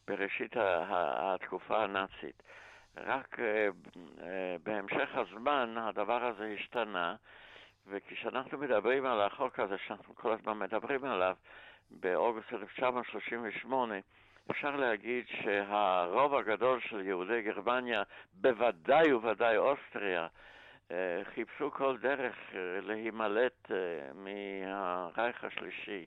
בראשית 0.08 0.56
התקופה 0.58 1.84
הנאצית. 1.84 2.44
רק 2.98 3.38
בהמשך 4.64 5.10
הזמן 5.14 5.76
הדבר 5.78 6.26
הזה 6.26 6.56
השתנה, 6.60 7.16
וכשאנחנו 7.88 8.58
מדברים 8.58 9.06
על 9.06 9.22
החוק 9.22 9.60
הזה, 9.60 9.78
שאנחנו 9.78 10.16
כל 10.16 10.32
הזמן 10.34 10.60
מדברים 10.60 11.06
עליו, 11.06 11.36
באוגוסט 11.92 12.54
1938, 12.54 13.96
אפשר 14.52 14.76
להגיד 14.76 15.26
שהרוב 15.28 16.36
הגדול 16.36 16.80
של 16.82 17.02
יהודי 17.02 17.42
גרמניה, 17.42 18.04
בוודאי 18.34 19.14
ובוודאי 19.14 19.58
אוסטריה, 19.58 20.28
אה, 20.92 21.22
חיפשו 21.24 21.72
כל 21.72 21.98
דרך 21.98 22.36
אה, 22.54 22.80
להימלט 22.82 23.72
אה, 23.72 23.78
מהרייך 24.14 25.44
השלישי. 25.44 26.06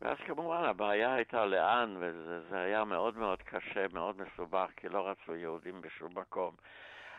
ואז 0.00 0.16
כמובן 0.26 0.64
הבעיה 0.64 1.14
הייתה 1.14 1.46
לאן, 1.46 1.96
וזה 1.98 2.60
היה 2.60 2.84
מאוד 2.84 3.16
מאוד 3.16 3.42
קשה, 3.42 3.86
מאוד 3.92 4.16
מסובך, 4.20 4.70
כי 4.76 4.88
לא 4.88 5.08
רצו 5.08 5.36
יהודים 5.36 5.80
בשום 5.80 6.18
מקום. 6.18 6.54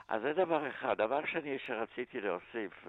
אז 0.07 0.22
זה 0.22 0.34
דבר 0.34 0.69
אחד. 0.69 0.98
דבר 0.98 1.26
שני 1.26 1.60
שרציתי 1.60 2.22
להוסיף, 2.22 2.88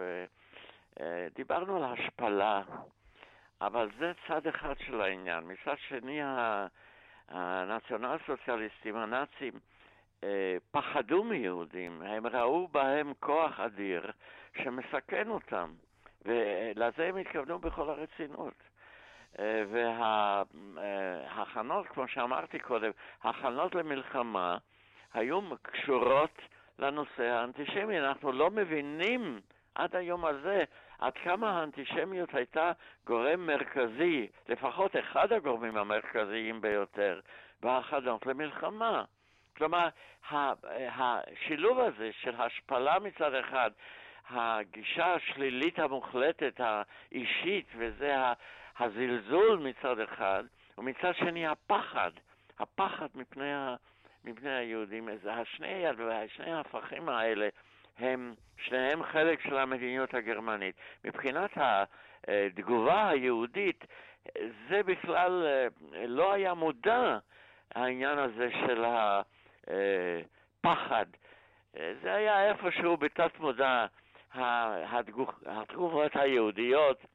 דיברנו 1.34 1.76
על 1.76 1.84
השפלה, 1.84 2.62
אבל 3.60 3.90
זה 3.98 4.12
צד 4.28 4.46
אחד 4.46 4.74
של 4.78 5.00
העניין. 5.00 5.44
מצד 5.44 5.78
שני, 5.88 6.20
הנציונל 7.28 8.16
סוציאליסטים, 8.26 8.96
הנאצים, 8.96 9.52
אה, 10.24 10.56
פחדו 10.70 11.24
מיהודים, 11.24 12.02
הם 12.02 12.26
ראו 12.26 12.68
בהם 12.68 13.12
כוח 13.20 13.60
אדיר 13.60 14.10
שמסכן 14.62 15.28
אותם, 15.28 15.72
ולזה 16.24 17.06
הם 17.06 17.16
התכוונו 17.16 17.58
בכל 17.58 17.90
הרצינות. 17.90 18.54
אה, 19.38 19.64
וההכנות, 20.76 21.86
כמו 21.86 22.08
שאמרתי 22.08 22.58
קודם, 22.58 22.90
הכנות 23.22 23.74
למלחמה 23.74 24.56
היו 25.14 25.40
קשורות 25.62 26.38
לנושא 26.78 27.22
האנטישמי. 27.22 28.00
אנחנו 28.00 28.32
לא 28.32 28.50
מבינים 28.50 29.40
עד 29.74 29.96
היום 29.96 30.24
הזה 30.24 30.64
עד 30.98 31.12
כמה 31.12 31.60
האנטישמיות 31.60 32.34
הייתה 32.34 32.72
גורם 33.06 33.46
מרכזי, 33.46 34.28
לפחות 34.48 34.96
אחד 34.96 35.32
הגורמים 35.32 35.76
המרכזיים 35.76 36.60
ביותר, 36.60 37.20
בהכנות 37.62 38.26
למלחמה. 38.26 39.04
כלומר, 39.56 39.88
השילוב 40.30 41.80
הזה 41.80 42.10
של 42.12 42.34
השפלה 42.38 42.98
מצד 42.98 43.34
אחד, 43.34 43.70
הגישה 44.28 45.14
השלילית 45.14 45.78
המוחלטת, 45.78 46.60
האישית, 46.60 47.66
וזה 47.76 48.14
הזלזול 48.78 49.58
מצד 49.58 50.00
אחד, 50.00 50.44
ומצד 50.78 51.12
שני 51.14 51.46
הפחד, 51.46 52.10
הפחד 52.58 53.08
מפני, 53.14 53.54
ה, 53.54 53.74
מפני 54.24 54.50
היהודים. 54.50 55.08
השני, 55.30 55.84
שני 56.28 56.52
ההפכים 56.52 57.08
האלה 57.08 57.48
הם 57.98 58.34
שניהם 58.56 59.02
חלק 59.02 59.40
של 59.40 59.58
המדיניות 59.58 60.14
הגרמנית. 60.14 60.74
מבחינת 61.04 61.50
התגובה 62.26 63.08
היהודית, 63.08 63.84
זה 64.68 64.82
בכלל 64.82 65.46
לא 66.06 66.32
היה 66.32 66.54
מודע 66.54 67.18
העניין 67.74 68.18
הזה 68.18 68.48
של 68.50 68.84
הפחד. 70.64 71.06
זה 71.72 72.14
היה 72.14 72.50
איפשהו 72.50 72.96
בתת 72.96 73.38
מודע. 73.38 73.86
התגובות 75.46 76.16
היהודיות 76.16 77.06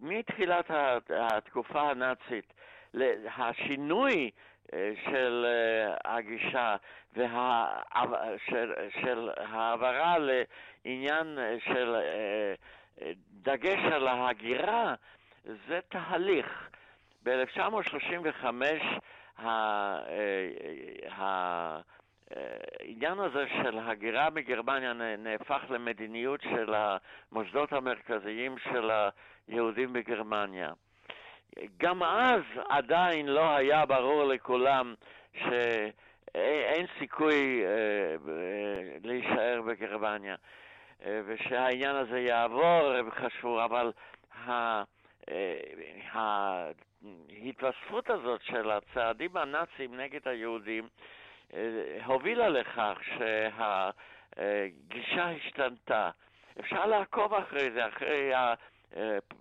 מתחילת 0.00 0.70
התקופה 1.10 1.90
הנאצית, 1.90 2.52
השינוי 3.36 4.30
של 5.04 5.46
הגישה 6.04 6.76
וה... 7.16 7.80
של, 8.46 8.72
של 9.02 9.30
העברה 9.36 10.16
לעניין 10.18 11.38
של 11.64 11.96
דגש 13.42 13.92
על 13.92 14.08
ההגירה, 14.08 14.94
זה 15.44 15.80
תהליך. 15.88 16.68
ב-1935 17.24 18.46
העניין 21.08 21.82
הזה 23.18 23.48
של 23.48 23.78
הגירה 23.78 24.30
מגרמניה 24.30 24.92
נהפך 25.18 25.62
למדיניות 25.70 26.40
של 26.42 26.74
המוסדות 26.74 27.72
המרכזיים 27.72 28.58
של 28.58 28.90
היהודים 29.48 29.92
בגרמניה. 29.92 30.72
גם 31.78 32.02
אז 32.02 32.42
עדיין 32.68 33.26
לא 33.26 33.56
היה 33.56 33.86
ברור 33.86 34.24
לכולם 34.24 34.94
שאין 35.34 36.86
סיכוי 36.98 37.64
אה, 37.64 38.16
להישאר 39.04 39.62
בגרמניה 39.66 40.36
אה, 41.04 41.20
ושהעניין 41.26 41.96
הזה 41.96 42.20
יעבור, 42.20 42.92
הם 42.98 43.10
חשבו, 43.10 43.64
אבל 43.64 43.92
אה, 44.48 44.82
ההתווספות 46.12 48.10
הזאת 48.10 48.42
של 48.42 48.70
הצעדים 48.70 49.36
הנאציים 49.36 49.94
נגד 49.94 50.28
היהודים 50.28 50.88
הובילה 52.04 52.48
לכך 52.48 52.98
שהגישה 54.36 55.30
השתנתה. 55.30 56.10
אפשר 56.60 56.86
לעקוב 56.86 57.34
אחרי 57.34 57.70
זה, 57.70 57.88
אחרי 57.88 58.32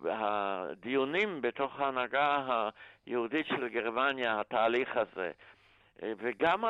הדיונים 0.05 1.41
בתוך 1.41 1.79
ההנהגה 1.79 2.45
היהודית 3.05 3.47
של 3.47 3.67
גרמניה, 3.67 4.39
התהליך 4.39 4.97
הזה. 4.97 5.31
וגם 6.01 6.63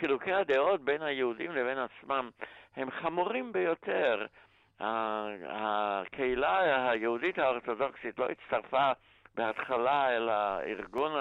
חילוקי 0.00 0.32
הדעות 0.32 0.80
בין 0.80 1.02
היהודים 1.02 1.52
לבין 1.52 1.78
עצמם 1.78 2.30
הם 2.76 2.90
חמורים 2.90 3.52
ביותר. 3.52 4.26
הקהילה 4.80 6.90
היהודית 6.90 7.38
האורתודוקסית 7.38 8.18
לא 8.18 8.28
הצטרפה 8.28 8.92
בהתחלה 9.34 10.16
אל 10.16 10.28
הארגון 10.28 11.12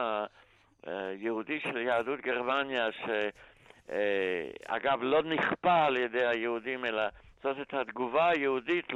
היהודי 0.85 1.59
של 1.59 1.77
יהדות 1.77 2.21
גרמניה, 2.21 2.87
שאגב 2.91 4.99
לא 5.01 5.23
נכפה 5.23 5.85
על 5.85 5.97
ידי 5.97 6.25
היהודים, 6.25 6.85
אלא 6.85 7.03
זאת 7.43 7.57
הייתה 7.57 7.81
התגובה 7.81 8.29
היהודית 8.29 8.93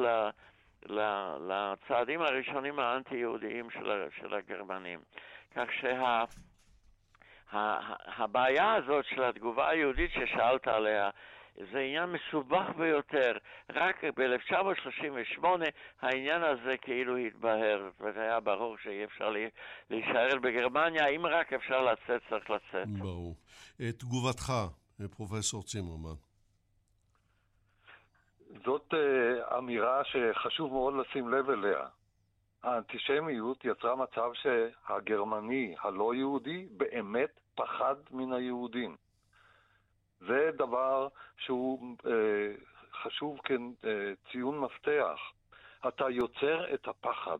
לצעדים 0.90 2.22
הראשונים 2.22 2.80
האנטי-יהודיים 2.80 3.70
של, 3.70 4.08
של 4.20 4.34
הגרמנים. 4.34 5.00
כך 5.56 5.68
שהבעיה 7.52 8.56
שה, 8.58 8.74
הזאת 8.74 9.06
של 9.06 9.24
התגובה 9.24 9.70
היהודית 9.70 10.12
ששאלת 10.12 10.68
עליה, 10.68 11.10
זה 11.56 11.80
עניין 11.80 12.10
מסובך 12.10 12.66
ביותר. 12.78 13.38
רק 13.70 14.04
ב-1938 14.04 15.46
העניין 16.02 16.44
הזה 16.44 16.76
כאילו 16.82 17.18
התבהר, 17.18 17.90
וזה 18.00 18.22
היה 18.22 18.40
ברור 18.40 18.78
שאי 18.84 19.04
אפשר 19.04 19.34
להישאר 19.90 20.40
בגרמניה, 20.42 21.08
אם 21.08 21.26
רק 21.26 21.54
אפשר 21.54 21.82
לצאת, 21.82 22.22
צריך 22.30 22.50
לצאת. 22.50 22.88
ברור. 22.88 23.36
אה, 23.82 23.92
תגובתך, 23.92 24.50
אה, 25.02 25.08
פרופסור 25.08 25.64
צימרמן. 25.64 26.31
זאת 28.66 28.94
uh, 28.94 29.58
אמירה 29.58 30.02
שחשוב 30.04 30.72
מאוד 30.72 30.94
לשים 30.94 31.30
לב 31.30 31.50
אליה. 31.50 31.88
האנטישמיות 32.64 33.66
יצרה 33.66 33.96
מצב 33.96 34.32
שהגרמני 34.34 35.76
הלא 35.80 36.16
יהודי 36.16 36.68
באמת 36.72 37.40
פחד 37.56 37.96
מן 38.12 38.34
היהודים. 38.34 38.96
זה 40.20 40.50
דבר 40.54 41.08
שהוא 41.38 41.96
uh, 42.00 42.08
חשוב 43.04 43.40
כציון 43.44 44.60
מפתח. 44.60 45.20
אתה 45.88 46.10
יוצר 46.10 46.74
את 46.74 46.88
הפחד, 46.88 47.40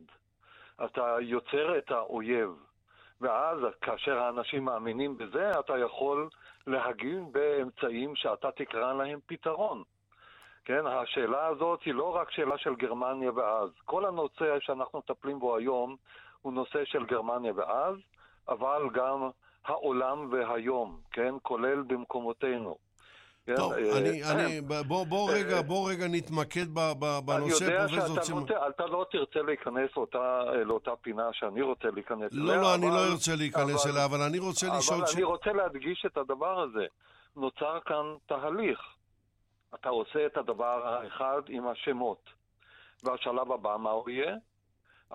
אתה 0.86 1.16
יוצר 1.22 1.78
את 1.78 1.92
האויב, 1.92 2.50
ואז 3.22 3.58
כאשר 3.82 4.18
האנשים 4.18 4.66
מאמינים 4.66 5.18
בזה, 5.18 5.60
אתה 5.60 5.78
יכול 5.78 6.30
להגיב 6.68 7.24
באמצעים 7.32 8.16
שאתה 8.16 8.52
תקרא 8.52 8.94
להם 8.94 9.20
פתרון. 9.26 9.84
כן, 10.66 10.88
השאלה 10.88 11.48
הזאת 11.48 11.80
היא 11.86 11.94
לא 11.94 12.16
רק 12.16 12.32
שאלה 12.32 12.58
של 12.58 12.76
גרמניה 12.76 13.32
ואז. 13.32 13.70
כל 13.86 14.06
הנושא 14.06 14.60
שאנחנו 14.60 15.00
מטפלים 15.00 15.40
בו 15.40 15.58
היום 15.58 15.96
הוא 16.42 16.54
נושא 16.54 16.86
של 16.86 17.06
גרמניה 17.06 17.54
ואז, 17.56 17.96
אבל 18.50 18.90
גם 18.94 19.30
העולם 19.66 20.30
והיום, 20.32 21.00
כן, 21.12 21.36
כולל 21.42 21.82
במקומותינו. 21.82 22.76
כן, 23.46 23.56
טוב, 23.56 23.74
אה, 23.74 23.98
אני, 23.98 24.24
אה, 24.24 24.32
אני, 24.32 24.62
בוא, 24.62 25.04
בוא, 25.06 25.30
אה, 25.30 25.36
רגע, 25.36 25.62
בוא 25.62 25.92
רגע 25.92 26.08
נתמקד 26.08 26.66
בנושא, 27.26 27.88
פרופסור 27.88 28.20
צימון. 28.20 28.44
אני 28.44 28.54
יודע 28.54 28.66
שאתה 28.72 28.86
לא 28.86 29.06
תרצה 29.12 29.42
להיכנס 29.42 29.90
אותה, 29.98 30.44
לאותה 30.66 30.92
פינה 31.02 31.30
שאני 31.34 31.62
רוצה 31.62 31.88
להיכנס 31.94 32.32
לא, 32.32 32.44
אליה. 32.44 32.56
לא, 32.56 32.62
לא, 32.62 32.76
אני 32.76 32.86
לא 32.88 33.12
ארצה 33.12 33.32
להיכנס 33.36 33.88
אליה, 33.88 34.06
אבל 34.06 34.22
אני 34.22 34.40
רוצה 34.40 34.68
לשאול... 34.78 34.98
אבל 34.98 35.12
אני 35.14 35.24
רוצה 35.24 35.52
להדגיש 35.54 36.06
את 36.06 36.18
הדבר 36.18 36.62
הזה. 36.62 36.86
נוצר 37.36 37.80
כאן 37.86 38.06
תהליך. 38.26 38.80
אתה 39.76 39.90
עושה 39.90 40.26
את 40.26 40.38
הדבר 40.38 40.88
האחד 40.88 41.42
עם 41.48 41.68
השמות. 41.68 42.30
והשלב 43.04 43.52
הבא, 43.52 43.78
מה 43.78 43.90
הוא 43.90 44.10
יהיה? 44.10 44.36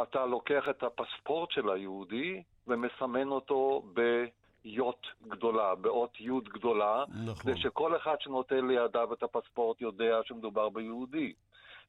אתה 0.03 0.27
לוקח 0.27 0.69
את 0.71 0.83
הפספורט 0.83 1.51
של 1.51 1.71
היהודי 1.71 2.43
ומסמן 2.67 3.29
אותו 3.29 3.83
ביוט 3.95 5.07
גדולה, 5.29 5.75
באות 5.75 6.21
י' 6.21 6.41
גדולה, 6.45 7.05
נכון. 7.25 7.35
כדי 7.35 7.61
שכל 7.61 7.97
אחד 7.97 8.17
שנותן 8.21 8.67
לידיו 8.67 9.13
את 9.13 9.23
הפספורט 9.23 9.81
יודע 9.81 10.21
שמדובר 10.25 10.69
ביהודי. 10.69 11.33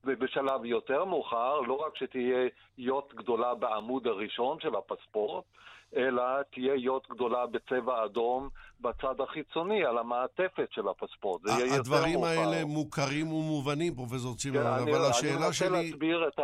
ובשלב 0.03 0.65
יותר 0.65 1.05
מאוחר, 1.05 1.59
לא 1.59 1.73
רק 1.73 1.97
שתהיה 1.97 2.49
יוט 2.77 3.13
גדולה 3.13 3.55
בעמוד 3.55 4.07
הראשון 4.07 4.59
של 4.59 4.75
הפספורט, 4.75 5.43
אלא 5.95 6.23
תהיה 6.53 6.75
יוט 6.75 7.09
גדולה 7.09 7.45
בצבע 7.45 8.05
אדום 8.05 8.49
בצד 8.81 9.21
החיצוני, 9.23 9.85
על 9.85 9.97
המעטפת 9.97 10.67
של 10.71 10.87
הפספורט. 10.87 11.41
זה 11.41 11.51
יהיה 11.51 11.59
יותר 11.59 11.75
מאוחר. 11.75 11.95
הדברים 11.95 12.23
האלה 12.23 12.65
מוכרים 12.65 13.31
ומובנים, 13.33 13.95
פרופסור 13.95 14.35
צימר, 14.35 14.63
כן, 14.63 14.67
אבל 14.67 14.95
אני, 14.95 15.07
השאלה 15.09 15.45
אני 15.45 15.53
שלי... 15.53 15.67
אני 15.67 15.77
רוצה 15.77 15.89
להסביר 15.89 16.27
את 16.27 16.39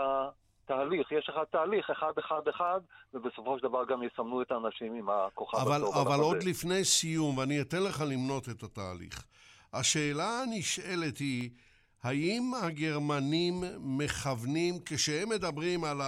התהליך. 0.64 1.12
יש 1.12 1.30
לך 1.30 1.36
תהליך 1.52 1.90
אחד, 1.90 2.12
אחד, 2.20 2.48
אחד, 2.50 2.80
ובסופו 3.14 3.58
של 3.58 3.64
דבר 3.64 3.86
גם 3.86 4.04
יסמנו 4.04 4.42
את 4.42 4.52
האנשים 4.52 4.94
עם 4.94 5.10
הכוכב 5.10 5.58
אבל, 5.58 5.82
הצהוב. 5.82 5.98
אבל 5.98 6.20
עוד 6.20 6.38
הזה. 6.38 6.50
לפני 6.50 6.84
סיום, 6.84 7.38
ואני 7.38 7.62
אתן 7.62 7.84
לך 7.84 8.04
למנות 8.08 8.50
את 8.50 8.64
התהליך. 8.64 9.26
השאלה 9.74 10.42
הנשאלת 10.42 11.18
היא, 11.18 11.50
האם 12.04 12.52
הגרמנים 12.62 13.64
מכוונים, 13.80 14.74
כשהם 14.86 15.30
מדברים 15.30 15.84
על 15.84 16.02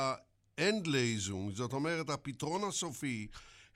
ה 0.57 0.66
Endlösung, 0.66 1.51
זאת 1.51 1.73
אומרת 1.73 2.09
הפתרון 2.09 2.61
הסופי, 2.67 3.27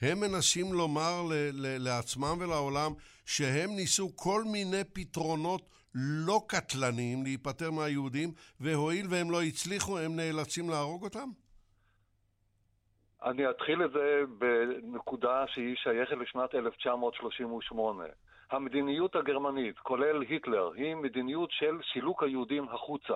הם 0.01 0.19
מנסים 0.19 0.73
לומר 0.73 1.21
ל- 1.29 1.33
ל- 1.53 1.77
לעצמם 1.77 2.37
ולעולם 2.39 2.91
שהם 3.25 3.69
ניסו 3.75 4.15
כל 4.15 4.43
מיני 4.51 4.83
פתרונות 4.93 5.61
לא 5.95 6.41
קטלניים 6.47 7.23
להיפטר 7.23 7.71
מהיהודים, 7.71 8.29
והואיל 8.59 9.05
והם 9.09 9.31
לא 9.31 9.41
הצליחו, 9.41 9.99
הם 9.99 10.15
נאלצים 10.15 10.69
להרוג 10.69 11.03
אותם? 11.03 11.29
אני 13.23 13.49
אתחיל 13.49 13.85
את 13.85 13.91
זה 13.91 14.21
בנקודה 14.37 15.45
שהיא 15.47 15.75
שייכת 15.75 16.17
לשנת 16.17 16.55
1938. 16.55 18.03
המדיניות 18.51 19.15
הגרמנית, 19.15 19.79
כולל 19.79 20.21
היטלר, 20.21 20.71
היא 20.75 20.95
מדיניות 20.95 21.51
של 21.51 21.77
סילוק 21.93 22.23
היהודים 22.23 22.69
החוצה. 22.69 23.15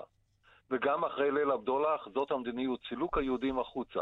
וגם 0.74 1.06
אחרי 1.06 1.32
ליל 1.32 1.52
הבדולח, 1.52 2.08
זאת 2.14 2.32
המדיניות, 2.32 2.80
סילוק 2.90 3.18
היהודים 3.18 3.60
החוצה. 3.60 4.02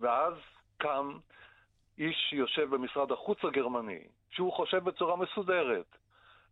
ואז 0.00 0.34
קם 0.78 1.18
איש 1.98 2.16
שיושב 2.30 2.70
במשרד 2.74 3.12
החוץ 3.12 3.38
הגרמני, 3.44 4.00
שהוא 4.30 4.52
חושב 4.52 4.84
בצורה 4.84 5.16
מסודרת, 5.16 5.96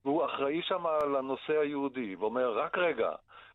והוא 0.05 0.25
אחראי 0.25 0.63
שם 0.63 0.87
על 0.87 1.17
הנושא 1.17 1.59
היהודי, 1.59 2.17
ואומר, 2.17 2.59
רק 2.59 2.79
רגע, 2.79 3.11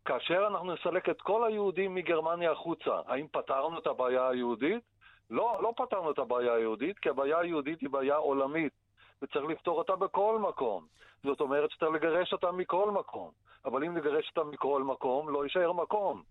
כאשר 0.06 0.48
אנחנו 0.48 0.74
נסלק 0.74 1.10
את 1.10 1.22
כל 1.22 1.48
היהודים 1.48 1.96
מגרמניה 1.96 2.52
החוצה, 2.52 3.00
האם 3.08 3.28
פתרנו 3.32 3.80
את 3.80 3.88
הבעיה 3.88 4.30
היהודית? 4.30 4.84
לא, 5.30 5.60
לא 5.62 5.74
פתרנו 5.78 6.12
את 6.12 6.20
הבעיה 6.20 6.54
היהודית, 6.54 7.00
כי 7.00 7.10
הבעיה 7.10 7.40
היהודית 7.40 7.82
היא 7.82 7.90
בעיה 7.90 8.16
עולמית, 8.16 8.74
וצריך 9.22 9.46
לפתור 9.46 9.78
אותה 9.78 9.96
בכל 9.96 10.40
מקום. 10.40 10.86
זאת 11.24 11.42
אומרת 11.42 11.72
שצריך 11.72 11.92
לגרש 11.92 12.34
אותה 12.34 12.52
מכל 12.52 12.92
מקום. 12.92 13.32
אבל 13.66 13.84
אם 13.84 13.98
נגרש 13.98 14.30
אותה 14.30 14.50
מכל 14.50 14.84
מקום, 14.84 15.30
לא 15.30 15.44
יישאר 15.44 15.72
מקום. 15.72 16.24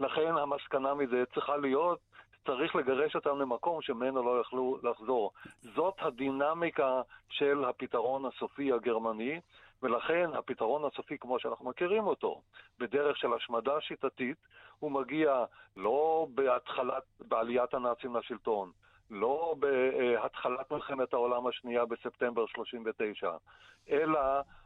לכן 0.00 0.36
המסקנה 0.36 0.94
מזה 0.94 1.24
צריכה 1.34 1.56
להיות, 1.56 1.98
צריך 2.46 2.76
לגרש 2.76 3.14
אותם 3.16 3.38
למקום 3.38 3.82
שממנו 3.82 4.22
לא 4.22 4.40
יכלו 4.40 4.78
לחזור. 4.82 5.30
זאת 5.60 5.94
הדינמיקה 5.98 7.02
של 7.28 7.64
הפתרון 7.64 8.24
הסופי 8.24 8.72
הגרמני, 8.72 9.40
ולכן 9.82 10.30
הפתרון 10.34 10.84
הסופי, 10.84 11.18
כמו 11.18 11.38
שאנחנו 11.38 11.70
מכירים 11.70 12.06
אותו, 12.06 12.40
בדרך 12.78 13.16
של 13.16 13.32
השמדה 13.32 13.80
שיטתית, 13.80 14.36
הוא 14.78 14.92
מגיע 14.92 15.44
לא 15.76 16.26
בהתחלת, 16.34 17.02
בעליית 17.20 17.74
הנאצים 17.74 18.16
לשלטון, 18.16 18.70
לא 19.12 19.54
בהתחלת 19.58 20.70
מלחמת 20.70 21.12
העולם 21.12 21.46
השנייה 21.46 21.84
בספטמבר 21.84 22.46
39, 22.46 23.30
אלא 23.90 24.20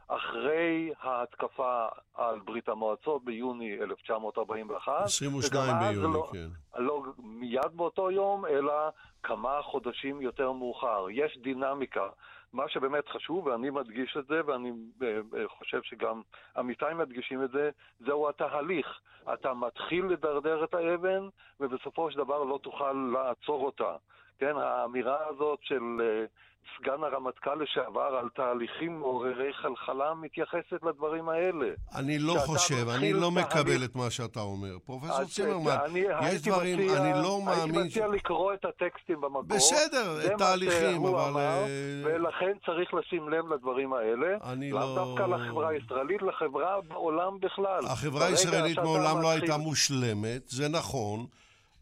אחרי 0.07 0.91
ההתקפה 1.01 1.87
על 2.13 2.39
ברית 2.39 2.69
המועצות 2.69 3.25
ביוני 3.25 3.73
1941. 3.81 5.03
22 5.03 5.75
ביוני, 5.79 6.13
לא, 6.13 6.29
כן. 6.33 6.47
לא 6.81 7.03
מיד 7.17 7.71
באותו 7.75 8.11
יום, 8.11 8.45
אלא 8.45 8.73
כמה 9.23 9.61
חודשים 9.61 10.21
יותר 10.21 10.51
מאוחר. 10.51 11.05
יש 11.11 11.37
דינמיקה. 11.37 12.07
מה 12.53 12.69
שבאמת 12.69 13.07
חשוב, 13.07 13.45
ואני 13.45 13.69
מדגיש 13.69 14.17
את 14.19 14.27
זה, 14.27 14.41
ואני 14.45 14.71
אה, 15.01 15.07
אה, 15.07 15.47
חושב 15.47 15.81
שגם 15.83 16.21
עמיתיי 16.57 16.93
מדגישים 16.93 17.43
את 17.43 17.51
זה, 17.51 17.69
זהו 17.99 18.29
התהליך. 18.29 18.87
אתה 19.33 19.53
מתחיל 19.53 20.05
לדרדר 20.05 20.63
את 20.63 20.73
האבן, 20.73 21.27
ובסופו 21.59 22.11
של 22.11 22.17
דבר 22.17 22.43
לא 22.43 22.59
תוכל 22.63 23.11
לעצור 23.13 23.65
אותה. 23.65 23.95
כן, 24.39 24.57
האמירה 24.57 25.17
הזאת 25.29 25.59
של 25.61 25.81
uh, 25.99 26.27
סגן 26.79 27.03
הרמטכ"ל 27.03 27.55
לשעבר 27.63 28.19
על 28.19 28.29
תהליכים 28.35 28.99
מעוררי 28.99 29.53
חלחלה 29.53 30.13
מתייחסת 30.13 30.83
לדברים 30.83 31.29
האלה. 31.29 31.67
אני 31.95 32.19
לא 32.19 32.33
חושב, 32.45 32.89
אני 32.89 33.13
לא. 33.13 33.31
מקבל 33.31 33.83
את 33.85 33.95
מה 33.95 34.09
שאתה 34.09 34.39
אומר. 34.39 34.79
פרופסור 34.85 35.25
צימרמן, 35.25 35.77
יש 36.21 36.41
דברים, 36.41 36.79
אני 36.79 37.23
לא 37.23 37.41
מאמין... 37.45 37.75
הייתי 37.75 37.87
מציע. 37.87 38.07
לקרוא 38.07 38.53
את 38.53 38.65
הטקסטים 38.65 39.21
במקור. 39.21 39.43
בסדר, 39.43 40.35
תהליכים, 40.37 41.05
אבל... 41.05 41.39
אה, 41.41 41.65
ולכן 42.03 42.51
צריך 42.65 42.93
לשים 42.93 43.29
לב 43.29 43.53
לדברים 43.53 43.93
האלה. 43.93 44.37
אני 44.43 44.71
לא... 44.71 44.79
לאו 44.79 44.95
דווקא 44.95 45.23
לחברה 45.23 45.69
הישראלית, 45.69 46.21
לחברה 46.21 46.81
בעולם 46.87 47.39
בכלל. 47.39 47.85
החברה 47.85 48.25
הישראלית 48.25 48.79
מעולם 48.79 49.21
לא 49.21 49.31
הייתה 49.31 49.57
מושלמת, 49.57 50.47
זה 50.47 50.69
נכון. 50.69 51.25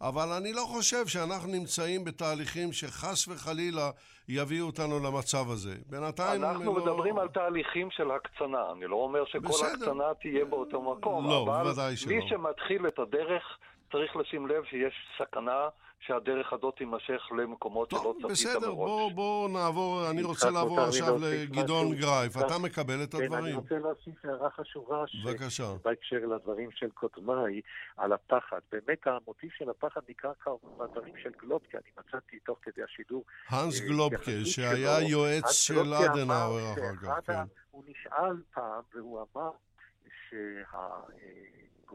אבל 0.01 0.29
אני 0.37 0.53
לא 0.53 0.61
חושב 0.61 1.07
שאנחנו 1.07 1.51
נמצאים 1.51 2.05
בתהליכים 2.05 2.71
שחס 2.71 3.27
וחלילה 3.27 3.89
יביאו 4.29 4.65
אותנו 4.65 4.99
למצב 4.99 5.51
הזה. 5.51 5.75
בינתיים... 5.89 6.43
אנחנו 6.43 6.65
לא... 6.65 6.83
מדברים 6.83 7.19
על 7.19 7.27
תהליכים 7.27 7.91
של 7.91 8.11
הקצנה. 8.11 8.71
אני 8.71 8.87
לא 8.87 8.95
אומר 8.95 9.25
שכל 9.25 9.39
בסדר. 9.39 9.67
הקצנה 9.67 10.13
תהיה 10.21 10.45
באותו 10.45 10.81
מקום, 10.81 11.25
לא, 11.25 11.41
אבל 11.61 11.91
מי 12.07 12.29
שמתחיל 12.29 12.87
את 12.87 12.99
הדרך 12.99 13.57
צריך 13.91 14.15
לשים 14.15 14.47
לב 14.47 14.63
שיש 14.65 14.93
סכנה 15.17 15.69
שהדרך 15.99 16.53
הזאת 16.53 16.75
תימשך 16.77 17.21
למקומות 17.37 17.91
שלא 17.91 17.99
צפית 17.99 18.25
מראש. 18.25 18.31
בסדר, 18.31 18.73
בוא, 18.73 19.11
בוא 19.11 19.49
נעבור, 19.49 20.09
אני 20.09 20.23
רוצה 20.23 20.49
לעבור 20.49 20.79
עכשיו 20.81 21.15
לגדעון 21.21 21.95
גרייף. 21.95 22.37
אתה 22.37 22.57
מקבל 22.63 23.03
את 23.03 23.13
הדברים. 23.13 23.31
כן, 23.31 23.45
אני 23.45 23.53
רוצה 23.53 23.75
להוסיף 23.75 24.25
הערה 24.25 24.49
חשובה. 24.49 25.03
בבקשה. 25.25 25.73
בהקשר 25.83 26.25
לדברים 26.35 26.71
של 26.71 26.89
קודמיי, 26.89 27.61
על 27.97 28.13
הפחד. 28.13 28.59
באמת 28.71 29.07
המוטיב 29.07 29.49
של 29.57 29.69
הפחד 29.69 30.01
ניכר 30.07 30.31
כבר 30.39 30.55
בדברים 30.77 31.13
של 31.23 31.31
גלובקה, 31.41 31.77
אני 31.77 31.91
מצאתי 31.99 32.39
תוך 32.39 32.59
כדי 32.61 32.83
השידור. 32.83 33.23
הנס 33.49 33.81
אה, 33.81 33.87
גלובקה, 33.87 34.31
שהיה 34.45 35.01
יועץ 35.09 35.51
של 35.51 35.93
אדנאוור 35.93 36.73
אחר 36.73 36.95
כך. 37.03 37.19
כן. 37.25 37.43
הוא 37.71 37.83
נשאל 37.87 38.35
פעם, 38.53 38.81
והוא 38.93 39.25
אמר 39.35 39.51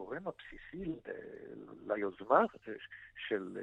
שהגורם 0.01 0.23
הבסיסי 0.27 1.01
ליוזמה 1.87 2.45
של 3.29 3.59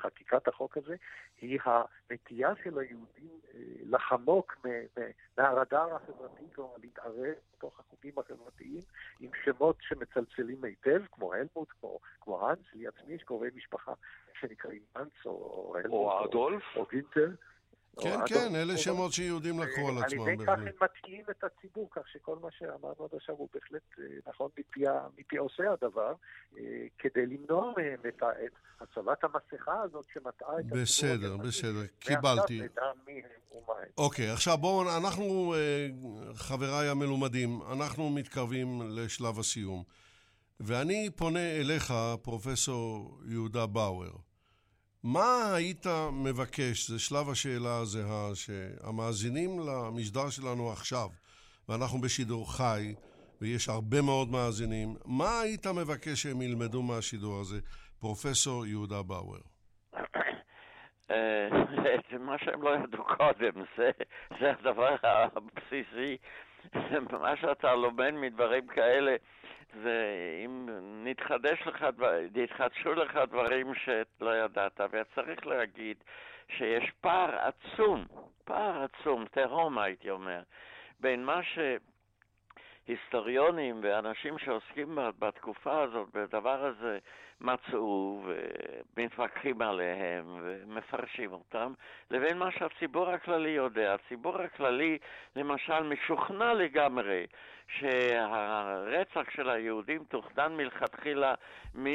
חקיקת 0.00 0.48
החוק 0.48 0.76
הזה 0.76 0.96
היא 1.40 1.58
הנטייה 1.64 2.52
של 2.64 2.78
היהודים 2.78 3.40
אה, 3.54 3.60
לחמוק 3.86 4.66
מהרדאר 5.36 5.94
החברתי, 5.94 6.44
כלומר 6.54 6.72
להתערב 6.82 7.34
בתוך 7.52 7.80
החוקים 7.80 8.12
החברתיים 8.18 8.80
עם 9.20 9.30
שמות 9.44 9.76
שמצלצלים 9.80 10.64
היטב, 10.64 11.02
כמו 11.12 11.32
הלמוט, 11.32 11.68
כמו, 11.80 11.98
כמו 12.20 12.48
האנס, 12.48 12.58
לי 12.74 12.86
עצמי 12.86 13.14
יש 13.14 13.22
קרובי 13.22 13.48
משפחה 13.54 13.92
שנקראים 14.40 14.82
האנס 14.94 15.26
או 15.26 15.74
הלמוט 15.76 15.92
או 15.92 16.24
אדולף 16.24 16.62
או 16.76 16.86
גינטר. 16.90 17.30
כן, 18.00 18.18
כן, 18.26 18.54
אלה 18.54 18.76
שמות 18.76 19.12
שיהודים 19.12 19.60
לקחו 19.60 19.88
על 19.88 19.98
עצמם. 20.04 20.20
על 20.22 20.28
ידי 20.28 20.44
כך 20.46 20.58
הם 20.58 20.68
מטעים 20.82 21.24
את 21.30 21.44
הציבור, 21.44 21.88
כך 21.90 22.02
שכל 22.12 22.36
מה 22.42 22.48
שאמרנו 22.58 23.04
עד 23.04 23.14
עכשיו 23.16 23.34
הוא 23.34 23.48
בהחלט 23.54 23.82
אה, 23.98 24.04
נכון 24.26 24.50
מפי 25.16 25.36
עושה 25.36 25.62
הדבר, 25.72 26.14
אה, 26.58 26.62
כדי 26.98 27.26
למנוע 27.26 27.72
מהם 27.76 28.00
את 28.08 28.22
הצבת 28.80 29.24
המסכה 29.24 29.80
הזאת 29.82 30.04
שמטעה 30.14 30.60
את 30.60 30.64
הציבור. 30.64 30.82
בסדר, 30.82 31.36
בסדר, 31.36 31.86
קיבלתי. 31.98 32.60
אוקיי, 33.98 34.30
עכשיו 34.30 34.58
בואו, 34.58 34.96
אנחנו, 34.96 35.54
אה, 35.54 35.88
חבריי 36.34 36.88
המלומדים, 36.88 37.60
אנחנו 37.72 38.10
מתקרבים 38.10 38.82
לשלב 38.84 39.38
הסיום. 39.38 39.82
ואני 40.60 41.10
פונה 41.16 41.56
אליך, 41.60 41.94
פרופסור 42.22 43.18
יהודה 43.28 43.66
באואר. 43.66 44.27
מה 45.04 45.54
היית 45.54 45.86
מבקש, 46.12 46.90
זה 46.90 46.98
שלב 46.98 47.30
השאלה 47.30 47.78
הזהה, 47.82 48.34
שהמאזינים 48.34 49.50
למשדר 49.60 50.30
שלנו 50.30 50.72
עכשיו, 50.72 51.08
ואנחנו 51.68 52.00
בשידור 52.00 52.56
חי, 52.56 52.94
ויש 53.40 53.68
הרבה 53.68 54.02
מאוד 54.02 54.28
מאזינים, 54.28 54.88
מה 55.06 55.40
היית 55.40 55.66
מבקש 55.66 56.22
שהם 56.22 56.42
ילמדו 56.42 56.82
מהשידור 56.82 57.40
הזה, 57.40 57.60
פרופסור 58.00 58.66
יהודה 58.66 59.02
באואר? 59.02 59.40
אה, 61.10 61.48
מה 62.18 62.36
שהם 62.38 62.62
לא 62.62 62.70
ידעו 62.84 63.04
קודם, 63.04 63.64
זה, 63.76 63.90
זה 64.40 64.52
הדבר 64.58 64.96
הבסיסי. 65.02 66.16
מה 67.20 67.36
שאתה 67.36 67.74
לומד 67.74 68.10
מדברים 68.10 68.66
כאלה, 68.66 69.16
ואם 69.74 70.68
נתחדש 71.04 71.62
לך, 71.66 71.86
נתחדשו 72.34 72.94
לך 72.94 73.16
דברים 73.30 73.74
שלא 73.74 74.36
ידעת, 74.44 74.80
וצריך 74.90 75.46
להגיד 75.46 75.96
שיש 76.48 76.90
פער 77.00 77.38
עצום, 77.38 78.04
פער 78.44 78.84
עצום, 78.84 79.24
תהום 79.24 79.78
הייתי 79.78 80.10
אומר, 80.10 80.42
בין 81.00 81.24
מה 81.24 81.40
שהיסטוריונים 82.86 83.80
ואנשים 83.82 84.38
שעוסקים 84.38 84.98
בתקופה 85.18 85.82
הזאת, 85.82 86.08
בדבר 86.14 86.64
הזה, 86.64 86.98
מצאו 87.40 88.22
ומתווכחים 88.96 89.62
עליהם 89.62 90.40
ומפרשים 90.42 91.32
אותם, 91.32 91.72
לבין 92.10 92.38
מה 92.38 92.50
שהציבור 92.50 93.10
הכללי 93.10 93.50
יודע. 93.50 93.94
הציבור 93.94 94.40
הכללי, 94.42 94.98
למשל, 95.36 95.82
משוכנע 95.82 96.54
לגמרי 96.54 97.26
שהרצח 97.68 99.30
של 99.36 99.50
היהודים 99.50 100.04
תוכנן 100.08 100.52
מלכתחילה 100.56 101.34
מ... 101.74 101.86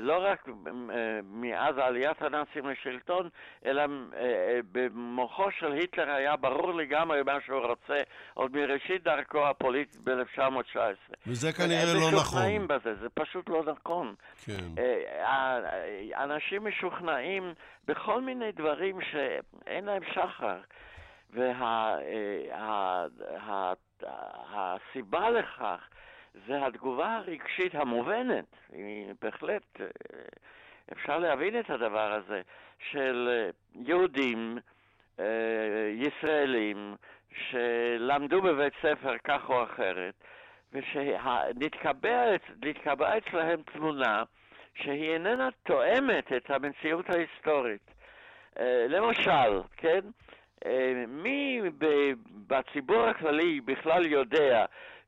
לא 0.00 0.24
רק 0.24 0.48
מאז 1.24 1.78
עליית 1.78 2.22
הנאצים 2.22 2.66
לשלטון, 2.68 3.28
אלא 3.66 3.82
אה, 4.16 4.58
במוחו 4.72 5.50
של 5.58 5.72
היטלר 5.72 6.10
היה 6.10 6.36
ברור 6.36 6.74
לגמרי 6.74 7.22
מה 7.22 7.38
שהוא 7.46 7.60
רוצה 7.60 8.02
עוד 8.34 8.56
מראשית 8.56 9.02
דרכו 9.02 9.46
הפוליטית 9.46 10.00
ב-1919. 10.04 10.76
וזה 11.26 11.52
כנראה 11.52 11.84
לא 11.84 12.00
נכון. 12.00 12.08
הם 12.08 12.14
משוכנעים 12.14 12.68
בזה, 12.68 12.94
זה 12.94 13.08
פשוט 13.14 13.48
לא 13.48 13.64
נכון. 13.64 14.14
כן. 14.44 14.52
אה, 14.78 16.24
אנשים 16.24 16.66
משוכנעים 16.66 17.54
בכל 17.86 18.20
מיני 18.20 18.52
דברים 18.52 18.98
שאין 19.00 19.84
להם 19.84 20.02
שחר. 20.14 20.58
והסיבה 24.50 25.18
וה, 25.18 25.30
לכך 25.30 25.88
זה 26.46 26.66
התגובה 26.66 27.16
הרגשית 27.16 27.74
המובנת, 27.74 28.44
היא 28.72 29.14
בהחלט, 29.22 29.80
אפשר 30.92 31.18
להבין 31.18 31.60
את 31.60 31.70
הדבר 31.70 32.12
הזה, 32.12 32.42
של 32.90 33.28
אה, 33.30 33.50
יהודים, 33.86 34.58
אה, 35.20 35.24
ישראלים, 35.94 36.96
שלמדו 37.32 38.42
בבית 38.42 38.72
ספר 38.82 39.18
כך 39.24 39.50
או 39.50 39.64
אחרת, 39.64 40.14
ושנתקבע 40.72 42.36
אצלהם 43.18 43.62
תמונה 43.62 44.22
שהיא 44.74 45.12
איננה 45.12 45.48
תואמת 45.62 46.32
את 46.32 46.50
המציאות 46.50 47.10
ההיסטורית. 47.10 47.90
אה, 48.58 48.86
למשל, 48.88 49.60
כן, 49.76 50.00
מי 51.08 51.60
בציבור 52.48 53.06
הכללי 53.06 53.60
בכלל 53.60 54.06
יודע 54.06 54.64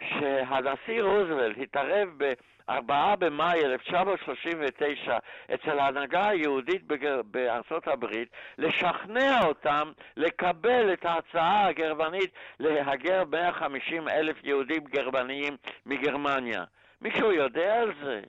שהנשיא 0.09 1.02
רוזוולט 1.02 1.56
התערב 1.62 2.09
ב-4 2.16 3.16
במאי 3.18 3.64
1939 3.64 5.18
אצל 5.55 5.78
ההנהגה 5.78 6.28
היהודית 6.28 6.82
בארצות 7.24 7.89
הברית 7.89 8.28
לשכנע 8.59 9.40
אותם 9.44 9.93
לקבל 10.16 10.93
את 10.93 11.05
ההצעה 11.05 11.66
הגרמנית 11.66 12.31
להגר 12.60 13.24
150 13.31 14.09
אלף 14.09 14.36
יהודים 14.44 14.85
גרמניים 14.85 15.56
מגרמניה. 15.86 16.64
מישהו 17.01 17.32
יודע 17.32 17.81
על 17.81 17.93
זה? 18.02 18.20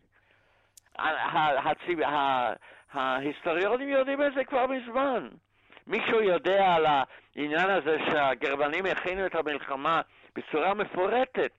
ההיסטוריונים 2.94 3.90
יודעים 3.90 4.22
את 4.22 4.34
זה 4.34 4.44
כבר 4.44 4.68
מזמן. 4.68 5.28
מישהו 5.88 6.22
יודע 6.22 6.74
על 6.76 6.86
העניין 6.86 7.70
הזה 7.70 7.98
שהגרמנים 8.10 8.86
הכינו 8.86 9.26
את 9.26 9.36
המלחמה 9.36 10.02
בצורה 10.36 10.74
מפורטת 10.74 11.54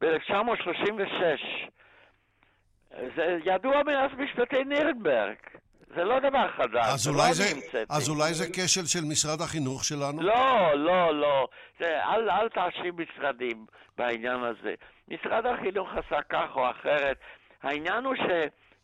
ב-1936. 0.00 1.22
זה 3.16 3.38
ידוע 3.44 3.82
מאז 3.82 4.10
משפטי 4.18 4.64
נירנברג. 4.64 5.36
זה 5.96 6.04
לא 6.04 6.18
דבר 6.18 6.48
חדש, 6.56 6.86
אז 6.94 7.08
אולי 7.08 7.28
לא 7.28 7.32
זה, 7.32 7.44
אז 7.88 8.08
אולי 8.08 8.34
זה 8.34 8.44
כשל 8.52 8.86
של 8.86 9.04
משרד 9.10 9.40
החינוך 9.40 9.84
שלנו? 9.84 10.22
לא, 10.22 10.74
לא, 10.74 11.20
לא. 11.20 11.48
זה, 11.80 12.04
אל, 12.04 12.30
אל 12.30 12.48
תאשים 12.48 12.94
משרדים 12.96 13.66
בעניין 13.98 14.44
הזה. 14.44 14.74
משרד 15.08 15.46
החינוך 15.46 15.88
עשה 15.92 16.22
כך 16.28 16.56
או 16.56 16.70
אחרת. 16.70 17.16
העניין 17.62 18.04
הוא 18.04 18.14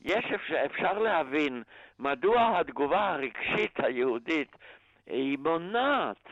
שיש 0.03 0.25
אפשר, 0.35 0.55
אפשר 0.67 0.99
להבין 0.99 1.63
מדוע 1.99 2.59
התגובה 2.59 3.09
הרגשית 3.09 3.75
היהודית 3.77 4.57
היא 5.07 5.39
מונעת 5.39 6.29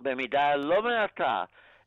במידה 0.00 0.56
לא 0.56 0.82
מעטה 0.82 1.44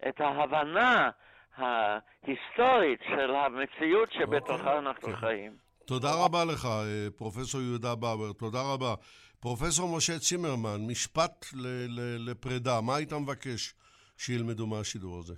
את 0.07 0.21
ההבנה 0.21 1.09
ההיסטורית 1.57 2.99
של 3.07 3.35
המציאות 3.35 4.11
שבתוכה 4.11 4.53
okay. 4.53 4.57
אוקיי. 4.57 4.79
אנחנו 4.79 5.07
okay. 5.07 5.15
חיים. 5.15 5.51
תודה 5.85 6.09
רבה 6.25 6.45
לך, 6.45 6.65
אה, 6.65 7.07
פרופסור 7.17 7.61
יהודה 7.61 7.95
באואר, 7.95 8.33
תודה 8.33 8.61
רבה. 8.73 8.93
פרופסור 9.39 9.97
משה 9.97 10.19
צימרמן, 10.19 10.87
משפט 10.87 11.45
לפרידה, 12.19 12.81
מה 12.81 12.95
היית 12.95 13.13
מבקש 13.13 13.73
שילמדו 14.17 14.67
מהשידור 14.67 15.19
הזה? 15.19 15.33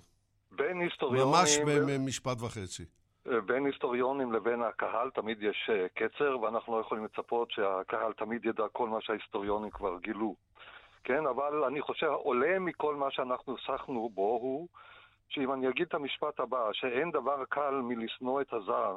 בין 0.52 0.80
היסטוריונים... 0.80 1.28
ממש 1.28 1.58
במשפט 1.66 2.40
וחצי. 2.40 2.84
בין 3.40 3.66
היסטוריונים 3.66 4.32
לבין 4.32 4.62
הקהל 4.62 5.10
תמיד 5.10 5.42
יש 5.42 5.70
אה, 5.72 5.86
קצר, 5.94 6.40
ואנחנו 6.40 6.76
לא 6.76 6.80
יכולים 6.80 7.04
לצפות 7.04 7.50
שהקהל 7.50 8.12
תמיד 8.12 8.44
ידע 8.44 8.64
כל 8.72 8.88
מה 8.88 9.00
שההיסטוריונים 9.00 9.70
כבר 9.70 9.98
גילו. 9.98 10.34
כן, 11.04 11.26
אבל 11.26 11.64
אני 11.64 11.80
חושב, 11.80 12.06
עולה 12.06 12.58
מכל 12.58 12.94
מה 12.94 13.10
שאנחנו 13.10 13.56
עסקנו 13.56 14.10
בו 14.14 14.38
הוא, 14.42 14.68
שאם 15.28 15.52
אני 15.52 15.68
אגיד 15.68 15.86
את 15.86 15.94
המשפט 15.94 16.40
הבא, 16.40 16.72
שאין 16.72 17.10
דבר 17.10 17.44
קל 17.48 17.80
מלשנוא 17.82 18.40
את 18.40 18.52
הזר, 18.52 18.96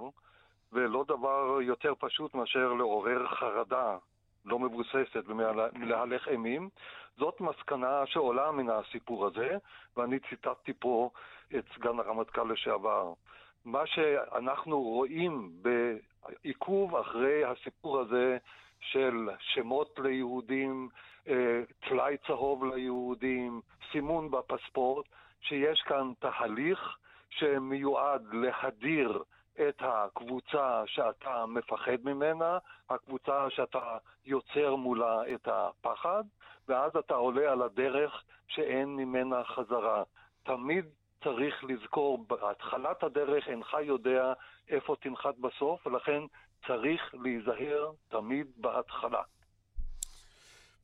ולא 0.73 1.03
דבר 1.07 1.57
יותר 1.61 1.93
פשוט 1.99 2.33
מאשר 2.33 2.73
לעורר 2.73 3.27
חרדה 3.27 3.97
לא 4.45 4.59
מבוססת 4.59 5.23
ומלהלך 5.25 6.27
אימים, 6.27 6.69
זאת 7.17 7.41
מסקנה 7.41 8.05
שעולה 8.05 8.51
מן 8.51 8.69
הסיפור 8.69 9.25
הזה, 9.25 9.57
ואני 9.97 10.19
ציטטתי 10.19 10.73
פה 10.79 11.09
את 11.57 11.65
סגן 11.75 11.99
הרמטכ"ל 11.99 12.51
לשעבר. 12.53 13.13
מה 13.65 13.87
שאנחנו 13.87 14.81
רואים 14.81 15.51
בעיכוב 15.61 16.95
אחרי 16.95 17.45
הסיפור 17.45 17.99
הזה 17.99 18.37
של 18.79 19.29
שמות 19.39 19.99
ליהודים, 19.99 20.89
אה, 21.27 21.61
טלאי 21.87 22.17
צהוב 22.27 22.65
ליהודים, 22.65 23.61
סימון 23.91 24.31
בפספורט, 24.31 25.05
שיש 25.41 25.81
כאן 25.81 26.11
תהליך 26.19 26.97
שמיועד 27.29 28.33
להדיר 28.33 29.23
את 29.69 29.75
הקבוצה 29.79 30.83
שאתה 30.85 31.45
מפחד 31.45 31.97
ממנה, 32.03 32.57
הקבוצה 32.89 33.49
שאתה 33.49 33.97
יוצר 34.25 34.75
מולה 34.75 35.33
את 35.33 35.47
הפחד, 35.47 36.23
ואז 36.67 36.95
אתה 36.95 37.13
עולה 37.13 37.51
על 37.51 37.61
הדרך 37.61 38.23
שאין 38.47 38.95
ממנה 38.95 39.43
חזרה. 39.43 40.03
תמיד 40.43 40.85
צריך 41.25 41.63
לזכור, 41.63 42.25
בהתחלת 42.27 43.03
הדרך 43.03 43.47
אינך 43.47 43.67
יודע 43.83 44.33
איפה 44.69 44.95
תנחת 45.01 45.37
בסוף, 45.37 45.87
ולכן 45.87 46.21
צריך 46.67 47.01
להיזהר 47.13 47.91
תמיד 48.09 48.47
בהתחלה. 48.57 49.21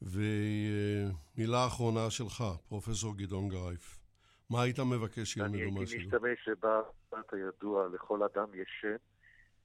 ומילה 0.01 1.68
אחרונה 1.68 2.09
שלך, 2.09 2.43
פרופסור 2.69 3.18
גדעון 3.18 3.49
גרייף. 3.49 3.99
מה 4.49 4.61
היית 4.61 4.80
מבקש 4.80 5.34
שילמדו 5.34 5.72
מהשידור? 5.72 5.77
אני 5.77 5.80
הייתי 5.80 5.97
משתמש 5.97 6.49
במשפט 6.49 7.34
הידוע, 7.34 7.88
לכל 7.93 8.23
אדם 8.23 8.47
יש 8.53 8.69
שם, 8.81 8.95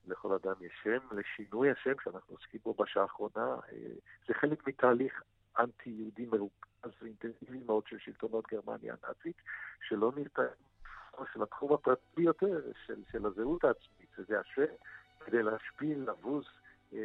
לכל 0.06 0.34
אדם 0.34 0.54
יש 0.60 0.72
שם, 0.84 1.18
לשינוי 1.18 1.70
השם 1.70 1.94
שאנחנו 2.04 2.34
עוסקים 2.34 2.60
בו 2.64 2.74
בשעה 2.74 3.02
האחרונה, 3.02 3.54
אה, 3.72 3.78
זה 4.28 4.34
חלק 4.34 4.68
מתהליך 4.68 5.22
אנטי-יהודי 5.58 6.26
מרוכז 6.86 7.02
ואינטנסיבי 7.02 7.58
מאוד 7.66 7.82
של 7.88 7.96
שלטונות 8.04 8.44
גרמניה 8.52 8.94
הנאצית, 9.02 9.36
שלא 9.88 10.12
נרתע 10.16 10.42
של 11.32 11.42
התחום 11.42 11.72
הפרטי 11.72 12.00
ביותר, 12.16 12.60
של, 12.86 13.02
של 13.12 13.26
הזהות 13.26 13.64
העצמית, 13.64 14.18
וזה 14.18 14.40
השם, 14.40 14.72
כדי 15.26 15.42
להשפיל, 15.42 16.10
לבוז, 16.10 16.44
אה, 16.92 16.98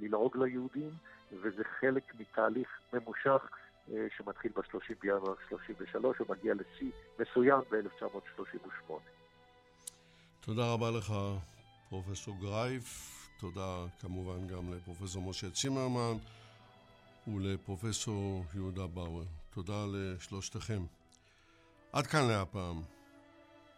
ללעוג 0.00 0.36
ליהודים, 0.36 0.90
וזה 1.32 1.62
חלק 1.80 2.14
מתהליך 2.14 2.68
ממושך 2.92 3.42
אה, 3.92 4.06
שמתחיל 4.16 4.52
ב-30 4.56 4.94
בינואר 5.00 5.34
33 5.48 6.20
ומגיע 6.20 6.54
לשיא 6.54 6.90
מסוים 7.18 7.60
ב-1938. 7.70 8.92
תודה 10.40 10.72
רבה 10.72 10.90
לך, 10.90 11.12
פרופסור 11.88 12.34
גרייף. 12.40 13.10
תודה 13.40 13.84
כמובן 14.00 14.46
גם 14.46 14.74
לפרופסור 14.74 15.22
משה 15.22 15.50
צימרמן 15.50 16.16
ולפרופסור 17.26 18.44
יהודה 18.54 18.86
באואר. 18.86 19.24
תודה 19.50 19.86
לשלושתכם. 19.92 20.84
עד 21.92 22.06
כאן 22.06 22.28
להפעם, 22.28 22.82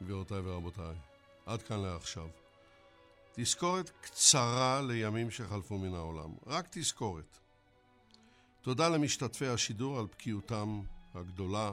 גבירותיי 0.02 0.40
ורבותיי. 0.40 0.96
עד 1.46 1.62
כאן 1.62 1.80
לעכשיו. 1.80 2.28
תזכורת 3.32 3.90
קצרה 4.00 4.82
לימים 4.82 5.30
שחלפו 5.30 5.78
מן 5.78 5.94
העולם. 5.94 6.34
רק 6.46 6.68
תזכורת. 6.70 7.38
תודה 8.62 8.88
למשתתפי 8.88 9.46
השידור 9.46 9.98
על 9.98 10.04
בקיאותם 10.04 10.80
הגדולה. 11.14 11.72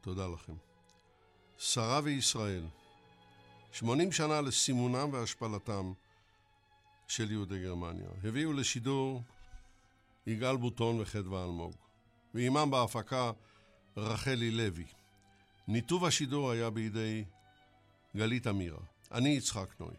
תודה 0.00 0.26
לכם. 0.28 0.54
שרה 1.58 2.00
וישראל, 2.04 2.64
80 3.72 4.12
שנה 4.12 4.40
לסימונם 4.40 5.08
והשפלתם 5.12 5.92
של 7.08 7.30
יהודי 7.30 7.62
גרמניה. 7.62 8.08
הביאו 8.24 8.52
לשידור 8.52 9.22
יגאל 10.26 10.56
בוטון 10.56 11.00
וחדווה 11.00 11.44
אלמוג, 11.44 11.74
ועימם 12.34 12.68
בהפקה 12.70 13.30
רחלי 13.96 14.50
לוי. 14.50 14.84
ניתוב 15.68 16.04
השידור 16.04 16.50
היה 16.50 16.70
בידי 16.70 17.24
גלית 18.16 18.46
אמירה. 18.46 18.80
אני 19.12 19.28
יצחק 19.28 19.74
נוי. 19.80 19.94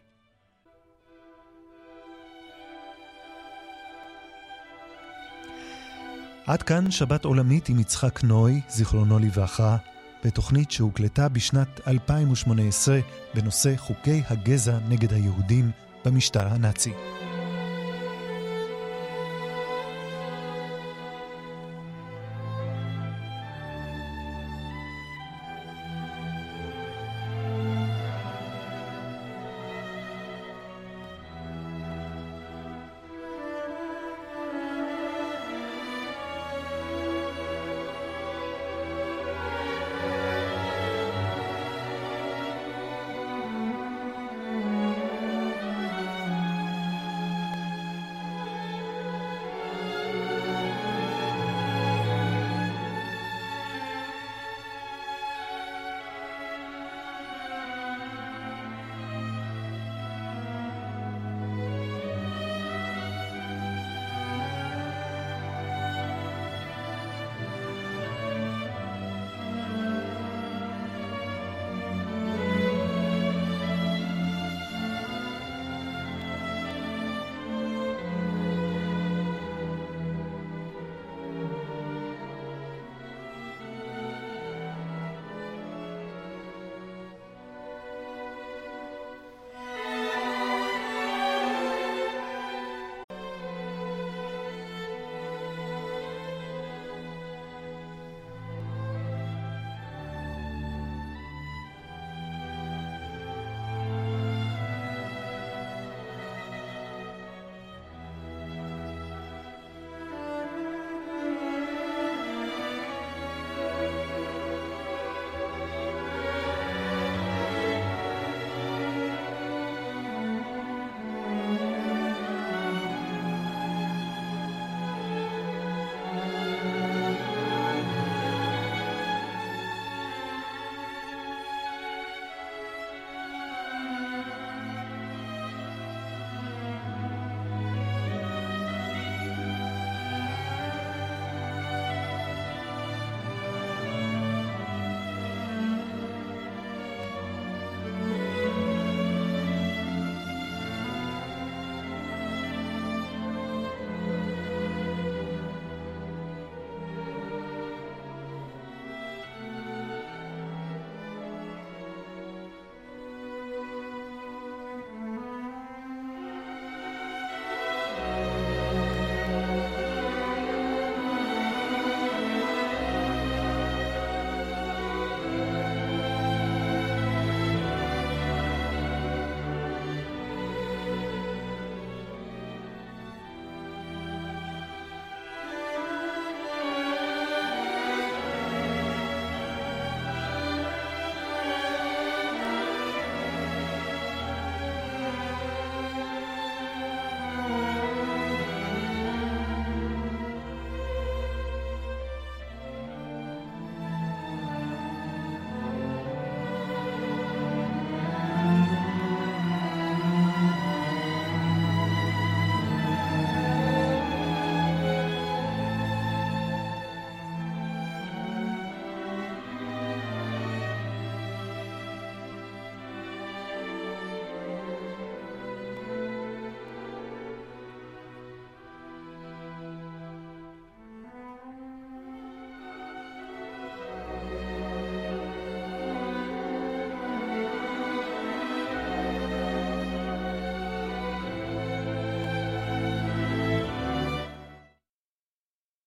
עד 6.46 6.62
כאן 6.62 6.90
שבת 6.90 7.24
עולמית 7.24 7.68
עם 7.68 7.78
יצחק 7.78 8.24
נוי, 8.24 8.60
זיכרונו 8.68 9.18
לברכה, 9.18 9.76
בתוכנית 10.24 10.70
שהוקלטה 10.70 11.28
בשנת 11.28 11.88
2018 11.88 12.98
בנושא 13.34 13.76
חוקי 13.76 14.22
הגזע 14.28 14.78
נגד 14.88 15.12
היהודים 15.12 15.70
במשטר 16.04 16.48
הנאצי. 16.48 16.92